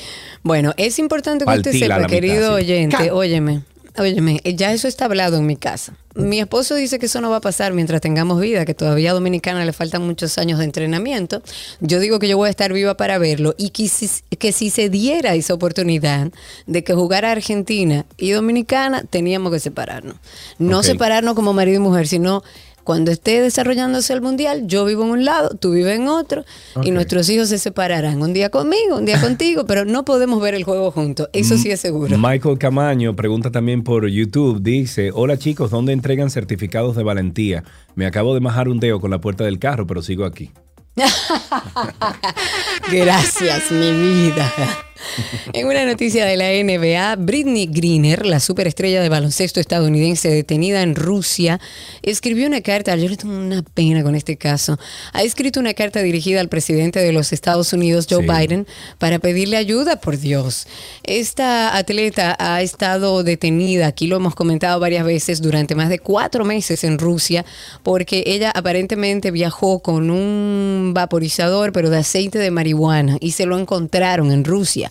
Bueno, 0.43 0.73
es 0.77 0.99
importante 0.99 1.45
que 1.45 1.51
usted 1.51 1.65
Partila 1.73 1.87
sepa, 1.97 1.99
mitad, 1.99 2.11
querido 2.11 2.59
sí. 2.59 2.65
oyente, 2.65 2.97
Ca- 3.09 3.15
óyeme, 3.15 3.63
óyeme, 3.97 4.41
ya 4.45 4.73
eso 4.73 4.89
está 4.89 5.07
hablado 5.07 5.37
en 5.37 5.47
mi 5.47 5.57
casa. 5.57 5.97
Mi 6.15 6.39
esposo 6.39 6.77
dice 6.77 7.01
que 7.01 7.07
eso 7.07 7.21
no 7.21 7.31
va 7.31 7.37
a 7.37 7.41
pasar 7.41 7.73
mientras 7.73 8.01
tengamos 8.01 8.41
vida, 8.41 8.65
que 8.65 8.75
todavía 8.75 9.11
a 9.11 9.15
Dominicana 9.15 9.65
le 9.65 9.73
faltan 9.73 10.07
muchos 10.07 10.39
años 10.39 10.61
de 10.61 10.65
entrenamiento. 10.65 11.43
Yo 11.81 11.99
digo 11.99 12.21
que 12.21 12.29
yo 12.29 12.37
voy 12.37 12.47
a 12.47 12.51
estar 12.51 12.73
viva 12.73 12.97
para 12.97 13.19
verlo 13.19 13.55
y 13.59 13.71
que 13.71 13.89
si, 13.89 14.09
que 14.39 14.53
si 14.53 14.71
se 14.71 14.89
diera 14.89 15.35
esa 15.35 15.55
oportunidad 15.55 16.31
de 16.67 16.85
que 16.85 16.95
jugara 16.95 17.33
Argentina 17.33 18.07
y 18.17 18.31
Dominicana, 18.31 19.03
teníamos 19.03 19.53
que 19.53 19.59
separarnos. 19.59 20.17
No 20.59 20.85
separarnos 20.85 21.35
como 21.35 21.53
marido 21.53 21.79
y 21.79 21.81
mujer, 21.81 22.07
sino 22.07 22.45
cuando 22.85 23.11
esté 23.11 23.41
desarrollándose 23.41 24.13
el 24.13 24.21
mundial, 24.21 24.67
yo 24.67 24.85
vivo 24.85 25.05
en 25.05 25.11
un 25.11 25.25
lado, 25.25 25.57
tú 25.59 25.73
vives 25.73 25.99
en 25.99 26.07
otro, 26.07 26.45
y 26.83 26.91
nuestros 26.91 27.29
hijos 27.31 27.49
se 27.49 27.59
separarán. 27.59 28.23
Un 28.23 28.33
día 28.33 28.51
conmigo, 28.51 28.99
un 28.99 29.07
día 29.07 29.21
contigo, 29.23 29.65
pero 29.67 29.85
no 29.85 30.05
podemos 30.05 30.41
ver 30.41 30.55
el 30.55 30.65
juego 30.65 30.91
juntos. 30.91 31.29
Eso 31.33 31.57
sí 31.57 31.71
es 31.71 31.81
seguro. 31.81 32.17
Michael 32.19 32.59
Camaño 32.59 33.17
pregunta 33.17 33.51
también 33.51 33.83
por 33.83 34.07
YouTube. 34.07 34.63
Dice, 34.63 35.11
hola 35.13 35.39
chicos, 35.39 35.71
¿dónde 35.71 35.93
entregan 35.93 36.31
certificados 36.31 36.95
de 36.95 37.03
valentía? 37.03 37.65
Me 37.95 38.07
acabo 38.07 38.35
de 38.35 38.41
majar 38.41 38.69
un 38.69 38.81
dedo 38.81 39.01
con 39.01 39.11
la 39.11 39.21
puerta 39.21 39.45
del 39.45 39.59
carro, 39.59 39.87
pero 39.87 40.03
sigo 40.03 40.25
aquí. 40.25 40.51
Gracias, 42.93 43.71
mi 43.73 43.91
vida. 43.91 44.53
En 45.53 45.67
una 45.67 45.85
noticia 45.85 46.27
de 46.27 46.37
la 46.37 46.51
NBA, 46.51 47.17
Britney 47.17 47.67
Greener, 47.67 48.27
la 48.27 48.41
superestrella 48.41 49.01
de 49.03 49.09
baloncesto 49.09 49.61
estadounidense 49.61 50.29
detenida 50.29 50.83
en 50.83 50.95
Rusia, 50.95 51.61
escribió 52.03 52.47
una 52.47 52.61
carta, 52.61 52.97
yo 52.97 53.09
le 53.09 53.17
tengo 53.17 53.37
una 53.37 53.63
pena 53.63 54.03
con 54.03 54.15
este 54.15 54.37
caso, 54.37 54.79
ha 55.13 55.23
escrito 55.23 55.61
una 55.61 55.75
carta 55.75 56.01
dirigida 56.03 56.41
al 56.41 56.49
presidente 56.49 57.01
de 57.01 57.13
los 57.13 57.33
Estados 57.33 57.73
Unidos, 57.73 58.07
Joe 58.09 58.25
Sí. 58.25 58.29
Biden, 58.29 58.67
para 58.99 59.19
pedirle 59.19 59.57
ayuda, 59.57 60.01
por 60.01 60.19
Dios. 60.19 60.67
Esta 61.03 61.77
atleta 61.77 62.37
ha 62.39 62.63
estado 62.63 63.23
detenida, 63.23 63.87
aquí 63.87 64.07
lo 64.07 64.17
hemos 64.17 64.35
comentado 64.35 64.81
varias 64.81 65.05
veces, 65.05 65.41
durante 65.41 65.75
más 65.75 65.89
de 65.89 65.99
cuatro 65.99 66.45
meses 66.45 66.85
en 66.85 66.99
Rusia, 66.99 67.45
porque 67.83 68.25
ella 68.27 68.51
aparentemente 68.55 69.31
viajó 69.31 69.81
con 69.81 70.11
un 70.11 70.93
vaporizador, 70.95 71.73
pero 71.73 71.91
de 71.91 71.99
aceite 71.99 72.39
de 72.39 72.51
marihuana, 72.51 73.19
y 73.21 73.33
se 73.33 73.47
lo 73.47 73.59
encontraron 73.59 74.33
en 74.33 74.45
Rusia. 74.45 74.91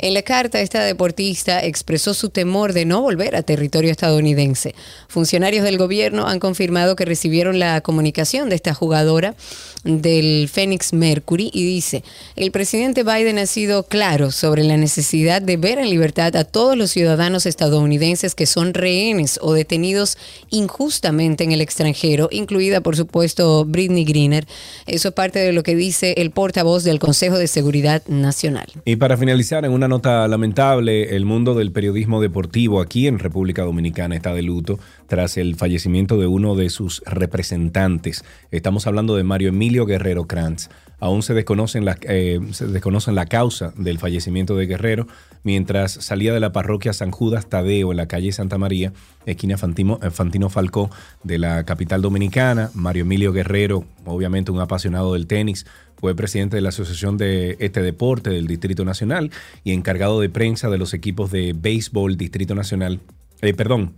En 0.00 0.14
la 0.14 0.22
carta, 0.22 0.60
esta 0.60 0.84
deportista 0.84 1.64
expresó 1.64 2.14
su 2.14 2.28
temor 2.28 2.72
de 2.72 2.84
no 2.84 3.02
volver 3.02 3.34
a 3.34 3.42
territorio 3.42 3.90
estadounidense. 3.90 4.76
Funcionarios 5.08 5.64
del 5.64 5.76
gobierno 5.76 6.28
han 6.28 6.38
confirmado 6.38 6.94
que 6.94 7.04
recibieron 7.04 7.58
la 7.58 7.80
comunicación 7.80 8.48
de 8.48 8.54
esta 8.54 8.74
jugadora 8.74 9.34
del 9.82 10.48
Phoenix 10.48 10.92
Mercury 10.92 11.50
y 11.52 11.64
dice, 11.64 12.04
el 12.36 12.52
presidente 12.52 13.02
Biden 13.02 13.38
ha 13.38 13.46
sido 13.46 13.84
claro 13.84 14.30
sobre 14.30 14.62
la 14.62 14.76
necesidad 14.76 15.42
de 15.42 15.56
ver 15.56 15.78
en 15.78 15.90
libertad 15.90 16.36
a 16.36 16.44
todos 16.44 16.76
los 16.76 16.90
ciudadanos 16.90 17.46
estadounidenses 17.46 18.34
que 18.34 18.46
son 18.46 18.74
rehenes 18.74 19.38
o 19.42 19.52
detenidos 19.52 20.16
injustamente 20.50 21.42
en 21.42 21.52
el 21.52 21.60
extranjero, 21.60 22.28
incluida 22.30 22.80
por 22.80 22.96
supuesto 22.96 23.64
Britney 23.64 24.04
Greener. 24.04 24.46
Eso 24.86 25.08
es 25.08 25.14
parte 25.14 25.40
de 25.40 25.52
lo 25.52 25.64
que 25.64 25.74
dice 25.74 26.14
el 26.18 26.30
portavoz 26.30 26.84
del 26.84 27.00
Consejo 27.00 27.36
de 27.36 27.48
Seguridad 27.48 28.02
Nacional. 28.06 28.66
Y 28.84 28.96
para 28.96 29.16
finalizar, 29.16 29.64
en 29.64 29.72
una 29.72 29.87
nota 29.88 30.28
lamentable, 30.28 31.16
el 31.16 31.24
mundo 31.24 31.54
del 31.54 31.72
periodismo 31.72 32.20
deportivo 32.20 32.80
aquí 32.80 33.06
en 33.06 33.18
República 33.18 33.62
Dominicana 33.62 34.14
está 34.14 34.34
de 34.34 34.42
luto 34.42 34.78
tras 35.06 35.36
el 35.36 35.56
fallecimiento 35.56 36.18
de 36.18 36.26
uno 36.26 36.54
de 36.54 36.70
sus 36.70 37.02
representantes. 37.06 38.24
Estamos 38.50 38.86
hablando 38.86 39.16
de 39.16 39.24
Mario 39.24 39.48
Emilio 39.48 39.86
Guerrero 39.86 40.26
Krantz. 40.26 40.68
Aún 41.00 41.22
se 41.22 41.34
desconocen 41.34 41.84
la, 41.84 41.96
eh, 42.02 42.40
se 42.52 42.66
desconocen 42.66 43.14
la 43.14 43.26
causa 43.26 43.72
del 43.76 43.98
fallecimiento 43.98 44.56
de 44.56 44.66
Guerrero 44.66 45.06
mientras 45.44 45.92
salía 45.92 46.32
de 46.32 46.40
la 46.40 46.52
parroquia 46.52 46.92
San 46.92 47.12
Judas 47.12 47.48
Tadeo 47.48 47.92
en 47.92 47.96
la 47.96 48.08
calle 48.08 48.32
Santa 48.32 48.58
María, 48.58 48.92
esquina 49.24 49.56
Fantino, 49.56 50.00
eh, 50.02 50.10
Fantino 50.10 50.48
Falcó 50.50 50.90
de 51.22 51.38
la 51.38 51.64
capital 51.64 52.02
dominicana. 52.02 52.70
Mario 52.74 53.02
Emilio 53.02 53.32
Guerrero, 53.32 53.84
obviamente 54.04 54.50
un 54.50 54.60
apasionado 54.60 55.12
del 55.12 55.26
tenis, 55.26 55.66
fue 56.00 56.14
presidente 56.14 56.56
de 56.56 56.62
la 56.62 56.70
Asociación 56.70 57.16
de 57.16 57.56
este 57.60 57.82
deporte 57.82 58.30
del 58.30 58.46
Distrito 58.46 58.84
Nacional 58.84 59.30
y 59.64 59.72
encargado 59.72 60.20
de 60.20 60.28
prensa 60.28 60.68
de 60.68 60.78
los 60.78 60.94
equipos 60.94 61.30
de 61.30 61.54
béisbol 61.56 62.16
Distrito 62.16 62.54
Nacional, 62.54 63.00
eh, 63.40 63.54
perdón, 63.54 63.94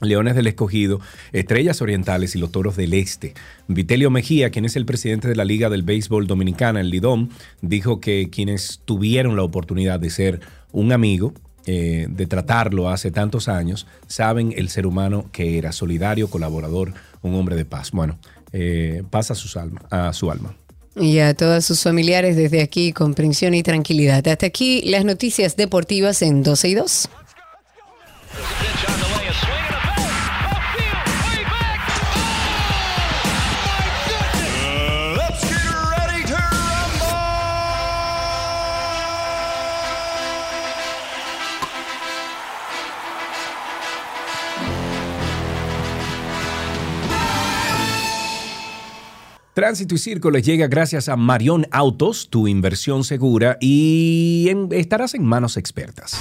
Leones 0.00 0.34
del 0.34 0.46
Escogido, 0.46 1.00
Estrellas 1.32 1.80
Orientales 1.80 2.36
y 2.36 2.38
los 2.38 2.52
Toros 2.52 2.76
del 2.76 2.94
Este. 2.94 3.34
Vitelio 3.66 4.10
Mejía, 4.10 4.50
quien 4.50 4.64
es 4.64 4.76
el 4.76 4.84
presidente 4.84 5.28
de 5.28 5.36
la 5.36 5.44
Liga 5.44 5.70
del 5.70 5.82
Béisbol 5.82 6.26
Dominicana, 6.26 6.80
el 6.80 6.90
Lidom, 6.90 7.30
dijo 7.62 8.00
que 8.00 8.28
quienes 8.30 8.82
tuvieron 8.84 9.36
la 9.36 9.42
oportunidad 9.42 9.98
de 9.98 10.10
ser 10.10 10.40
un 10.72 10.92
amigo, 10.92 11.32
eh, 11.64 12.06
de 12.10 12.26
tratarlo 12.26 12.90
hace 12.90 13.10
tantos 13.10 13.48
años, 13.48 13.86
saben 14.06 14.52
el 14.56 14.68
ser 14.68 14.86
humano 14.86 15.26
que 15.32 15.58
era 15.58 15.72
solidario, 15.72 16.28
colaborador, 16.28 16.92
un 17.22 17.34
hombre 17.34 17.56
de 17.56 17.64
paz. 17.64 17.90
Bueno, 17.90 18.18
eh, 18.52 19.02
paz 19.10 19.30
a, 19.30 19.60
alma, 19.60 19.80
a 19.90 20.12
su 20.12 20.30
alma. 20.30 20.54
Y 20.94 21.18
a 21.18 21.34
todos 21.34 21.64
sus 21.64 21.82
familiares 21.82 22.36
desde 22.36 22.62
aquí, 22.62 22.92
comprensión 22.92 23.54
y 23.54 23.62
tranquilidad. 23.62 24.26
Hasta 24.26 24.46
aquí 24.46 24.82
las 24.82 25.04
noticias 25.04 25.56
deportivas 25.56 26.22
en 26.22 26.42
12 26.42 26.68
y 26.68 26.74
2. 26.74 27.08
Tránsito 49.56 49.94
y 49.94 49.98
Circo 49.98 50.30
les 50.30 50.44
llega 50.44 50.66
gracias 50.66 51.08
a 51.08 51.16
Marión 51.16 51.66
Autos, 51.70 52.28
tu 52.28 52.46
inversión 52.46 53.04
segura, 53.04 53.56
y 53.58 54.50
estarás 54.72 55.14
en 55.14 55.24
manos 55.24 55.56
expertas. 55.56 56.14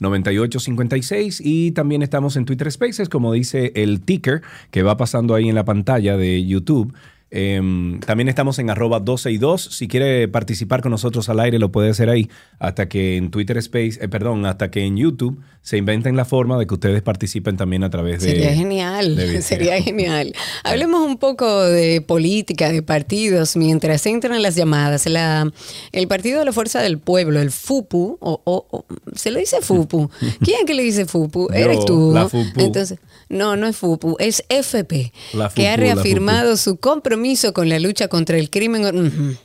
829-236-9856 0.00 1.40
y 1.44 1.72
también 1.72 2.02
estamos 2.02 2.36
en 2.36 2.44
Twitter 2.44 2.70
Spaces, 2.70 3.08
como 3.08 3.32
dice 3.32 3.72
el 3.76 4.00
ticker 4.02 4.42
que 4.70 4.82
va 4.82 4.96
pasando 4.96 5.34
ahí 5.34 5.48
en 5.48 5.54
la 5.54 5.64
pantalla 5.64 6.16
de 6.16 6.44
YouTube. 6.44 6.92
Em, 7.34 7.98
también 8.00 8.28
estamos 8.28 8.58
en 8.58 8.68
arroba 8.68 9.00
12 9.00 9.30
y 9.30 9.38
2. 9.38 9.62
Si 9.62 9.88
quiere 9.88 10.28
participar 10.28 10.82
con 10.82 10.90
nosotros 10.90 11.30
al 11.30 11.40
aire, 11.40 11.58
lo 11.58 11.72
puede 11.72 11.88
hacer 11.88 12.10
ahí. 12.10 12.28
Hasta 12.58 12.90
que 12.90 13.16
en 13.16 13.30
Twitter 13.30 13.56
Space, 13.56 13.98
eh, 14.02 14.08
perdón, 14.08 14.44
hasta 14.44 14.70
que 14.70 14.84
en 14.84 14.98
YouTube 14.98 15.40
se 15.62 15.78
inventen 15.78 16.14
la 16.14 16.26
forma 16.26 16.58
de 16.58 16.66
que 16.66 16.74
ustedes 16.74 17.00
participen 17.00 17.56
también 17.56 17.84
a 17.84 17.90
través 17.90 18.20
de. 18.20 18.28
Sería 18.32 18.54
genial, 18.54 19.16
de 19.16 19.40
sería 19.42 19.80
genial. 19.80 20.34
Hablemos 20.64 21.00
un 21.06 21.16
poco 21.16 21.62
de 21.62 22.02
política, 22.02 22.70
de 22.70 22.82
partidos, 22.82 23.56
mientras 23.56 24.04
entran 24.04 24.42
las 24.42 24.54
llamadas. 24.54 25.06
La, 25.06 25.50
el 25.92 26.08
Partido 26.08 26.38
de 26.40 26.44
la 26.44 26.52
Fuerza 26.52 26.82
del 26.82 26.98
Pueblo, 26.98 27.40
el 27.40 27.50
FUPU, 27.50 28.18
o, 28.20 28.42
o- 28.44 28.66
o- 28.70 28.84
se 29.14 29.30
le 29.30 29.40
dice 29.40 29.62
FUPU. 29.62 30.10
¿Quién 30.44 30.58
es 30.60 30.64
que 30.66 30.74
le 30.74 30.82
dice 30.82 31.06
FUPU? 31.06 31.48
Yo, 31.48 31.54
Eres 31.54 31.82
tú. 31.86 32.12
la. 32.12 32.28
FUPU. 32.28 32.60
Entonces, 32.60 32.98
no, 33.32 33.56
no 33.56 33.66
es 33.66 33.76
FUPU, 33.76 34.16
es 34.20 34.44
FP, 34.48 35.12
La 35.32 35.48
que 35.48 35.68
ha 35.68 35.76
reafirmado 35.76 36.56
su 36.56 36.76
compromiso 36.76 37.52
con 37.52 37.68
la 37.68 37.78
lucha 37.80 38.06
contra 38.08 38.36
el 38.38 38.48
crimen. 38.50 39.36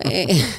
Eh, 0.00 0.44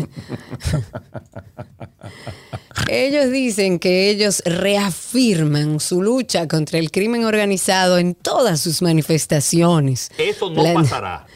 Ellos 2.87 3.31
dicen 3.31 3.77
que 3.77 4.09
ellos 4.09 4.41
reafirman 4.45 5.79
su 5.79 6.01
lucha 6.01 6.47
contra 6.47 6.79
el 6.79 6.91
crimen 6.91 7.25
organizado 7.25 7.97
en 7.97 8.15
todas 8.15 8.61
sus 8.61 8.81
manifestaciones. 8.81 10.09
Eso 10.17 10.49
no 10.49 10.63
La- 10.63 10.73
pasará. 10.73 11.27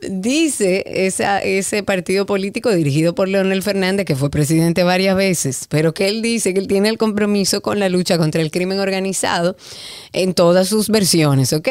Dice 0.00 0.84
esa- 0.86 1.40
ese 1.40 1.82
partido 1.82 2.24
político 2.24 2.70
dirigido 2.72 3.14
por 3.16 3.28
Leonel 3.28 3.62
Fernández, 3.62 4.06
que 4.06 4.14
fue 4.14 4.30
presidente 4.30 4.84
varias 4.84 5.16
veces, 5.16 5.66
pero 5.68 5.92
que 5.92 6.08
él 6.08 6.22
dice 6.22 6.54
que 6.54 6.60
él 6.60 6.68
tiene 6.68 6.88
el 6.88 6.98
compromiso 6.98 7.62
con 7.62 7.80
la 7.80 7.88
lucha 7.88 8.16
contra 8.16 8.40
el 8.40 8.52
crimen 8.52 8.78
organizado 8.78 9.56
en 10.12 10.34
todas 10.34 10.68
sus 10.68 10.88
versiones, 10.88 11.52
¿ok? 11.52 11.68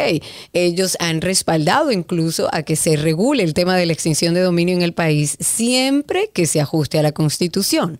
Ellos 0.52 0.98
han 1.00 1.22
respaldado 1.22 1.92
incluso 1.92 2.50
a 2.54 2.64
que 2.64 2.76
se 2.76 2.98
regule 2.98 3.44
el 3.44 3.54
tema 3.54 3.78
de 3.78 3.86
la 3.86 3.94
extinción 3.94 4.34
de 4.34 4.42
dominio 4.42 4.76
en 4.76 4.82
el 4.82 4.94
país 4.94 5.38
siempre 5.40 6.30
que 6.34 6.48
se 6.48 6.60
ajuste 6.60 7.00
a 7.00 7.04
la 7.04 7.14
Constitución. 7.14 8.00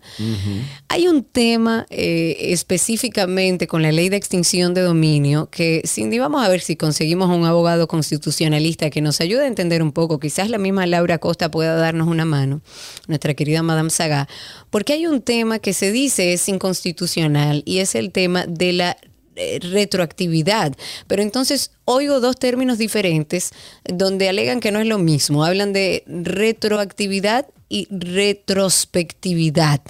Hay 0.88 1.08
un 1.08 1.24
tema 1.24 1.86
eh, 1.90 2.36
específicamente 2.52 3.66
con 3.66 3.82
la 3.82 3.92
ley 3.92 4.08
de 4.08 4.16
extinción 4.16 4.74
de 4.74 4.82
dominio 4.82 5.48
que, 5.50 5.82
Cindy, 5.86 6.18
vamos 6.18 6.44
a 6.44 6.48
ver 6.48 6.60
si 6.60 6.76
conseguimos 6.76 7.28
un 7.34 7.44
abogado 7.44 7.88
constitucionalista 7.88 8.90
que 8.90 9.00
nos 9.00 9.20
ayude 9.20 9.44
a 9.44 9.46
entender 9.46 9.82
un 9.82 9.92
poco. 9.92 10.17
Quizás 10.20 10.50
la 10.50 10.58
misma 10.58 10.86
Laura 10.86 11.18
Costa 11.18 11.50
pueda 11.50 11.74
darnos 11.74 12.08
una 12.08 12.24
mano, 12.24 12.60
nuestra 13.06 13.34
querida 13.34 13.62
Madame 13.62 13.90
Sagá, 13.90 14.28
porque 14.70 14.92
hay 14.94 15.06
un 15.06 15.22
tema 15.22 15.58
que 15.58 15.72
se 15.72 15.92
dice 15.92 16.32
es 16.32 16.48
inconstitucional 16.48 17.62
y 17.64 17.78
es 17.78 17.94
el 17.94 18.12
tema 18.12 18.46
de 18.46 18.72
la 18.72 18.96
eh, 19.36 19.60
retroactividad. 19.62 20.74
Pero 21.06 21.22
entonces 21.22 21.70
oigo 21.84 22.18
dos 22.18 22.36
términos 22.36 22.76
diferentes 22.76 23.52
donde 23.84 24.28
alegan 24.28 24.58
que 24.58 24.72
no 24.72 24.80
es 24.80 24.86
lo 24.86 24.98
mismo. 24.98 25.44
Hablan 25.44 25.72
de 25.72 26.02
retroactividad 26.06 27.46
y 27.68 27.86
retrospectividad, 27.90 29.80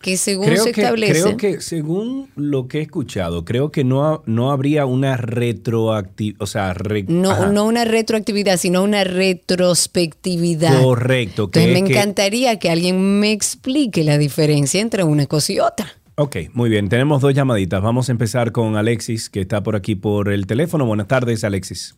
que 0.00 0.16
según 0.16 0.46
Creo 0.46 0.64
se 0.64 0.72
que, 0.72 0.80
establece... 0.82 1.22
creo 1.22 1.36
que 1.36 1.60
según 1.60 2.30
lo 2.36 2.68
que 2.68 2.78
he 2.78 2.82
escuchado, 2.82 3.44
creo 3.44 3.70
que 3.70 3.84
no, 3.84 4.22
no 4.26 4.50
habría 4.52 4.86
una 4.86 5.16
retroactividad, 5.16 6.40
o 6.42 6.46
sea, 6.46 6.72
re- 6.74 7.04
No, 7.08 7.50
no 7.52 7.64
una 7.66 7.84
retroactividad, 7.84 8.56
sino 8.58 8.82
una 8.82 9.04
retrospectividad. 9.04 10.82
correcto. 10.82 11.50
Que 11.50 11.60
Entonces 11.60 11.82
me 11.82 11.88
que- 11.88 11.94
encantaría 11.98 12.58
que 12.58 12.70
alguien 12.70 13.20
me 13.20 13.32
explique 13.32 14.04
la 14.04 14.18
diferencia 14.18 14.80
entre 14.80 15.04
una 15.04 15.26
cosa 15.26 15.52
y 15.52 15.60
otra. 15.60 15.86
Ok, 16.16 16.36
muy 16.52 16.68
bien. 16.68 16.88
Tenemos 16.88 17.20
dos 17.22 17.32
llamaditas. 17.32 17.80
Vamos 17.80 18.08
a 18.08 18.12
empezar 18.12 18.50
con 18.50 18.76
Alexis, 18.76 19.30
que 19.30 19.40
está 19.40 19.62
por 19.62 19.76
aquí 19.76 19.94
por 19.94 20.30
el 20.32 20.46
teléfono. 20.46 20.84
Buenas 20.84 21.06
tardes, 21.06 21.44
Alexis. 21.44 21.96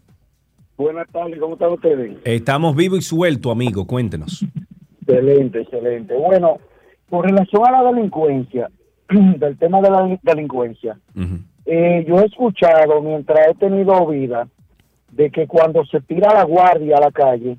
Buenas 0.76 1.06
tardes, 1.12 1.38
¿cómo 1.40 1.54
están 1.54 1.72
ustedes? 1.72 2.16
Estamos 2.24 2.74
vivo 2.76 2.96
y 2.96 3.02
suelto, 3.02 3.50
amigo. 3.50 3.86
Cuéntenos. 3.86 4.44
Excelente, 5.06 5.60
excelente. 5.62 6.14
Bueno, 6.14 6.58
con 7.10 7.24
relación 7.24 7.66
a 7.66 7.82
la 7.82 7.92
delincuencia, 7.92 8.70
del 9.08 9.58
tema 9.58 9.80
de 9.80 9.90
la 9.90 10.18
delincuencia, 10.22 10.98
eh, 11.66 12.04
yo 12.08 12.20
he 12.20 12.26
escuchado 12.26 13.02
mientras 13.02 13.48
he 13.48 13.54
tenido 13.54 14.06
vida 14.06 14.48
de 15.10 15.30
que 15.30 15.46
cuando 15.46 15.84
se 15.84 16.00
tira 16.00 16.32
la 16.32 16.44
guardia 16.44 16.96
a 16.96 17.00
la 17.00 17.10
calle, 17.10 17.56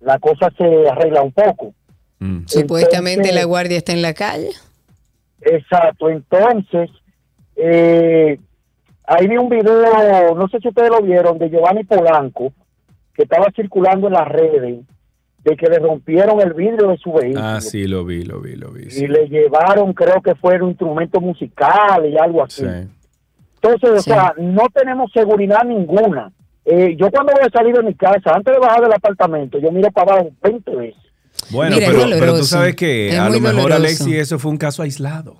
la 0.00 0.18
cosa 0.18 0.50
se 0.58 0.88
arregla 0.88 1.22
un 1.22 1.32
poco. 1.32 1.72
Supuestamente 2.46 3.20
Entonces- 3.20 3.34
la 3.34 3.44
guardia 3.44 3.78
está 3.78 3.92
en 3.92 4.02
la 4.02 4.12
calle. 4.12 4.50
Exacto, 5.40 6.10
entonces, 6.10 6.90
eh, 7.56 8.38
ahí 9.04 9.26
vi 9.26 9.38
un 9.38 9.48
video, 9.48 10.34
no 10.34 10.48
sé 10.48 10.58
si 10.60 10.68
ustedes 10.68 10.90
lo 10.90 11.00
vieron, 11.00 11.38
de 11.38 11.48
Giovanni 11.48 11.84
Polanco, 11.84 12.52
que 13.14 13.22
estaba 13.22 13.46
circulando 13.56 14.08
en 14.08 14.12
las 14.12 14.28
redes, 14.28 14.80
de 15.44 15.56
que 15.56 15.66
le 15.68 15.78
rompieron 15.78 16.40
el 16.40 16.52
vidrio 16.52 16.88
de 16.88 16.98
su 16.98 17.12
vehículo 17.12 17.44
Ah, 17.44 17.60
sí, 17.60 17.86
lo 17.86 18.04
vi, 18.04 18.24
lo 18.24 18.40
vi, 18.40 18.56
lo 18.56 18.70
vi. 18.72 18.88
y 18.90 19.06
le 19.06 19.26
llevaron, 19.28 19.92
creo 19.94 20.20
que 20.22 20.34
fueron 20.34 20.68
instrumentos 20.70 21.22
musicales 21.22 22.12
y 22.12 22.18
algo 22.18 22.44
así. 22.44 22.62
Sí. 22.62 22.88
Entonces, 23.62 23.90
o 23.90 24.02
sea, 24.02 24.34
no 24.38 24.62
tenemos 24.72 25.10
seguridad 25.12 25.62
ninguna. 25.64 26.32
Eh, 26.64 26.94
yo 26.98 27.10
cuando 27.10 27.32
voy 27.32 27.42
a 27.46 27.50
salir 27.50 27.74
de 27.74 27.82
mi 27.82 27.94
casa, 27.94 28.32
antes 28.34 28.52
de 28.54 28.60
bajar 28.60 28.82
del 28.82 28.92
apartamento, 28.92 29.58
yo 29.58 29.70
miro 29.72 29.90
para 29.90 30.12
abajo 30.14 30.30
20 30.42 30.76
veces. 30.76 31.00
Bueno, 31.50 31.76
Mira, 31.76 31.88
pero, 31.90 32.02
pero 32.18 32.36
tú 32.38 32.44
sabes 32.44 32.76
que 32.76 33.08
Es 33.10 33.18
a 33.18 33.28
lo 33.28 33.40
mejor, 33.40 33.56
doloroso. 33.56 33.76
Alexis, 33.76 34.14
eso 34.14 34.38
fue 34.38 34.50
un 34.50 34.58
caso 34.58 34.82
aislado. 34.82 35.36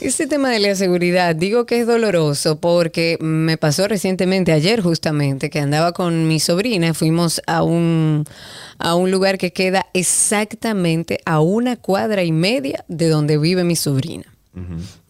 Este 0.00 0.26
tema 0.26 0.48
de 0.48 0.60
la 0.60 0.74
seguridad, 0.76 1.34
digo 1.36 1.66
que 1.66 1.80
es 1.80 1.86
doloroso 1.86 2.58
porque 2.58 3.18
me 3.20 3.58
pasó 3.58 3.86
recientemente, 3.86 4.50
ayer 4.52 4.80
justamente, 4.80 5.50
que 5.50 5.60
andaba 5.60 5.92
con 5.92 6.26
mi 6.26 6.40
sobrina, 6.40 6.94
fuimos 6.94 7.42
a 7.46 7.62
un, 7.62 8.24
a 8.78 8.94
un 8.94 9.10
lugar 9.10 9.36
que 9.36 9.52
queda 9.52 9.86
exactamente 9.92 11.20
a 11.26 11.40
una 11.40 11.76
cuadra 11.76 12.24
y 12.24 12.32
media 12.32 12.84
de 12.88 13.08
donde 13.08 13.36
vive 13.36 13.62
mi 13.64 13.76
sobrina. 13.76 14.24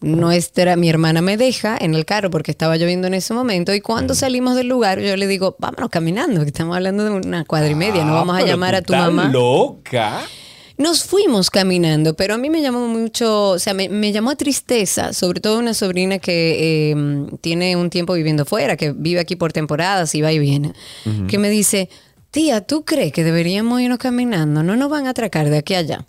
Nuestra, 0.01 0.75
mi 0.75 0.87
hermana 0.89 1.21
me 1.21 1.35
deja 1.35 1.75
en 1.79 1.95
el 1.95 2.05
carro 2.05 2.29
porque 2.29 2.51
estaba 2.51 2.77
lloviendo 2.77 3.07
en 3.07 3.15
ese 3.15 3.33
momento 3.33 3.73
y 3.73 3.81
cuando 3.81 4.13
salimos 4.13 4.55
del 4.55 4.67
lugar 4.67 4.99
yo 4.99 5.15
le 5.17 5.25
digo, 5.25 5.55
vámonos 5.57 5.89
caminando, 5.89 6.41
que 6.41 6.47
estamos 6.47 6.75
hablando 6.75 7.03
de 7.05 7.09
una 7.11 7.43
cuadra 7.45 7.69
y 7.69 7.75
media, 7.75 8.03
no 8.05 8.13
vamos 8.13 8.35
a 8.35 8.39
Ah, 8.39 8.45
llamar 8.45 8.75
a 8.75 8.81
tu 8.81 8.93
mamá. 8.93 9.29
loca? 9.29 10.21
Nos 10.81 11.03
fuimos 11.03 11.51
caminando, 11.51 12.15
pero 12.15 12.33
a 12.33 12.37
mí 12.39 12.49
me 12.49 12.59
llamó 12.59 12.87
mucho, 12.87 13.49
o 13.49 13.59
sea, 13.59 13.75
me, 13.75 13.87
me 13.87 14.11
llamó 14.11 14.31
a 14.31 14.35
tristeza, 14.35 15.13
sobre 15.13 15.39
todo 15.39 15.59
una 15.59 15.75
sobrina 15.75 16.17
que 16.17 16.91
eh, 16.91 16.95
tiene 17.39 17.75
un 17.75 17.91
tiempo 17.91 18.13
viviendo 18.13 18.45
fuera, 18.45 18.75
que 18.75 18.91
vive 18.91 19.19
aquí 19.19 19.35
por 19.35 19.53
temporadas 19.53 20.15
y 20.15 20.23
va 20.23 20.31
y 20.31 20.39
viene, 20.39 20.73
que 21.27 21.37
me 21.37 21.51
dice, 21.51 21.87
tía, 22.31 22.61
¿tú 22.61 22.83
crees 22.83 23.13
que 23.13 23.23
deberíamos 23.23 23.79
irnos 23.79 23.99
caminando? 23.99 24.63
No 24.63 24.75
nos 24.75 24.89
van 24.89 25.05
a 25.05 25.11
atracar 25.11 25.51
de 25.51 25.59
aquí 25.59 25.75
a 25.75 25.79
allá. 25.79 26.05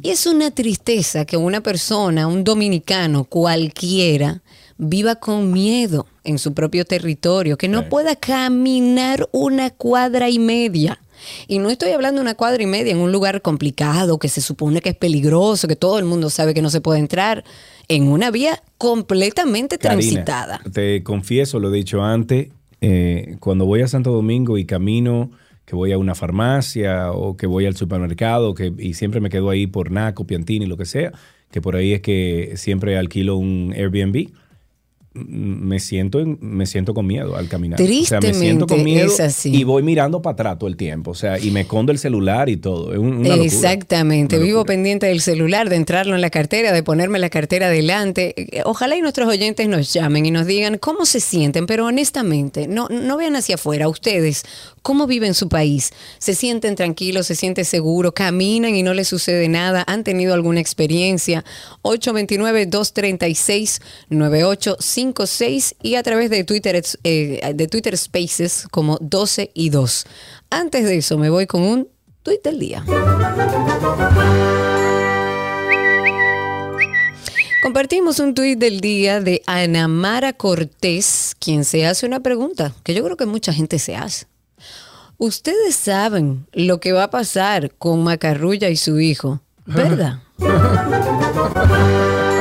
Y 0.00 0.10
es 0.10 0.26
una 0.26 0.52
tristeza 0.52 1.24
que 1.24 1.36
una 1.36 1.60
persona, 1.60 2.28
un 2.28 2.44
dominicano 2.44 3.24
cualquiera, 3.24 4.42
viva 4.76 5.16
con 5.16 5.52
miedo 5.52 6.06
en 6.22 6.38
su 6.38 6.54
propio 6.54 6.84
territorio, 6.84 7.58
que 7.58 7.66
no 7.66 7.88
pueda 7.88 8.14
caminar 8.14 9.28
una 9.32 9.70
cuadra 9.70 10.28
y 10.30 10.38
media. 10.38 11.00
Y 11.46 11.58
no 11.58 11.70
estoy 11.70 11.90
hablando 11.90 12.20
de 12.20 12.22
una 12.22 12.34
cuadra 12.34 12.62
y 12.62 12.66
media 12.66 12.92
en 12.92 12.98
un 12.98 13.12
lugar 13.12 13.42
complicado, 13.42 14.18
que 14.18 14.28
se 14.28 14.40
supone 14.40 14.80
que 14.80 14.90
es 14.90 14.96
peligroso, 14.96 15.68
que 15.68 15.76
todo 15.76 15.98
el 15.98 16.04
mundo 16.04 16.30
sabe 16.30 16.54
que 16.54 16.62
no 16.62 16.70
se 16.70 16.80
puede 16.80 17.00
entrar, 17.00 17.44
en 17.88 18.08
una 18.08 18.30
vía 18.30 18.62
completamente 18.78 19.78
Karina, 19.78 20.00
transitada. 20.00 20.60
te 20.72 21.02
confieso, 21.02 21.58
lo 21.60 21.72
he 21.72 21.76
dicho 21.76 22.02
antes, 22.02 22.48
eh, 22.80 23.36
cuando 23.40 23.66
voy 23.66 23.82
a 23.82 23.88
Santo 23.88 24.12
Domingo 24.12 24.58
y 24.58 24.64
camino, 24.64 25.30
que 25.64 25.76
voy 25.76 25.92
a 25.92 25.98
una 25.98 26.14
farmacia 26.14 27.12
o 27.12 27.36
que 27.36 27.46
voy 27.46 27.66
al 27.66 27.76
supermercado, 27.76 28.54
que, 28.54 28.72
y 28.78 28.94
siempre 28.94 29.20
me 29.20 29.30
quedo 29.30 29.50
ahí 29.50 29.66
por 29.66 29.90
Naco, 29.90 30.26
Piantini, 30.26 30.66
lo 30.66 30.76
que 30.76 30.84
sea, 30.84 31.12
que 31.50 31.62
por 31.62 31.76
ahí 31.76 31.92
es 31.92 32.00
que 32.00 32.54
siempre 32.56 32.98
alquilo 32.98 33.36
un 33.36 33.72
Airbnb. 33.74 34.30
Me 35.14 35.78
siento, 35.78 36.18
en- 36.18 36.38
me 36.40 36.66
siento 36.66 36.92
con 36.92 37.06
miedo 37.06 37.36
al 37.36 37.48
caminar. 37.48 37.80
o 37.80 37.84
sea, 38.04 38.20
me 38.20 38.34
siento 38.34 38.66
con 38.66 38.78
Tristemente 38.78 38.84
miedo 38.84 39.12
es 39.12 39.20
así. 39.20 39.54
y 39.54 39.62
voy 39.62 39.84
mirando 39.84 40.20
para 40.20 40.32
atrás 40.34 40.58
todo 40.58 40.68
el 40.68 40.76
tiempo. 40.76 41.12
O 41.12 41.14
sea, 41.14 41.38
y 41.38 41.52
me 41.52 41.60
escondo 41.60 41.92
el 41.92 41.98
celular 41.98 42.48
y 42.48 42.56
todo. 42.56 42.92
Es 42.92 42.98
un- 42.98 43.18
una 43.18 43.28
locura. 43.30 43.44
Exactamente, 43.44 44.38
vivo 44.38 44.64
pendiente 44.64 45.06
del 45.06 45.20
celular, 45.20 45.68
de 45.70 45.76
entrarlo 45.76 46.16
en 46.16 46.20
la 46.20 46.30
cartera, 46.30 46.72
de 46.72 46.82
ponerme 46.82 47.20
la 47.20 47.30
cartera 47.30 47.68
delante. 47.68 48.34
Ojalá 48.64 48.96
y 48.96 49.02
nuestros 49.02 49.28
oyentes 49.28 49.68
nos 49.68 49.92
llamen 49.92 50.26
y 50.26 50.32
nos 50.32 50.46
digan 50.46 50.78
cómo 50.78 51.06
se 51.06 51.20
sienten, 51.20 51.66
pero 51.66 51.86
honestamente, 51.86 52.66
no, 52.66 52.88
no 52.90 53.16
vean 53.16 53.36
hacia 53.36 53.54
afuera, 53.54 53.88
ustedes, 53.88 54.42
cómo 54.82 55.06
viven 55.06 55.34
su 55.34 55.48
país. 55.48 55.92
¿Se 56.18 56.34
sienten 56.34 56.74
tranquilos, 56.74 57.28
se 57.28 57.36
sienten 57.36 57.64
seguros, 57.64 58.12
caminan 58.14 58.74
y 58.74 58.82
no 58.82 58.92
les 58.94 59.06
sucede 59.06 59.48
nada? 59.48 59.84
¿Han 59.86 60.02
tenido 60.02 60.34
alguna 60.34 60.58
experiencia? 60.60 61.44
829-236-9856 65.12 65.76
y 65.82 65.94
a 65.96 66.02
través 66.02 66.30
de 66.30 66.44
Twitter, 66.44 66.82
eh, 67.04 67.52
de 67.54 67.68
Twitter 67.68 67.96
Spaces 67.96 68.66
como 68.70 68.98
12 69.00 69.50
y 69.54 69.70
2. 69.70 70.06
Antes 70.50 70.84
de 70.84 70.96
eso, 70.96 71.18
me 71.18 71.30
voy 71.30 71.46
con 71.46 71.62
un 71.62 71.88
tweet 72.22 72.40
del 72.42 72.58
día. 72.58 72.84
Compartimos 77.64 78.18
un 78.18 78.34
tuit 78.34 78.58
del 78.58 78.80
día 78.82 79.22
de 79.22 79.40
Ana 79.46 79.88
Mara 79.88 80.34
Cortés, 80.34 81.34
quien 81.38 81.64
se 81.64 81.86
hace 81.86 82.04
una 82.04 82.20
pregunta 82.20 82.74
que 82.82 82.92
yo 82.92 83.02
creo 83.02 83.16
que 83.16 83.24
mucha 83.24 83.54
gente 83.54 83.78
se 83.78 83.96
hace. 83.96 84.26
Ustedes 85.16 85.74
saben 85.74 86.46
lo 86.52 86.78
que 86.78 86.92
va 86.92 87.04
a 87.04 87.10
pasar 87.10 87.72
con 87.78 88.04
Macarrulla 88.04 88.68
y 88.68 88.76
su 88.76 89.00
hijo, 89.00 89.40
¿verdad? 89.64 90.18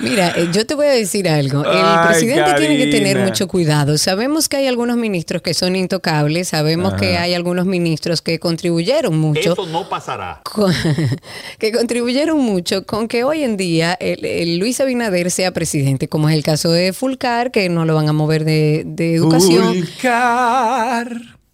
Mira, 0.00 0.32
eh, 0.36 0.48
yo 0.52 0.66
te 0.66 0.74
voy 0.74 0.86
a 0.86 0.90
decir 0.90 1.28
algo. 1.28 1.62
El 1.64 1.70
Ay, 1.82 2.08
presidente 2.08 2.52
tiene 2.58 2.76
que 2.76 2.86
tener 2.88 3.18
mucho 3.18 3.46
cuidado. 3.48 3.96
Sabemos 3.98 4.48
que 4.48 4.56
hay 4.58 4.66
algunos 4.66 4.96
ministros 4.96 5.42
que 5.42 5.54
son 5.54 5.76
intocables, 5.76 6.48
sabemos 6.48 6.92
Ajá. 6.94 7.00
que 7.00 7.16
hay 7.16 7.34
algunos 7.34 7.66
ministros 7.66 8.20
que 8.22 8.38
contribuyeron 8.38 9.16
mucho. 9.18 9.52
Eso 9.54 9.66
no 9.66 9.88
pasará. 9.88 10.40
con- 10.44 10.72
que 11.58 11.72
contribuyeron 11.72 12.38
mucho 12.38 12.84
con 12.84 13.08
que 13.08 13.24
hoy 13.24 13.42
en 13.44 13.56
día 13.56 13.94
el, 14.00 14.24
el 14.24 14.58
Luis 14.58 14.80
Abinader 14.80 15.30
sea 15.30 15.52
presidente, 15.52 16.08
como 16.08 16.28
es 16.28 16.34
el 16.34 16.42
caso 16.42 16.70
de 16.70 16.92
Fulcar, 16.92 17.50
que 17.50 17.68
no 17.68 17.84
lo 17.84 17.94
van 17.94 18.08
a 18.08 18.12
mover 18.12 18.44
de, 18.44 18.82
de 18.84 19.14
educación. 19.14 19.84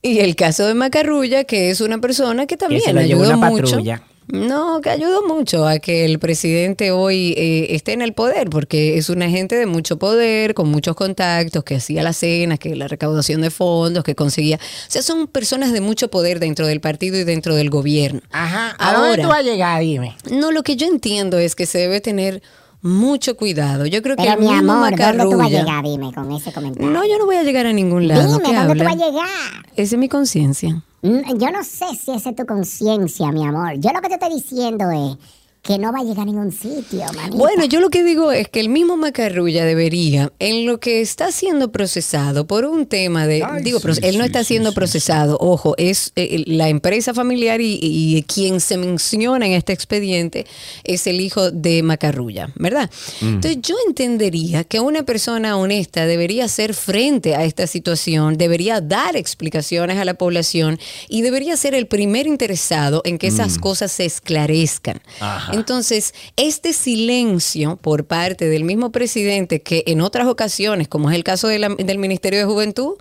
Y 0.01 0.21
el 0.21 0.37
caso 0.37 0.67
de 0.67 0.75
Macarrulla, 0.75 1.45
que 1.45 1.71
es 1.71 1.81
una 1.81 1.99
persona 1.99 2.47
que 2.47 2.57
también 2.57 2.97
ayudó 2.97 3.27
una 3.37 3.37
mucho. 3.49 3.65
patrulla. 3.65 4.03
No, 4.29 4.81
que 4.83 4.91
ayudó 4.91 5.27
mucho 5.27 5.67
a 5.67 5.79
que 5.79 6.05
el 6.05 6.19
presidente 6.19 6.91
hoy 6.91 7.35
eh, 7.37 7.75
esté 7.75 7.95
en 7.95 8.03
el 8.03 8.13
poder, 8.13 8.51
porque 8.51 8.99
es 8.99 9.09
una 9.09 9.31
gente 9.31 9.57
de 9.57 9.65
mucho 9.65 9.99
poder, 9.99 10.53
con 10.53 10.69
muchos 10.71 10.95
contactos, 10.97 11.65
que 11.65 11.77
hacía 11.77 12.03
las 12.03 12.19
cenas, 12.19 12.59
que 12.59 12.77
la 12.77 12.89
recaudación 12.89 13.41
de 13.41 13.51
fondos, 13.51 14.05
que 14.05 14.15
conseguía. 14.15 14.57
O 14.57 14.91
sea, 14.91 15.03
son 15.03 15.29
personas 15.29 15.73
de 15.73 15.81
mucho 15.81 16.09
poder 16.09 16.41
dentro 16.41 16.67
del 16.67 16.81
partido 16.81 17.17
y 17.17 17.25
dentro 17.25 17.55
del 17.55 17.71
gobierno. 17.71 18.21
Ajá. 18.31 18.77
¿A 18.79 18.95
dónde 18.95 19.23
tú 19.23 19.29
vas 19.29 19.39
a 19.39 19.43
llegar? 19.43 19.81
Dime. 19.81 20.15
No, 20.31 20.53
lo 20.53 20.63
que 20.63 20.77
yo 20.77 20.87
entiendo 20.87 21.39
es 21.39 21.55
que 21.55 21.65
se 21.65 21.79
debe 21.79 22.03
tener 22.03 22.43
mucho 22.83 23.37
cuidado. 23.37 23.87
Yo 23.87 24.03
creo 24.03 24.17
que 24.17 24.25
Pero 24.25 24.39
mi 24.39 24.53
amor, 24.53 24.95
¿dónde 24.97 25.25
tú 25.25 25.37
vas 25.39 25.47
a 25.47 25.51
llegar? 25.51 25.85
Dime 25.85 26.13
con 26.13 26.31
ese 26.33 26.53
comentario. 26.53 26.91
No, 26.91 27.05
yo 27.07 27.19
no 27.19 27.27
voy 27.27 27.37
a 27.37 27.43
llegar 27.43 27.67
a 27.67 27.73
ningún 27.73 28.09
lado. 28.09 28.21
Dime, 28.23 28.43
¿Qué 28.43 28.55
¿dónde 28.55 28.75
tú 28.75 28.85
vas 28.85 28.93
a 28.93 28.97
llegar? 28.97 29.29
Esa 29.75 29.95
es 29.95 29.99
mi 29.99 30.09
conciencia. 30.09 30.83
Yo 31.03 31.51
no 31.53 31.63
sé 31.63 31.95
si 31.95 32.11
esa 32.11 32.31
es 32.31 32.37
tu 32.37 32.45
conciencia, 32.45 33.31
mi 33.31 33.47
amor. 33.47 33.75
Yo 33.79 33.91
lo 33.93 34.01
que 34.01 34.09
te 34.09 34.15
estoy 34.15 34.35
diciendo 34.35 34.91
es 34.91 35.17
que 35.63 35.79
no 35.79 35.93
va 35.93 36.01
a 36.01 36.03
llegar 36.03 36.21
a 36.21 36.25
ningún 36.25 36.53
sitio, 36.53 37.01
manita. 37.15 37.37
Bueno, 37.37 37.65
yo 37.65 37.81
lo 37.81 37.91
que 37.91 38.05
digo 38.05 38.33
es 38.33 38.49
que 38.49 38.61
el 38.61 38.69
mismo 38.69 38.97
Macarrulla 38.97 39.65
debería, 39.65 40.33
en 40.39 40.67
lo 40.67 40.81
que 40.81 41.01
está 41.01 41.31
siendo 41.33 41.71
procesado 41.73 42.47
por 42.47 42.65
un 42.65 42.87
tema 42.87 43.27
de, 43.27 43.45
digo, 43.63 43.79
él 44.03 44.19
no 44.19 44.25
está 44.25 44.45
siendo 44.45 44.73
procesado, 44.73 45.37
ojo, 45.41 45.75
es 45.77 46.13
eh, 46.17 46.45
la 46.47 46.69
empresa 46.69 47.13
familiar 47.13 47.61
y, 47.61 47.79
y 47.83 48.23
quien 48.23 48.61
se 48.61 48.79
menciona 48.79 49.47
en 49.47 49.53
este 49.53 49.73
expediente 49.73 50.47
es 50.85 51.07
el 51.07 51.21
hijo 51.21 51.51
de 51.51 51.83
Macarrulla, 51.83 52.51
¿verdad? 52.55 52.91
Mm. 53.21 53.27
Entonces 53.35 53.59
yo 53.63 53.77
entendería 53.87 54.65
que 54.65 54.81
una 54.81 55.03
persona 55.03 55.57
honesta 55.57 56.07
debería 56.07 56.47
hacer 56.47 56.73
frente 56.75 57.35
a 57.35 57.45
esta 57.45 57.67
situación, 57.67 58.39
debería 58.39 58.81
dar 58.81 59.17
explicaciones 59.17 59.99
a 59.99 60.05
la 60.05 60.15
población 60.15 60.79
y 61.09 61.23
debería 61.23 61.57
ser 61.57 61.75
el 61.75 61.87
primer 61.87 62.27
interesado 62.27 63.03
en 63.05 63.19
que 63.19 63.27
esas 63.27 63.59
Mm. 63.59 63.61
cosas 63.61 63.93
se 63.93 64.05
esclarezcan. 64.05 65.01
Ajá. 65.21 65.58
Entonces, 65.59 66.15
este 66.37 66.73
silencio 66.73 67.77
por 67.77 68.05
parte 68.05 68.49
del 68.49 68.65
mismo 68.65 68.91
presidente, 68.91 69.61
que 69.63 69.85
en 69.87 70.01
otras 70.01 70.27
ocasiones, 70.27 70.89
como 70.89 71.11
es 71.11 71.17
el 71.17 71.25
caso 71.25 71.49
de 71.49 71.59
la- 71.59 71.69
del 71.75 71.99
Ministerio 71.99 72.39
de 72.39 72.45
Juventud, 72.47 72.95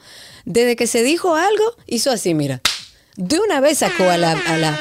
desde 0.45 0.75
que 0.75 0.87
se 0.87 1.03
dijo 1.03 1.35
algo, 1.35 1.63
hizo 1.87 2.11
así, 2.11 2.33
mira, 2.33 2.61
de 3.15 3.39
una 3.39 3.59
vez 3.59 3.79
sacó 3.79 4.03
a 4.03 4.17
la... 4.17 4.31
A 4.33 4.57
la 4.57 4.79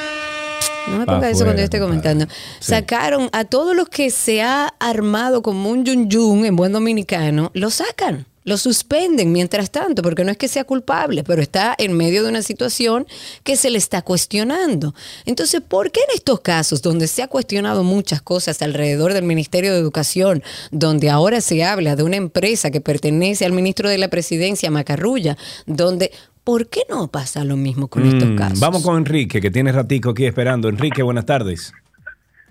no 0.88 0.98
me 0.98 1.04
ponga 1.06 1.28
eso 1.30 1.38
cuando 1.44 1.60
yo 1.60 1.64
esté 1.64 1.80
comentando. 1.80 2.26
Sacaron 2.60 3.28
a 3.32 3.44
todos 3.44 3.74
los 3.74 3.88
que 3.88 4.10
se 4.10 4.42
ha 4.42 4.72
armado 4.78 5.42
como 5.42 5.68
un 5.70 5.84
yun 5.84 6.08
yun 6.08 6.44
en 6.44 6.54
buen 6.54 6.70
dominicano, 6.72 7.50
lo 7.54 7.70
sacan. 7.70 8.24
Lo 8.46 8.56
suspenden 8.56 9.32
mientras 9.32 9.70
tanto, 9.72 10.02
porque 10.02 10.24
no 10.24 10.30
es 10.30 10.36
que 10.38 10.46
sea 10.46 10.62
culpable, 10.64 11.24
pero 11.24 11.42
está 11.42 11.74
en 11.76 11.96
medio 11.96 12.22
de 12.22 12.30
una 12.30 12.42
situación 12.42 13.06
que 13.42 13.56
se 13.56 13.70
le 13.70 13.76
está 13.76 14.02
cuestionando. 14.02 14.94
Entonces, 15.24 15.60
¿por 15.60 15.90
qué 15.90 16.00
en 16.08 16.14
estos 16.14 16.40
casos 16.40 16.80
donde 16.80 17.08
se 17.08 17.22
ha 17.24 17.28
cuestionado 17.28 17.82
muchas 17.82 18.22
cosas 18.22 18.62
alrededor 18.62 19.12
del 19.14 19.24
Ministerio 19.24 19.72
de 19.72 19.80
Educación, 19.80 20.44
donde 20.70 21.10
ahora 21.10 21.40
se 21.40 21.64
habla 21.64 21.96
de 21.96 22.04
una 22.04 22.16
empresa 22.16 22.70
que 22.70 22.80
pertenece 22.80 23.44
al 23.44 23.52
ministro 23.52 23.88
de 23.88 23.98
la 23.98 24.06
Presidencia, 24.08 24.70
Macarrulla, 24.70 25.36
donde, 25.66 26.12
¿por 26.44 26.68
qué 26.68 26.82
no 26.88 27.08
pasa 27.08 27.42
lo 27.42 27.56
mismo 27.56 27.88
con 27.88 28.06
estos 28.06 28.28
Mm, 28.28 28.36
casos? 28.36 28.60
Vamos 28.60 28.84
con 28.84 28.96
Enrique, 28.96 29.40
que 29.40 29.50
tiene 29.50 29.72
ratico 29.72 30.10
aquí 30.10 30.24
esperando. 30.24 30.68
Enrique, 30.68 31.02
buenas 31.02 31.26
tardes. 31.26 31.72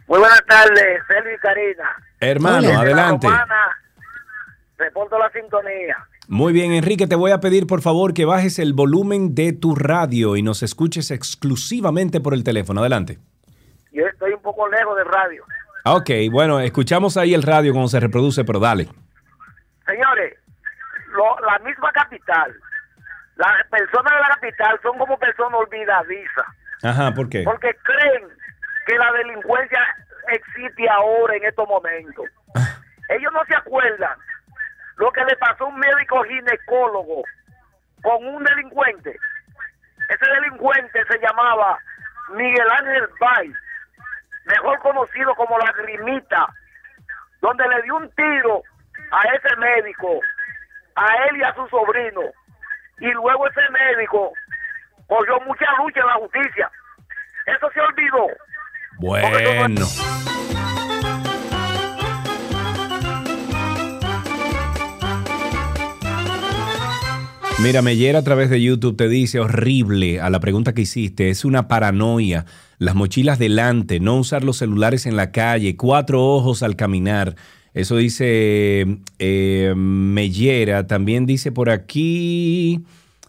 Muy 0.07 0.19
buenas 0.19 0.43
tardes, 0.45 0.99
Sergio 1.07 1.33
y 1.33 1.39
Karina. 1.39 1.89
Hermano, 2.19 2.79
adelante. 2.79 3.27
Romana, 3.27 3.55
reporto 4.77 5.17
la 5.17 5.29
sintonía. 5.31 5.97
Muy 6.27 6.53
bien, 6.53 6.73
Enrique, 6.73 7.07
te 7.07 7.15
voy 7.15 7.31
a 7.31 7.39
pedir 7.39 7.67
por 7.67 7.81
favor 7.81 8.13
que 8.13 8.25
bajes 8.25 8.57
el 8.59 8.73
volumen 8.73 9.35
de 9.35 9.53
tu 9.53 9.75
radio 9.75 10.35
y 10.35 10.41
nos 10.41 10.63
escuches 10.63 11.11
exclusivamente 11.11 12.19
por 12.19 12.33
el 12.33 12.43
teléfono. 12.43 12.81
Adelante. 12.81 13.19
Yo 13.91 14.05
estoy 14.07 14.33
un 14.33 14.41
poco 14.41 14.67
lejos 14.67 14.97
del 14.97 15.05
radio. 15.05 15.43
Ah, 15.85 15.93
Ok, 15.95 16.09
bueno, 16.31 16.59
escuchamos 16.59 17.15
ahí 17.15 17.33
el 17.33 17.43
radio 17.43 17.71
cuando 17.71 17.87
se 17.89 17.99
reproduce, 17.99 18.43
pero 18.43 18.59
dale. 18.59 18.87
Señores, 19.85 20.33
lo- 21.13 21.39
la 21.45 21.59
misma 21.59 21.91
capital, 21.91 22.51
las 23.35 23.67
personas 23.69 24.11
de 24.13 24.19
la 24.19 24.27
capital 24.35 24.79
son 24.81 24.97
como 24.97 25.17
personas 25.19 25.53
olvidadizas, 25.59 26.45
Ajá, 26.81 27.13
¿por 27.13 27.29
qué? 27.29 27.43
porque 27.43 27.69
creen 27.83 28.23
que 28.87 28.95
la 28.97 29.11
delincuencia 29.13 29.79
existe 30.29 30.89
ahora 30.89 31.35
en 31.35 31.45
estos 31.45 31.67
momentos. 31.67 32.25
Ellos 33.09 33.31
no 33.31 33.45
se 33.47 33.55
acuerdan 33.55 34.17
lo 34.97 35.11
que 35.11 35.23
le 35.25 35.35
pasó 35.37 35.65
a 35.65 35.67
un 35.67 35.79
médico 35.79 36.23
ginecólogo 36.23 37.23
con 38.01 38.25
un 38.27 38.43
delincuente. 38.43 39.17
Ese 40.09 40.31
delincuente 40.31 41.03
se 41.09 41.19
llamaba 41.19 41.77
Miguel 42.33 42.69
Ángel 42.79 43.07
Bay, 43.19 43.51
mejor 44.45 44.79
conocido 44.79 45.33
como 45.35 45.57
la 45.57 45.71
Grimita, 45.71 46.47
donde 47.41 47.67
le 47.67 47.81
dio 47.83 47.97
un 47.97 48.09
tiro 48.11 48.61
a 49.11 49.21
ese 49.35 49.55
médico, 49.57 50.19
a 50.95 51.07
él 51.27 51.37
y 51.37 51.43
a 51.43 51.53
su 51.55 51.67
sobrino. 51.67 52.21
Y 52.99 53.11
luego 53.11 53.47
ese 53.47 53.69
médico 53.71 54.31
cogió 55.07 55.39
mucha 55.41 55.65
lucha 55.77 55.99
en 55.99 56.07
la 56.07 56.13
justicia. 56.13 56.71
Eso 57.45 57.69
se 57.71 57.81
olvidó. 57.81 58.27
Bueno. 58.99 59.85
Mira, 67.63 67.81
Meyer 67.81 68.17
a 68.17 68.21
través 68.21 68.49
de 68.49 68.61
YouTube 68.61 68.97
te 68.97 69.07
dice 69.07 69.39
horrible 69.39 70.19
a 70.19 70.29
la 70.29 70.41
pregunta 70.41 70.73
que 70.73 70.81
hiciste. 70.81 71.29
Es 71.29 71.45
una 71.45 71.67
paranoia. 71.67 72.45
Las 72.79 72.95
mochilas 72.95 73.39
delante, 73.39 74.01
no 74.01 74.17
usar 74.17 74.43
los 74.43 74.57
celulares 74.57 75.05
en 75.05 75.15
la 75.15 75.31
calle, 75.31 75.77
cuatro 75.77 76.23
ojos 76.23 76.63
al 76.63 76.75
caminar. 76.75 77.35
Eso 77.73 77.95
dice 77.95 78.99
eh, 79.19 79.73
Mellera. 79.75 80.85
También 80.85 81.25
dice 81.25 81.51
por 81.53 81.69
aquí. 81.69 82.83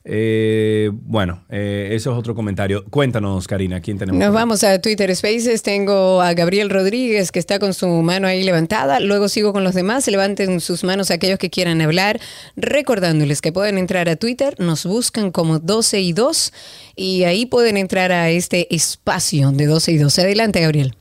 Eh, 0.09 0.93
bueno, 0.93 1.45
eh, 1.49 1.89
eso 1.91 2.13
es 2.13 2.19
otro 2.19 2.37
comentario. 2.37 2.85
Cuéntanos, 2.91 3.49
Karina, 3.49 3.81
¿quién 3.81 3.99
tenemos? 3.99 4.21
Nos 4.21 4.33
vamos 4.33 4.63
a 4.63 4.81
Twitter 4.81 5.15
Spaces. 5.17 5.63
Tengo 5.65 6.23
a 6.23 6.33
Gabriel 6.33 6.71
Rodríguez 6.71 7.33
que 7.33 7.41
está 7.41 7.59
con 7.59 7.75
su 7.75 7.89
mano 7.89 8.29
ahí 8.29 8.45
levantada. 8.45 9.01
Luego 9.01 9.29
sigo 9.29 9.53
con 9.53 9.65
los 9.65 9.75
demás. 9.75 10.07
Levanten 10.07 10.61
sus 10.61 10.85
manos 10.85 11.11
aquellos 11.11 11.41
que 11.41 11.51
quieran 11.51 11.81
hablar. 11.81 12.21
Recordándoles 12.55 13.41
que 13.41 13.51
pueden 13.51 13.79
entrar 13.79 14.09
a 14.09 14.15
Twitter. 14.15 14.55
Nos 14.61 14.87
buscan 14.87 15.33
como 15.33 15.59
12 15.59 16.01
y 16.01 16.13
2. 16.13 16.53
Y 16.95 17.25
ahí 17.25 17.45
pueden 17.45 17.77
entrar 17.77 18.13
a 18.13 18.31
este 18.31 18.73
espacio 18.73 19.51
de 19.51 19.67
12 19.67 19.91
y 19.91 19.99
2. 19.99 20.19
Adelante, 20.21 20.61
Gabriel. 20.61 20.95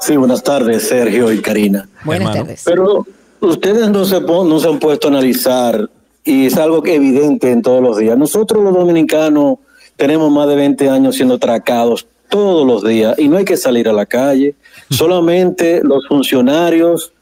Sí, 0.00 0.16
buenas 0.16 0.42
tardes, 0.42 0.88
Sergio 0.88 1.30
y 1.30 1.42
Karina. 1.42 1.90
Buenas 2.04 2.32
tardes. 2.32 2.62
Pero 2.64 3.04
ustedes 3.40 3.90
no 3.90 4.06
se, 4.06 4.18
no 4.18 4.60
se 4.60 4.68
han 4.68 4.78
puesto 4.78 5.08
a 5.08 5.10
analizar, 5.10 5.90
y 6.24 6.46
es 6.46 6.56
algo 6.56 6.82
que 6.82 6.94
evidente 6.94 7.50
en 7.50 7.62
todos 7.62 7.82
los 7.82 7.98
días. 7.98 8.16
Nosotros 8.16 8.62
los 8.62 8.74
dominicanos 8.74 9.58
tenemos 9.96 10.32
más 10.32 10.48
de 10.48 10.56
20 10.56 10.88
años 10.88 11.16
siendo 11.16 11.34
atracados 11.34 12.06
todos 12.28 12.66
los 12.66 12.82
días 12.82 13.18
y 13.18 13.28
no 13.28 13.36
hay 13.36 13.44
que 13.44 13.56
salir 13.56 13.88
a 13.88 13.92
la 13.92 14.06
calle. 14.06 14.54
Solamente 14.90 15.80
los 15.82 16.06
funcionarios 16.08 17.12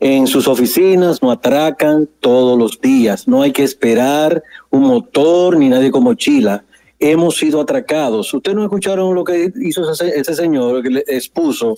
en 0.00 0.26
sus 0.26 0.48
oficinas 0.48 1.22
nos 1.22 1.36
atracan 1.36 2.08
todos 2.20 2.58
los 2.58 2.80
días. 2.80 3.28
No 3.28 3.42
hay 3.42 3.52
que 3.52 3.64
esperar 3.64 4.42
un 4.70 4.82
motor 4.82 5.56
ni 5.56 5.68
nadie 5.68 5.90
con 5.90 6.04
mochila. 6.04 6.64
Hemos 6.98 7.36
sido 7.36 7.60
atracados. 7.60 8.32
Ustedes 8.32 8.56
no 8.56 8.62
escucharon 8.62 9.14
lo 9.14 9.24
que 9.24 9.52
hizo 9.60 9.90
ese, 9.90 10.08
ese 10.18 10.34
señor 10.34 10.82
que 10.82 10.90
le 10.90 11.04
expuso 11.08 11.76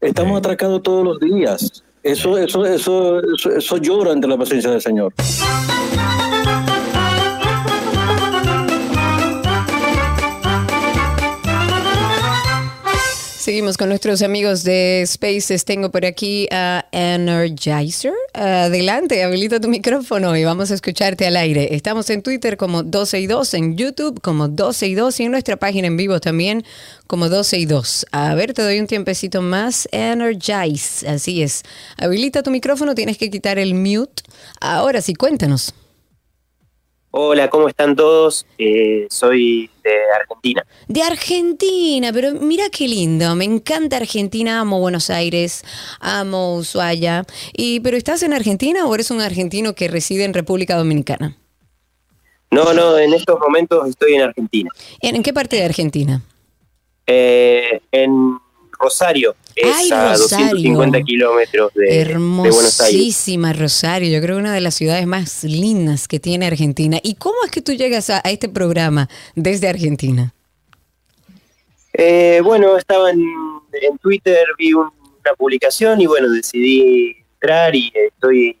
Estamos 0.00 0.38
atracados 0.38 0.82
todos 0.82 1.04
los 1.04 1.20
días. 1.20 1.84
Eso, 2.02 2.38
eso, 2.38 2.64
eso, 2.64 3.20
eso, 3.20 3.50
eso 3.50 3.76
llora 3.76 4.12
ante 4.12 4.26
la 4.26 4.36
presencia 4.36 4.70
del 4.70 4.80
Señor. 4.80 5.12
Seguimos 13.50 13.76
con 13.76 13.88
nuestros 13.88 14.22
amigos 14.22 14.62
de 14.62 15.02
Spaces. 15.04 15.64
Tengo 15.64 15.90
por 15.90 16.06
aquí 16.06 16.46
a 16.52 16.86
Energizer. 16.92 18.12
Adelante, 18.32 19.24
habilita 19.24 19.58
tu 19.58 19.66
micrófono 19.66 20.36
y 20.36 20.44
vamos 20.44 20.70
a 20.70 20.74
escucharte 20.74 21.26
al 21.26 21.36
aire. 21.36 21.74
Estamos 21.74 22.08
en 22.10 22.22
Twitter 22.22 22.56
como 22.56 22.84
12 22.84 23.18
y 23.18 23.26
2, 23.26 23.54
en 23.54 23.76
YouTube 23.76 24.20
como 24.20 24.46
12 24.46 24.86
y 24.86 24.94
2 24.94 25.18
y 25.18 25.24
en 25.24 25.32
nuestra 25.32 25.56
página 25.56 25.88
en 25.88 25.96
vivo 25.96 26.20
también 26.20 26.64
como 27.08 27.28
12 27.28 27.58
y 27.58 27.66
2. 27.66 28.06
A 28.12 28.36
ver, 28.36 28.54
te 28.54 28.62
doy 28.62 28.78
un 28.78 28.86
tiempecito 28.86 29.42
más. 29.42 29.88
Energize, 29.90 31.08
así 31.08 31.42
es. 31.42 31.64
Habilita 31.96 32.44
tu 32.44 32.52
micrófono, 32.52 32.94
tienes 32.94 33.18
que 33.18 33.30
quitar 33.30 33.58
el 33.58 33.74
mute. 33.74 34.22
Ahora 34.60 35.02
sí, 35.02 35.14
cuéntanos. 35.14 35.74
Hola, 37.12 37.50
¿cómo 37.50 37.66
están 37.66 37.96
todos? 37.96 38.46
Eh, 38.56 39.08
soy 39.10 39.68
de 39.82 39.90
Argentina. 40.14 40.64
De 40.86 41.02
Argentina, 41.02 42.12
pero 42.12 42.34
mira 42.34 42.64
qué 42.70 42.86
lindo. 42.86 43.34
Me 43.34 43.44
encanta 43.44 43.96
Argentina, 43.96 44.60
amo 44.60 44.78
Buenos 44.78 45.10
Aires, 45.10 45.64
amo 45.98 46.54
Ushuaia. 46.54 47.24
Y, 47.52 47.80
¿Pero 47.80 47.96
estás 47.96 48.22
en 48.22 48.32
Argentina 48.32 48.86
o 48.86 48.94
eres 48.94 49.10
un 49.10 49.20
argentino 49.20 49.74
que 49.74 49.88
reside 49.88 50.22
en 50.22 50.34
República 50.34 50.76
Dominicana? 50.76 51.36
No, 52.52 52.72
no, 52.72 52.96
en 52.96 53.12
estos 53.12 53.40
momentos 53.40 53.88
estoy 53.88 54.14
en 54.14 54.22
Argentina. 54.22 54.70
¿En, 55.00 55.20
qué 55.24 55.32
parte 55.32 55.56
de 55.56 55.64
Argentina? 55.64 56.22
Eh, 57.08 57.80
en 57.90 58.38
Rosario, 58.80 59.36
es 59.54 59.92
a 59.92 60.16
250 60.16 61.02
kilómetros 61.02 61.72
de, 61.74 61.84
de, 61.86 62.04
Buenos 62.14 62.80
Aires. 62.80 62.94
Hermosísima 62.94 63.52
Rosario, 63.52 64.10
yo 64.10 64.24
creo 64.24 64.38
una 64.38 64.54
de 64.54 64.62
las 64.62 64.74
ciudades 64.74 65.06
más 65.06 65.44
lindas 65.44 66.08
que 66.08 66.18
tiene 66.18 66.46
Argentina. 66.46 66.98
¿Y 67.02 67.16
cómo 67.16 67.36
es 67.44 67.50
que 67.50 67.60
tú 67.60 67.72
llegas 67.72 68.08
a, 68.08 68.20
este 68.20 68.48
programa 68.48 69.08
desde 69.34 69.68
Argentina? 69.68 70.32
Eh, 71.92 72.40
bueno, 72.42 72.76
estaba 72.76 73.10
en, 73.10 73.22
Twitter, 74.00 74.46
vi 74.58 74.72
una 74.72 74.90
publicación 75.36 76.00
y 76.00 76.06
bueno, 76.06 76.30
decidí 76.30 77.16
entrar 77.34 77.74
y 77.74 77.92
estoy 77.94 78.58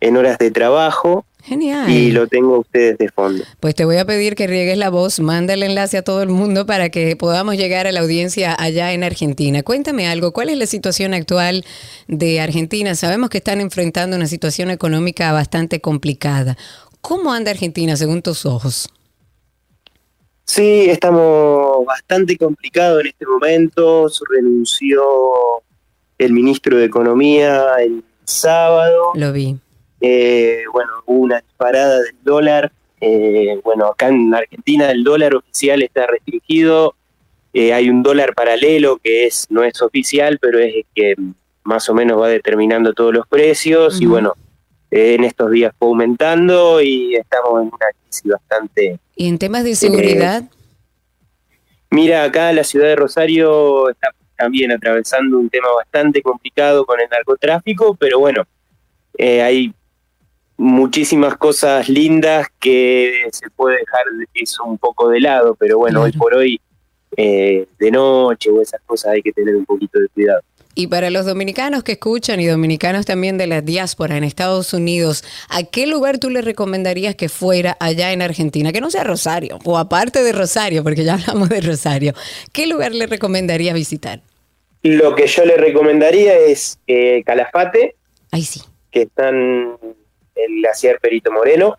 en 0.00 0.16
horas 0.16 0.36
de 0.38 0.50
trabajo 0.50 1.24
Genial. 1.44 1.90
Y 1.90 2.12
lo 2.12 2.28
tengo 2.28 2.54
a 2.54 2.58
ustedes 2.60 2.98
de 2.98 3.08
fondo. 3.08 3.42
Pues 3.58 3.74
te 3.74 3.84
voy 3.84 3.96
a 3.96 4.04
pedir 4.04 4.36
que 4.36 4.46
riegues 4.46 4.78
la 4.78 4.90
voz, 4.90 5.18
manda 5.18 5.54
el 5.54 5.64
enlace 5.64 5.98
a 5.98 6.02
todo 6.02 6.22
el 6.22 6.28
mundo 6.28 6.66
para 6.66 6.88
que 6.88 7.16
podamos 7.16 7.56
llegar 7.56 7.88
a 7.88 7.92
la 7.92 8.00
audiencia 8.00 8.54
allá 8.56 8.92
en 8.92 9.02
Argentina. 9.02 9.64
Cuéntame 9.64 10.06
algo, 10.06 10.32
¿cuál 10.32 10.50
es 10.50 10.56
la 10.56 10.66
situación 10.66 11.14
actual 11.14 11.64
de 12.06 12.40
Argentina? 12.40 12.94
Sabemos 12.94 13.28
que 13.28 13.38
están 13.38 13.60
enfrentando 13.60 14.16
una 14.16 14.26
situación 14.26 14.70
económica 14.70 15.32
bastante 15.32 15.80
complicada. 15.80 16.56
¿Cómo 17.00 17.32
anda 17.32 17.50
Argentina 17.50 17.96
según 17.96 18.22
tus 18.22 18.46
ojos? 18.46 18.88
Sí, 20.44 20.86
estamos 20.88 21.84
bastante 21.84 22.36
complicados 22.36 23.00
en 23.00 23.08
este 23.08 23.26
momento. 23.26 24.06
Renunció 24.30 25.02
el 26.18 26.32
ministro 26.32 26.76
de 26.76 26.84
Economía 26.84 27.66
el 27.80 28.04
sábado. 28.24 29.10
Lo 29.14 29.32
vi. 29.32 29.58
Eh, 30.04 30.64
bueno, 30.72 30.90
hubo 31.06 31.20
una 31.20 31.40
disparada 31.40 32.00
del 32.00 32.16
dólar. 32.22 32.72
Eh, 33.00 33.60
bueno, 33.62 33.86
acá 33.86 34.08
en 34.08 34.34
Argentina 34.34 34.90
el 34.90 35.04
dólar 35.04 35.36
oficial 35.36 35.80
está 35.80 36.08
restringido. 36.08 36.96
Eh, 37.52 37.72
hay 37.72 37.88
un 37.88 38.02
dólar 38.02 38.34
paralelo 38.34 38.98
que 38.98 39.26
es 39.26 39.46
no 39.48 39.62
es 39.62 39.80
oficial, 39.80 40.38
pero 40.40 40.58
es 40.58 40.74
el 40.74 40.86
que 40.92 41.14
más 41.62 41.88
o 41.88 41.94
menos 41.94 42.20
va 42.20 42.28
determinando 42.28 42.92
todos 42.94 43.14
los 43.14 43.28
precios. 43.28 44.00
Y 44.00 44.06
bueno, 44.06 44.34
en 44.90 45.22
estos 45.22 45.52
días 45.52 45.72
fue 45.78 45.88
aumentando 45.88 46.82
y 46.82 47.14
estamos 47.14 47.62
en 47.62 47.68
una 47.68 47.86
crisis 48.02 48.32
bastante. 48.32 48.98
¿Y 49.14 49.28
en 49.28 49.38
temas 49.38 49.62
de 49.62 49.76
seguridad? 49.76 50.42
mira, 51.90 52.24
acá 52.24 52.52
la 52.52 52.64
ciudad 52.64 52.86
de 52.86 52.96
Rosario 52.96 53.90
está 53.90 54.08
también 54.36 54.72
atravesando 54.72 55.38
un 55.38 55.48
tema 55.48 55.68
bastante 55.76 56.22
complicado 56.22 56.84
con 56.84 56.98
el 56.98 57.08
narcotráfico, 57.08 57.94
pero 57.94 58.18
bueno, 58.18 58.44
hay 59.18 59.72
muchísimas 60.62 61.36
cosas 61.36 61.88
lindas 61.88 62.46
que 62.60 63.28
se 63.32 63.50
puede 63.50 63.78
dejar 63.78 64.04
eso 64.34 64.64
un 64.64 64.78
poco 64.78 65.08
de 65.08 65.20
lado, 65.20 65.56
pero 65.58 65.78
bueno, 65.78 66.02
hoy 66.02 66.12
por 66.12 66.34
hoy 66.34 66.60
eh, 67.16 67.66
de 67.78 67.90
noche 67.90 68.50
o 68.50 68.62
esas 68.62 68.80
cosas 68.86 69.12
hay 69.12 69.22
que 69.22 69.32
tener 69.32 69.56
un 69.56 69.66
poquito 69.66 69.98
de 69.98 70.08
cuidado. 70.08 70.40
Y 70.74 70.86
para 70.86 71.10
los 71.10 71.26
dominicanos 71.26 71.82
que 71.82 71.92
escuchan 71.92 72.40
y 72.40 72.46
dominicanos 72.46 73.04
también 73.04 73.36
de 73.36 73.46
la 73.46 73.60
diáspora 73.60 74.16
en 74.16 74.24
Estados 74.24 74.72
Unidos, 74.72 75.22
¿a 75.50 75.64
qué 75.64 75.86
lugar 75.86 76.18
tú 76.18 76.30
le 76.30 76.40
recomendarías 76.40 77.14
que 77.14 77.28
fuera 77.28 77.76
allá 77.78 78.12
en 78.12 78.22
Argentina? 78.22 78.72
Que 78.72 78.80
no 78.80 78.90
sea 78.90 79.04
Rosario, 79.04 79.58
o 79.64 79.76
aparte 79.76 80.22
de 80.22 80.32
Rosario, 80.32 80.82
porque 80.82 81.04
ya 81.04 81.14
hablamos 81.14 81.48
de 81.48 81.60
Rosario. 81.60 82.14
¿Qué 82.52 82.66
lugar 82.68 82.94
le 82.94 83.06
recomendaría 83.06 83.74
visitar? 83.74 84.22
Lo 84.82 85.14
que 85.14 85.26
yo 85.26 85.44
le 85.44 85.56
recomendaría 85.56 86.38
es 86.38 86.78
eh, 86.86 87.22
Calafate. 87.26 87.96
Ahí 88.30 88.42
sí. 88.42 88.62
Que 88.90 89.02
están 89.02 89.76
el 90.34 90.56
glaciar 90.56 90.98
Perito 91.00 91.30
Moreno. 91.30 91.78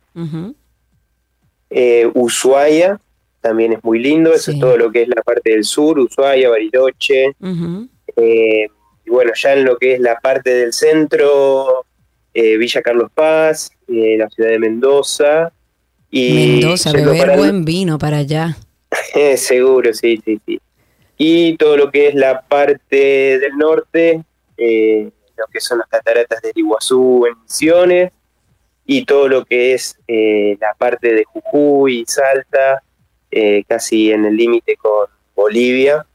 Eh, 1.70 2.10
Ushuaia 2.14 3.00
también 3.42 3.74
es 3.74 3.84
muy 3.84 4.00
lindo, 4.00 4.32
eso 4.32 4.52
es 4.52 4.60
todo 4.60 4.78
lo 4.78 4.92
que 4.92 5.02
es 5.02 5.08
la 5.10 5.22
parte 5.22 5.52
del 5.52 5.66
sur, 5.66 6.00
Ushuaia, 6.00 6.50
Bariloche. 6.50 7.36
Eh, 8.16 8.68
y 9.06 9.10
bueno, 9.10 9.32
ya 9.36 9.54
en 9.54 9.66
lo 9.66 9.78
que 9.78 9.96
es 9.96 10.00
la 10.00 10.18
parte 10.20 10.52
del 10.52 10.72
centro, 10.72 11.86
eh, 12.34 12.58
Villa 12.58 12.82
Carlos 12.82 13.12
Paz, 13.14 13.72
la 13.88 14.30
ciudad 14.30 14.50
de 14.50 14.60
Mendoza. 14.60 15.52
Y 16.10 16.60
Mendoza, 16.62 16.94
beber 16.94 17.38
buen 17.38 17.66
vino 17.66 17.98
para 17.98 18.18
allá. 18.18 18.56
Seguro, 19.36 19.94
sí, 19.94 20.22
sí, 20.24 20.40
sí. 20.46 20.62
Y 21.18 21.58
todo 21.58 21.76
lo 21.76 21.92
que 21.92 22.10
es 22.10 22.16
la 22.16 22.42
parte 22.42 23.40
del 23.40 23.58
norte, 23.58 24.24
lo 24.58 25.46
que 25.52 25.60
son 25.60 25.80
las 25.80 25.88
cataratas 25.88 26.42
del 26.42 26.54
Iguazú 26.56 27.26
en 27.26 27.42
Misiones, 27.42 28.12
y 28.86 29.06
todo 29.06 29.28
lo 29.28 29.46
que 29.46 29.74
es 29.74 29.98
eh, 30.08 30.58
la 30.60 30.74
parte 30.74 31.14
de 31.14 31.24
Jujuy, 31.24 32.06
Salta, 32.08 32.84
eh, 33.32 33.64
casi 33.68 34.12
en 34.12 34.26
el 34.26 34.36
límite 34.36 34.76
con 34.76 35.08
Bolivia. 35.36 36.06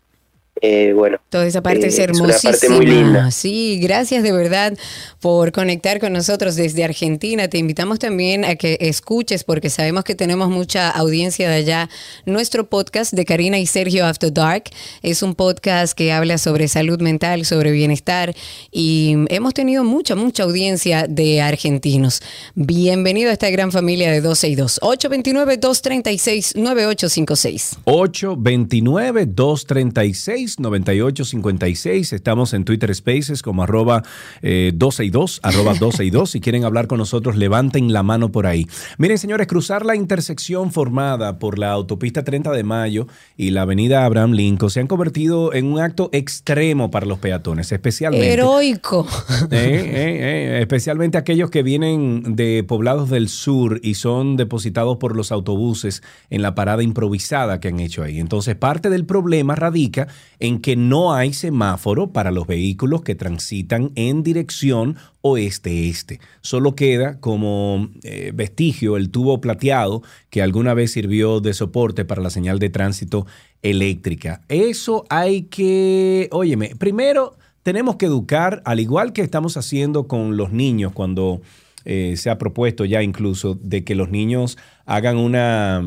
Eh, 0.61 0.93
bueno, 0.95 1.19
toda 1.31 1.47
esa 1.47 1.63
parte 1.63 1.87
es 1.87 1.99
hermosísima. 1.99 2.35
Es 2.35 2.45
una 2.45 2.53
parte 2.53 2.69
muy 2.71 2.87
linda. 2.87 3.31
Sí, 3.31 3.79
gracias 3.81 4.23
de 4.23 4.33
verdad 4.33 4.77
por 5.21 5.53
conectar 5.53 6.01
con 6.01 6.13
nosotros 6.13 6.57
desde 6.57 6.85
Argentina. 6.85 7.49
Te 7.49 7.59
invitamos 7.59 7.99
también 7.99 8.45
a 8.45 8.57
que 8.57 8.77
escuches, 8.81 9.45
porque 9.45 9.71
sabemos 9.71 10.05
que 10.05 10.15
tenemos 10.15 10.51
mucha 10.51 10.91
audiencia 10.91 11.49
de 11.49 11.57
allá, 11.57 11.89
nuestro 12.27 12.69
podcast 12.69 13.13
de 13.13 13.25
Karina 13.25 13.59
y 13.59 13.67
Sergio 13.67 14.07
After 14.07 14.33
Dark. 14.33 14.65
Es 15.03 15.23
un 15.23 15.35
podcast 15.35 15.95
que 15.95 16.13
habla 16.13 16.39
sobre 16.39 16.69
salud 16.69 17.01
mental, 17.01 17.45
sobre 17.45 17.71
bienestar 17.71 18.35
y 18.71 19.17
hemos 19.29 19.55
tenido 19.55 19.85
mucha, 19.85 20.15
mucha 20.15 20.45
audiencia 20.45 21.07
de 21.09 21.41
argentinos. 21.41 22.23
Bienvenido 22.55 23.31
a 23.31 23.33
esta 23.33 23.51
gran 23.51 23.73
familia 23.73 24.11
de 24.11 24.21
12 24.21 24.49
y 24.49 24.55
2. 24.55 24.81
829-236-9856. 24.83 27.79
829-236. 27.85 30.48
9856. 30.59 32.13
Estamos 32.13 32.55
en 32.55 32.65
Twitter 32.65 32.95
Spaces 32.95 33.43
como 33.43 33.63
arroba 33.63 34.03
12 34.43 35.03
eh, 35.03 35.07
y 35.07 35.11
2, 35.11 35.41
arroba 35.43 35.75
12 35.79 36.05
y 36.05 36.11
2. 36.11 36.31
Si 36.31 36.41
quieren 36.41 36.65
hablar 36.65 36.87
con 36.87 36.99
nosotros, 36.99 37.37
levanten 37.37 37.93
la 37.93 38.03
mano 38.03 38.33
por 38.33 38.47
ahí. 38.47 38.67
Miren, 38.99 39.19
señores, 39.19 39.47
cruzar 39.47 39.85
la 39.85 39.97
intersección 39.97 40.73
formada 40.73 41.39
por 41.39 41.59
la 41.59 41.71
autopista 41.71 42.25
30 42.25 42.53
de 42.53 42.65
Mayo 42.65 43.07
y 43.37 43.51
la 43.51 43.63
avenida 43.63 44.05
Abraham 44.05 44.33
Lincoln 44.33 44.71
se 44.71 44.81
han 44.81 44.87
convertido 44.87 45.53
en 45.55 45.67
un 45.67 45.81
acto 45.81 46.11
extremo 46.13 46.91
para 46.91 47.07
los 47.07 47.19
peatones, 47.19 47.71
especialmente. 47.73 48.33
Heroico. 48.33 49.07
Eh, 49.51 49.91
eh, 49.95 50.59
especialmente 50.61 51.17
aquellos 51.17 51.51
que 51.51 51.63
vienen 51.63 52.37
de 52.37 52.65
poblados 52.67 53.09
del 53.09 53.29
sur 53.29 53.81
y 53.83 53.95
son 53.95 54.37
depositados 54.37 54.99
por 54.99 55.17
los 55.17 55.33
autobuses 55.33 56.03
en 56.31 56.43
la 56.43 56.55
parada 56.55 56.83
improvisada 56.83 57.61
que 57.61 57.69
han 57.69 57.81
hecho 57.81 58.03
ahí. 58.03 58.19
Entonces, 58.21 58.57
parte 58.57 58.91
del 58.91 59.05
problema 59.05 59.55
radica 59.55 60.09
en 60.41 60.61
que 60.61 60.77
no 60.77 61.15
hay 61.15 61.33
semáforo 61.33 62.13
para 62.13 62.31
los 62.31 62.47
vehículos 62.47 63.03
que 63.03 63.15
transitan 63.15 63.91
en 63.95 64.23
dirección 64.23 64.97
oeste-este. 65.21 66.21
Solo 66.41 66.75
queda 66.75 67.19
como 67.21 67.89
eh, 68.03 68.33
vestigio 68.35 68.97
el 68.97 69.11
tubo 69.11 69.41
plateado 69.41 70.03
que 70.31 70.43
alguna 70.43 70.75
vez 70.75 70.93
sirvió 70.93 71.41
de 71.41 71.55
soporte 71.55 72.05
para 72.05 72.23
la 72.23 72.31
señal 72.31 72.59
de 72.59 72.71
tránsito 72.71 73.27
eléctrica. 73.63 74.43
Eso 74.49 75.05
hay 75.11 75.43
que, 75.43 76.29
óyeme, 76.31 76.75
primero 76.77 77.37
tenemos 77.63 77.97
que 77.97 78.07
educar, 78.07 78.63
al 78.65 78.81
igual 78.81 79.13
que 79.13 79.23
estamos 79.23 79.57
haciendo 79.57 80.07
con 80.07 80.37
los 80.37 80.53
niños 80.53 80.93
cuando 80.93 81.43
eh, 81.85 82.15
se 82.17 82.31
ha 82.31 82.39
propuesto 82.39 82.85
ya 82.85 83.03
incluso 83.03 83.59
de 83.61 83.85
que 83.85 83.95
los 83.95 84.11
niños 84.11 84.57
hagan 84.87 85.17
una 85.17 85.83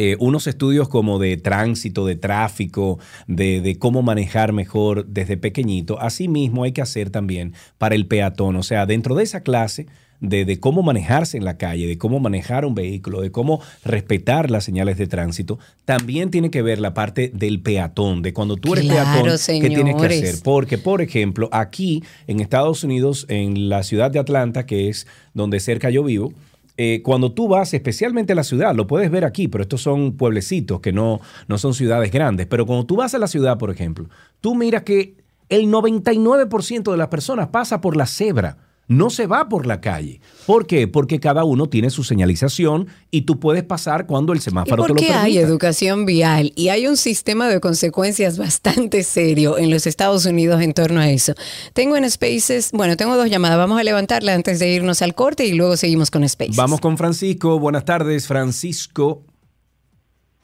eh, 0.00 0.16
unos 0.20 0.46
estudios 0.46 0.88
como 0.88 1.18
de 1.18 1.36
tránsito, 1.38 2.06
de 2.06 2.14
tráfico, 2.14 3.00
de, 3.26 3.60
de, 3.60 3.80
cómo 3.80 4.00
manejar 4.00 4.52
mejor 4.52 5.04
desde 5.06 5.36
pequeñito. 5.36 6.00
Asimismo 6.00 6.62
hay 6.62 6.70
que 6.70 6.80
hacer 6.80 7.10
también 7.10 7.52
para 7.78 7.96
el 7.96 8.06
peatón. 8.06 8.54
O 8.54 8.62
sea, 8.62 8.86
dentro 8.86 9.16
de 9.16 9.24
esa 9.24 9.40
clase 9.40 9.88
de, 10.20 10.44
de, 10.44 10.60
cómo 10.60 10.84
manejarse 10.84 11.36
en 11.36 11.44
la 11.44 11.58
calle, 11.58 11.88
de 11.88 11.98
cómo 11.98 12.20
manejar 12.20 12.64
un 12.64 12.76
vehículo, 12.76 13.22
de 13.22 13.32
cómo 13.32 13.60
respetar 13.84 14.52
las 14.52 14.62
señales 14.62 14.98
de 14.98 15.08
tránsito, 15.08 15.58
también 15.84 16.30
tiene 16.30 16.52
que 16.52 16.62
ver 16.62 16.78
la 16.78 16.94
parte 16.94 17.32
del 17.34 17.60
peatón, 17.60 18.22
de 18.22 18.32
cuando 18.32 18.56
tú 18.56 18.74
eres 18.74 18.84
Claro, 18.84 19.24
peatón, 19.24 19.60
¿qué 19.60 19.68
tienes 19.68 19.96
que 19.96 20.06
hacer? 20.06 20.36
Porque, 20.44 20.78
por 20.78 21.02
ejemplo, 21.02 21.48
aquí 21.50 22.04
en 22.28 22.38
Estados 22.38 22.84
Unidos, 22.84 23.26
en 23.28 23.68
la 23.68 23.82
ciudad 23.82 24.12
de 24.12 24.20
Atlanta, 24.20 24.64
que 24.64 24.88
es 24.88 25.08
donde 25.34 25.58
cerca 25.58 25.90
yo 25.90 26.04
vivo, 26.04 26.32
eh, 26.80 27.02
cuando 27.02 27.32
tú 27.32 27.48
vas, 27.48 27.74
especialmente 27.74 28.34
a 28.34 28.36
la 28.36 28.44
ciudad, 28.44 28.72
lo 28.72 28.86
puedes 28.86 29.10
ver 29.10 29.24
aquí, 29.24 29.48
pero 29.48 29.62
estos 29.62 29.82
son 29.82 30.16
pueblecitos 30.16 30.80
que 30.80 30.92
no, 30.92 31.20
no 31.48 31.58
son 31.58 31.74
ciudades 31.74 32.12
grandes, 32.12 32.46
pero 32.46 32.66
cuando 32.66 32.86
tú 32.86 32.94
vas 32.94 33.14
a 33.14 33.18
la 33.18 33.26
ciudad, 33.26 33.58
por 33.58 33.72
ejemplo, 33.72 34.08
tú 34.40 34.54
miras 34.54 34.84
que 34.84 35.16
el 35.48 35.66
99% 35.66 36.90
de 36.92 36.96
las 36.96 37.08
personas 37.08 37.48
pasa 37.48 37.80
por 37.80 37.96
la 37.96 38.06
cebra. 38.06 38.58
No 38.88 39.10
se 39.10 39.26
va 39.26 39.50
por 39.50 39.66
la 39.66 39.82
calle. 39.82 40.22
¿Por 40.46 40.66
qué? 40.66 40.88
Porque 40.88 41.20
cada 41.20 41.44
uno 41.44 41.68
tiene 41.68 41.90
su 41.90 42.04
señalización 42.04 42.88
y 43.10 43.22
tú 43.22 43.38
puedes 43.38 43.62
pasar 43.62 44.06
cuando 44.06 44.32
el 44.32 44.38
¿Y 44.38 44.42
semáforo 44.42 44.82
te 44.84 44.88
por 44.88 44.96
lo 44.96 45.06
qué 45.06 45.12
hay 45.12 45.34
permita. 45.34 45.40
educación 45.40 46.06
vial? 46.06 46.52
Y 46.56 46.70
hay 46.70 46.86
un 46.86 46.96
sistema 46.96 47.48
de 47.48 47.60
consecuencias 47.60 48.38
bastante 48.38 49.02
serio 49.02 49.58
en 49.58 49.70
los 49.70 49.86
Estados 49.86 50.24
Unidos 50.24 50.62
en 50.62 50.72
torno 50.72 51.00
a 51.00 51.10
eso. 51.10 51.34
Tengo 51.74 51.98
en 51.98 52.10
Spaces, 52.10 52.72
bueno, 52.72 52.96
tengo 52.96 53.14
dos 53.16 53.28
llamadas. 53.28 53.58
Vamos 53.58 53.78
a 53.78 53.84
levantarla 53.84 54.32
antes 54.32 54.58
de 54.58 54.72
irnos 54.72 55.02
al 55.02 55.14
corte 55.14 55.44
y 55.44 55.52
luego 55.52 55.76
seguimos 55.76 56.10
con 56.10 56.26
Spaces. 56.26 56.56
Vamos 56.56 56.80
con 56.80 56.96
Francisco. 56.96 57.58
Buenas 57.58 57.84
tardes, 57.84 58.26
Francisco. 58.26 59.22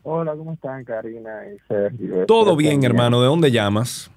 Hola, 0.02 0.34
¿cómo 0.36 0.52
están, 0.52 0.84
Karina 0.84 1.30
y 1.46 1.56
Sergio? 1.66 2.26
Todo 2.26 2.56
bien, 2.56 2.84
hermano. 2.84 3.22
¿De 3.22 3.26
dónde 3.26 3.50
llamas? 3.50 4.10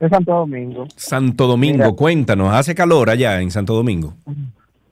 De 0.00 0.08
Santo 0.08 0.32
Domingo. 0.32 0.86
Santo 0.96 1.46
Domingo, 1.46 1.84
Mira. 1.84 1.92
cuéntanos. 1.92 2.52
¿Hace 2.52 2.74
calor 2.74 3.10
allá 3.10 3.40
en 3.40 3.50
Santo 3.50 3.74
Domingo? 3.74 4.14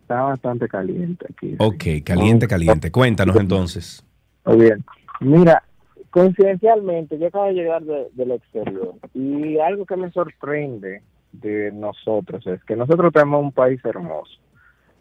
Está 0.03 0.23
bastante 0.23 0.69
caliente 0.69 1.27
aquí. 1.31 1.55
Ok, 1.59 2.05
caliente, 2.05 2.47
caliente. 2.47 2.91
Cuéntanos 2.93 3.37
entonces. 3.37 4.05
Muy 4.45 4.57
bien. 4.59 4.85
Mira, 5.21 5.63
coincidencialmente, 6.11 7.19
yo 7.19 7.27
acabo 7.29 7.47
de 7.47 7.55
llegar 7.55 7.83
de- 7.83 8.09
del 8.13 8.33
exterior 8.33 8.95
y 9.15 9.59
algo 9.59 9.85
que 9.87 9.97
me 9.97 10.11
sorprende 10.13 11.03
de 11.33 11.73
nosotros 11.73 12.47
es 12.47 12.63
que 12.65 12.77
nosotros 12.77 13.13
tenemos 13.13 13.43
un 13.43 13.53
país 13.53 13.81
hermoso, 13.85 14.33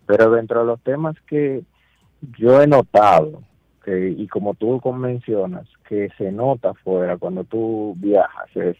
pero 0.05 0.31
dentro 0.31 0.61
de 0.61 0.65
los 0.67 0.81
temas 0.81 1.15
que 1.27 1.63
yo 2.37 2.61
he 2.61 2.67
notado, 2.67 3.41
que, 3.87 4.09
y 4.09 4.27
como 4.27 4.53
tú 4.53 4.81
mencionas, 4.91 5.65
que 5.87 6.09
se 6.17 6.29
nota 6.29 6.71
afuera 6.71 7.15
cuando 7.15 7.45
tú 7.45 7.95
viajas, 7.97 8.49
es 8.55 8.75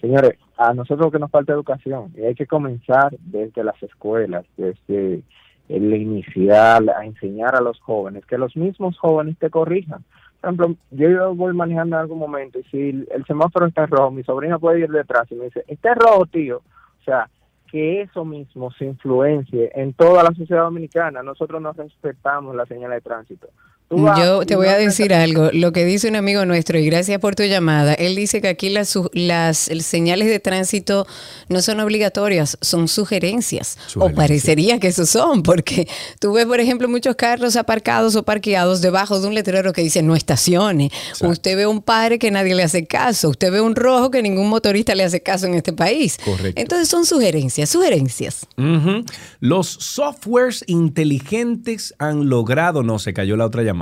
Señores, 0.00 0.38
a 0.56 0.74
nosotros 0.74 1.06
lo 1.06 1.10
que 1.12 1.20
nos 1.20 1.30
falta 1.30 1.52
educación 1.52 2.12
y 2.16 2.22
hay 2.22 2.34
que 2.34 2.48
comenzar 2.48 3.16
desde 3.20 3.62
las 3.62 3.80
escuelas, 3.80 4.44
desde 4.56 5.22
el 5.68 5.94
inicial, 5.94 6.88
a 6.88 7.04
enseñar 7.04 7.54
a 7.54 7.60
los 7.60 7.78
jóvenes, 7.78 8.26
que 8.26 8.38
los 8.38 8.56
mismos 8.56 8.98
jóvenes 8.98 9.38
te 9.38 9.50
corrijan. 9.50 10.02
Por 10.40 10.48
ejemplo, 10.50 10.74
yo 10.90 11.32
voy 11.36 11.54
manejando 11.54 11.94
en 11.94 12.00
algún 12.00 12.18
momento 12.18 12.58
y 12.58 12.64
si 12.64 12.88
el, 13.08 13.24
semáforo 13.28 13.66
está 13.66 13.86
rojo, 13.86 14.10
mi 14.10 14.24
sobrina 14.24 14.58
puede 14.58 14.80
ir 14.80 14.90
detrás 14.90 15.30
y 15.30 15.36
me 15.36 15.44
dice, 15.44 15.62
está 15.68 15.94
rojo, 15.94 16.26
tío. 16.26 16.56
O 16.56 17.04
sea, 17.04 17.30
que 17.70 18.02
eso 18.02 18.24
mismo 18.24 18.72
se 18.72 18.86
influencie 18.86 19.70
en 19.76 19.92
toda 19.92 20.24
la 20.24 20.34
sociedad 20.34 20.64
dominicana. 20.64 21.22
Nosotros 21.22 21.62
no 21.62 21.72
respetamos 21.72 22.56
la 22.56 22.66
señal 22.66 22.90
de 22.90 23.00
tránsito. 23.00 23.48
Yo 23.90 24.46
te 24.46 24.54
voy 24.54 24.68
a 24.68 24.76
decir 24.76 25.12
algo, 25.12 25.50
lo 25.52 25.72
que 25.72 25.84
dice 25.84 26.08
un 26.08 26.14
amigo 26.14 26.44
nuestro, 26.44 26.78
y 26.78 26.86
gracias 26.86 27.18
por 27.18 27.34
tu 27.34 27.42
llamada. 27.42 27.94
Él 27.94 28.14
dice 28.14 28.40
que 28.40 28.46
aquí 28.46 28.70
las, 28.70 28.88
señales 29.80 30.28
de 30.28 30.38
tránsito 30.38 31.08
no 31.48 31.60
son 31.60 31.80
obligatorias, 31.80 32.56
son 32.60 32.86
sugerencias. 32.86 33.78
O 33.96 34.10
parecería 34.10 34.78
que 34.78 34.86
eso 34.86 35.06
son, 35.06 35.42
porque 35.42 35.88
tú 36.20 36.34
ves, 36.34 36.46
por 36.46 36.60
ejemplo, 36.60 36.88
muchos 36.88 37.16
carros 37.16 37.56
aparcados 37.56 38.14
o 38.14 38.22
parqueados 38.22 38.80
debajo 38.80 39.20
de 39.20 39.26
un 39.26 39.34
letrero 39.34 39.72
que 39.72 39.82
dice 39.82 40.02
no 40.02 40.14
estacione. 40.14 40.92
Usted 41.20 41.56
ve 41.56 41.66
un 41.66 41.82
padre 41.82 42.20
que 42.20 42.30
nadie 42.30 42.54
le 42.54 42.62
hace 42.62 42.86
caso. 42.86 43.30
Usted 43.30 43.50
ve 43.50 43.60
un 43.60 43.74
rojo 43.74 44.12
que 44.12 44.22
ningún 44.22 44.48
motorista 44.48 44.94
le 44.94 45.02
hace 45.02 45.20
caso 45.20 45.46
en 45.46 45.54
este 45.54 45.72
país. 45.72 46.16
Correcto. 46.24 46.60
Entonces 46.60 46.88
son 46.88 47.06
sugerencias, 47.06 47.68
sugerencias. 47.68 48.46
Los 49.40 49.66
softwares 49.66 50.62
inteligentes 50.68 51.92
han 51.98 52.28
logrado, 52.28 52.84
no 52.84 53.00
se 53.00 53.12
cayó 53.12 53.36
la 53.36 53.46
otra 53.46 53.64
llamada, 53.64 53.79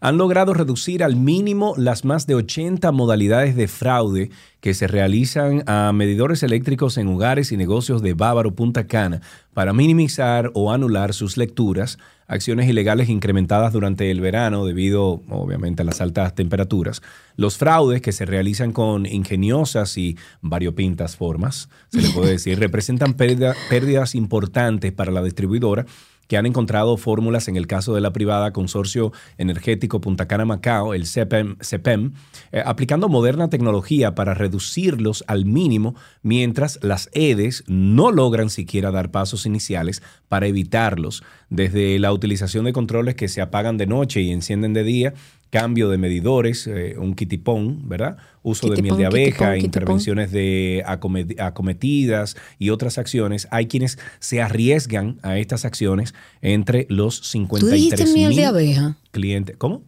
han 0.00 0.18
logrado 0.18 0.54
reducir 0.54 1.02
al 1.02 1.16
mínimo 1.16 1.74
las 1.76 2.04
más 2.04 2.26
de 2.26 2.34
80 2.34 2.92
modalidades 2.92 3.56
de 3.56 3.68
fraude 3.68 4.30
que 4.60 4.74
se 4.74 4.86
realizan 4.86 5.62
a 5.66 5.92
medidores 5.92 6.42
eléctricos 6.42 6.98
en 6.98 7.08
hogares 7.08 7.50
y 7.52 7.56
negocios 7.56 8.02
de 8.02 8.14
Bávaro 8.14 8.54
Punta 8.54 8.86
Cana 8.86 9.20
para 9.54 9.72
minimizar 9.72 10.50
o 10.54 10.72
anular 10.72 11.14
sus 11.14 11.36
lecturas, 11.36 11.98
acciones 12.26 12.68
ilegales 12.68 13.08
incrementadas 13.08 13.72
durante 13.72 14.10
el 14.10 14.20
verano 14.20 14.64
debido 14.64 15.22
obviamente 15.30 15.82
a 15.82 15.84
las 15.84 16.00
altas 16.00 16.34
temperaturas, 16.34 17.02
los 17.36 17.56
fraudes 17.56 18.02
que 18.02 18.12
se 18.12 18.26
realizan 18.26 18.72
con 18.72 19.06
ingeniosas 19.06 19.96
y 19.96 20.16
variopintas 20.42 21.16
formas, 21.16 21.68
se 21.88 22.02
le 22.02 22.10
puede 22.10 22.32
decir, 22.32 22.58
representan 22.58 23.14
pérdida- 23.14 23.56
pérdidas 23.68 24.14
importantes 24.14 24.92
para 24.92 25.10
la 25.10 25.22
distribuidora 25.22 25.86
que 26.28 26.36
han 26.36 26.46
encontrado 26.46 26.96
fórmulas 26.96 27.48
en 27.48 27.56
el 27.56 27.66
caso 27.66 27.94
de 27.94 28.00
la 28.00 28.12
privada 28.12 28.52
Consorcio 28.52 29.12
Energético 29.36 30.00
Punta 30.00 30.28
Cana 30.28 30.44
Macao, 30.44 30.94
el 30.94 31.06
CEPEM, 31.06 31.56
CEPEM, 31.60 32.12
eh, 32.52 32.62
aplicando 32.64 33.08
moderna 33.08 33.50
tecnología 33.50 34.14
para 34.14 34.34
reducirlos 34.34 35.24
al 35.26 35.44
mínimo, 35.44 35.96
mientras 36.22 36.78
las 36.82 37.10
EDES 37.12 37.64
no 37.66 38.12
logran 38.12 38.50
siquiera 38.50 38.90
dar 38.90 39.10
pasos 39.10 39.46
iniciales 39.46 40.02
para 40.28 40.46
evitarlos, 40.46 41.24
desde 41.48 41.98
la 41.98 42.12
utilización 42.12 42.64
de 42.64 42.72
controles 42.72 43.16
que 43.16 43.28
se 43.28 43.40
apagan 43.40 43.76
de 43.76 43.86
noche 43.86 44.20
y 44.20 44.30
encienden 44.30 44.72
de 44.72 44.84
día, 44.84 45.14
cambio 45.50 45.88
de 45.90 45.98
medidores, 45.98 46.66
eh, 46.66 46.94
un 46.98 47.14
kitipón, 47.14 47.88
¿verdad? 47.88 48.16
Uso 48.42 48.68
de 48.68 48.80
miel 48.82 48.96
de 48.96 49.02
Kitipón, 49.04 49.06
abeja, 49.06 49.28
kitipón, 49.30 49.52
kitipón. 49.54 49.64
intervenciones 49.66 50.32
de 50.32 50.82
acome- 50.86 51.40
acometidas 51.40 52.36
y 52.58 52.70
otras 52.70 52.98
acciones. 52.98 53.48
Hay 53.50 53.66
quienes 53.66 53.98
se 54.20 54.40
arriesgan 54.40 55.18
a 55.22 55.38
estas 55.38 55.64
acciones 55.64 56.14
entre 56.40 56.86
los 56.88 57.20
¿Tú 57.20 57.26
53 57.26 57.72
dijiste 57.80 58.04
miel 58.14 58.36
de 58.36 58.44
abeja? 58.46 58.96
clientes. 59.10 59.56
¿Cómo? 59.58 59.82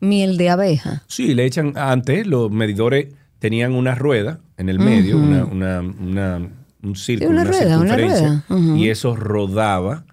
Miel 0.00 0.36
de 0.36 0.50
abeja. 0.50 1.02
Sí, 1.06 1.32
le 1.34 1.46
echan 1.46 1.72
antes, 1.76 2.26
los 2.26 2.50
medidores 2.50 3.08
tenían 3.38 3.72
una 3.74 3.94
rueda 3.94 4.40
en 4.58 4.68
el 4.68 4.78
medio, 4.78 5.16
Ujú. 5.16 5.24
una, 5.26 5.44
una, 5.44 5.80
una- 5.80 6.48
un 6.82 6.96
círculo, 6.96 7.30
una 7.30 7.42
una, 7.42 7.50
rueda, 7.50 7.78
una 7.80 7.96
rueda. 7.96 8.44
Ujú. 8.50 8.76
y 8.76 8.90
eso 8.90 9.16
rodaba 9.16 10.04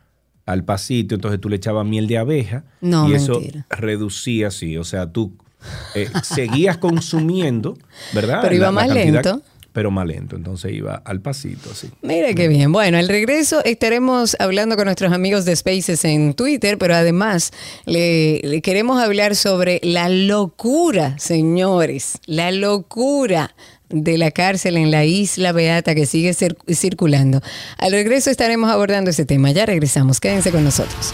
al 0.52 0.64
pasito, 0.64 1.15
entonces 1.15 1.40
tú 1.41 1.49
le 1.49 1.56
echabas 1.56 1.86
miel 1.86 2.07
de 2.07 2.18
abeja 2.18 2.64
No, 2.82 3.10
y 3.10 3.14
eso 3.14 3.41
reducía 3.69 4.48
así, 4.48 4.78
o 4.78 4.84
sea, 4.84 5.11
tú 5.11 5.34
eh, 5.95 6.10
seguías 6.23 6.78
consumiendo, 6.78 7.78
¿verdad? 8.14 8.40
Pero 8.41 8.56
iba 8.56 8.72
más 8.72 8.88
cantidad- 8.88 9.23
lento. 9.23 9.41
Pero 9.73 9.90
más 9.90 10.06
lento, 10.06 10.36
entonces 10.36 10.73
iba 10.73 10.95
al 10.95 11.22
pasito, 11.22 11.69
así. 11.72 11.90
Mira 12.02 12.34
qué 12.34 12.49
bien. 12.49 12.73
Bueno, 12.73 12.98
al 12.98 13.07
regreso 13.07 13.64
estaremos 13.64 14.36
hablando 14.38 14.76
con 14.76 14.84
nuestros 14.84 15.14
amigos 15.14 15.45
de 15.45 15.56
Spaces 15.56 16.03
en 16.03 16.34
Twitter, 16.34 16.78
pero 16.78 16.94
además 16.94 17.53
le, 17.86 18.41
le 18.44 18.61
queremos 18.61 19.02
hablar 19.02 19.34
sobre 19.34 19.80
la 19.82 20.10
locura, 20.10 21.18
señores, 21.19 22.19
la 22.26 22.52
locura 22.52 23.56
de 23.91 24.18
la 24.18 24.31
cárcel 24.31 24.77
en 24.77 24.91
la 24.91 25.05
isla 25.05 25.51
Beata 25.51 25.95
que 25.95 26.05
sigue 26.05 26.31
cir- 26.31 26.57
circulando. 26.73 27.41
Al 27.77 27.91
regreso 27.91 28.30
estaremos 28.30 28.69
abordando 28.72 29.09
ese 29.11 29.26
tema. 29.26 29.51
Ya 29.51 29.65
regresamos. 29.65 30.19
Quédense 30.19 30.51
con 30.51 30.63
nosotros. 30.63 31.11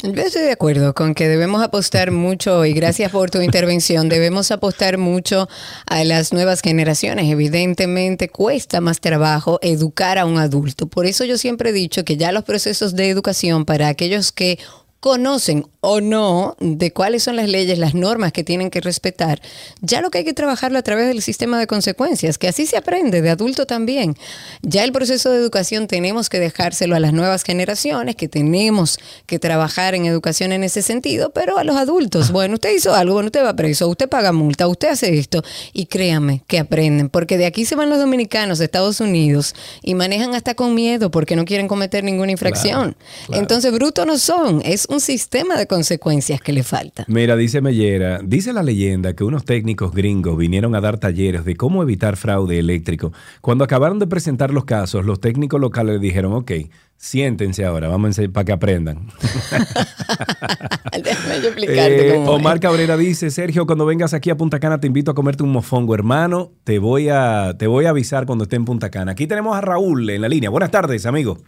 Yo 0.00 0.22
estoy 0.22 0.42
de 0.42 0.52
acuerdo 0.52 0.94
con 0.94 1.14
que 1.14 1.28
debemos 1.28 1.62
apostar 1.62 2.10
mucho, 2.10 2.64
y 2.64 2.72
gracias 2.72 3.12
por 3.12 3.30
tu 3.30 3.40
intervención, 3.40 4.08
debemos 4.08 4.50
apostar 4.50 4.98
mucho 4.98 5.48
a 5.86 6.04
las 6.04 6.32
nuevas 6.32 6.60
generaciones. 6.60 7.30
Evidentemente 7.30 8.28
cuesta 8.28 8.80
más 8.80 9.00
trabajo 9.00 9.58
educar 9.62 10.18
a 10.18 10.26
un 10.26 10.38
adulto. 10.38 10.86
Por 10.88 11.06
eso 11.06 11.24
yo 11.24 11.38
siempre 11.38 11.70
he 11.70 11.72
dicho 11.72 12.04
que 12.04 12.16
ya 12.16 12.32
los 12.32 12.44
procesos 12.44 12.96
de 12.96 13.10
educación 13.10 13.64
para 13.64 13.88
aquellos 13.88 14.32
que 14.32 14.58
conocen 15.02 15.66
o 15.80 16.00
no 16.00 16.56
de 16.60 16.92
cuáles 16.92 17.24
son 17.24 17.34
las 17.34 17.48
leyes, 17.48 17.76
las 17.76 17.92
normas 17.92 18.32
que 18.32 18.44
tienen 18.44 18.70
que 18.70 18.80
respetar, 18.80 19.42
ya 19.80 20.00
lo 20.00 20.10
que 20.10 20.18
hay 20.18 20.24
que 20.24 20.32
trabajarlo 20.32 20.78
a 20.78 20.82
través 20.82 21.08
del 21.08 21.22
sistema 21.22 21.58
de 21.58 21.66
consecuencias, 21.66 22.38
que 22.38 22.46
así 22.46 22.66
se 22.66 22.76
aprende, 22.76 23.20
de 23.20 23.30
adulto 23.30 23.66
también. 23.66 24.14
Ya 24.62 24.84
el 24.84 24.92
proceso 24.92 25.30
de 25.30 25.38
educación 25.38 25.88
tenemos 25.88 26.28
que 26.28 26.38
dejárselo 26.38 26.94
a 26.94 27.00
las 27.00 27.12
nuevas 27.12 27.42
generaciones, 27.42 28.14
que 28.14 28.28
tenemos 28.28 29.00
que 29.26 29.40
trabajar 29.40 29.96
en 29.96 30.06
educación 30.06 30.52
en 30.52 30.62
ese 30.62 30.82
sentido, 30.82 31.32
pero 31.32 31.58
a 31.58 31.64
los 31.64 31.74
adultos, 31.74 32.30
bueno, 32.30 32.54
usted 32.54 32.72
hizo 32.72 32.94
algo, 32.94 33.14
bueno, 33.14 33.26
usted 33.26 33.44
va 33.44 33.56
preso, 33.56 33.88
usted 33.88 34.08
paga 34.08 34.30
multa, 34.30 34.68
usted 34.68 34.90
hace 34.90 35.18
esto, 35.18 35.42
y 35.72 35.86
créame 35.86 36.44
que 36.46 36.60
aprenden, 36.60 37.08
porque 37.08 37.38
de 37.38 37.46
aquí 37.46 37.64
se 37.64 37.74
van 37.74 37.90
los 37.90 37.98
dominicanos 37.98 38.60
de 38.60 38.66
Estados 38.66 39.00
Unidos 39.00 39.56
y 39.82 39.96
manejan 39.96 40.36
hasta 40.36 40.54
con 40.54 40.76
miedo 40.76 41.10
porque 41.10 41.34
no 41.34 41.44
quieren 41.44 41.66
cometer 41.66 42.04
ninguna 42.04 42.30
infracción. 42.30 42.96
Entonces, 43.32 43.72
brutos 43.72 44.06
no 44.06 44.16
son, 44.16 44.62
es 44.64 44.86
un 44.92 45.00
sistema 45.00 45.56
de 45.56 45.66
consecuencias 45.66 46.40
que 46.40 46.52
le 46.52 46.62
falta. 46.62 47.04
Mira, 47.08 47.36
dice 47.36 47.60
Mellera, 47.60 48.20
dice 48.22 48.52
la 48.52 48.62
leyenda 48.62 49.14
que 49.14 49.24
unos 49.24 49.44
técnicos 49.44 49.92
gringos 49.92 50.36
vinieron 50.36 50.74
a 50.74 50.80
dar 50.80 50.98
talleres 50.98 51.44
de 51.44 51.56
cómo 51.56 51.82
evitar 51.82 52.16
fraude 52.16 52.58
eléctrico. 52.58 53.12
Cuando 53.40 53.64
acabaron 53.64 53.98
de 53.98 54.06
presentar 54.06 54.52
los 54.52 54.64
casos, 54.64 55.04
los 55.04 55.20
técnicos 55.20 55.60
locales 55.60 56.00
dijeron, 56.00 56.32
ok, 56.34 56.52
siéntense 56.96 57.64
ahora, 57.64 57.88
vamos 57.88 58.18
a 58.18 58.28
para 58.28 58.44
que 58.44 58.52
aprendan. 58.52 59.08
Déjame 61.02 61.40
yo 61.40 61.48
explicarte 61.48 62.08
Eh, 62.08 62.14
cómo 62.14 62.32
Omar 62.32 62.56
es. 62.56 62.60
Cabrera 62.60 62.96
dice, 62.96 63.30
Sergio, 63.30 63.66
cuando 63.66 63.86
vengas 63.86 64.14
aquí 64.14 64.30
a 64.30 64.36
Punta 64.36 64.60
Cana 64.60 64.78
te 64.78 64.86
invito 64.86 65.10
a 65.10 65.14
comerte 65.14 65.42
un 65.42 65.50
mofongo, 65.50 65.94
hermano. 65.94 66.52
Te 66.64 66.78
voy 66.78 67.08
a, 67.08 67.56
te 67.58 67.66
voy 67.66 67.86
a 67.86 67.90
avisar 67.90 68.26
cuando 68.26 68.44
esté 68.44 68.56
en 68.56 68.64
Punta 68.64 68.90
Cana. 68.90 69.12
Aquí 69.12 69.26
tenemos 69.26 69.56
a 69.56 69.60
Raúl 69.60 70.10
en 70.10 70.20
la 70.20 70.28
línea. 70.28 70.50
Buenas 70.50 70.70
tardes, 70.70 71.06
amigo. 71.06 71.38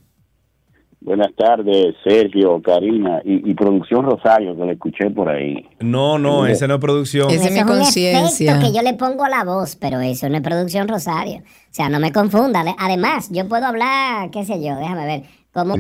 Buenas 1.05 1.35
tardes, 1.36 1.94
Sergio, 2.02 2.62
Karina 2.62 3.20
y, 3.26 3.51
y 3.51 3.55
Producción 3.55 4.06
Rosario, 4.06 4.56
que 4.56 4.64
le 4.64 4.72
escuché 4.72 5.10
por 5.10 5.28
ahí. 5.28 5.68
No, 5.81 6.18
no, 6.18 6.47
esa 6.47 6.66
no 6.66 6.76
es 6.76 6.81
producción. 6.81 7.31
Eso 7.31 7.44
es 7.44 7.51
un 7.51 7.59
efecto 7.82 8.59
que 8.59 8.72
yo 8.72 8.81
le 8.81 8.94
pongo 8.94 9.22
a 9.22 9.28
la 9.28 9.44
voz, 9.44 9.76
pero 9.76 10.01
eso 10.01 10.31
no 10.31 10.36
es 10.36 10.43
producción 10.43 10.89
Rosario. 10.89 11.40
O 11.40 11.70
sea, 11.70 11.90
no 11.90 12.01
me 12.01 12.10
confunda. 12.10 12.64
Además, 12.78 13.28
yo 13.31 13.47
puedo 13.47 13.66
hablar, 13.66 14.31
qué 14.31 14.47
sé 14.47 14.64
yo, 14.64 14.76
déjame 14.76 15.05
ver, 15.05 15.22
como... 15.52 15.74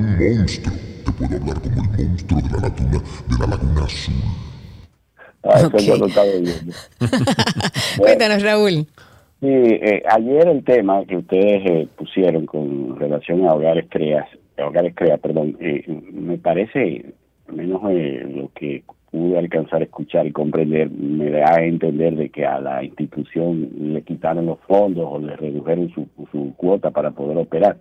Ah, 5.42 5.60
eso 5.60 5.78
yo 5.78 5.96
lo 5.96 6.06
estaba 6.06 6.26
oyendo. 6.26 6.72
Cuéntanos, 7.98 8.42
Raúl. 8.42 8.86
Sí, 9.40 9.48
eh, 9.48 10.02
ayer 10.06 10.48
el 10.48 10.64
tema 10.64 11.02
que 11.06 11.16
ustedes 11.16 11.62
eh, 11.64 11.88
pusieron 11.96 12.44
con 12.44 12.98
relación 12.98 13.46
a 13.46 13.54
hogares 13.54 13.86
creas, 13.88 14.26
hogares 14.62 14.94
crea, 14.94 15.16
perdón, 15.18 15.56
eh, 15.60 15.84
me 16.12 16.38
parece, 16.38 17.14
al 17.48 17.54
menos 17.56 17.82
eh, 17.90 18.26
lo 18.34 18.50
que 18.54 18.82
pude 19.10 19.38
alcanzar 19.38 19.80
a 19.80 19.84
escuchar 19.84 20.26
y 20.26 20.32
comprender, 20.32 20.90
me 20.90 21.30
da 21.30 21.54
a 21.56 21.64
entender 21.64 22.16
de 22.16 22.30
que 22.30 22.44
a 22.44 22.60
la 22.60 22.82
institución 22.82 23.68
le 23.78 24.02
quitaron 24.02 24.46
los 24.46 24.58
fondos 24.60 25.06
o 25.08 25.18
le 25.18 25.36
redujeron 25.36 25.88
su, 25.90 26.06
su 26.32 26.52
cuota 26.56 26.90
para 26.90 27.12
poder 27.12 27.38
operar. 27.38 27.76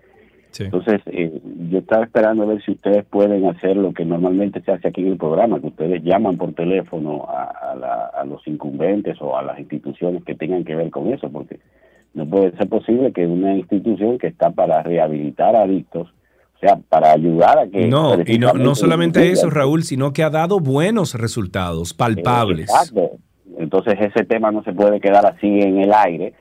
Entonces, 0.65 1.01
eh, 1.07 1.41
yo 1.71 1.79
estaba 1.79 2.05
esperando 2.05 2.43
a 2.43 2.45
ver 2.45 2.61
si 2.63 2.71
ustedes 2.71 3.03
pueden 3.05 3.43
hacer 3.47 3.75
lo 3.75 3.91
que 3.91 4.05
normalmente 4.05 4.61
se 4.61 4.71
hace 4.71 4.87
aquí 4.87 5.01
en 5.01 5.07
el 5.13 5.17
programa, 5.17 5.59
que 5.59 5.65
ustedes 5.67 6.03
llaman 6.03 6.37
por 6.37 6.53
teléfono 6.53 7.25
a, 7.27 7.45
a 7.71 7.75
la- 7.75 8.05
a 8.13 8.23
los 8.25 8.47
incumbentes 8.47 9.19
o 9.19 9.35
a 9.35 9.41
las 9.41 9.57
instituciones 9.59 10.23
que 10.23 10.35
tengan 10.35 10.63
que 10.63 10.75
ver 10.75 10.91
con 10.91 11.11
eso, 11.11 11.27
porque 11.31 11.57
no 12.13 12.27
puede 12.27 12.51
ser 12.55 12.69
posible 12.69 13.11
que 13.11 13.25
una 13.25 13.55
institución 13.55 14.19
que 14.19 14.27
está 14.27 14.51
para 14.51 14.83
rehabilitar 14.83 15.55
adictos, 15.55 16.13
sea, 16.63 16.79
para 16.89 17.11
ayudar 17.11 17.59
a 17.59 17.67
que... 17.67 17.87
No, 17.87 18.15
y 18.25 18.37
no, 18.39 18.53
no 18.53 18.75
solamente 18.75 19.31
eso, 19.31 19.49
Raúl, 19.49 19.83
sino 19.83 20.13
que 20.13 20.23
ha 20.23 20.29
dado 20.29 20.59
buenos 20.59 21.13
resultados, 21.15 21.93
palpables. 21.93 22.69
Exacto. 22.69 23.11
Entonces 23.57 23.95
ese 23.99 24.25
tema 24.25 24.51
no 24.51 24.63
se 24.63 24.73
puede 24.73 24.99
quedar 24.99 25.25
así 25.25 25.47
en 25.47 25.79
el 25.79 25.93
aire 25.93 26.33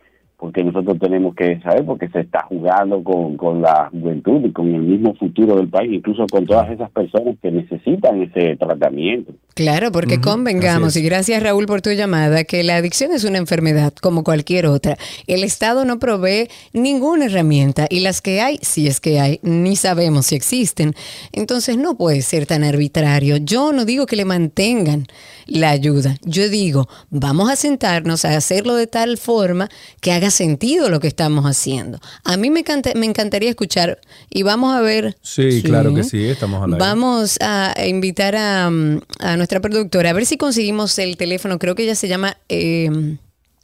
porque 0.42 0.64
nosotros 0.64 0.98
tenemos 0.98 1.36
que 1.36 1.60
saber 1.60 1.84
porque 1.84 2.08
se 2.08 2.18
está 2.18 2.44
jugando 2.48 3.04
con, 3.04 3.36
con 3.36 3.62
la 3.62 3.88
juventud 3.92 4.44
y 4.44 4.50
con 4.50 4.74
el 4.74 4.82
mismo 4.82 5.14
futuro 5.14 5.54
del 5.54 5.68
país, 5.68 5.92
incluso 5.92 6.26
con 6.26 6.44
todas 6.46 6.68
esas 6.68 6.90
personas 6.90 7.36
que 7.40 7.52
necesitan 7.52 8.20
ese 8.22 8.56
tratamiento. 8.56 9.32
Claro, 9.54 9.92
porque 9.92 10.20
convengamos, 10.20 10.96
y 10.96 11.02
gracias 11.02 11.40
Raúl 11.44 11.66
por 11.66 11.80
tu 11.80 11.90
llamada, 11.90 12.42
que 12.42 12.64
la 12.64 12.74
adicción 12.74 13.12
es 13.12 13.22
una 13.22 13.38
enfermedad 13.38 13.92
como 13.94 14.24
cualquier 14.24 14.66
otra. 14.66 14.96
El 15.28 15.44
Estado 15.44 15.84
no 15.84 16.00
provee 16.00 16.48
ninguna 16.72 17.26
herramienta 17.26 17.86
y 17.88 18.00
las 18.00 18.20
que 18.20 18.40
hay, 18.40 18.58
si 18.62 18.88
es 18.88 19.00
que 19.00 19.20
hay, 19.20 19.38
ni 19.42 19.76
sabemos 19.76 20.26
si 20.26 20.34
existen. 20.34 20.94
Entonces 21.30 21.78
no 21.78 21.96
puede 21.96 22.20
ser 22.20 22.46
tan 22.46 22.64
arbitrario. 22.64 23.36
Yo 23.36 23.72
no 23.72 23.84
digo 23.84 24.06
que 24.06 24.16
le 24.16 24.24
mantengan 24.24 25.06
la 25.46 25.70
ayuda. 25.70 26.16
Yo 26.24 26.48
digo, 26.48 26.88
vamos 27.10 27.48
a 27.48 27.54
sentarnos 27.54 28.24
a 28.24 28.36
hacerlo 28.36 28.74
de 28.74 28.88
tal 28.88 29.18
forma 29.18 29.68
que 30.00 30.10
haga 30.10 30.31
sentido 30.32 30.88
lo 30.88 30.98
que 31.00 31.06
estamos 31.08 31.44
haciendo. 31.44 32.00
A 32.24 32.36
mí 32.36 32.50
me, 32.50 32.60
encanta- 32.60 32.92
me 32.94 33.06
encantaría 33.06 33.50
escuchar 33.50 34.00
y 34.30 34.42
vamos 34.42 34.74
a 34.74 34.80
ver. 34.80 35.16
Sí, 35.22 35.62
claro 35.64 35.94
que 35.94 36.02
sí, 36.02 36.24
estamos 36.28 36.62
hablando. 36.62 36.84
Vamos 36.84 37.38
a 37.40 37.74
invitar 37.86 38.34
a, 38.36 38.68
mm, 38.70 39.00
a 39.20 39.36
nuestra 39.36 39.60
productora 39.60 40.10
a 40.10 40.12
ver 40.12 40.26
si 40.26 40.36
conseguimos 40.36 40.98
el 40.98 41.16
teléfono. 41.16 41.58
Creo 41.58 41.74
que 41.74 41.84
ella 41.84 41.94
se 41.94 42.08
llama. 42.08 42.36
eh, 42.48 42.90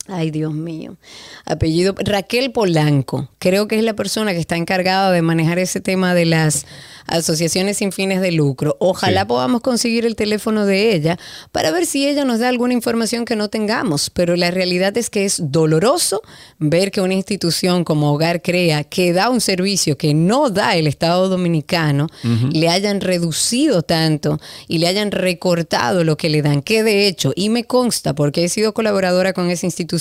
ay, 0.09 0.31
Dios 0.31 0.53
mío. 0.53 0.97
Apellido 1.45 1.95
Raquel 1.99 2.53
Polanco. 2.53 3.29
Creo 3.39 3.69
que 3.69 3.79
es 3.79 3.85
la 3.85 3.95
persona 3.95 4.33
que 4.33 4.41
está 4.41 4.57
encargada 4.57 5.11
de 5.13 5.23
manejar 5.23 5.59
ese 5.59 5.81
tema 5.81 6.15
de 6.15 6.25
las 6.25 6.67
asociaciones 7.07 7.79
sin 7.79 7.93
fines 7.93 8.21
de 8.21 8.33
lucro. 8.33 8.77
Ojalá 8.81 9.27
podamos 9.27 9.61
conseguir 9.61 10.07
el 10.07 10.15
teléfono 10.17 10.67
de 10.67 10.95
ella 10.95 11.19
para 11.53 11.71
ver 11.71 11.87
si 11.87 12.07
ella 12.07 12.25
nos 12.25 12.39
da 12.39 12.49
alguna 12.49 12.75
información 12.75 13.25
que 13.25 13.37
no 13.37 13.49
tengamos. 13.49 14.11
Pero 14.11 14.37
la 14.37 14.51
realidad 14.51 14.97
es 14.97 15.11
que 15.11 15.25
es 15.25 15.41
doloroso 15.51 16.23
ver 16.59 16.91
que 16.91 17.01
una 17.01 17.15
institución 17.15 17.85
como 17.85 18.13
Hogar 18.13 18.43
Crea, 18.43 18.85
que 18.85 19.13
da 19.13 19.31
un 19.31 19.41
servicio 19.41 19.97
que 19.97 20.15
no 20.15 20.51
da 20.51 20.77
el 20.77 20.87
Estado 20.87 21.29
Dominicano, 21.29 22.09
le 22.53 22.69
hayan 22.69 23.01
reducido 23.01 23.83
tanto 23.83 24.39
y 24.67 24.79
le 24.79 24.89
hayan 24.89 25.11
recortado 25.11 26.05
lo 26.05 26.17
que 26.17 26.29
le 26.29 26.43
dan. 26.43 26.63
Que 26.63 26.83
de 26.83 27.07
hecho, 27.07 27.33
y 27.35 27.49
me 27.49 27.65
consta 27.65 28.15
porque 28.15 28.45
he 28.45 28.49
sido 28.49 28.75
colaboradora 28.75 29.33
con 29.33 29.51
esa 29.51 29.67
institución, 29.67 29.98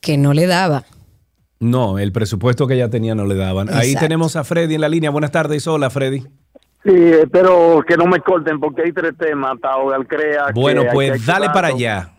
que 0.00 0.18
no 0.18 0.32
le 0.32 0.46
daba. 0.46 0.84
No, 1.58 1.98
el 1.98 2.12
presupuesto 2.12 2.66
que 2.66 2.74
ella 2.74 2.90
tenía 2.90 3.14
no 3.14 3.24
le 3.24 3.34
daban. 3.34 3.72
Ahí 3.72 3.94
tenemos 3.96 4.36
a 4.36 4.44
Freddy 4.44 4.74
en 4.74 4.80
la 4.82 4.88
línea. 4.88 5.10
Buenas 5.10 5.30
tardes, 5.32 5.66
hola 5.66 5.88
Freddy. 5.90 6.20
Sí, 6.84 6.92
espero 6.94 7.82
que 7.86 7.96
no 7.96 8.06
me 8.06 8.20
corten 8.20 8.60
porque 8.60 8.82
hay 8.82 8.92
tres 8.92 9.12
temas, 9.18 9.54
hasta 9.54 9.76
Hogar 9.76 10.06
Crea. 10.06 10.46
que 10.54 10.60
Bueno, 10.60 10.84
pues 10.92 11.12
que 11.24 11.26
dale 11.32 11.46
para 11.50 11.68
allá. 11.68 12.12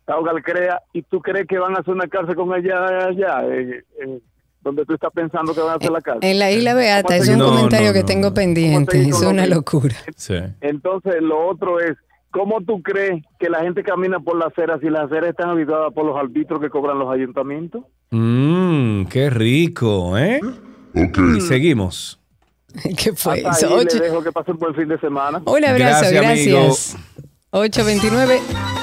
está 0.00 0.16
Hogar 0.16 0.40
Crea, 0.42 0.80
y 0.92 1.02
tú 1.02 1.20
crees 1.20 1.46
que 1.48 1.58
van 1.58 1.74
a 1.76 1.80
hacer 1.80 1.92
una 1.94 2.06
cárcel 2.06 2.36
con 2.36 2.54
ella 2.54 3.06
allá, 3.08 3.42
eh, 3.48 3.82
eh, 4.00 4.18
donde 4.60 4.84
tú 4.84 4.94
estás 4.94 5.10
pensando 5.12 5.52
que 5.54 5.60
van 5.60 5.70
a 5.70 5.74
hacer 5.74 5.90
la 5.90 6.00
cárcel. 6.00 6.30
En 6.30 6.38
la 6.38 6.52
isla 6.52 6.74
Beata, 6.74 7.16
es 7.16 7.28
un 7.30 7.38
No, 7.38 7.48
comentario 7.48 7.88
no, 7.88 7.94
que 7.94 8.00
no, 8.00 8.06
tengo 8.06 8.34
pendiente, 8.34 9.02
es 9.08 9.20
una 9.22 9.46
locura. 9.46 9.96
Entonces, 10.60 11.14
lo 11.20 11.48
otro 11.48 11.80
es, 11.80 11.96
¿cómo 12.32 12.60
tú 12.62 12.82
crees 12.82 13.22
que 13.38 13.48
la 13.48 13.60
gente 13.60 13.84
camina 13.84 14.18
por 14.18 14.36
las 14.36 14.48
aceras 14.48 14.80
si 14.80 14.90
las 14.90 15.04
aceras 15.04 15.30
están 15.30 15.50
habitadas 15.50 15.92
por 15.94 16.04
los 16.04 16.16
arbitros 16.18 16.60
que 16.60 16.68
cobran 16.70 16.98
los 16.98 17.08
ayuntamientos? 17.12 17.84
Mmm, 18.10 19.04
qué 19.04 19.30
rico, 19.30 20.18
¿eh? 20.18 20.40
Y 20.94 21.40
seguimos. 21.40 22.18
¿Qué 22.98 23.12
fue 23.12 23.42
Hasta 23.44 23.50
eso? 23.50 23.68
ahí 23.68 23.84
Ocho- 23.84 23.98
les 23.98 24.10
dejo 24.10 24.22
que 24.22 24.32
pasen 24.32 24.56
buen 24.58 24.74
fin 24.74 24.88
de 24.88 24.98
semana. 24.98 25.38
Un 25.46 25.64
abrazo, 25.64 25.78
Gracias, 26.10 26.12
gracias. 26.12 26.94
amigo. 26.96 27.28
829. 27.52 28.81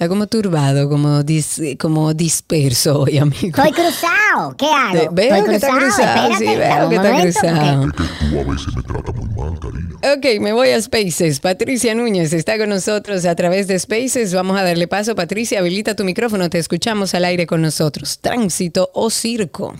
Está 0.00 0.08
como 0.08 0.26
turbado, 0.28 0.88
como, 0.88 1.20
dis- 1.22 1.76
como 1.76 2.14
disperso 2.14 3.00
hoy, 3.00 3.18
amigo. 3.18 3.48
Estoy 3.48 3.70
cruzado. 3.72 4.56
¿Qué 4.56 4.64
hago? 4.64 5.10
Veo 5.12 5.34
Estoy 5.34 5.50
que 5.50 5.56
está 5.56 5.68
cruzado, 5.68 6.34
sí, 6.38 6.44
espérate, 6.46 6.88
veo 6.88 7.02
dame 7.02 7.22
que 7.22 7.28
está 7.28 7.52
momento, 7.52 7.96
cruzado. 7.96 8.08
Tú 8.30 8.40
a 8.40 8.44
veces 8.50 8.76
me 8.76 8.82
tratas 8.82 9.14
muy 9.14 9.28
mal, 9.34 9.60
Karina. 9.60 10.14
Ok, 10.16 10.40
me 10.40 10.52
voy 10.54 10.70
a 10.70 10.80
Spaces. 10.80 11.40
Patricia 11.40 11.94
Núñez 11.94 12.32
está 12.32 12.56
con 12.56 12.70
nosotros 12.70 13.26
a 13.26 13.34
través 13.34 13.66
de 13.68 13.78
Spaces. 13.78 14.32
Vamos 14.32 14.58
a 14.58 14.62
darle 14.62 14.88
paso. 14.88 15.14
Patricia, 15.14 15.58
habilita 15.58 15.94
tu 15.94 16.04
micrófono. 16.04 16.48
Te 16.48 16.58
escuchamos 16.58 17.14
al 17.14 17.26
aire 17.26 17.46
con 17.46 17.60
nosotros. 17.60 18.20
Tránsito 18.20 18.88
o 18.94 19.10
circo. 19.10 19.74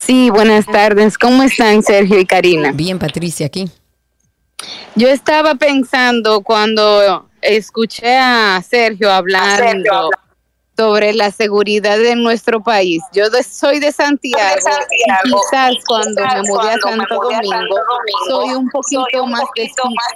Sí, 0.00 0.28
buenas 0.28 0.66
tardes. 0.66 1.16
¿Cómo 1.16 1.44
están 1.44 1.82
Sergio 1.82 2.20
y 2.20 2.26
Karina? 2.26 2.72
Bien, 2.72 2.98
Patricia, 2.98 3.46
aquí. 3.46 3.70
Yo 4.96 5.08
estaba 5.08 5.54
pensando 5.54 6.42
cuando 6.42 7.26
escuché 7.44 8.16
a 8.16 8.60
Sergio 8.68 9.12
hablando 9.12 10.10
sobre 10.76 11.12
la 11.14 11.30
seguridad 11.30 11.96
de 11.98 12.16
nuestro 12.16 12.60
país. 12.62 13.00
Yo 13.12 13.30
de- 13.30 13.44
soy 13.44 13.78
de 13.78 13.92
Santiago, 13.92 14.56
y 14.90 15.30
quizás 15.30 15.74
cuando 15.86 16.20
me 16.22 16.42
mudé 16.42 16.70
a 16.70 16.78
Santo 16.80 17.14
Domingo 17.14 17.76
soy 18.28 18.54
un 18.54 18.68
poquito 18.70 19.26
más 19.26 19.42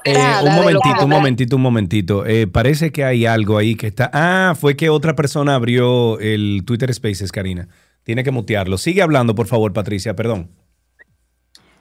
Eh, 0.05 0.13
despistada 0.13 0.39
un 0.41 0.45
de 0.45 0.51
lo 0.51 0.57
momentito, 0.81 1.05
un 1.05 1.11
momentito, 1.11 1.57
un 1.57 1.63
momentito. 1.63 2.27
Eh, 2.27 2.47
parece 2.49 2.91
que 2.91 3.05
hay 3.05 3.25
algo 3.25 3.57
ahí 3.57 3.77
que 3.77 3.87
está. 3.87 4.11
Ah, 4.13 4.55
fue 4.59 4.77
que 4.77 4.91
otra 4.91 5.15
persona 5.15 5.55
abrió 5.55 6.19
el 6.19 6.63
Twitter 6.67 6.93
Spaces, 6.93 7.31
Karina. 7.31 7.69
Tiene 8.03 8.25
que 8.25 8.33
mutearlo. 8.33 8.79
Sigue 8.79 9.03
hablando, 9.03 9.37
por 9.37 9.47
favor, 9.47 9.73
Patricia, 9.73 10.17
perdón. 10.17 10.51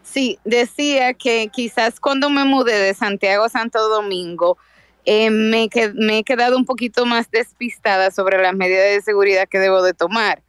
Sí, 0.03 0.37
decía 0.45 1.13
que 1.13 1.49
quizás 1.51 1.99
cuando 1.99 2.29
me 2.29 2.43
mudé 2.45 2.77
de 2.77 2.93
Santiago 2.93 3.43
a 3.45 3.49
Santo 3.49 3.87
Domingo, 3.89 4.57
eh, 5.09 5.29
me, 5.31 5.69
que- 5.69 5.93
me 5.95 6.17
he 6.19 6.23
quedado 6.25 6.57
un 6.57 6.65
poquito 6.65 7.05
más 7.05 7.31
despistada 7.31 8.11
sobre 8.11 8.41
las 8.41 8.53
medidas 8.53 8.89
de 8.91 9.01
seguridad 9.01 9.47
que 9.49 9.57
debo 9.57 9.81
de 9.81 9.93
tomar. 9.93 10.43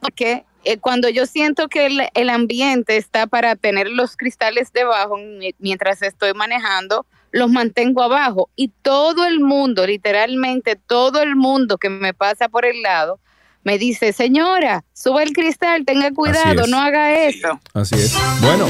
Porque 0.00 0.44
eh, 0.64 0.78
cuando 0.78 1.08
yo 1.08 1.26
siento 1.26 1.66
que 1.68 1.86
el, 1.86 2.02
el 2.14 2.30
ambiente 2.30 2.96
está 2.96 3.26
para 3.26 3.56
tener 3.56 3.88
los 3.88 4.16
cristales 4.16 4.72
debajo 4.72 5.16
mi- 5.16 5.54
mientras 5.58 6.02
estoy 6.02 6.32
manejando, 6.34 7.04
los 7.32 7.50
mantengo 7.50 8.02
abajo. 8.04 8.48
Y 8.54 8.68
todo 8.68 9.26
el 9.26 9.40
mundo, 9.40 9.86
literalmente 9.86 10.76
todo 10.76 11.20
el 11.20 11.34
mundo 11.34 11.78
que 11.78 11.88
me 11.90 12.14
pasa 12.14 12.48
por 12.48 12.64
el 12.64 12.80
lado, 12.82 13.18
me 13.64 13.76
dice, 13.78 14.12
señora, 14.12 14.84
sube 14.92 15.24
el 15.24 15.32
cristal, 15.32 15.84
tenga 15.84 16.12
cuidado, 16.12 16.66
no 16.68 16.78
haga 16.80 17.26
eso. 17.26 17.60
Así 17.74 17.96
es. 17.96 18.16
Bueno. 18.40 18.66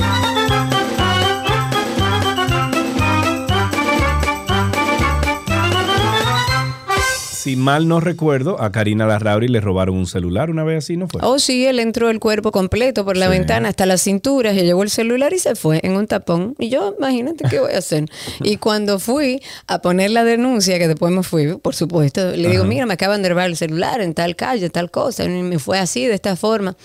Si 7.42 7.56
mal 7.56 7.88
no 7.88 7.98
recuerdo, 7.98 8.60
a 8.62 8.70
Karina 8.70 9.04
Larrauri 9.04 9.48
le 9.48 9.60
robaron 9.60 9.96
un 9.96 10.06
celular 10.06 10.48
una 10.48 10.62
vez 10.62 10.84
así, 10.84 10.96
¿no 10.96 11.08
fue? 11.08 11.20
Oh, 11.24 11.40
sí, 11.40 11.66
él 11.66 11.80
entró 11.80 12.08
el 12.08 12.20
cuerpo 12.20 12.52
completo 12.52 13.04
por 13.04 13.16
la 13.16 13.26
Sí. 13.26 13.32
ventana 13.32 13.68
hasta 13.68 13.84
la 13.84 13.96
cintura, 13.98 14.54
se 14.54 14.64
llevó 14.64 14.84
el 14.84 14.90
celular 14.90 15.32
y 15.32 15.40
se 15.40 15.56
fue 15.56 15.80
en 15.82 15.96
un 15.96 16.06
tapón. 16.06 16.54
Y 16.60 16.68
yo, 16.68 16.94
imagínate 16.96 17.44
qué 17.50 17.58
voy 17.58 17.72
a 17.72 17.78
hacer. 17.78 18.04
Y 18.44 18.58
cuando 18.58 19.00
fui 19.00 19.42
a 19.66 19.80
poner 19.80 20.10
la 20.12 20.22
denuncia, 20.22 20.78
que 20.78 20.86
después 20.86 21.12
me 21.12 21.24
fui, 21.24 21.56
por 21.56 21.74
supuesto, 21.74 22.30
le 22.36 22.48
digo, 22.48 22.62
mira, 22.64 22.86
me 22.86 22.94
acaban 22.94 23.22
de 23.22 23.30
robar 23.30 23.46
el 23.46 23.56
celular 23.56 24.00
en 24.02 24.14
tal 24.14 24.36
calle, 24.36 24.70
tal 24.70 24.90
cosa. 24.92 25.24
Y 25.24 25.28
me 25.28 25.58
fue 25.58 25.80
así, 25.80 26.06
de 26.06 26.14
esta 26.14 26.36
forma. 26.36 26.76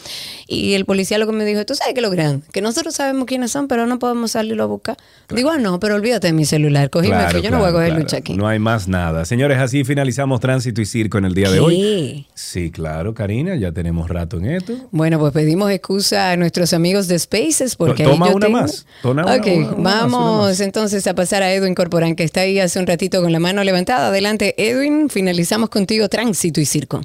Y 0.48 0.74
el 0.74 0.86
policía 0.86 1.20
lo 1.20 1.28
que 1.28 1.34
me 1.34 1.46
dijo, 1.46 1.64
tú 1.66 1.76
sabes 1.76 1.94
que 1.94 2.02
lo 2.02 2.10
grande, 2.10 2.46
que 2.52 2.62
nosotros 2.62 2.96
sabemos 2.96 3.26
quiénes 3.26 3.52
son, 3.52 3.68
pero 3.68 3.86
no 3.86 4.00
podemos 4.00 4.32
salirlo 4.32 4.64
a 4.64 4.68
buscar. 4.68 4.98
Digo, 5.30 5.52
ah, 5.52 5.58
no, 5.60 5.80
pero 5.80 5.94
olvídate 5.96 6.28
de 6.28 6.34
mi 6.34 6.46
celular. 6.46 6.90
Cogí 6.90 7.08
y 7.08 7.12
me 7.12 7.18
Claro, 7.18 7.32
fui. 7.34 7.42
Yo 7.44 7.52
no 7.52 7.60
voy 7.60 7.70
a 7.70 7.72
coger 7.74 7.94
lucha 7.94 8.18
aquí. 8.18 8.34
No 8.34 8.48
hay 8.48 8.58
más 8.58 8.88
nada. 8.88 9.24
Señores, 9.26 9.60
así 9.60 9.84
finalizamos 9.84 10.40
Tránsito 10.48 10.82
y 10.82 10.86
Circo 10.86 11.18
en 11.18 11.26
el 11.26 11.34
día 11.34 11.50
de 11.52 11.58
¿Qué? 11.58 11.62
hoy. 11.62 12.28
Sí, 12.34 12.72
claro, 12.72 13.14
Karina, 13.14 13.56
ya 13.58 13.74
tenemos 13.74 14.10
rato 14.10 14.38
en 14.38 14.46
esto. 14.46 14.74
Bueno, 14.92 15.20
pues 15.20 15.34
pedimos 15.34 15.70
excusa 15.72 16.32
a 16.32 16.38
nuestros 16.38 16.72
amigos 16.72 17.08
de 17.10 17.20
Spaces 17.20 17.76
porque 17.76 18.04
ahí 18.04 18.10
Toma 18.10 18.30
yo 18.30 18.36
una 18.38 18.46
tengo- 18.48 18.62
más. 18.62 18.86
Toma 19.02 19.24
una- 19.24 19.36
ok, 19.36 19.46
una- 19.46 19.68
una 19.74 19.76
vamos 20.02 20.36
una 20.40 20.48
más. 20.48 20.60
entonces 20.62 21.06
a 21.08 21.14
pasar 21.16 21.44
a 21.44 21.54
Edwin 21.54 21.76
Corporán 21.76 22.16
que 22.16 22.24
está 22.24 22.42
ahí 22.42 22.60
hace 22.60 22.80
un 22.80 22.88
ratito 22.88 23.22
con 23.22 23.32
la 23.34 23.40
mano 23.40 23.62
levantada. 23.64 24.08
Adelante, 24.08 24.56
Edwin, 24.58 25.10
finalizamos 25.10 25.70
contigo 25.70 26.08
Tránsito 26.08 26.62
y 26.62 26.66
Circo. 26.66 27.02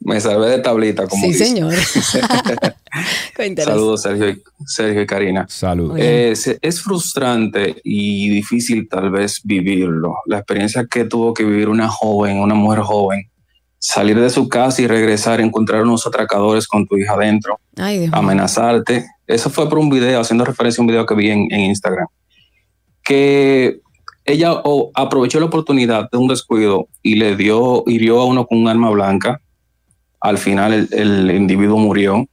Me 0.00 0.20
salvé 0.20 0.48
de 0.48 0.58
tablita, 0.58 1.06
como 1.06 1.22
sí, 1.22 1.32
dice. 1.32 1.46
señor. 1.46 1.74
Saludos, 3.64 4.02
Sergio 4.02 4.30
y, 4.30 4.42
Sergio 4.66 5.02
y 5.02 5.06
Karina. 5.06 5.46
Saludos. 5.48 5.96
Eh, 6.00 6.34
es 6.60 6.82
frustrante 6.82 7.76
y 7.84 8.28
difícil 8.30 8.88
tal 8.88 9.10
vez 9.10 9.40
vivirlo. 9.44 10.16
La 10.26 10.38
experiencia 10.38 10.86
que 10.90 11.04
tuvo 11.04 11.34
que 11.34 11.44
vivir 11.44 11.68
una 11.68 11.88
joven, 11.88 12.38
una 12.38 12.54
mujer 12.54 12.80
joven, 12.80 13.30
salir 13.78 14.18
de 14.20 14.30
su 14.30 14.48
casa 14.48 14.82
y 14.82 14.86
regresar, 14.86 15.40
encontrar 15.40 15.82
unos 15.82 16.06
atracadores 16.06 16.66
con 16.66 16.86
tu 16.86 16.96
hija 16.98 17.14
adentro, 17.14 17.58
Ay, 17.76 18.08
amenazarte. 18.12 19.06
Eso 19.26 19.48
fue 19.50 19.68
por 19.68 19.78
un 19.78 19.90
video, 19.90 20.20
haciendo 20.20 20.44
referencia 20.44 20.80
a 20.80 20.82
un 20.82 20.88
video 20.88 21.06
que 21.06 21.14
vi 21.14 21.30
en, 21.30 21.46
en 21.50 21.60
Instagram. 21.60 22.06
Que 23.02 23.80
ella 24.24 24.52
o, 24.52 24.90
aprovechó 24.94 25.40
la 25.40 25.46
oportunidad 25.46 26.10
de 26.10 26.18
un 26.18 26.28
descuido 26.28 26.88
y 27.02 27.14
le 27.14 27.36
dio, 27.36 27.84
hirió 27.86 28.20
a 28.20 28.26
uno 28.26 28.46
con 28.46 28.58
un 28.58 28.68
arma 28.68 28.90
blanca. 28.90 29.40
Al 30.20 30.38
final 30.38 30.72
el, 30.72 30.88
el 30.92 31.30
individuo 31.30 31.78
murió. 31.78 32.26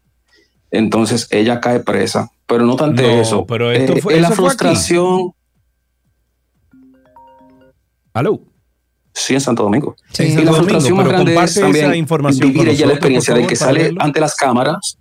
Entonces 0.72 1.28
ella 1.32 1.60
cae 1.62 1.80
presa. 1.80 2.30
Pero 2.46 2.66
no 2.66 2.76
tanto 2.76 3.02
No, 3.02 3.08
eso. 3.10 3.46
pero 3.46 3.72
esto 3.72 3.94
Eh, 3.94 4.02
fue- 4.02 4.16
es 4.16 4.22
la 4.22 4.32
frustración. 4.32 5.32
¿Aló? 8.14 8.42
Sí, 9.14 9.34
en 9.34 9.42
Santo 9.42 9.64
Domingo. 9.64 9.96
Sí, 10.12 10.24
en 10.24 10.30
y 10.30 10.32
Santo 10.34 10.46
la 10.46 10.52
Domingo, 10.58 10.70
frustración 10.70 10.98
más 10.98 11.06
pero 11.08 11.16
grande 11.24 11.44
es 11.44 11.56
también 11.56 11.96
información 11.96 12.52
vivir 12.54 12.70
ella 12.70 12.86
la 12.88 12.94
experiencia 12.94 13.34
de 13.34 13.48
que 13.48 13.56
sale 13.56 13.84
verlo. 13.84 14.02
ante 14.02 14.20
las 14.20 14.36
cámaras. 14.36 14.98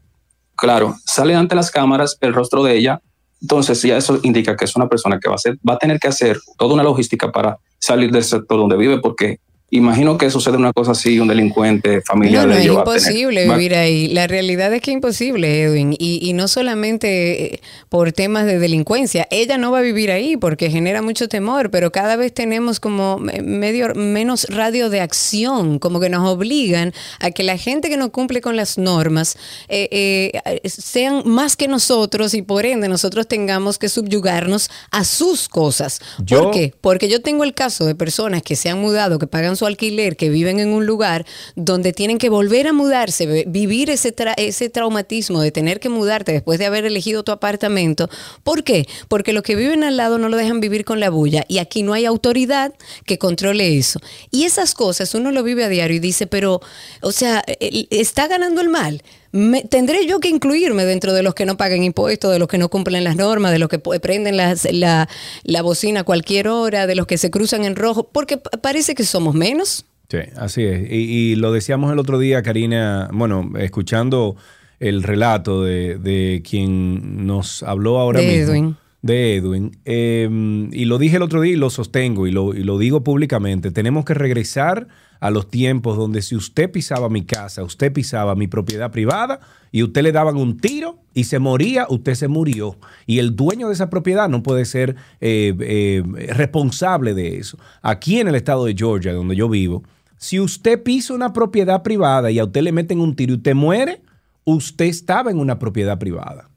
Claro, 0.57 0.97
sale 1.05 1.35
ante 1.35 1.55
las 1.55 1.71
cámaras 1.71 2.17
el 2.21 2.33
rostro 2.33 2.63
de 2.65 2.77
ella. 2.77 3.01
Entonces 3.43 3.83
ya 3.83 3.97
eso 3.99 4.19
indica 4.23 4.57
que 4.57 4.65
es 4.65 4.75
una 4.77 4.89
persona 4.89 5.19
que 5.21 5.29
va 5.29 5.35
a, 5.35 5.37
hacer, 5.37 5.59
va 5.69 5.75
a 5.75 5.79
tener 5.79 5.99
que 6.01 6.09
hacer 6.09 6.39
toda 6.57 6.73
una 6.75 6.83
logística 6.83 7.31
para 7.31 7.59
salir 7.79 8.11
del 8.11 8.25
sector 8.25 8.57
donde 8.59 8.77
vive, 8.79 8.99
porque 9.01 9.41
imagino 9.71 10.17
que 10.17 10.31
sucede 10.31 10.57
una 10.57 10.73
cosa 10.73 10.93
así, 10.93 11.19
un 11.19 11.27
delincuente 11.29 12.01
familiar 12.03 12.43
No, 12.47 12.49
no, 12.51 12.55
de 12.55 12.61
es 12.61 12.67
tener- 12.69 12.79
imposible 12.79 13.49
vivir 13.49 13.75
ahí. 13.75 14.09
La 14.09 14.27
realidad 14.29 14.73
es 14.73 14.81
que 14.81 14.93
es 14.93 14.95
imposible, 14.95 15.63
Edwin. 15.63 15.93
Y, 15.99 16.21
y 16.23 16.33
no 16.35 16.47
solamente 16.47 17.55
eh, 17.55 17.61
por 17.89 18.13
temas 18.13 18.47
de 18.47 18.59
delincuencia. 18.61 19.27
Ella 19.31 19.59
no 19.59 19.73
va 19.73 19.79
a 19.79 19.83
vivir 19.83 20.13
ahí 20.13 20.37
porque 20.37 20.71
genera 20.71 21.03
mucho 21.03 21.29
temor, 21.29 21.71
pero 21.71 21.91
cada 21.91 22.15
vez 22.17 22.33
tenemos 22.33 22.79
como 22.79 23.19
me- 23.19 23.43
medio, 23.43 23.93
menos 23.95 24.45
radio 24.51 24.89
de 24.89 25.01
acción, 25.01 25.79
como 25.81 25.99
que 25.99 26.09
nos 26.11 26.29
obligan 26.29 26.93
a 27.19 27.33
que 27.33 27.43
la 27.43 27.59
gente 27.59 27.89
que 27.89 27.97
no 27.97 28.13
cumple 28.13 28.41
con 28.41 28.55
las 28.57 28.79
normas 28.79 29.37
eh, 29.69 29.89
eh, 29.91 30.69
sean 30.69 31.23
más 31.25 31.57
que 31.57 31.67
nosotros 31.67 32.35
y 32.35 32.43
por 32.43 32.67
ende 32.67 32.89
nosotros 32.89 33.27
tengamos 33.27 33.79
que 33.79 33.89
subyugarnos 33.89 34.71
a 34.93 35.03
sus 35.05 35.49
cosas. 35.49 36.01
Yo- 36.25 36.45
¿Por 36.45 36.51
qué? 36.53 36.73
Porque 36.81 37.09
yo 37.09 37.21
tengo 37.21 37.43
el 37.43 37.53
caso 37.55 37.85
de 37.85 37.95
personas 37.97 38.43
que 38.43 38.55
se 38.55 38.69
han 38.71 38.79
mudado, 38.81 39.19
que 39.19 39.27
pagan 39.27 39.56
su 39.57 39.67
alquiler, 39.67 40.17
que 40.17 40.31
viven 40.31 40.61
en 40.61 40.69
un 40.69 40.87
lugar 40.87 41.27
donde 41.55 41.93
tienen 41.93 42.19
que 42.19 42.29
volver 42.29 42.67
a 42.69 42.73
mudarse, 42.73 43.45
vivir 43.47 43.91
ese, 43.91 44.15
tra- 44.15 44.35
ese 44.37 44.69
traumatismo 44.69 45.41
de 45.41 45.51
tener 45.51 45.81
que 45.81 45.89
mudarte 45.89 46.33
después 46.33 46.59
de 46.59 46.67
haber 46.67 46.85
elegido 46.85 47.23
tu 47.23 47.33
apartamento. 47.33 48.09
¿Por 48.43 48.65
qué? 48.65 48.87
Porque 49.09 49.33
los 49.33 49.43
que 49.43 49.57
viven 49.57 49.85
al 49.85 49.97
lado 49.97 50.19
no 50.19 50.29
lo 50.29 50.37
dejan 50.37 50.61
vivir 50.61 50.85
con 50.85 51.01
la 51.01 51.11
bulla 51.11 51.45
y 51.49 51.59
aquí 51.59 51.83
no 51.83 51.93
hay 51.93 52.05
autoridad 52.05 52.75
que 53.05 53.19
controle 53.19 53.77
eso. 53.79 54.01
Y 54.31 54.45
esas 54.45 54.75
cosas 54.75 55.15
uno 55.15 55.31
lo 55.31 55.43
vive 55.43 55.65
a 55.65 55.69
diario 55.69 55.97
y 55.97 56.01
dice, 56.01 56.27
pero, 56.27 56.61
o 57.01 57.13
sea, 57.13 57.45
está 57.91 58.29
ganando 58.29 58.61
el 58.61 58.69
mal. 58.69 59.03
Me- 59.37 59.63
tendré 59.63 60.07
yo 60.07 60.19
que 60.19 60.29
incluirme 60.29 60.85
dentro 60.85 61.13
de 61.13 61.23
los 61.23 61.35
que 61.35 61.47
no 61.47 61.57
pagan 61.57 61.83
impuestos, 61.83 62.33
de 62.33 62.39
los 62.39 62.49
que 62.49 62.59
no 62.59 62.69
cumplen 62.69 63.05
las 63.05 63.17
normas, 63.17 63.53
de 63.53 63.59
los 63.59 63.69
que 63.69 63.79
prenden 63.79 64.37
las- 64.37 64.67
la, 64.73 65.09
la 65.45 65.63
bocina 65.63 66.01
a 66.01 66.05
cualquier 66.05 66.49
hora, 66.49 66.87
de 66.87 66.95
los 66.97 67.07
que 67.07 67.19
se 67.19 67.31
cruzan 67.31 67.65
en 67.65 67.77
rojo, 67.77 68.09
porque 68.13 68.39
pa- 68.39 68.51
parece 68.61 68.95
que 68.95 69.05
somos 69.05 69.35
menos. 69.35 69.85
Sí, 70.09 70.19
así 70.37 70.63
es. 70.65 70.91
Y, 70.91 70.95
y 71.33 71.35
lo 71.37 71.53
decíamos 71.53 71.93
el 71.93 71.99
otro 71.99 72.19
día, 72.19 72.43
Karina, 72.43 73.11
bueno, 73.13 73.51
escuchando 73.59 74.37
el 74.79 75.03
relato 75.03 75.63
de, 75.65 75.97
de 75.99 76.43
quien 76.49 77.27
nos 77.27 77.63
habló 77.63 77.99
ahora 77.99 78.21
De 78.21 78.27
mismo. 78.27 78.53
Edwin. 78.53 78.77
De 79.03 79.37
Edwin. 79.37 79.79
Eh, 79.85 80.29
y 80.73 80.85
lo 80.87 80.99
dije 80.99 81.17
el 81.17 81.23
otro 81.23 81.41
día 81.41 81.53
y 81.53 81.57
lo 81.57 81.71
sostengo 81.71 82.27
y 82.27 82.33
lo, 82.33 82.55
y 82.55 82.65
lo 82.65 82.79
digo 82.79 83.05
públicamente. 83.05 83.71
Tenemos 83.71 84.05
que 84.05 84.15
regresar 84.15 84.89
a 85.21 85.31
los 85.31 85.51
tiempos 85.51 85.97
donde 85.97 86.23
si 86.23 86.37
usted 86.37 86.71
pisaba 86.71 87.09
mi 87.09 87.25
casa, 87.25 87.63
usted 87.63 87.93
pisaba 87.93 88.35
mi 88.35 88.47
propiedad 88.47 88.91
privada 88.91 89.41
y 89.73 89.83
usted 89.83 90.03
le 90.03 90.13
daban 90.13 90.37
un 90.37 90.59
tiro 90.59 90.99
y 91.15 91.25
se 91.25 91.39
moría, 91.39 91.87
usted 91.89 92.15
se 92.15 92.29
murió. 92.29 92.79
Y 93.07 93.19
el 93.19 93.37
dueño 93.37 93.69
de 93.69 93.75
esa 93.75 93.91
propiedad 93.91 94.29
no 94.29 94.43
puede 94.43 94.65
ser 94.65 94.97
eh, 95.21 95.55
eh, 95.61 96.03
responsable 96.35 97.15
de 97.15 97.39
eso. 97.39 97.59
Aquí 97.83 98.21
en 98.21 98.29
el 98.29 98.35
estado 98.35 98.65
de 98.65 98.75
Georgia, 98.77 99.13
donde 99.13 99.37
yo 99.37 99.49
vivo, 99.49 99.83
si 100.19 100.41
usted 100.41 100.83
pisa 100.83 101.15
una 101.15 101.33
propiedad 101.33 101.83
privada 101.83 102.31
y 102.31 102.39
a 102.39 102.45
usted 102.45 102.63
le 102.63 102.73
meten 102.73 103.01
un 103.01 103.15
tiro 103.17 103.35
y 103.35 103.37
usted 103.37 103.55
muere, 103.55 104.01
usted 104.45 104.87
estaba 104.87 105.31
en 105.31 105.39
una 105.39 105.59
propiedad 105.59 105.99
privada. 105.99 106.49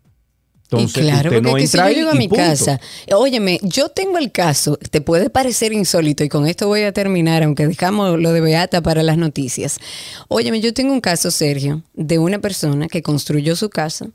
Entonces, 0.71 1.03
y 1.03 1.07
claro, 1.07 1.29
usted 1.29 1.41
porque 1.41 1.49
no 1.49 1.55
que 1.55 1.67
si 1.67 1.77
yo 1.77 1.89
llego 1.89 2.09
a 2.11 2.13
mi 2.13 2.27
punto. 2.27 2.43
casa, 2.43 2.79
óyeme, 3.15 3.59
yo 3.63 3.89
tengo 3.89 4.19
el 4.19 4.31
caso, 4.31 4.77
te 4.91 5.01
puede 5.01 5.31
parecer 5.31 5.73
insólito 5.73 6.23
y 6.23 6.29
con 6.29 6.45
esto 6.45 6.67
voy 6.67 6.83
a 6.83 6.93
terminar, 6.93 7.41
aunque 7.41 7.65
dejamos 7.65 8.19
lo 8.19 8.31
de 8.33 8.41
Beata 8.41 8.81
para 8.81 9.01
las 9.01 9.17
noticias. 9.17 9.79
Óyeme, 10.27 10.61
yo 10.61 10.71
tengo 10.71 10.93
un 10.93 11.01
caso, 11.01 11.31
Sergio, 11.31 11.81
de 11.95 12.19
una 12.19 12.37
persona 12.37 12.87
que 12.87 13.01
construyó 13.01 13.55
su 13.55 13.71
casa, 13.71 14.09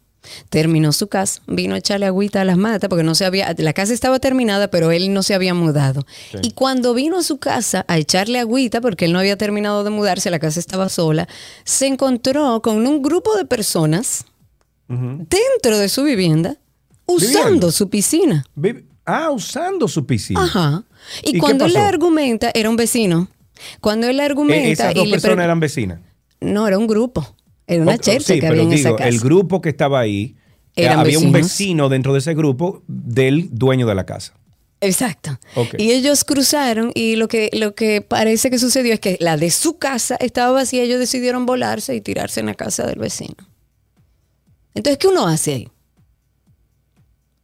terminó 0.49 0.93
su 0.93 1.09
casa, 1.09 1.43
vino 1.49 1.75
a 1.75 1.79
echarle 1.79 2.07
agüita 2.07 2.43
a 2.43 2.45
las 2.45 2.57
matas 2.57 2.89
porque 2.89 3.03
no 3.03 3.17
se 3.17 3.25
había, 3.25 3.53
la 3.59 3.73
casa 3.73 3.93
estaba 3.93 4.21
terminada, 4.21 4.69
pero 4.69 4.93
él 4.93 5.13
no 5.13 5.25
se 5.25 5.35
había 5.35 5.55
mudado. 5.55 6.07
Sí. 6.31 6.39
Y 6.43 6.53
cuando 6.53 6.95
vino 6.95 7.19
a 7.19 7.25
su 7.25 7.39
casa 7.39 7.85
a 7.89 7.99
echarle 7.99 8.39
agüita, 8.39 8.81
porque 8.81 9.07
él 9.07 9.13
no 9.13 9.19
había 9.19 9.37
terminado 9.37 9.83
de 9.83 9.91
mudarse, 9.91 10.31
la 10.31 10.39
casa 10.39 10.61
estaba 10.61 10.89
sola, 10.89 11.27
se 11.65 11.89
encontró 11.89 12.63
con 12.63 12.87
un 12.87 13.03
grupo 13.03 13.37
de 13.37 13.45
personas 13.45 14.25
dentro 14.89 15.79
de 15.79 15.89
su 15.89 16.03
vivienda 16.05 16.57
usando 17.07 17.39
Viviendo. 17.45 17.73
su 17.73 17.89
piscina. 17.91 18.47
Ah, 19.07 19.31
usando 19.31 19.89
su 19.89 20.07
piscina. 20.07 20.43
Ajá. 20.45 20.85
¿Y 21.23 21.37
Y, 21.37 21.39
cuando 21.39 21.67
él 21.67 21.75
le 21.75 21.81
argumenta, 21.81 22.51
era 22.55 22.71
un 22.71 22.77
vecino. 22.77 23.29
Cuando 23.81 24.07
él 24.09 24.17
le 24.17 24.23
Eh, 24.23 24.27
argumenta 24.27 24.69
esas 24.91 24.95
y 24.95 24.99
dos 24.99 25.09
personas 25.09 25.45
eran 25.45 25.61
vecinas. 25.61 26.01
No, 26.41 26.67
era 26.67 26.79
un 26.79 26.87
grupo. 26.87 27.37
Era 27.67 27.83
una 27.83 27.95
Ok, 27.95 28.01
chercha 28.01 28.35
sí, 28.35 28.41
que 28.41 28.47
había 28.47 28.63
en 28.63 28.73
esa 28.73 28.97
casa. 28.97 29.09
el 29.09 29.21
grupo 29.21 29.61
que 29.61 29.69
estaba 29.71 30.01
ahí, 30.01 30.37
eh, 30.77 30.85
Eran 30.85 30.99
había 31.01 31.19
un 31.19 31.33
vecino 31.33 31.89
dentro 31.89 32.13
de 32.13 32.19
ese 32.21 32.35
grupo 32.35 32.83
del 32.89 33.49
dueño 33.53 33.87
de 33.87 33.95
la 33.95 34.05
casa. 34.07 34.35
Exacto. 34.81 35.39
Y 35.79 35.93
ellos 35.93 36.25
cruzaron 36.25 36.91
y 36.95 37.17
lo 37.17 37.29
que, 37.29 37.49
lo 37.55 37.75
que 37.75 38.03
parece 38.03 38.51
que 38.51 38.59
sucedió 38.59 38.93
es 38.93 39.01
que 39.01 39.17
la 39.21 39.37
de 39.39 39.51
su 39.51 39.79
casa 39.79 40.17
estaba 40.17 40.51
vacía, 40.53 40.83
ellos 40.83 40.99
decidieron 40.99 41.47
volarse 41.47 41.95
y 41.95 42.01
tirarse 42.03 42.41
en 42.41 42.47
la 42.47 42.55
casa 42.55 42.87
del 42.87 42.99
vecino. 42.99 43.35
Entonces, 44.75 44.99
¿qué 44.99 45.09
uno 45.09 45.27
hace 45.27 45.55
ahí? 45.55 45.69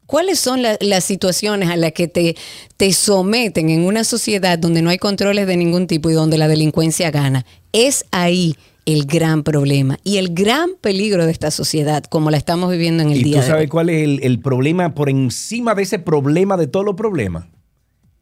¿Cuáles 0.06 0.40
son 0.40 0.62
la- 0.62 0.76
las 0.80 1.04
situaciones 1.04 1.68
a 1.68 1.76
las 1.76 1.92
que 1.92 2.08
te, 2.08 2.34
te 2.76 2.92
someten 2.92 3.70
en 3.70 3.84
una 3.84 4.02
sociedad 4.02 4.58
donde 4.58 4.82
no 4.82 4.90
hay 4.90 4.98
controles 4.98 5.46
de 5.46 5.56
ningún 5.56 5.86
tipo 5.86 6.10
y 6.10 6.14
donde 6.14 6.36
la 6.36 6.48
delincuencia 6.48 7.12
gana? 7.12 7.46
Es 7.72 8.04
ahí 8.10 8.56
el 8.86 9.04
gran 9.06 9.44
problema 9.44 10.00
y 10.02 10.16
el 10.16 10.34
gran 10.34 10.70
peligro 10.80 11.26
de 11.26 11.30
esta 11.30 11.52
sociedad 11.52 12.02
como 12.02 12.32
la 12.32 12.38
estamos 12.38 12.72
viviendo 12.72 13.04
en 13.04 13.10
el 13.10 13.18
¿Y 13.18 13.22
día 13.22 13.34
tú 13.36 13.40
de 13.42 13.44
hoy. 13.44 13.50
sabes 13.50 13.70
cuál 13.70 13.88
es 13.90 14.02
el, 14.02 14.20
el 14.24 14.40
problema 14.40 14.94
por 14.96 15.08
encima 15.08 15.76
de 15.76 15.82
ese 15.84 16.00
problema 16.00 16.56
de 16.56 16.66
todos 16.66 16.84
los 16.84 16.96
problemas? 16.96 17.44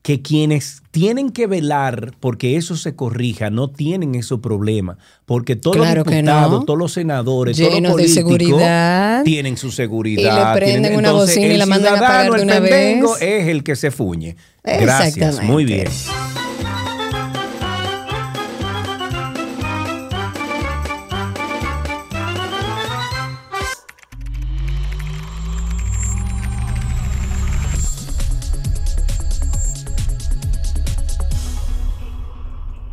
Que 0.08 0.22
quienes 0.22 0.80
tienen 0.90 1.28
que 1.32 1.46
velar 1.46 2.12
porque 2.18 2.56
eso 2.56 2.76
se 2.76 2.96
corrija 2.96 3.50
no 3.50 3.68
tienen 3.68 4.14
esos 4.14 4.40
problemas. 4.40 4.96
Porque 5.26 5.54
todos 5.54 5.76
Claro 5.76 6.02
los 6.02 6.14
diputados, 6.14 6.60
no. 6.60 6.64
todos 6.64 6.78
los 6.78 6.92
senadores, 6.94 7.58
todos 7.58 7.72
los 7.74 7.82
de 7.82 7.88
políticos 7.90 8.14
seguridad. 8.14 9.22
tienen 9.22 9.58
su 9.58 9.70
seguridad. 9.70 10.22
Y 10.22 10.24
le 10.54 10.58
prenden 10.58 10.82
tienen- 10.82 10.98
una 10.98 11.08
entonces, 11.10 11.36
bocina 11.36 11.46
y 11.48 11.52
el 11.52 11.58
la 11.58 11.66
mandan 11.66 11.96
a 11.96 12.00
pagar 12.00 12.30
de 12.32 12.36
el 12.38 12.42
una 12.44 12.58
vez. 12.58 13.04
es 13.20 13.48
el 13.48 13.62
que 13.62 13.76
se 13.76 13.90
fuñe. 13.90 14.36
Gracias, 14.64 15.42
muy 15.42 15.66
bien. 15.66 15.88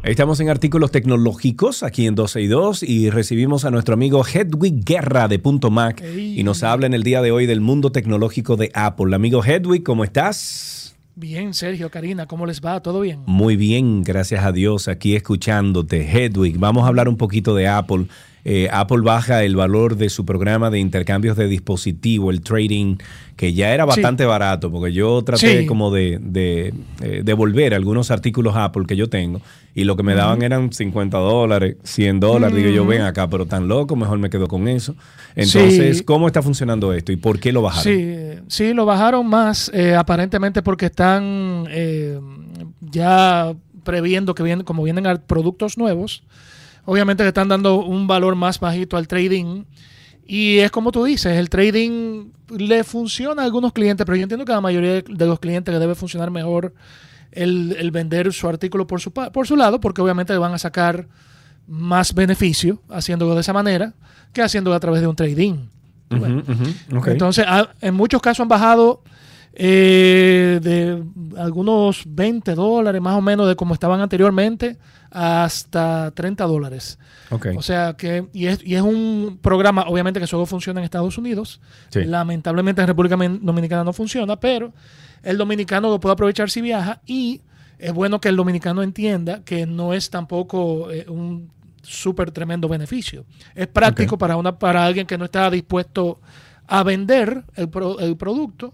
Estamos 0.06 0.40
en 0.40 0.49
artículos 0.49 0.91
tecnológicos 0.91 1.82
aquí 1.82 2.06
en 2.06 2.14
12 2.14 2.40
y 2.40 2.45
2 2.45 2.84
y 2.84 3.10
recibimos 3.10 3.65
a 3.65 3.72
nuestro 3.72 3.95
amigo 3.95 4.23
Hedwig 4.23 4.86
Guerra 4.86 5.27
de 5.27 5.40
Punto 5.40 5.72
Mac 5.72 6.03
y 6.15 6.44
nos 6.44 6.61
habla 6.61 6.86
en 6.86 6.94
el 6.94 7.02
día 7.02 7.23
de 7.23 7.32
hoy 7.32 7.48
del 7.48 7.60
mundo 7.60 7.91
tecnológico 7.91 8.56
de 8.56 8.69
Apple. 8.76 9.15
Amigo 9.15 9.44
Hedwig, 9.44 9.82
¿cómo 9.82 10.03
estás? 10.03 10.95
Bien, 11.15 11.56
Sergio, 11.56 11.90
Karina, 11.90 12.27
¿cómo 12.27 12.45
les 12.45 12.61
va? 12.61 12.82
¿Todo 12.82 13.02
bien? 13.02 13.22
Muy 13.26 13.56
bien, 13.56 14.03
gracias 14.03 14.45
a 14.45 14.52
Dios, 14.52 14.88
aquí 14.88 15.15
escuchándote. 15.15 16.07
Hedwig, 16.07 16.60
vamos 16.60 16.84
a 16.84 16.88
hablar 16.88 17.10
un 17.10 17.18
poquito 17.18 17.56
de 17.56 17.68
Apple. 17.68 18.06
Eh, 18.47 18.69
Apple 18.72 19.01
baja 19.01 19.43
el 19.43 19.55
valor 19.55 19.97
de 19.97 20.07
su 20.09 20.23
programa 20.23 20.69
de 20.69 20.77
intercambios 20.80 21.35
de 21.35 21.47
dispositivo, 21.47 22.30
el 22.30 22.41
trading, 22.41 22.97
que 23.35 23.53
ya 23.53 23.73
era 23.73 23.85
Sí. 23.85 23.88
bastante 23.88 24.23
barato, 24.26 24.72
porque 24.72 24.93
yo 24.93 25.23
traté 25.23 25.61
Sí. 25.61 25.65
como 25.65 25.89
de, 25.91 26.19
de, 26.22 26.72
eh, 27.01 27.22
devolver 27.26 27.73
algunos 27.73 28.11
artículos 28.11 28.55
Apple 28.55 28.84
que 28.88 28.95
yo 28.95 29.09
tengo 29.09 29.41
y 29.73 29.84
lo 29.85 29.95
que 29.97 30.03
me 30.03 30.13
daban 30.13 30.43
eran 30.43 30.72
50 30.72 31.17
dólares, 31.17 31.77
100 31.84 32.19
dólares. 32.19 32.55
Digo 32.55 32.69
yo, 32.69 32.85
ven 32.85 33.01
acá, 33.01 33.27
pero 33.27 33.47
tan 33.47 33.67
loco, 33.67 33.95
mejor 33.95 34.19
me 34.19 34.30
quedo 34.30 34.47
con 34.47 34.67
eso. 34.67 34.95
Entonces, 35.35 35.97
Sí. 35.97 36.03
¿cómo 36.03 36.27
está 36.27 36.43
funcionando 36.43 36.93
esto 36.93 37.11
y 37.11 37.15
por 37.17 37.39
qué 37.39 37.51
lo 37.51 37.63
bajaron? 37.63 37.84
Sí, 37.84 38.15
sí, 38.47 38.73
lo 38.76 38.85
bajaron 38.85 39.26
más 39.27 39.72
eh, 39.73 39.95
aparentemente 39.95 40.61
porque 40.61 40.85
están 40.85 41.65
eh, 41.72 42.19
ya 42.80 43.53
previendo 43.84 44.35
que 44.35 44.43
vienen, 44.43 44.63
como 44.65 44.84
vienen 44.84 45.05
productos 45.27 45.77
nuevos, 45.80 46.23
obviamente 46.85 47.23
le 47.23 47.29
están 47.29 47.47
dando 47.49 47.77
un 47.83 48.07
valor 48.07 48.35
más 48.35 48.59
bajito 48.59 48.97
al 48.97 49.07
trading. 49.07 49.63
Y 50.27 50.57
es 50.59 50.71
como 50.71 50.91
tú 50.91 51.03
dices, 51.03 51.33
el 51.37 51.49
trading 51.49 52.29
le 52.57 52.83
funciona 52.83 53.41
a 53.43 53.45
algunos 53.45 53.73
clientes, 53.73 54.05
pero 54.05 54.15
yo 54.15 54.23
entiendo 54.23 54.45
que 54.45 54.51
a 54.51 54.55
la 54.55 54.61
mayoría 54.61 55.01
de 55.01 55.25
los 55.25 55.39
clientes 55.39 55.71
le 55.73 55.79
debe 55.79 55.93
funcionar 55.95 56.31
mejor 56.31 56.73
el, 57.31 57.75
el 57.79 57.91
vender 57.91 58.31
su 58.33 58.47
artículo 58.47 58.87
por 58.87 59.01
su, 59.01 59.11
por 59.11 59.45
su 59.45 59.55
lado, 59.55 59.79
porque 59.79 60.01
obviamente 60.01 60.33
le 60.33 60.39
van 60.39 60.53
a 60.53 60.57
sacar 60.57 61.07
más 61.67 62.13
beneficio 62.13 62.81
haciéndolo 62.89 63.35
de 63.35 63.41
esa 63.41 63.53
manera 63.53 63.93
que 64.33 64.41
haciéndolo 64.41 64.75
a 64.75 64.79
través 64.79 65.01
de 65.01 65.07
un 65.07 65.15
trading. 65.15 65.55
Entonces, 67.11 67.45
ha- 67.47 67.69
en 67.81 67.93
muchos 67.95 68.21
casos 68.21 68.41
han 68.41 68.47
bajado 68.47 69.01
eh, 69.53 70.59
de 70.61 71.03
algunos 71.39 72.03
20 72.07 72.55
dólares 72.55 73.01
más 73.01 73.15
o 73.15 73.21
menos 73.21 73.47
de 73.47 73.55
como 73.55 73.73
estaban 73.73 74.01
anteriormente 74.01 74.77
hasta 75.15 76.11
30 76.11 76.43
dólares. 76.45 76.99
O 77.57 77.61
sea 77.61 77.93
que, 77.93 78.27
y 78.33 78.47
es, 78.47 78.59
y 78.63 78.75
es 78.75 78.81
un 78.81 79.39
programa, 79.41 79.85
obviamente 79.87 80.19
que 80.19 80.27
solo 80.27 80.45
funciona 80.45 80.81
en 80.81 80.83
Estados 80.83 81.17
Unidos. 81.17 81.61
Sí. 81.89 82.03
Lamentablemente 82.03 82.81
en 82.81 82.87
República 82.87 83.15
Dominicana 83.15 83.83
no 83.83 83.93
funciona, 83.93 84.39
pero 84.39 84.73
el 85.23 85.37
dominicano 85.37 85.89
lo 85.89 85.99
puede 85.99 86.13
aprovechar 86.13 86.49
si 86.49 86.61
viaja 86.61 87.01
y 87.05 87.41
es 87.79 87.93
bueno 87.93 88.19
que 88.19 88.29
el 88.29 88.35
dominicano 88.35 88.83
entienda 88.83 89.41
que 89.43 89.65
no 89.65 89.93
es 89.93 90.09
tampoco 90.09 90.91
eh, 90.91 91.05
un 91.09 91.49
súper 91.81 92.31
tremendo 92.31 92.67
beneficio. 92.67 93.25
Es 93.55 93.67
práctico 93.67 94.17
para, 94.17 94.37
una, 94.37 94.57
para 94.59 94.85
alguien 94.85 95.07
que 95.07 95.17
no 95.17 95.25
está 95.25 95.49
dispuesto 95.49 96.19
a 96.67 96.83
vender 96.83 97.43
el, 97.55 97.69
pro- 97.69 97.99
el 97.99 98.17
producto, 98.17 98.73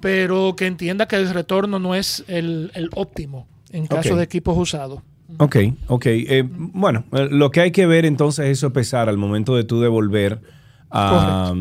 pero 0.00 0.54
que 0.56 0.66
entienda 0.66 1.06
que 1.06 1.16
el 1.16 1.30
retorno 1.30 1.78
no 1.78 1.94
es 1.94 2.24
el, 2.28 2.70
el 2.74 2.90
óptimo 2.94 3.46
en 3.72 3.86
caso 3.86 4.16
de 4.16 4.24
equipos 4.24 4.56
usados. 4.58 5.00
Ok, 5.38 5.56
ok. 5.88 6.06
Eh, 6.06 6.44
bueno, 6.48 7.04
eh, 7.12 7.28
lo 7.30 7.50
que 7.50 7.60
hay 7.60 7.70
que 7.70 7.86
ver 7.86 8.04
entonces 8.04 8.46
es 8.46 8.58
sopesar 8.58 9.08
al 9.08 9.16
momento 9.18 9.56
de 9.56 9.64
tú 9.64 9.80
devolver 9.80 10.40
a 10.92 11.54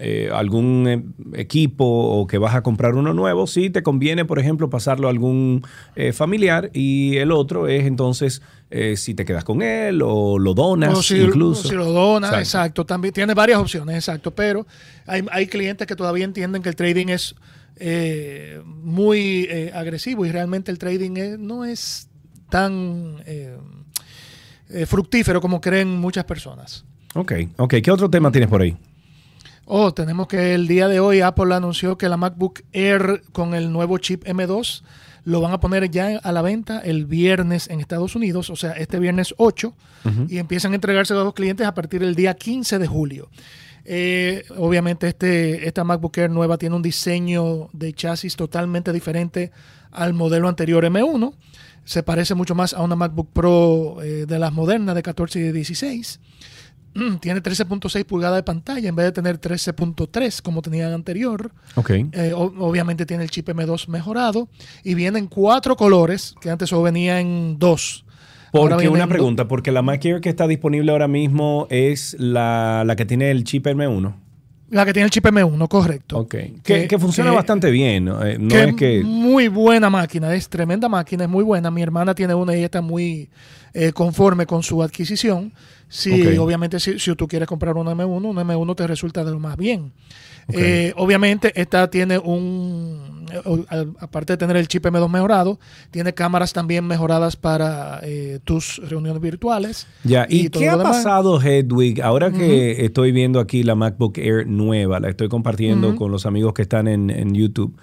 eh, 0.00 0.28
algún 0.34 1.14
equipo 1.34 1.84
o 1.84 2.26
que 2.26 2.36
vas 2.38 2.54
a 2.56 2.62
comprar 2.62 2.94
uno 2.96 3.14
nuevo, 3.14 3.46
si 3.46 3.70
te 3.70 3.84
conviene, 3.84 4.24
por 4.24 4.40
ejemplo, 4.40 4.68
pasarlo 4.68 5.06
a 5.06 5.10
algún 5.10 5.62
eh, 5.94 6.12
familiar 6.12 6.70
y 6.74 7.16
el 7.18 7.30
otro 7.30 7.68
es 7.68 7.84
entonces 7.86 8.42
eh, 8.70 8.96
si 8.96 9.14
te 9.14 9.24
quedas 9.24 9.44
con 9.44 9.62
él 9.62 10.02
o 10.04 10.40
lo 10.40 10.52
donas 10.54 10.98
O 10.98 11.02
si, 11.02 11.16
incluso. 11.18 11.68
o 11.68 11.70
si 11.70 11.76
lo 11.76 11.92
dona, 11.92 12.26
Exacto. 12.26 12.42
exacto. 12.42 12.86
También 12.86 13.14
tiene 13.14 13.34
varias 13.34 13.60
opciones, 13.60 13.94
exacto. 13.94 14.32
Pero 14.34 14.66
hay, 15.06 15.24
hay 15.30 15.46
clientes 15.46 15.86
que 15.86 15.94
todavía 15.94 16.24
entienden 16.24 16.60
que 16.60 16.68
el 16.70 16.74
trading 16.76 17.06
es 17.06 17.36
eh, 17.76 18.60
muy 18.64 19.48
agresivo 19.74 20.26
y 20.26 20.32
realmente 20.32 20.72
el 20.72 20.78
trading 20.78 21.16
es- 21.16 21.38
no 21.38 21.64
es 21.64 22.08
tan 22.48 23.22
eh, 23.26 23.56
eh, 24.70 24.86
fructífero 24.86 25.40
como 25.40 25.60
creen 25.60 25.96
muchas 25.96 26.24
personas. 26.24 26.84
Ok, 27.14 27.32
ok. 27.56 27.74
¿Qué 27.82 27.90
otro 27.90 28.10
tema 28.10 28.30
tienes 28.30 28.50
por 28.50 28.62
ahí? 28.62 28.76
Oh, 29.64 29.92
tenemos 29.92 30.28
que 30.28 30.54
el 30.54 30.68
día 30.68 30.86
de 30.86 31.00
hoy 31.00 31.20
Apple 31.22 31.52
anunció 31.54 31.98
que 31.98 32.08
la 32.08 32.16
MacBook 32.16 32.62
Air 32.72 33.22
con 33.32 33.54
el 33.54 33.72
nuevo 33.72 33.98
chip 33.98 34.24
M2 34.24 34.82
lo 35.24 35.40
van 35.40 35.52
a 35.52 35.58
poner 35.58 35.90
ya 35.90 36.18
a 36.22 36.30
la 36.30 36.40
venta 36.40 36.78
el 36.78 37.04
viernes 37.04 37.68
en 37.68 37.80
Estados 37.80 38.14
Unidos, 38.14 38.48
o 38.48 38.54
sea, 38.54 38.72
este 38.72 39.00
viernes 39.00 39.34
8, 39.38 39.74
Ujú. 40.04 40.26
y 40.28 40.38
empiezan 40.38 40.70
a 40.70 40.76
entregarse 40.76 41.14
a 41.14 41.16
los 41.16 41.34
clientes 41.34 41.66
a 41.66 41.74
partir 41.74 42.00
del 42.00 42.14
día 42.14 42.34
15 42.34 42.78
de 42.78 42.86
julio. 42.86 43.28
Eh, 43.84 44.44
obviamente 44.56 45.08
este, 45.08 45.66
esta 45.66 45.82
MacBook 45.82 46.16
Air 46.18 46.30
nueva 46.30 46.58
tiene 46.58 46.76
un 46.76 46.82
diseño 46.82 47.68
de 47.72 47.92
chasis 47.92 48.36
totalmente 48.36 48.92
diferente 48.92 49.50
al 49.90 50.12
modelo 50.12 50.48
anterior 50.48 50.84
M1. 50.84 51.34
Se 51.86 52.02
parece 52.02 52.34
mucho 52.34 52.54
más 52.54 52.74
a 52.74 52.82
una 52.82 52.96
MacBook 52.96 53.30
Pro 53.32 54.02
eh, 54.02 54.26
de 54.26 54.38
las 54.38 54.52
modernas 54.52 54.94
de 54.94 55.02
14 55.02 55.38
y 55.38 55.42
de 55.42 55.52
16. 55.54 56.20
Tiene 57.20 57.42
13.6 57.42 58.04
pulgadas 58.04 58.36
de 58.38 58.42
pantalla 58.42 58.88
en 58.88 58.96
vez 58.96 59.06
de 59.06 59.12
tener 59.12 59.40
13.3 59.40 60.42
como 60.42 60.62
tenía 60.62 60.88
el 60.88 60.94
anterior. 60.94 61.52
Ok. 61.76 61.90
Eh, 61.90 62.32
o- 62.34 62.52
obviamente 62.58 63.06
tiene 63.06 63.22
el 63.22 63.30
chip 63.30 63.48
M2 63.48 63.88
mejorado 63.88 64.48
y 64.82 64.94
viene 64.94 65.18
en 65.18 65.26
cuatro 65.28 65.76
colores, 65.76 66.34
que 66.40 66.50
antes 66.50 66.68
solo 66.70 66.82
venía 66.82 67.20
en 67.20 67.58
dos. 67.58 68.04
Porque 68.52 68.88
una 68.88 69.06
pregunta, 69.06 69.48
porque 69.48 69.70
la 69.72 69.82
Mac 69.82 70.04
Air 70.04 70.20
que 70.20 70.28
está 70.30 70.46
disponible 70.48 70.90
ahora 70.90 71.08
mismo 71.08 71.66
es 71.70 72.16
la, 72.18 72.82
la 72.86 72.96
que 72.96 73.04
tiene 73.04 73.30
el 73.30 73.44
chip 73.44 73.66
M1. 73.66 74.14
La 74.70 74.84
que 74.84 74.92
tiene 74.92 75.04
el 75.04 75.10
chip 75.10 75.24
M1, 75.24 75.68
correcto. 75.68 76.18
Ok. 76.18 76.34
Que, 76.64 76.88
que 76.88 76.98
funciona 76.98 77.30
que- 77.30 77.36
bastante 77.36 77.70
bien. 77.70 78.06
¿no? 78.06 78.24
Eh, 78.24 78.36
no 78.38 78.48
que 78.48 78.64
es 78.64 78.74
que... 78.74 79.02
muy 79.04 79.48
buena 79.48 79.90
máquina, 79.90 80.34
es 80.34 80.48
tremenda 80.48 80.88
máquina, 80.88 81.24
es 81.24 81.30
muy 81.30 81.44
buena. 81.44 81.70
Mi 81.70 81.82
hermana 81.82 82.14
tiene 82.14 82.34
una 82.34 82.52
y 82.52 82.56
ella 82.58 82.64
está 82.66 82.80
muy 82.80 83.28
eh, 83.74 83.92
conforme 83.92 84.44
con 84.46 84.62
su 84.62 84.82
adquisición. 84.82 85.52
Ok. 85.88 86.38
obviamente 86.38 86.80
si, 86.80 86.98
si 86.98 87.14
tú 87.14 87.28
quieres 87.28 87.48
comprar 87.48 87.76
una 87.76 87.92
M1, 87.92 88.24
una 88.24 88.42
M1 88.42 88.74
te 88.76 88.86
resulta 88.86 89.24
de 89.24 89.30
lo 89.30 89.38
más 89.38 89.56
bien. 89.56 89.92
Eh, 90.52 90.92
obviamente 90.96 91.52
esta 91.60 91.90
tiene 91.90 92.18
un, 92.18 93.26
eh, 93.32 93.86
aparte 93.98 94.34
de 94.34 94.36
tener 94.36 94.56
el 94.56 94.68
chip 94.68 94.84
M2 94.84 95.08
mejorado, 95.08 95.58
tiene 95.90 96.14
cámaras 96.14 96.52
también 96.52 96.86
mejoradas 96.86 97.36
para 97.36 98.00
eh, 98.02 98.38
tus 98.44 98.80
reuniones 98.88 99.20
virtuales. 99.20 99.86
Ya, 100.04 100.26
¿y, 100.28 100.48
qué 100.50 100.68
ha 100.68 100.76
demás. 100.76 100.98
pasado, 100.98 101.40
Hedwig? 101.40 102.00
Ahora 102.00 102.30
que 102.30 102.84
estoy 102.84 103.10
viendo 103.10 103.40
aquí 103.40 103.64
la 103.64 103.74
MacBook 103.74 104.18
Air 104.18 104.46
nueva, 104.46 105.00
la 105.00 105.08
estoy 105.08 105.28
compartiendo 105.28 105.96
con 105.96 106.12
los 106.12 106.26
amigos 106.26 106.54
que 106.54 106.62
están 106.62 106.86
en, 106.86 107.10
en 107.10 107.34
YouTube 107.34 107.76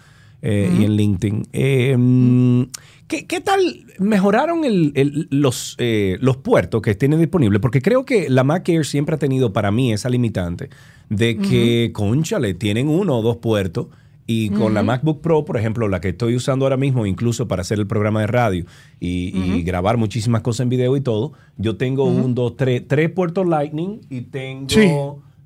eh, 0.45 0.69
y 0.79 0.83
en 0.83 0.95
LinkedIn. 0.97 1.47
Eh, 1.53 1.95
mm, 1.97 2.63
¿qué, 3.07 3.25
qué 3.25 3.39
tal 3.41 3.59
mejoraron 3.97 4.65
el- 4.65 4.91
el- 4.95 5.27
los, 5.31 5.75
eh, 5.79 6.17
los 6.19 6.37
puertos 6.37 6.81
que 6.81 6.93
tienen 6.95 7.19
disponibles? 7.19 7.61
Porque 7.61 7.81
creo 7.81 8.03
que 8.05 8.29
la 8.29 8.43
Mac 8.43 8.67
Air 8.69 8.85
siempre 8.85 9.15
ha 9.15 9.17
tenido 9.17 9.53
para 9.53 9.71
mí 9.71 9.93
esa 9.93 10.09
limitante 10.09 10.69
de 11.09 11.37
que, 11.37 11.91
conchale, 11.93 12.53
tienen 12.53 12.89
uno 12.89 13.17
o 13.17 13.21
dos 13.21 13.37
puertos. 13.37 13.87
Y 14.25 14.51
con 14.51 14.73
la. 14.73 14.83
MacBook 14.83 15.19
Pro, 15.19 15.43
por 15.43 15.57
ejemplo, 15.57 15.89
la 15.89 15.99
que 15.99 16.09
estoy 16.09 16.33
usando 16.37 16.63
ahora 16.63 16.77
mismo, 16.77 17.05
incluso 17.05 17.45
para 17.49 17.61
hacer 17.61 17.77
el 17.77 17.87
programa 17.87 18.21
de 18.21 18.27
radio 18.27 18.65
y, 19.01 19.61
grabar 19.63 19.97
muchísimas 19.97 20.41
cosas 20.41 20.61
en 20.61 20.69
video 20.69 20.95
y 20.95 21.01
todo, 21.01 21.33
yo 21.57 21.75
tengo 21.75 22.05
un, 22.05 22.33
dos, 22.33 22.55
tres, 22.55 22.83
tres 22.87 23.09
puertos 23.09 23.45
Lightning 23.45 23.99
y 24.09 24.21
tengo 24.21 24.69
Sí. 24.69 24.87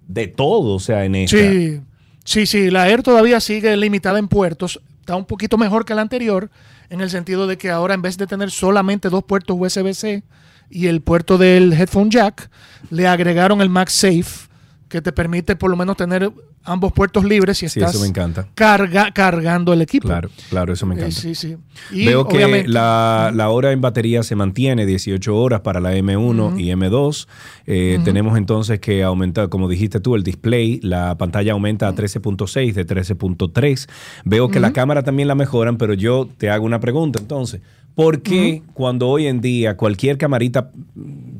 de 0.07 0.27
todo, 0.27 0.75
o 0.75 0.79
sea, 0.79 1.05
en 1.05 1.15
esta. 1.15 1.37
Sí, 1.37 1.79
sí, 2.27 2.45
sí, 2.45 2.69
la 2.69 2.89
Air 2.89 3.01
todavía 3.01 3.39
sigue 3.39 3.75
limitada 3.77 4.19
en 4.19 4.27
puertos. 4.27 4.81
Está 4.99 5.15
un 5.15 5.25
poquito 5.25 5.57
mejor 5.57 5.85
que 5.85 5.95
la 5.95 6.01
anterior, 6.01 6.51
en 6.89 6.99
el 6.99 7.09
sentido 7.09 7.47
de 7.47 7.57
que 7.57 7.71
ahora 7.71 7.93
en 7.93 8.01
vez 8.01 8.17
de 8.17 8.27
tener 8.27 8.51
solamente 8.51 9.09
dos 9.09 9.23
puertos 9.23 9.55
USB-C 9.57 10.23
y 10.69 10.87
el 10.87 11.01
puerto 11.01 11.37
del 11.37 11.71
headphone 11.71 12.11
jack, 12.11 12.49
le 12.89 13.07
agregaron 13.07 13.61
el 13.61 13.69
MagSafe, 13.69 14.49
que 14.89 15.01
te 15.01 15.11
permite 15.11 15.55
por 15.55 15.69
lo 15.69 15.75
menos 15.75 15.97
tener 15.97 16.31
ambos 16.63 16.91
puertos 16.93 17.23
libres 17.25 17.57
si 17.57 17.67
Sí, 17.69 17.79
estás 17.79 17.93
eso 17.95 18.01
me 18.03 18.07
encanta. 18.09 18.47
carga, 18.55 19.11
cargando 19.13 19.73
el 19.73 19.81
equipo. 19.81 20.07
Claro, 20.07 20.29
claro, 20.49 20.73
eso 20.73 20.85
me 20.85 20.95
Eh, 20.95 20.99
encanta. 20.99 21.15
sí, 21.19 21.35
sí. 21.35 21.57
Y 21.91 22.05
Veo 22.05 22.27
que 22.27 22.65
la, 22.67 23.31
la 23.33 23.49
hora 23.49 23.71
en 23.71 23.81
batería 23.81 24.23
se 24.23 24.35
mantiene 24.35 24.85
18 24.85 25.35
horas 25.35 25.61
para 25.61 25.79
la 25.79 25.93
M1 25.95 26.47
Ujú. 26.49 26.59
y 26.59 26.71
M2. 26.71 27.27
Eh. 27.65 27.99
Tenemos 28.03 28.37
entonces 28.37 28.79
que 28.79 29.03
aumentar, 29.03 29.49
como 29.49 29.67
dijiste 29.69 29.99
tú, 29.99 30.15
el 30.15 30.23
display. 30.23 30.79
La 30.81 31.17
pantalla 31.17 31.51
aumenta 31.53 31.87
a 31.87 31.93
13.6 31.95 32.73
de 32.73 32.85
13.3. 32.85 33.87
Veo 34.25 34.49
que 34.49 34.59
la 34.59 34.73
cámara 34.73 35.03
también 35.03 35.27
la 35.27 35.35
mejoran, 35.35 35.77
pero 35.77 35.93
yo 35.93 36.27
te 36.37 36.49
hago 36.49 36.65
una 36.65 36.79
pregunta 36.79 37.19
entonces. 37.19 37.61
¿Por 37.97 38.21
qué 38.21 38.61
cuando 38.75 39.09
hoy 39.09 39.25
en 39.25 39.41
día 39.41 39.75
cualquier 39.75 40.17
camarita 40.19 40.69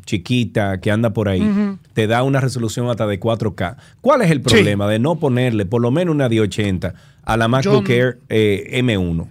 chiquita 0.05 0.79
que 0.79 0.89
anda 0.91 1.11
por 1.13 1.29
ahí 1.29 1.47
te 1.93 2.07
da 2.07 2.23
una 2.23 2.41
resolución 2.41 2.89
hasta 2.89 3.05
de 3.05 3.19
4K? 3.19 3.77
¿Cuál 4.01 4.23
es 4.23 4.31
el 4.31 4.37
Sí. 4.39 4.43
problema 4.43 4.87
de 4.87 4.97
no 4.99 5.19
ponerle 5.19 5.65
por 5.65 5.81
lo 5.81 5.91
menos 5.91 6.15
una 6.15 6.27
de 6.29 6.41
80 6.41 6.93
a 7.23 7.37
la 7.37 7.47
MacBook 7.47 7.87
Yo- 7.87 7.93
Air 7.93 8.19
eh, 8.29 8.69
M1? 8.83 9.27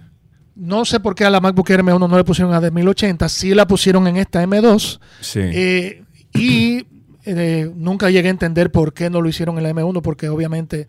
No 0.55 0.85
sé 0.85 0.99
por 1.01 1.15
qué 1.15 1.25
a 1.25 1.29
la 1.29 1.41
MacBook 1.41 1.69
Air 1.69 1.81
M1 1.83 2.07
no 2.09 2.17
le 2.17 2.23
pusieron 2.23 2.53
a 2.53 2.61
de 2.61 2.71
1080, 2.71 3.27
sí 3.29 3.53
la 3.53 3.67
pusieron 3.67 4.07
en 4.07 4.17
esta 4.17 4.41
M2. 4.43 4.99
Sí. 5.19 5.39
Eh, 5.43 6.03
y 6.33 6.85
eh, 7.25 7.69
nunca 7.75 8.09
llegué 8.09 8.29
a 8.29 8.31
entender 8.31 8.71
por 8.71 8.93
qué 8.93 9.09
no 9.09 9.21
lo 9.21 9.27
hicieron 9.27 9.57
en 9.57 9.63
la 9.63 9.69
M1, 9.71 10.01
porque 10.01 10.29
obviamente 10.29 10.87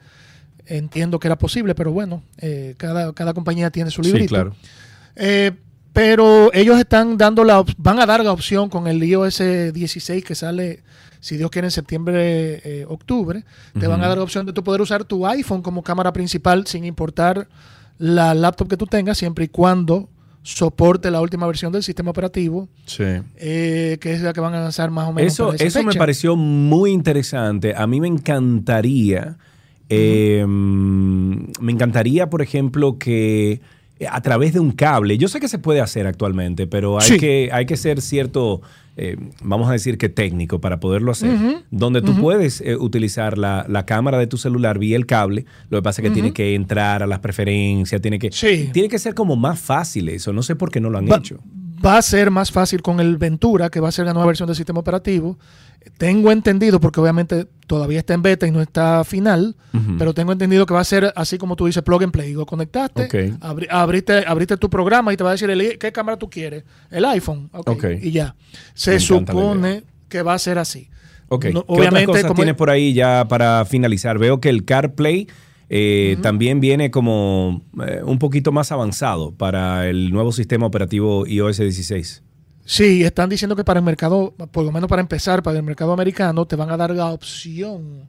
entiendo 0.66 1.18
que 1.18 1.26
era 1.28 1.36
posible, 1.36 1.74
pero 1.74 1.90
bueno, 1.92 2.22
eh, 2.38 2.74
cada, 2.76 3.12
cada 3.12 3.34
compañía 3.34 3.70
tiene 3.70 3.90
su 3.90 4.02
Sí, 4.04 4.10
librito. 4.12 4.28
claro. 4.34 4.54
Eh, 5.16 5.50
pero 5.92 6.52
ellos 6.54 6.78
están 6.78 7.16
dando 7.16 7.44
la 7.44 7.64
van 7.76 7.98
a 8.00 8.06
dar 8.06 8.22
la 8.24 8.32
opción 8.32 8.68
con 8.68 8.86
el 8.86 9.02
iOS 9.02 9.38
16 9.72 10.24
que 10.24 10.34
sale, 10.34 10.82
si 11.20 11.36
Dios 11.36 11.50
quiere, 11.50 11.66
en 11.68 11.72
septiembre, 11.72 12.60
eh, 12.64 12.84
octubre. 12.88 13.44
Te 13.78 13.86
van 13.86 14.02
a 14.02 14.08
dar 14.08 14.18
la 14.18 14.24
opción 14.24 14.46
de 14.46 14.52
tú 14.52 14.62
poder 14.62 14.80
usar 14.80 15.04
tu 15.04 15.26
iPhone 15.26 15.62
como 15.62 15.82
cámara 15.82 16.12
principal 16.12 16.66
sin 16.66 16.84
importar 16.84 17.48
la 17.98 18.32
laptop 18.34 18.68
que 18.68 18.76
tú 18.76 18.86
tengas, 18.86 19.18
siempre 19.18 19.46
y 19.46 19.48
cuando 19.48 20.08
soporte 20.44 21.10
la 21.10 21.20
última 21.20 21.46
versión 21.46 21.72
del 21.72 21.82
sistema 21.82 22.10
operativo, 22.10 22.68
Sí. 22.86 23.02
eh, 23.36 23.98
que 24.00 24.12
es 24.12 24.22
la 24.22 24.32
que 24.32 24.40
van 24.40 24.54
a 24.54 24.60
lanzar 24.60 24.90
más 24.90 25.08
o 25.08 25.12
menos. 25.12 25.32
Eso, 25.32 25.52
eso 25.52 25.82
me 25.82 25.94
pareció 25.94 26.36
muy 26.36 26.92
interesante. 26.92 27.74
A 27.76 27.86
mí 27.86 28.00
me 28.00 28.06
encantaría, 28.08 29.36
eh, 29.90 30.44
me 30.46 31.72
encantaría, 31.72 32.30
por 32.30 32.40
ejemplo, 32.40 32.98
que 32.98 33.60
a 34.10 34.20
través 34.20 34.52
de 34.52 34.60
un 34.60 34.70
cable, 34.72 35.18
yo 35.18 35.28
sé 35.28 35.40
que 35.40 35.48
se 35.48 35.58
puede 35.58 35.80
hacer 35.80 36.06
actualmente, 36.06 36.66
pero 36.66 36.98
hay, 37.00 37.06
Sí. 37.06 37.18
que, 37.18 37.48
hay 37.52 37.66
que 37.66 37.76
ser 37.76 38.00
cierto, 38.00 38.60
eh, 38.96 39.16
vamos 39.42 39.68
a 39.68 39.72
decir 39.72 39.98
que 39.98 40.08
técnico 40.08 40.60
para 40.60 40.78
poderlo 40.80 41.10
hacer, 41.12 41.36
donde 41.70 42.00
tú 42.02 42.14
puedes 42.20 42.60
eh, 42.60 42.76
utilizar 42.76 43.38
la, 43.38 43.64
la 43.68 43.86
cámara 43.86 44.18
de 44.18 44.26
tu 44.26 44.36
celular 44.36 44.78
vía 44.78 44.96
el 44.96 45.06
cable, 45.06 45.46
lo 45.70 45.78
que 45.78 45.82
pasa 45.82 46.02
es 46.02 46.08
que 46.08 46.14
tiene 46.14 46.32
que 46.32 46.54
entrar 46.54 47.02
a 47.02 47.06
las 47.06 47.18
preferencias, 47.20 48.00
tiene 48.00 48.18
que, 48.18 48.30
tiene 48.72 48.88
que 48.88 48.98
ser 48.98 49.14
como 49.14 49.36
más 49.36 49.58
fácil 49.58 50.08
eso, 50.08 50.32
no 50.32 50.42
sé 50.42 50.54
por 50.56 50.70
qué 50.70 50.80
no 50.80 50.90
lo 50.90 50.98
han 50.98 51.08
hecho. 51.12 51.38
Va 51.84 51.96
a 51.98 52.02
ser 52.02 52.30
más 52.30 52.50
fácil 52.50 52.82
con 52.82 52.98
el 53.00 53.16
Ventura, 53.18 53.70
que 53.70 53.80
va 53.80 53.88
a 53.88 53.92
ser 53.92 54.06
la 54.06 54.12
nueva 54.12 54.26
versión 54.26 54.46
del 54.46 54.56
sistema 54.56 54.80
operativo. 54.80 55.38
Tengo 55.96 56.32
entendido, 56.32 56.80
porque 56.80 57.00
obviamente 57.00 57.46
todavía 57.66 58.00
está 58.00 58.14
en 58.14 58.22
beta 58.22 58.46
y 58.46 58.50
no 58.50 58.60
está 58.60 59.04
final, 59.04 59.54
pero 59.96 60.12
tengo 60.12 60.32
entendido 60.32 60.66
que 60.66 60.74
va 60.74 60.80
a 60.80 60.84
ser 60.84 61.12
así 61.14 61.38
como 61.38 61.54
tú 61.56 61.66
dices, 61.66 61.82
plug 61.82 62.02
and 62.02 62.12
play. 62.12 62.32
Lo 62.32 62.44
conectaste, 62.46 63.04
Ok. 63.04 63.14
abri- 63.40 63.68
abriste, 63.70 64.24
abriste 64.26 64.56
tu 64.56 64.68
programa 64.68 65.12
y 65.12 65.16
te 65.16 65.22
va 65.24 65.30
a 65.30 65.32
decir 65.34 65.48
el- 65.50 65.78
qué 65.78 65.92
cámara 65.92 66.18
tú 66.18 66.28
quieres. 66.28 66.64
El 66.90 67.04
iPhone. 67.04 67.48
Ok, 67.52 67.68
Ok. 67.70 67.84
Y 68.02 68.10
ya. 68.10 68.34
Se 68.74 68.98
supone 68.98 69.84
que 70.08 70.22
va 70.22 70.34
a 70.34 70.38
ser 70.38 70.58
así. 70.58 70.90
Ok. 71.28 71.44
No, 71.46 71.50
¿Qué 71.52 71.58
otras 71.58 71.78
obviamente, 71.78 72.06
cosas 72.06 72.22
como- 72.24 72.34
tienes 72.36 72.54
por 72.54 72.70
ahí 72.70 72.92
ya 72.92 73.26
para 73.28 73.64
finalizar? 73.64 74.18
Veo 74.18 74.40
que 74.40 74.48
el 74.48 74.64
CarPlay 74.64 75.28
eh, 75.70 76.16
también 76.22 76.60
viene 76.60 76.90
como 76.90 77.62
eh, 77.86 78.00
un 78.04 78.18
poquito 78.18 78.52
más 78.52 78.72
avanzado 78.72 79.32
para 79.32 79.88
el 79.88 80.10
nuevo 80.10 80.32
sistema 80.32 80.66
operativo 80.66 81.26
iOS 81.26 81.58
16. 81.58 82.22
Sí, 82.64 83.02
están 83.02 83.28
diciendo 83.30 83.56
que 83.56 83.64
para 83.64 83.80
el 83.80 83.84
mercado, 83.84 84.34
por 84.50 84.64
lo 84.64 84.72
menos 84.72 84.88
para 84.88 85.00
empezar, 85.00 85.42
para 85.42 85.56
el 85.58 85.62
mercado 85.62 85.92
americano, 85.92 86.46
te 86.46 86.54
van 86.56 86.70
a 86.70 86.76
dar 86.76 86.90
la 86.90 87.06
opción, 87.12 88.06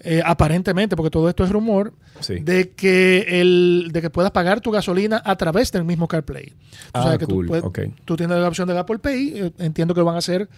eh, 0.00 0.22
aparentemente, 0.24 0.96
porque 0.96 1.10
todo 1.10 1.28
esto 1.28 1.44
es 1.44 1.50
rumor, 1.50 1.92
Sí. 2.20 2.36
de 2.40 2.70
que 2.70 3.40
el, 3.40 3.90
de 3.92 4.00
que 4.00 4.10
puedas 4.10 4.30
pagar 4.30 4.60
tu 4.60 4.70
gasolina 4.70 5.20
a 5.24 5.36
través 5.36 5.70
del 5.72 5.84
mismo 5.84 6.08
CarPlay. 6.08 6.52
Ah, 6.94 7.16
que 7.18 7.26
cool, 7.26 7.46
tú, 7.46 7.48
puedes- 7.50 7.64
ok. 7.64 7.78
tú 8.04 8.16
tienes 8.16 8.38
la 8.38 8.48
opción 8.48 8.66
de 8.68 8.78
Apple 8.78 8.98
Pay, 8.98 9.52
entiendo 9.58 9.92
que 9.94 10.00
lo 10.00 10.06
van 10.06 10.14
a 10.14 10.18
hacer 10.18 10.48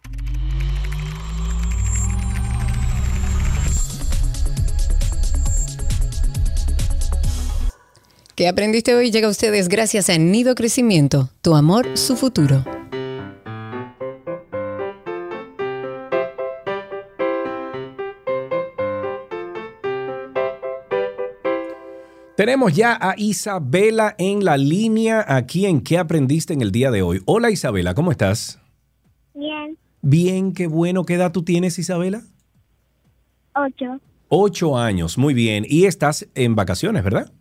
¿Qué 8.38 8.48
aprendiste 8.48 8.94
hoy? 8.94 9.10
Llega 9.10 9.26
a 9.26 9.32
ustedes 9.32 9.68
gracias 9.68 10.12
a 10.12 10.18
Nido 10.20 10.54
Crecimiento, 10.54 11.32
tu 11.42 11.56
amor, 11.56 11.98
su 11.98 12.16
futuro. 12.16 12.64
Tenemos 22.36 22.76
ya 22.76 22.96
a 23.02 23.16
Isabela 23.18 24.14
en 24.20 24.46
la 24.46 24.56
línea 24.56 25.26
aquí 25.28 25.66
en 25.66 25.82
¿Qué 25.82 25.98
aprendiste 25.98 26.54
en 26.54 26.62
el 26.62 26.72
día 26.72 26.92
de 26.92 27.02
hoy? 27.02 27.24
Hola 27.26 27.50
Isabela, 27.50 27.96
¿cómo 27.96 28.12
estás? 28.12 28.60
Bien, 29.34 29.80
Bien, 30.04 30.54
qué 30.54 30.68
bueno. 30.68 31.06
¿Qué 31.06 31.16
edad 31.16 31.32
tú 31.32 31.42
tienes 31.42 31.80
Isabela? 31.80 32.22
ocho. 33.56 34.00
Ocho 34.28 34.78
años, 34.78 35.18
muy 35.18 35.34
bien. 35.34 35.66
Y 35.68 35.86
estás 35.86 36.28
en 36.36 36.54
vacaciones, 36.54 37.04
¿verdad? 37.04 37.32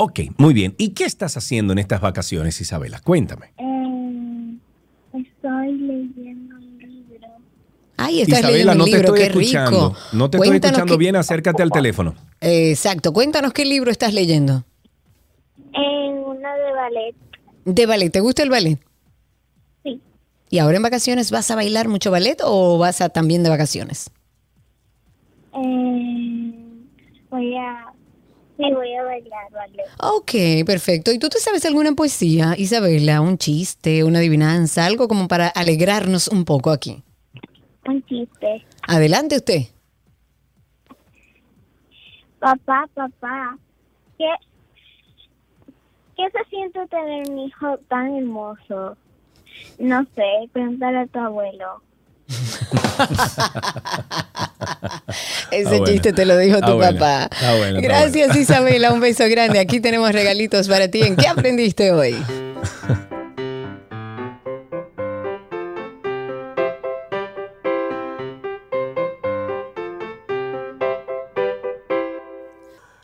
Ok, 0.00 0.20
muy 0.36 0.54
bien. 0.54 0.74
¿Y 0.78 0.90
qué 0.90 1.04
estás 1.04 1.36
haciendo 1.36 1.72
en 1.72 1.80
estas 1.80 2.00
vacaciones, 2.00 2.60
Isabela? 2.60 3.00
Cuéntame. 3.00 3.52
Eh, 3.58 4.56
estoy 5.12 5.72
leyendo 5.72 6.54
un 6.56 6.78
libro. 6.78 7.26
Ay, 7.96 8.20
estás 8.22 8.38
Isabela, 8.38 8.52
leyendo 8.52 8.72
un 8.72 8.78
no 8.78 8.84
te 8.84 8.90
libro, 8.92 9.14
estoy 9.14 9.18
qué 9.18 9.26
escuchando. 9.40 9.88
rico. 9.90 10.00
No 10.12 10.30
te 10.30 10.38
Cuéntanos 10.38 10.54
estoy 10.54 10.68
escuchando 10.70 10.94
qué- 10.94 10.98
bien, 10.98 11.16
acércate 11.16 11.62
al 11.64 11.70
teléfono. 11.72 12.14
Eh, 12.40 12.70
Exacto, 12.70 13.12
cuéntanos 13.12 13.52
qué 13.52 13.64
libro 13.64 13.90
estás 13.90 14.14
leyendo. 14.14 14.64
En 15.72 16.18
una 16.18 16.54
de 16.54 16.72
ballet. 16.72 17.14
De 17.64 17.86
ballet, 17.86 18.10
¿te 18.12 18.20
gusta 18.20 18.44
el 18.44 18.50
ballet? 18.50 18.78
Sí. 19.82 20.00
¿Y 20.48 20.58
ahora 20.58 20.76
en 20.76 20.82
vacaciones 20.84 21.32
vas 21.32 21.50
a 21.50 21.56
bailar 21.56 21.88
mucho 21.88 22.12
ballet 22.12 22.38
o 22.44 22.78
vas 22.78 23.00
a 23.00 23.08
también 23.08 23.42
de 23.42 23.50
vacaciones? 23.50 24.10
Eh, 25.54 26.54
voy 27.30 27.56
a. 27.56 27.92
Sí, 28.58 28.64
voy 28.72 28.92
a 28.92 29.04
bailar 29.04 29.50
ballet. 29.52 29.84
Ok, 30.00 30.66
perfecto. 30.66 31.12
¿Y 31.12 31.20
tú 31.20 31.28
te 31.28 31.38
sabes 31.38 31.64
alguna 31.64 31.92
poesía, 31.92 32.54
Isabela? 32.58 33.20
¿Un 33.20 33.38
chiste, 33.38 34.02
una 34.02 34.18
adivinanza, 34.18 34.84
algo 34.84 35.06
como 35.06 35.28
para 35.28 35.46
alegrarnos 35.46 36.26
un 36.26 36.44
poco 36.44 36.72
aquí? 36.72 37.04
Un 37.86 38.04
chiste. 38.06 38.64
Adelante 38.82 39.36
usted. 39.36 39.62
Papá, 42.40 42.88
papá, 42.94 43.56
¿qué, 44.18 44.28
¿qué 46.16 46.24
se 46.30 46.50
siente 46.50 46.84
tener 46.88 47.30
un 47.30 47.38
hijo 47.38 47.78
tan 47.88 48.16
hermoso? 48.16 48.96
No 49.78 50.04
sé, 50.16 50.48
pregúntale 50.52 50.98
a 50.98 51.06
tu 51.06 51.18
abuelo. 51.20 51.80
Ese 55.50 55.66
Ah, 55.66 55.70
bueno. 55.70 55.84
chiste 55.86 56.12
te 56.12 56.24
lo 56.26 56.36
dijo 56.36 56.58
Ah, 56.62 56.66
tu 56.66 56.74
bueno. 56.74 56.92
papá. 56.98 57.30
Ah, 57.42 57.54
bueno, 57.56 57.80
Gracias, 57.80 58.36
Isabela. 58.36 58.92
Un 58.92 59.00
beso 59.00 59.24
grande. 59.28 59.58
Aquí 59.58 59.80
tenemos 59.80 60.12
regalitos 60.12 60.68
para 60.68 60.88
ti. 60.88 61.02
¿En 61.02 61.16
qué 61.16 61.26
aprendiste 61.26 61.92
hoy? 61.92 62.14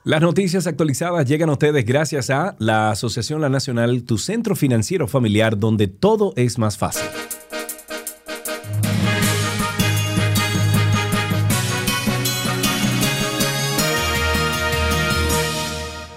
Las 0.04 0.20
noticias 0.20 0.66
actualizadas 0.66 1.24
llegan 1.26 1.48
a 1.48 1.52
ustedes 1.52 1.84
gracias 1.86 2.28
a 2.28 2.56
la 2.58 2.90
Asociación 2.90 3.40
La 3.40 3.48
Nacional, 3.48 4.04
tu 4.04 4.18
centro 4.18 4.54
financiero 4.54 5.08
familiar 5.08 5.58
donde 5.58 5.86
todo 5.86 6.34
es 6.36 6.58
más 6.58 6.76
fácil. 6.76 7.08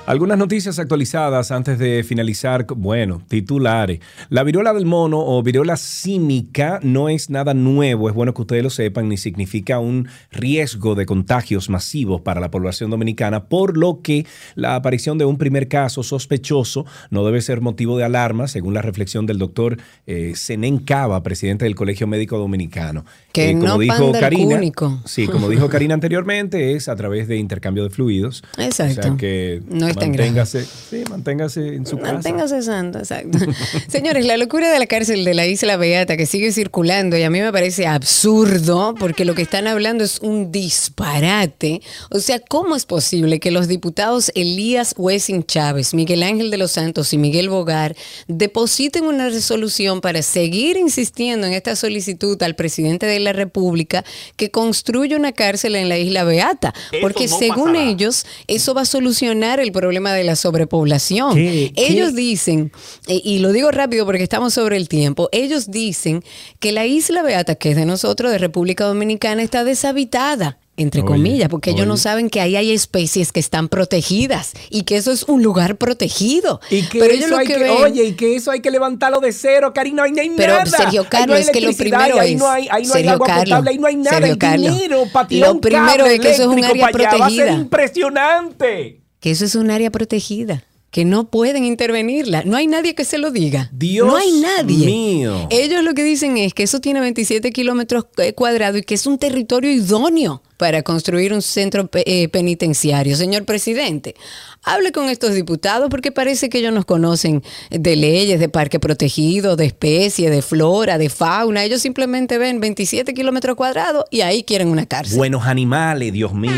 Algunas 0.07 0.37
noticias 0.37 0.79
actualizadas 0.79 1.51
antes 1.51 1.77
de 1.79 2.01
finalizar. 2.01 2.65
Bueno, 2.77 3.21
titulares. 3.27 3.99
La 4.29 4.43
viruela 4.43 4.71
del 4.71 4.85
mono 4.85 5.19
o 5.19 5.43
viruela 5.43 5.75
símica 5.75 6.79
no 6.81 7.09
es 7.09 7.29
nada 7.29 7.53
nuevo, 7.53 8.07
es 8.07 8.15
bueno 8.15 8.33
que 8.33 8.41
ustedes 8.41 8.63
lo 8.63 8.69
sepan, 8.69 9.09
ni 9.09 9.17
significa 9.17 9.79
un 9.79 10.07
riesgo 10.31 10.95
de 10.95 11.05
contagios 11.05 11.69
masivos 11.69 12.21
para 12.21 12.39
la 12.39 12.49
población 12.49 12.89
dominicana, 12.89 13.49
por 13.49 13.75
lo 13.75 14.01
que 14.01 14.25
la 14.55 14.75
aparición 14.75 15.17
de 15.17 15.25
un 15.25 15.37
primer 15.37 15.67
caso 15.67 16.03
sospechoso 16.03 16.85
no 17.09 17.25
debe 17.25 17.41
ser 17.41 17.59
motivo 17.59 17.97
de 17.97 18.05
alarma, 18.05 18.47
según 18.47 18.73
la 18.73 18.81
reflexión 18.81 19.25
del 19.25 19.39
doctor 19.39 19.75
eh, 20.05 20.31
Zenén 20.37 20.79
Cava, 20.79 21.21
presidente 21.21 21.65
del 21.65 21.75
Colegio 21.75 22.07
Médico 22.07 22.37
Dominicano. 22.37 23.03
Que 23.33 23.49
Eh, 23.49 23.53
no 23.53 23.77
pan 23.77 24.11
del 24.13 24.33
cúnico. 24.33 25.01
Sí, 25.03 25.27
como 25.27 25.49
dijo 25.49 25.67
Karina 25.67 25.93
anteriormente, 25.93 26.77
es 26.77 26.87
a 26.87 26.95
través 26.95 27.27
de 27.27 27.35
intercambio 27.35 27.83
de 27.83 27.89
fluidos. 27.89 28.41
Exacto. 28.57 28.99
O 29.01 29.03
sea 29.03 29.17
que 29.17 29.61
No 29.69 29.85
es 29.87 29.96
tan 29.97 30.11
grave. 30.11 30.31
manténgase, 30.31 30.65
sí, 30.65 31.03
manténgase 31.09 31.75
en 31.75 31.85
su 31.85 31.97
casa. 31.97 32.13
Manténgase 32.13 32.61
santo, 32.61 32.99
exacto. 32.99 33.39
Señores, 33.87 34.25
la 34.25 34.37
locura 34.37 34.71
de 34.71 34.79
la 34.79 34.87
cárcel 34.87 35.25
de 35.25 35.33
la 35.33 35.45
Isla 35.45 35.77
Beata 35.77 36.15
que 36.15 36.25
sigue 36.25 36.51
circulando 36.51 37.17
y 37.17 37.23
a 37.23 37.29
mí 37.29 37.41
me 37.41 37.51
parece 37.51 37.87
absurdo 37.87 38.95
porque 38.97 39.25
lo 39.25 39.35
que 39.35 39.41
están 39.41 39.67
hablando 39.67 40.03
es 40.03 40.19
un 40.19 40.51
disparate. 40.51 41.81
O 42.11 42.19
sea, 42.19 42.39
¿cómo 42.39 42.75
es 42.75 42.85
posible 42.85 43.39
que 43.39 43.51
los 43.51 43.67
diputados 43.67 44.31
Elías 44.35 44.93
Wessing 44.97 45.43
Chávez, 45.45 45.93
Miguel 45.93 46.23
Ángel 46.23 46.51
de 46.51 46.57
los 46.57 46.71
Santos 46.71 47.11
y 47.13 47.17
Miguel 47.17 47.49
Bogar 47.49 47.95
depositen 48.27 49.05
una 49.05 49.29
resolución 49.29 50.01
para 50.01 50.21
seguir 50.21 50.77
insistiendo 50.77 51.47
en 51.47 51.53
esta 51.53 51.75
solicitud 51.75 52.41
al 52.43 52.55
presidente 52.55 53.05
de 53.05 53.19
la 53.19 53.33
República 53.33 54.05
que 54.35 54.51
construya 54.51 55.17
una 55.17 55.31
cárcel 55.31 55.75
en 55.75 55.89
la 55.89 55.97
Isla 55.97 56.23
Beata? 56.23 56.73
Porque 57.01 57.27
no 57.27 57.37
según 57.37 57.73
pasará. 57.73 57.89
ellos, 57.89 58.25
eso 58.47 58.73
va 58.73 58.81
a 58.81 58.85
solucionar 58.85 59.59
el 59.59 59.71
problema 59.71 59.86
de 60.13 60.23
la 60.23 60.35
sobrepoblación. 60.35 61.35
¿Qué? 61.35 61.71
¿Qué? 61.75 61.87
Ellos 61.87 62.13
dicen, 62.15 62.71
eh, 63.07 63.21
y 63.23 63.39
lo 63.39 63.51
digo 63.51 63.71
rápido 63.71 64.05
porque 64.05 64.23
estamos 64.23 64.53
sobre 64.53 64.77
el 64.77 64.87
tiempo, 64.89 65.29
ellos 65.31 65.71
dicen 65.71 66.23
que 66.59 66.71
la 66.71 66.85
isla 66.85 67.23
Beata, 67.23 67.55
que 67.55 67.71
es 67.71 67.75
de 67.75 67.85
nosotros, 67.85 68.31
de 68.31 68.37
República 68.37 68.85
Dominicana, 68.85 69.41
está 69.43 69.63
deshabitada. 69.63 70.59
Entre 70.79 71.01
Oye, 71.01 71.07
comillas, 71.07 71.49
porque 71.49 71.71
ellos 71.71 71.87
no 71.87 71.93
oye. 71.93 72.03
saben 72.03 72.29
que 72.29 72.39
ahí 72.39 72.55
hay 72.55 72.71
especies 72.71 73.31
que 73.31 73.39
están 73.39 73.67
protegidas 73.67 74.53
y 74.69 74.83
que 74.83 74.95
eso 74.97 75.11
es 75.11 75.23
un 75.23 75.41
lugar 75.41 75.77
protegido. 75.77 76.61
Y 76.69 76.83
que 76.83 76.99
Pero 76.99 77.13
ellos 77.15 77.31
lo 77.31 77.37
hay 77.39 77.47
que 77.47 77.53
que, 77.55 77.59
ven- 77.63 77.71
oye, 77.71 78.03
y 78.03 78.13
que 78.13 78.35
eso 78.35 78.51
hay 78.51 78.59
que 78.59 78.69
levantarlo 78.69 79.19
de 79.19 79.31
cero, 79.33 79.71
Karina, 79.73 80.03
ahí 80.03 80.11
no 80.11 80.21
hay 80.21 80.29
Pero, 80.37 80.53
nada. 80.53 80.65
Sergio 80.67 81.01
Ahí 81.01 81.05
no 81.05 81.09
Carlos, 81.09 81.35
hay 81.37 81.41
es 81.45 81.49
que 81.49 81.61
lo 81.61 81.73
primero 81.73 82.19
ahí 82.19 82.33
es- 82.33 82.39
no 82.39 82.47
hay, 82.47 82.67
ahí 82.69 82.83
no 82.83 82.93
hay 82.93 82.99
Sergio 83.01 83.11
agua 83.13 83.25
Carlos, 83.25 83.43
potable, 83.45 83.69
ahí 83.71 83.77
no 83.79 83.87
hay 83.87 83.95
nada, 83.95 84.17
Sergio 84.17 84.33
hay 84.33 84.37
Carlos, 84.37 84.71
dinero 84.75 85.03
tirar 85.27 85.49
lo 85.55 85.61
primero 85.61 85.87
cable 85.97 86.13
es 86.13 86.19
que 86.21 86.29
eso 86.29 86.41
es 86.43 86.47
un 86.47 86.63
área 86.63 86.89
para 86.91 87.09
allá, 87.09 87.17
Va 87.17 87.25
a 87.25 87.29
ser 87.31 87.37
protegida. 87.39 87.53
impresionante. 87.53 89.01
Que 89.19 89.31
eso 89.31 89.45
es 89.45 89.55
un 89.55 89.71
área 89.71 89.91
protegida, 89.91 90.63
que 90.91 91.05
no 91.05 91.29
pueden 91.29 91.63
intervenirla. 91.63 92.43
No 92.43 92.55
hay 92.55 92.67
nadie 92.67 92.95
que 92.95 93.03
se 93.03 93.17
lo 93.17 93.31
diga. 93.31 93.69
Dios 93.73 94.07
no 94.07 94.15
hay 94.15 94.31
nadie. 94.39 94.85
mío. 94.85 95.47
Ellos 95.49 95.83
lo 95.83 95.93
que 95.93 96.03
dicen 96.03 96.37
es 96.37 96.53
que 96.53 96.63
eso 96.63 96.79
tiene 96.79 96.99
27 97.01 97.51
kilómetros 97.51 98.05
eh, 98.17 98.33
cuadrados 98.33 98.79
y 98.79 98.83
que 98.83 98.95
es 98.95 99.05
un 99.05 99.17
territorio 99.17 99.71
idóneo 99.71 100.41
para 100.57 100.81
construir 100.83 101.33
un 101.33 101.41
centro 101.41 101.89
eh, 101.93 102.29
penitenciario. 102.29 103.15
Señor 103.15 103.45
presidente, 103.45 104.15
hable 104.63 104.91
con 104.91 105.09
estos 105.09 105.35
diputados 105.35 105.89
porque 105.89 106.11
parece 106.11 106.49
que 106.49 106.59
ellos 106.59 106.73
nos 106.73 106.85
conocen 106.85 107.43
de 107.69 107.95
leyes, 107.95 108.39
de 108.39 108.49
parque 108.49 108.79
protegido, 108.79 109.55
de 109.55 109.65
especie, 109.65 110.29
de 110.29 110.41
flora, 110.41 110.97
de 110.97 111.09
fauna. 111.09 111.63
Ellos 111.63 111.81
simplemente 111.81 112.37
ven 112.37 112.59
27 112.59 113.13
kilómetros 113.13 113.55
cuadrados 113.55 114.05
y 114.09 114.21
ahí 114.21 114.43
quieren 114.43 114.69
una 114.69 114.85
cárcel. 114.85 115.17
Buenos 115.17 115.45
animales, 115.45 116.13
Dios 116.13 116.33
mío. 116.33 116.51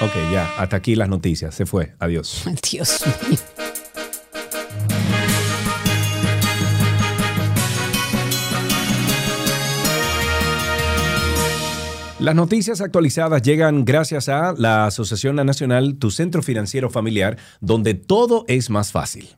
Ok, 0.00 0.12
ya, 0.30 0.54
hasta 0.58 0.76
aquí 0.76 0.94
las 0.94 1.08
noticias. 1.08 1.54
Se 1.54 1.64
fue. 1.64 1.94
Adiós. 1.98 2.44
Dios 2.70 3.02
mío. 3.28 3.38
Las 12.18 12.34
noticias 12.34 12.80
actualizadas 12.80 13.40
llegan 13.42 13.84
gracias 13.84 14.28
a 14.28 14.52
la 14.56 14.86
Asociación 14.86 15.36
Nacional, 15.36 15.96
tu 15.98 16.10
centro 16.10 16.42
financiero 16.42 16.90
familiar, 16.90 17.36
donde 17.60 17.94
todo 17.94 18.44
es 18.48 18.68
más 18.68 18.90
fácil. 18.90 19.28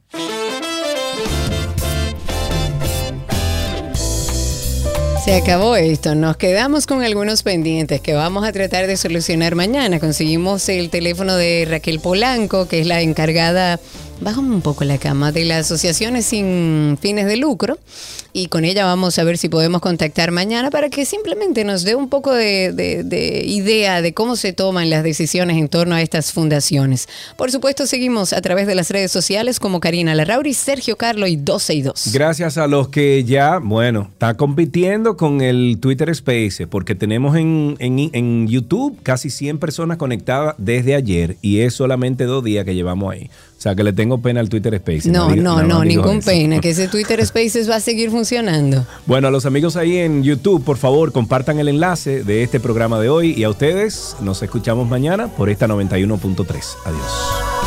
Se 5.28 5.34
acabó 5.34 5.76
esto. 5.76 6.14
Nos 6.14 6.38
quedamos 6.38 6.86
con 6.86 7.02
algunos 7.02 7.42
pendientes 7.42 8.00
que 8.00 8.14
vamos 8.14 8.48
a 8.48 8.52
tratar 8.52 8.86
de 8.86 8.96
solucionar 8.96 9.56
mañana. 9.56 10.00
Conseguimos 10.00 10.66
el 10.70 10.88
teléfono 10.88 11.36
de 11.36 11.66
Raquel 11.68 12.00
Polanco, 12.00 12.66
que 12.66 12.80
es 12.80 12.86
la 12.86 13.02
encargada 13.02 13.78
bájame 14.20 14.54
un 14.54 14.62
poco 14.62 14.84
la 14.84 14.98
cama, 14.98 15.32
de 15.32 15.44
las 15.44 15.66
asociaciones 15.66 16.26
sin 16.26 16.98
fines 17.00 17.26
de 17.26 17.36
lucro. 17.36 17.78
Y 18.34 18.48
con 18.48 18.64
ella 18.64 18.84
vamos 18.84 19.18
a 19.18 19.24
ver 19.24 19.38
si 19.38 19.48
podemos 19.48 19.80
contactar 19.80 20.30
mañana 20.32 20.70
para 20.70 20.90
que 20.90 21.06
simplemente 21.06 21.64
nos 21.64 21.82
dé 21.82 21.94
un 21.94 22.08
poco 22.08 22.32
de, 22.34 22.72
de- 22.72 23.02
de 23.02 23.42
idea 23.46 24.02
de 24.02 24.12
cómo 24.12 24.36
se 24.36 24.52
toman 24.52 24.90
las 24.90 25.02
decisiones 25.02 25.56
en 25.56 25.68
torno 25.68 25.94
a 25.94 26.02
estas 26.02 26.30
fundaciones. 26.32 27.08
Por 27.36 27.50
supuesto, 27.50 27.86
seguimos 27.86 28.32
a 28.34 28.40
través 28.42 28.66
de 28.66 28.74
las 28.74 28.90
redes 28.90 29.10
sociales 29.10 29.58
como 29.58 29.80
Karina 29.80 30.14
Larrauri, 30.14 30.52
Sergio 30.54 30.96
Carlo 30.96 31.26
y 31.26 31.36
12 31.36 31.74
y 31.74 31.82
2. 31.82 32.10
Gracias 32.12 32.58
a 32.58 32.66
los 32.66 32.88
que 32.90 33.24
ya, 33.24 33.58
bueno, 33.58 34.08
está 34.12 34.34
compitiendo 34.34 35.16
con 35.16 35.40
el 35.40 35.78
Twitter 35.80 36.14
Spaces, 36.14 36.66
porque 36.68 36.94
tenemos 36.94 37.34
en, 37.36 37.76
en- 37.78 38.10
en 38.12 38.46
YouTube 38.46 38.98
casi 39.02 39.30
100 39.30 39.58
personas 39.58 39.96
conectadas 39.96 40.54
desde 40.58 40.94
ayer 40.94 41.36
y 41.40 41.60
es 41.60 41.74
solamente 41.74 42.24
dos 42.24 42.44
días 42.44 42.64
que 42.66 42.74
llevamos 42.74 43.12
ahí. 43.12 43.30
O 43.58 43.60
sea 43.60 43.74
que 43.74 43.82
le 43.82 43.92
tengo 43.92 44.18
pena 44.18 44.38
al 44.38 44.48
Twitter 44.48 44.78
Spaces. 44.78 45.08
No, 45.08 45.34
no, 45.34 45.64
no, 45.64 45.84
ningún 45.84 46.18
eso. 46.18 46.30
pena, 46.30 46.60
que 46.60 46.70
ese 46.70 46.86
Twitter 46.86 47.24
Spaces 47.26 47.68
va 47.68 47.76
a 47.76 47.80
seguir 47.80 48.08
funcionando. 48.10 48.86
Bueno, 49.04 49.26
a 49.26 49.30
los 49.32 49.46
amigos 49.46 49.76
ahí 49.76 49.96
en 49.96 50.22
YouTube, 50.22 50.62
por 50.62 50.76
favor, 50.76 51.10
compartan 51.10 51.58
el 51.58 51.66
enlace 51.66 52.22
de 52.22 52.44
este 52.44 52.60
programa 52.60 53.00
de 53.00 53.08
hoy 53.08 53.34
y 53.36 53.42
a 53.42 53.50
ustedes 53.50 54.14
nos 54.20 54.44
escuchamos 54.44 54.88
mañana 54.88 55.26
por 55.26 55.50
esta 55.50 55.66
91.3. 55.66 56.46
Adiós. 56.84 57.57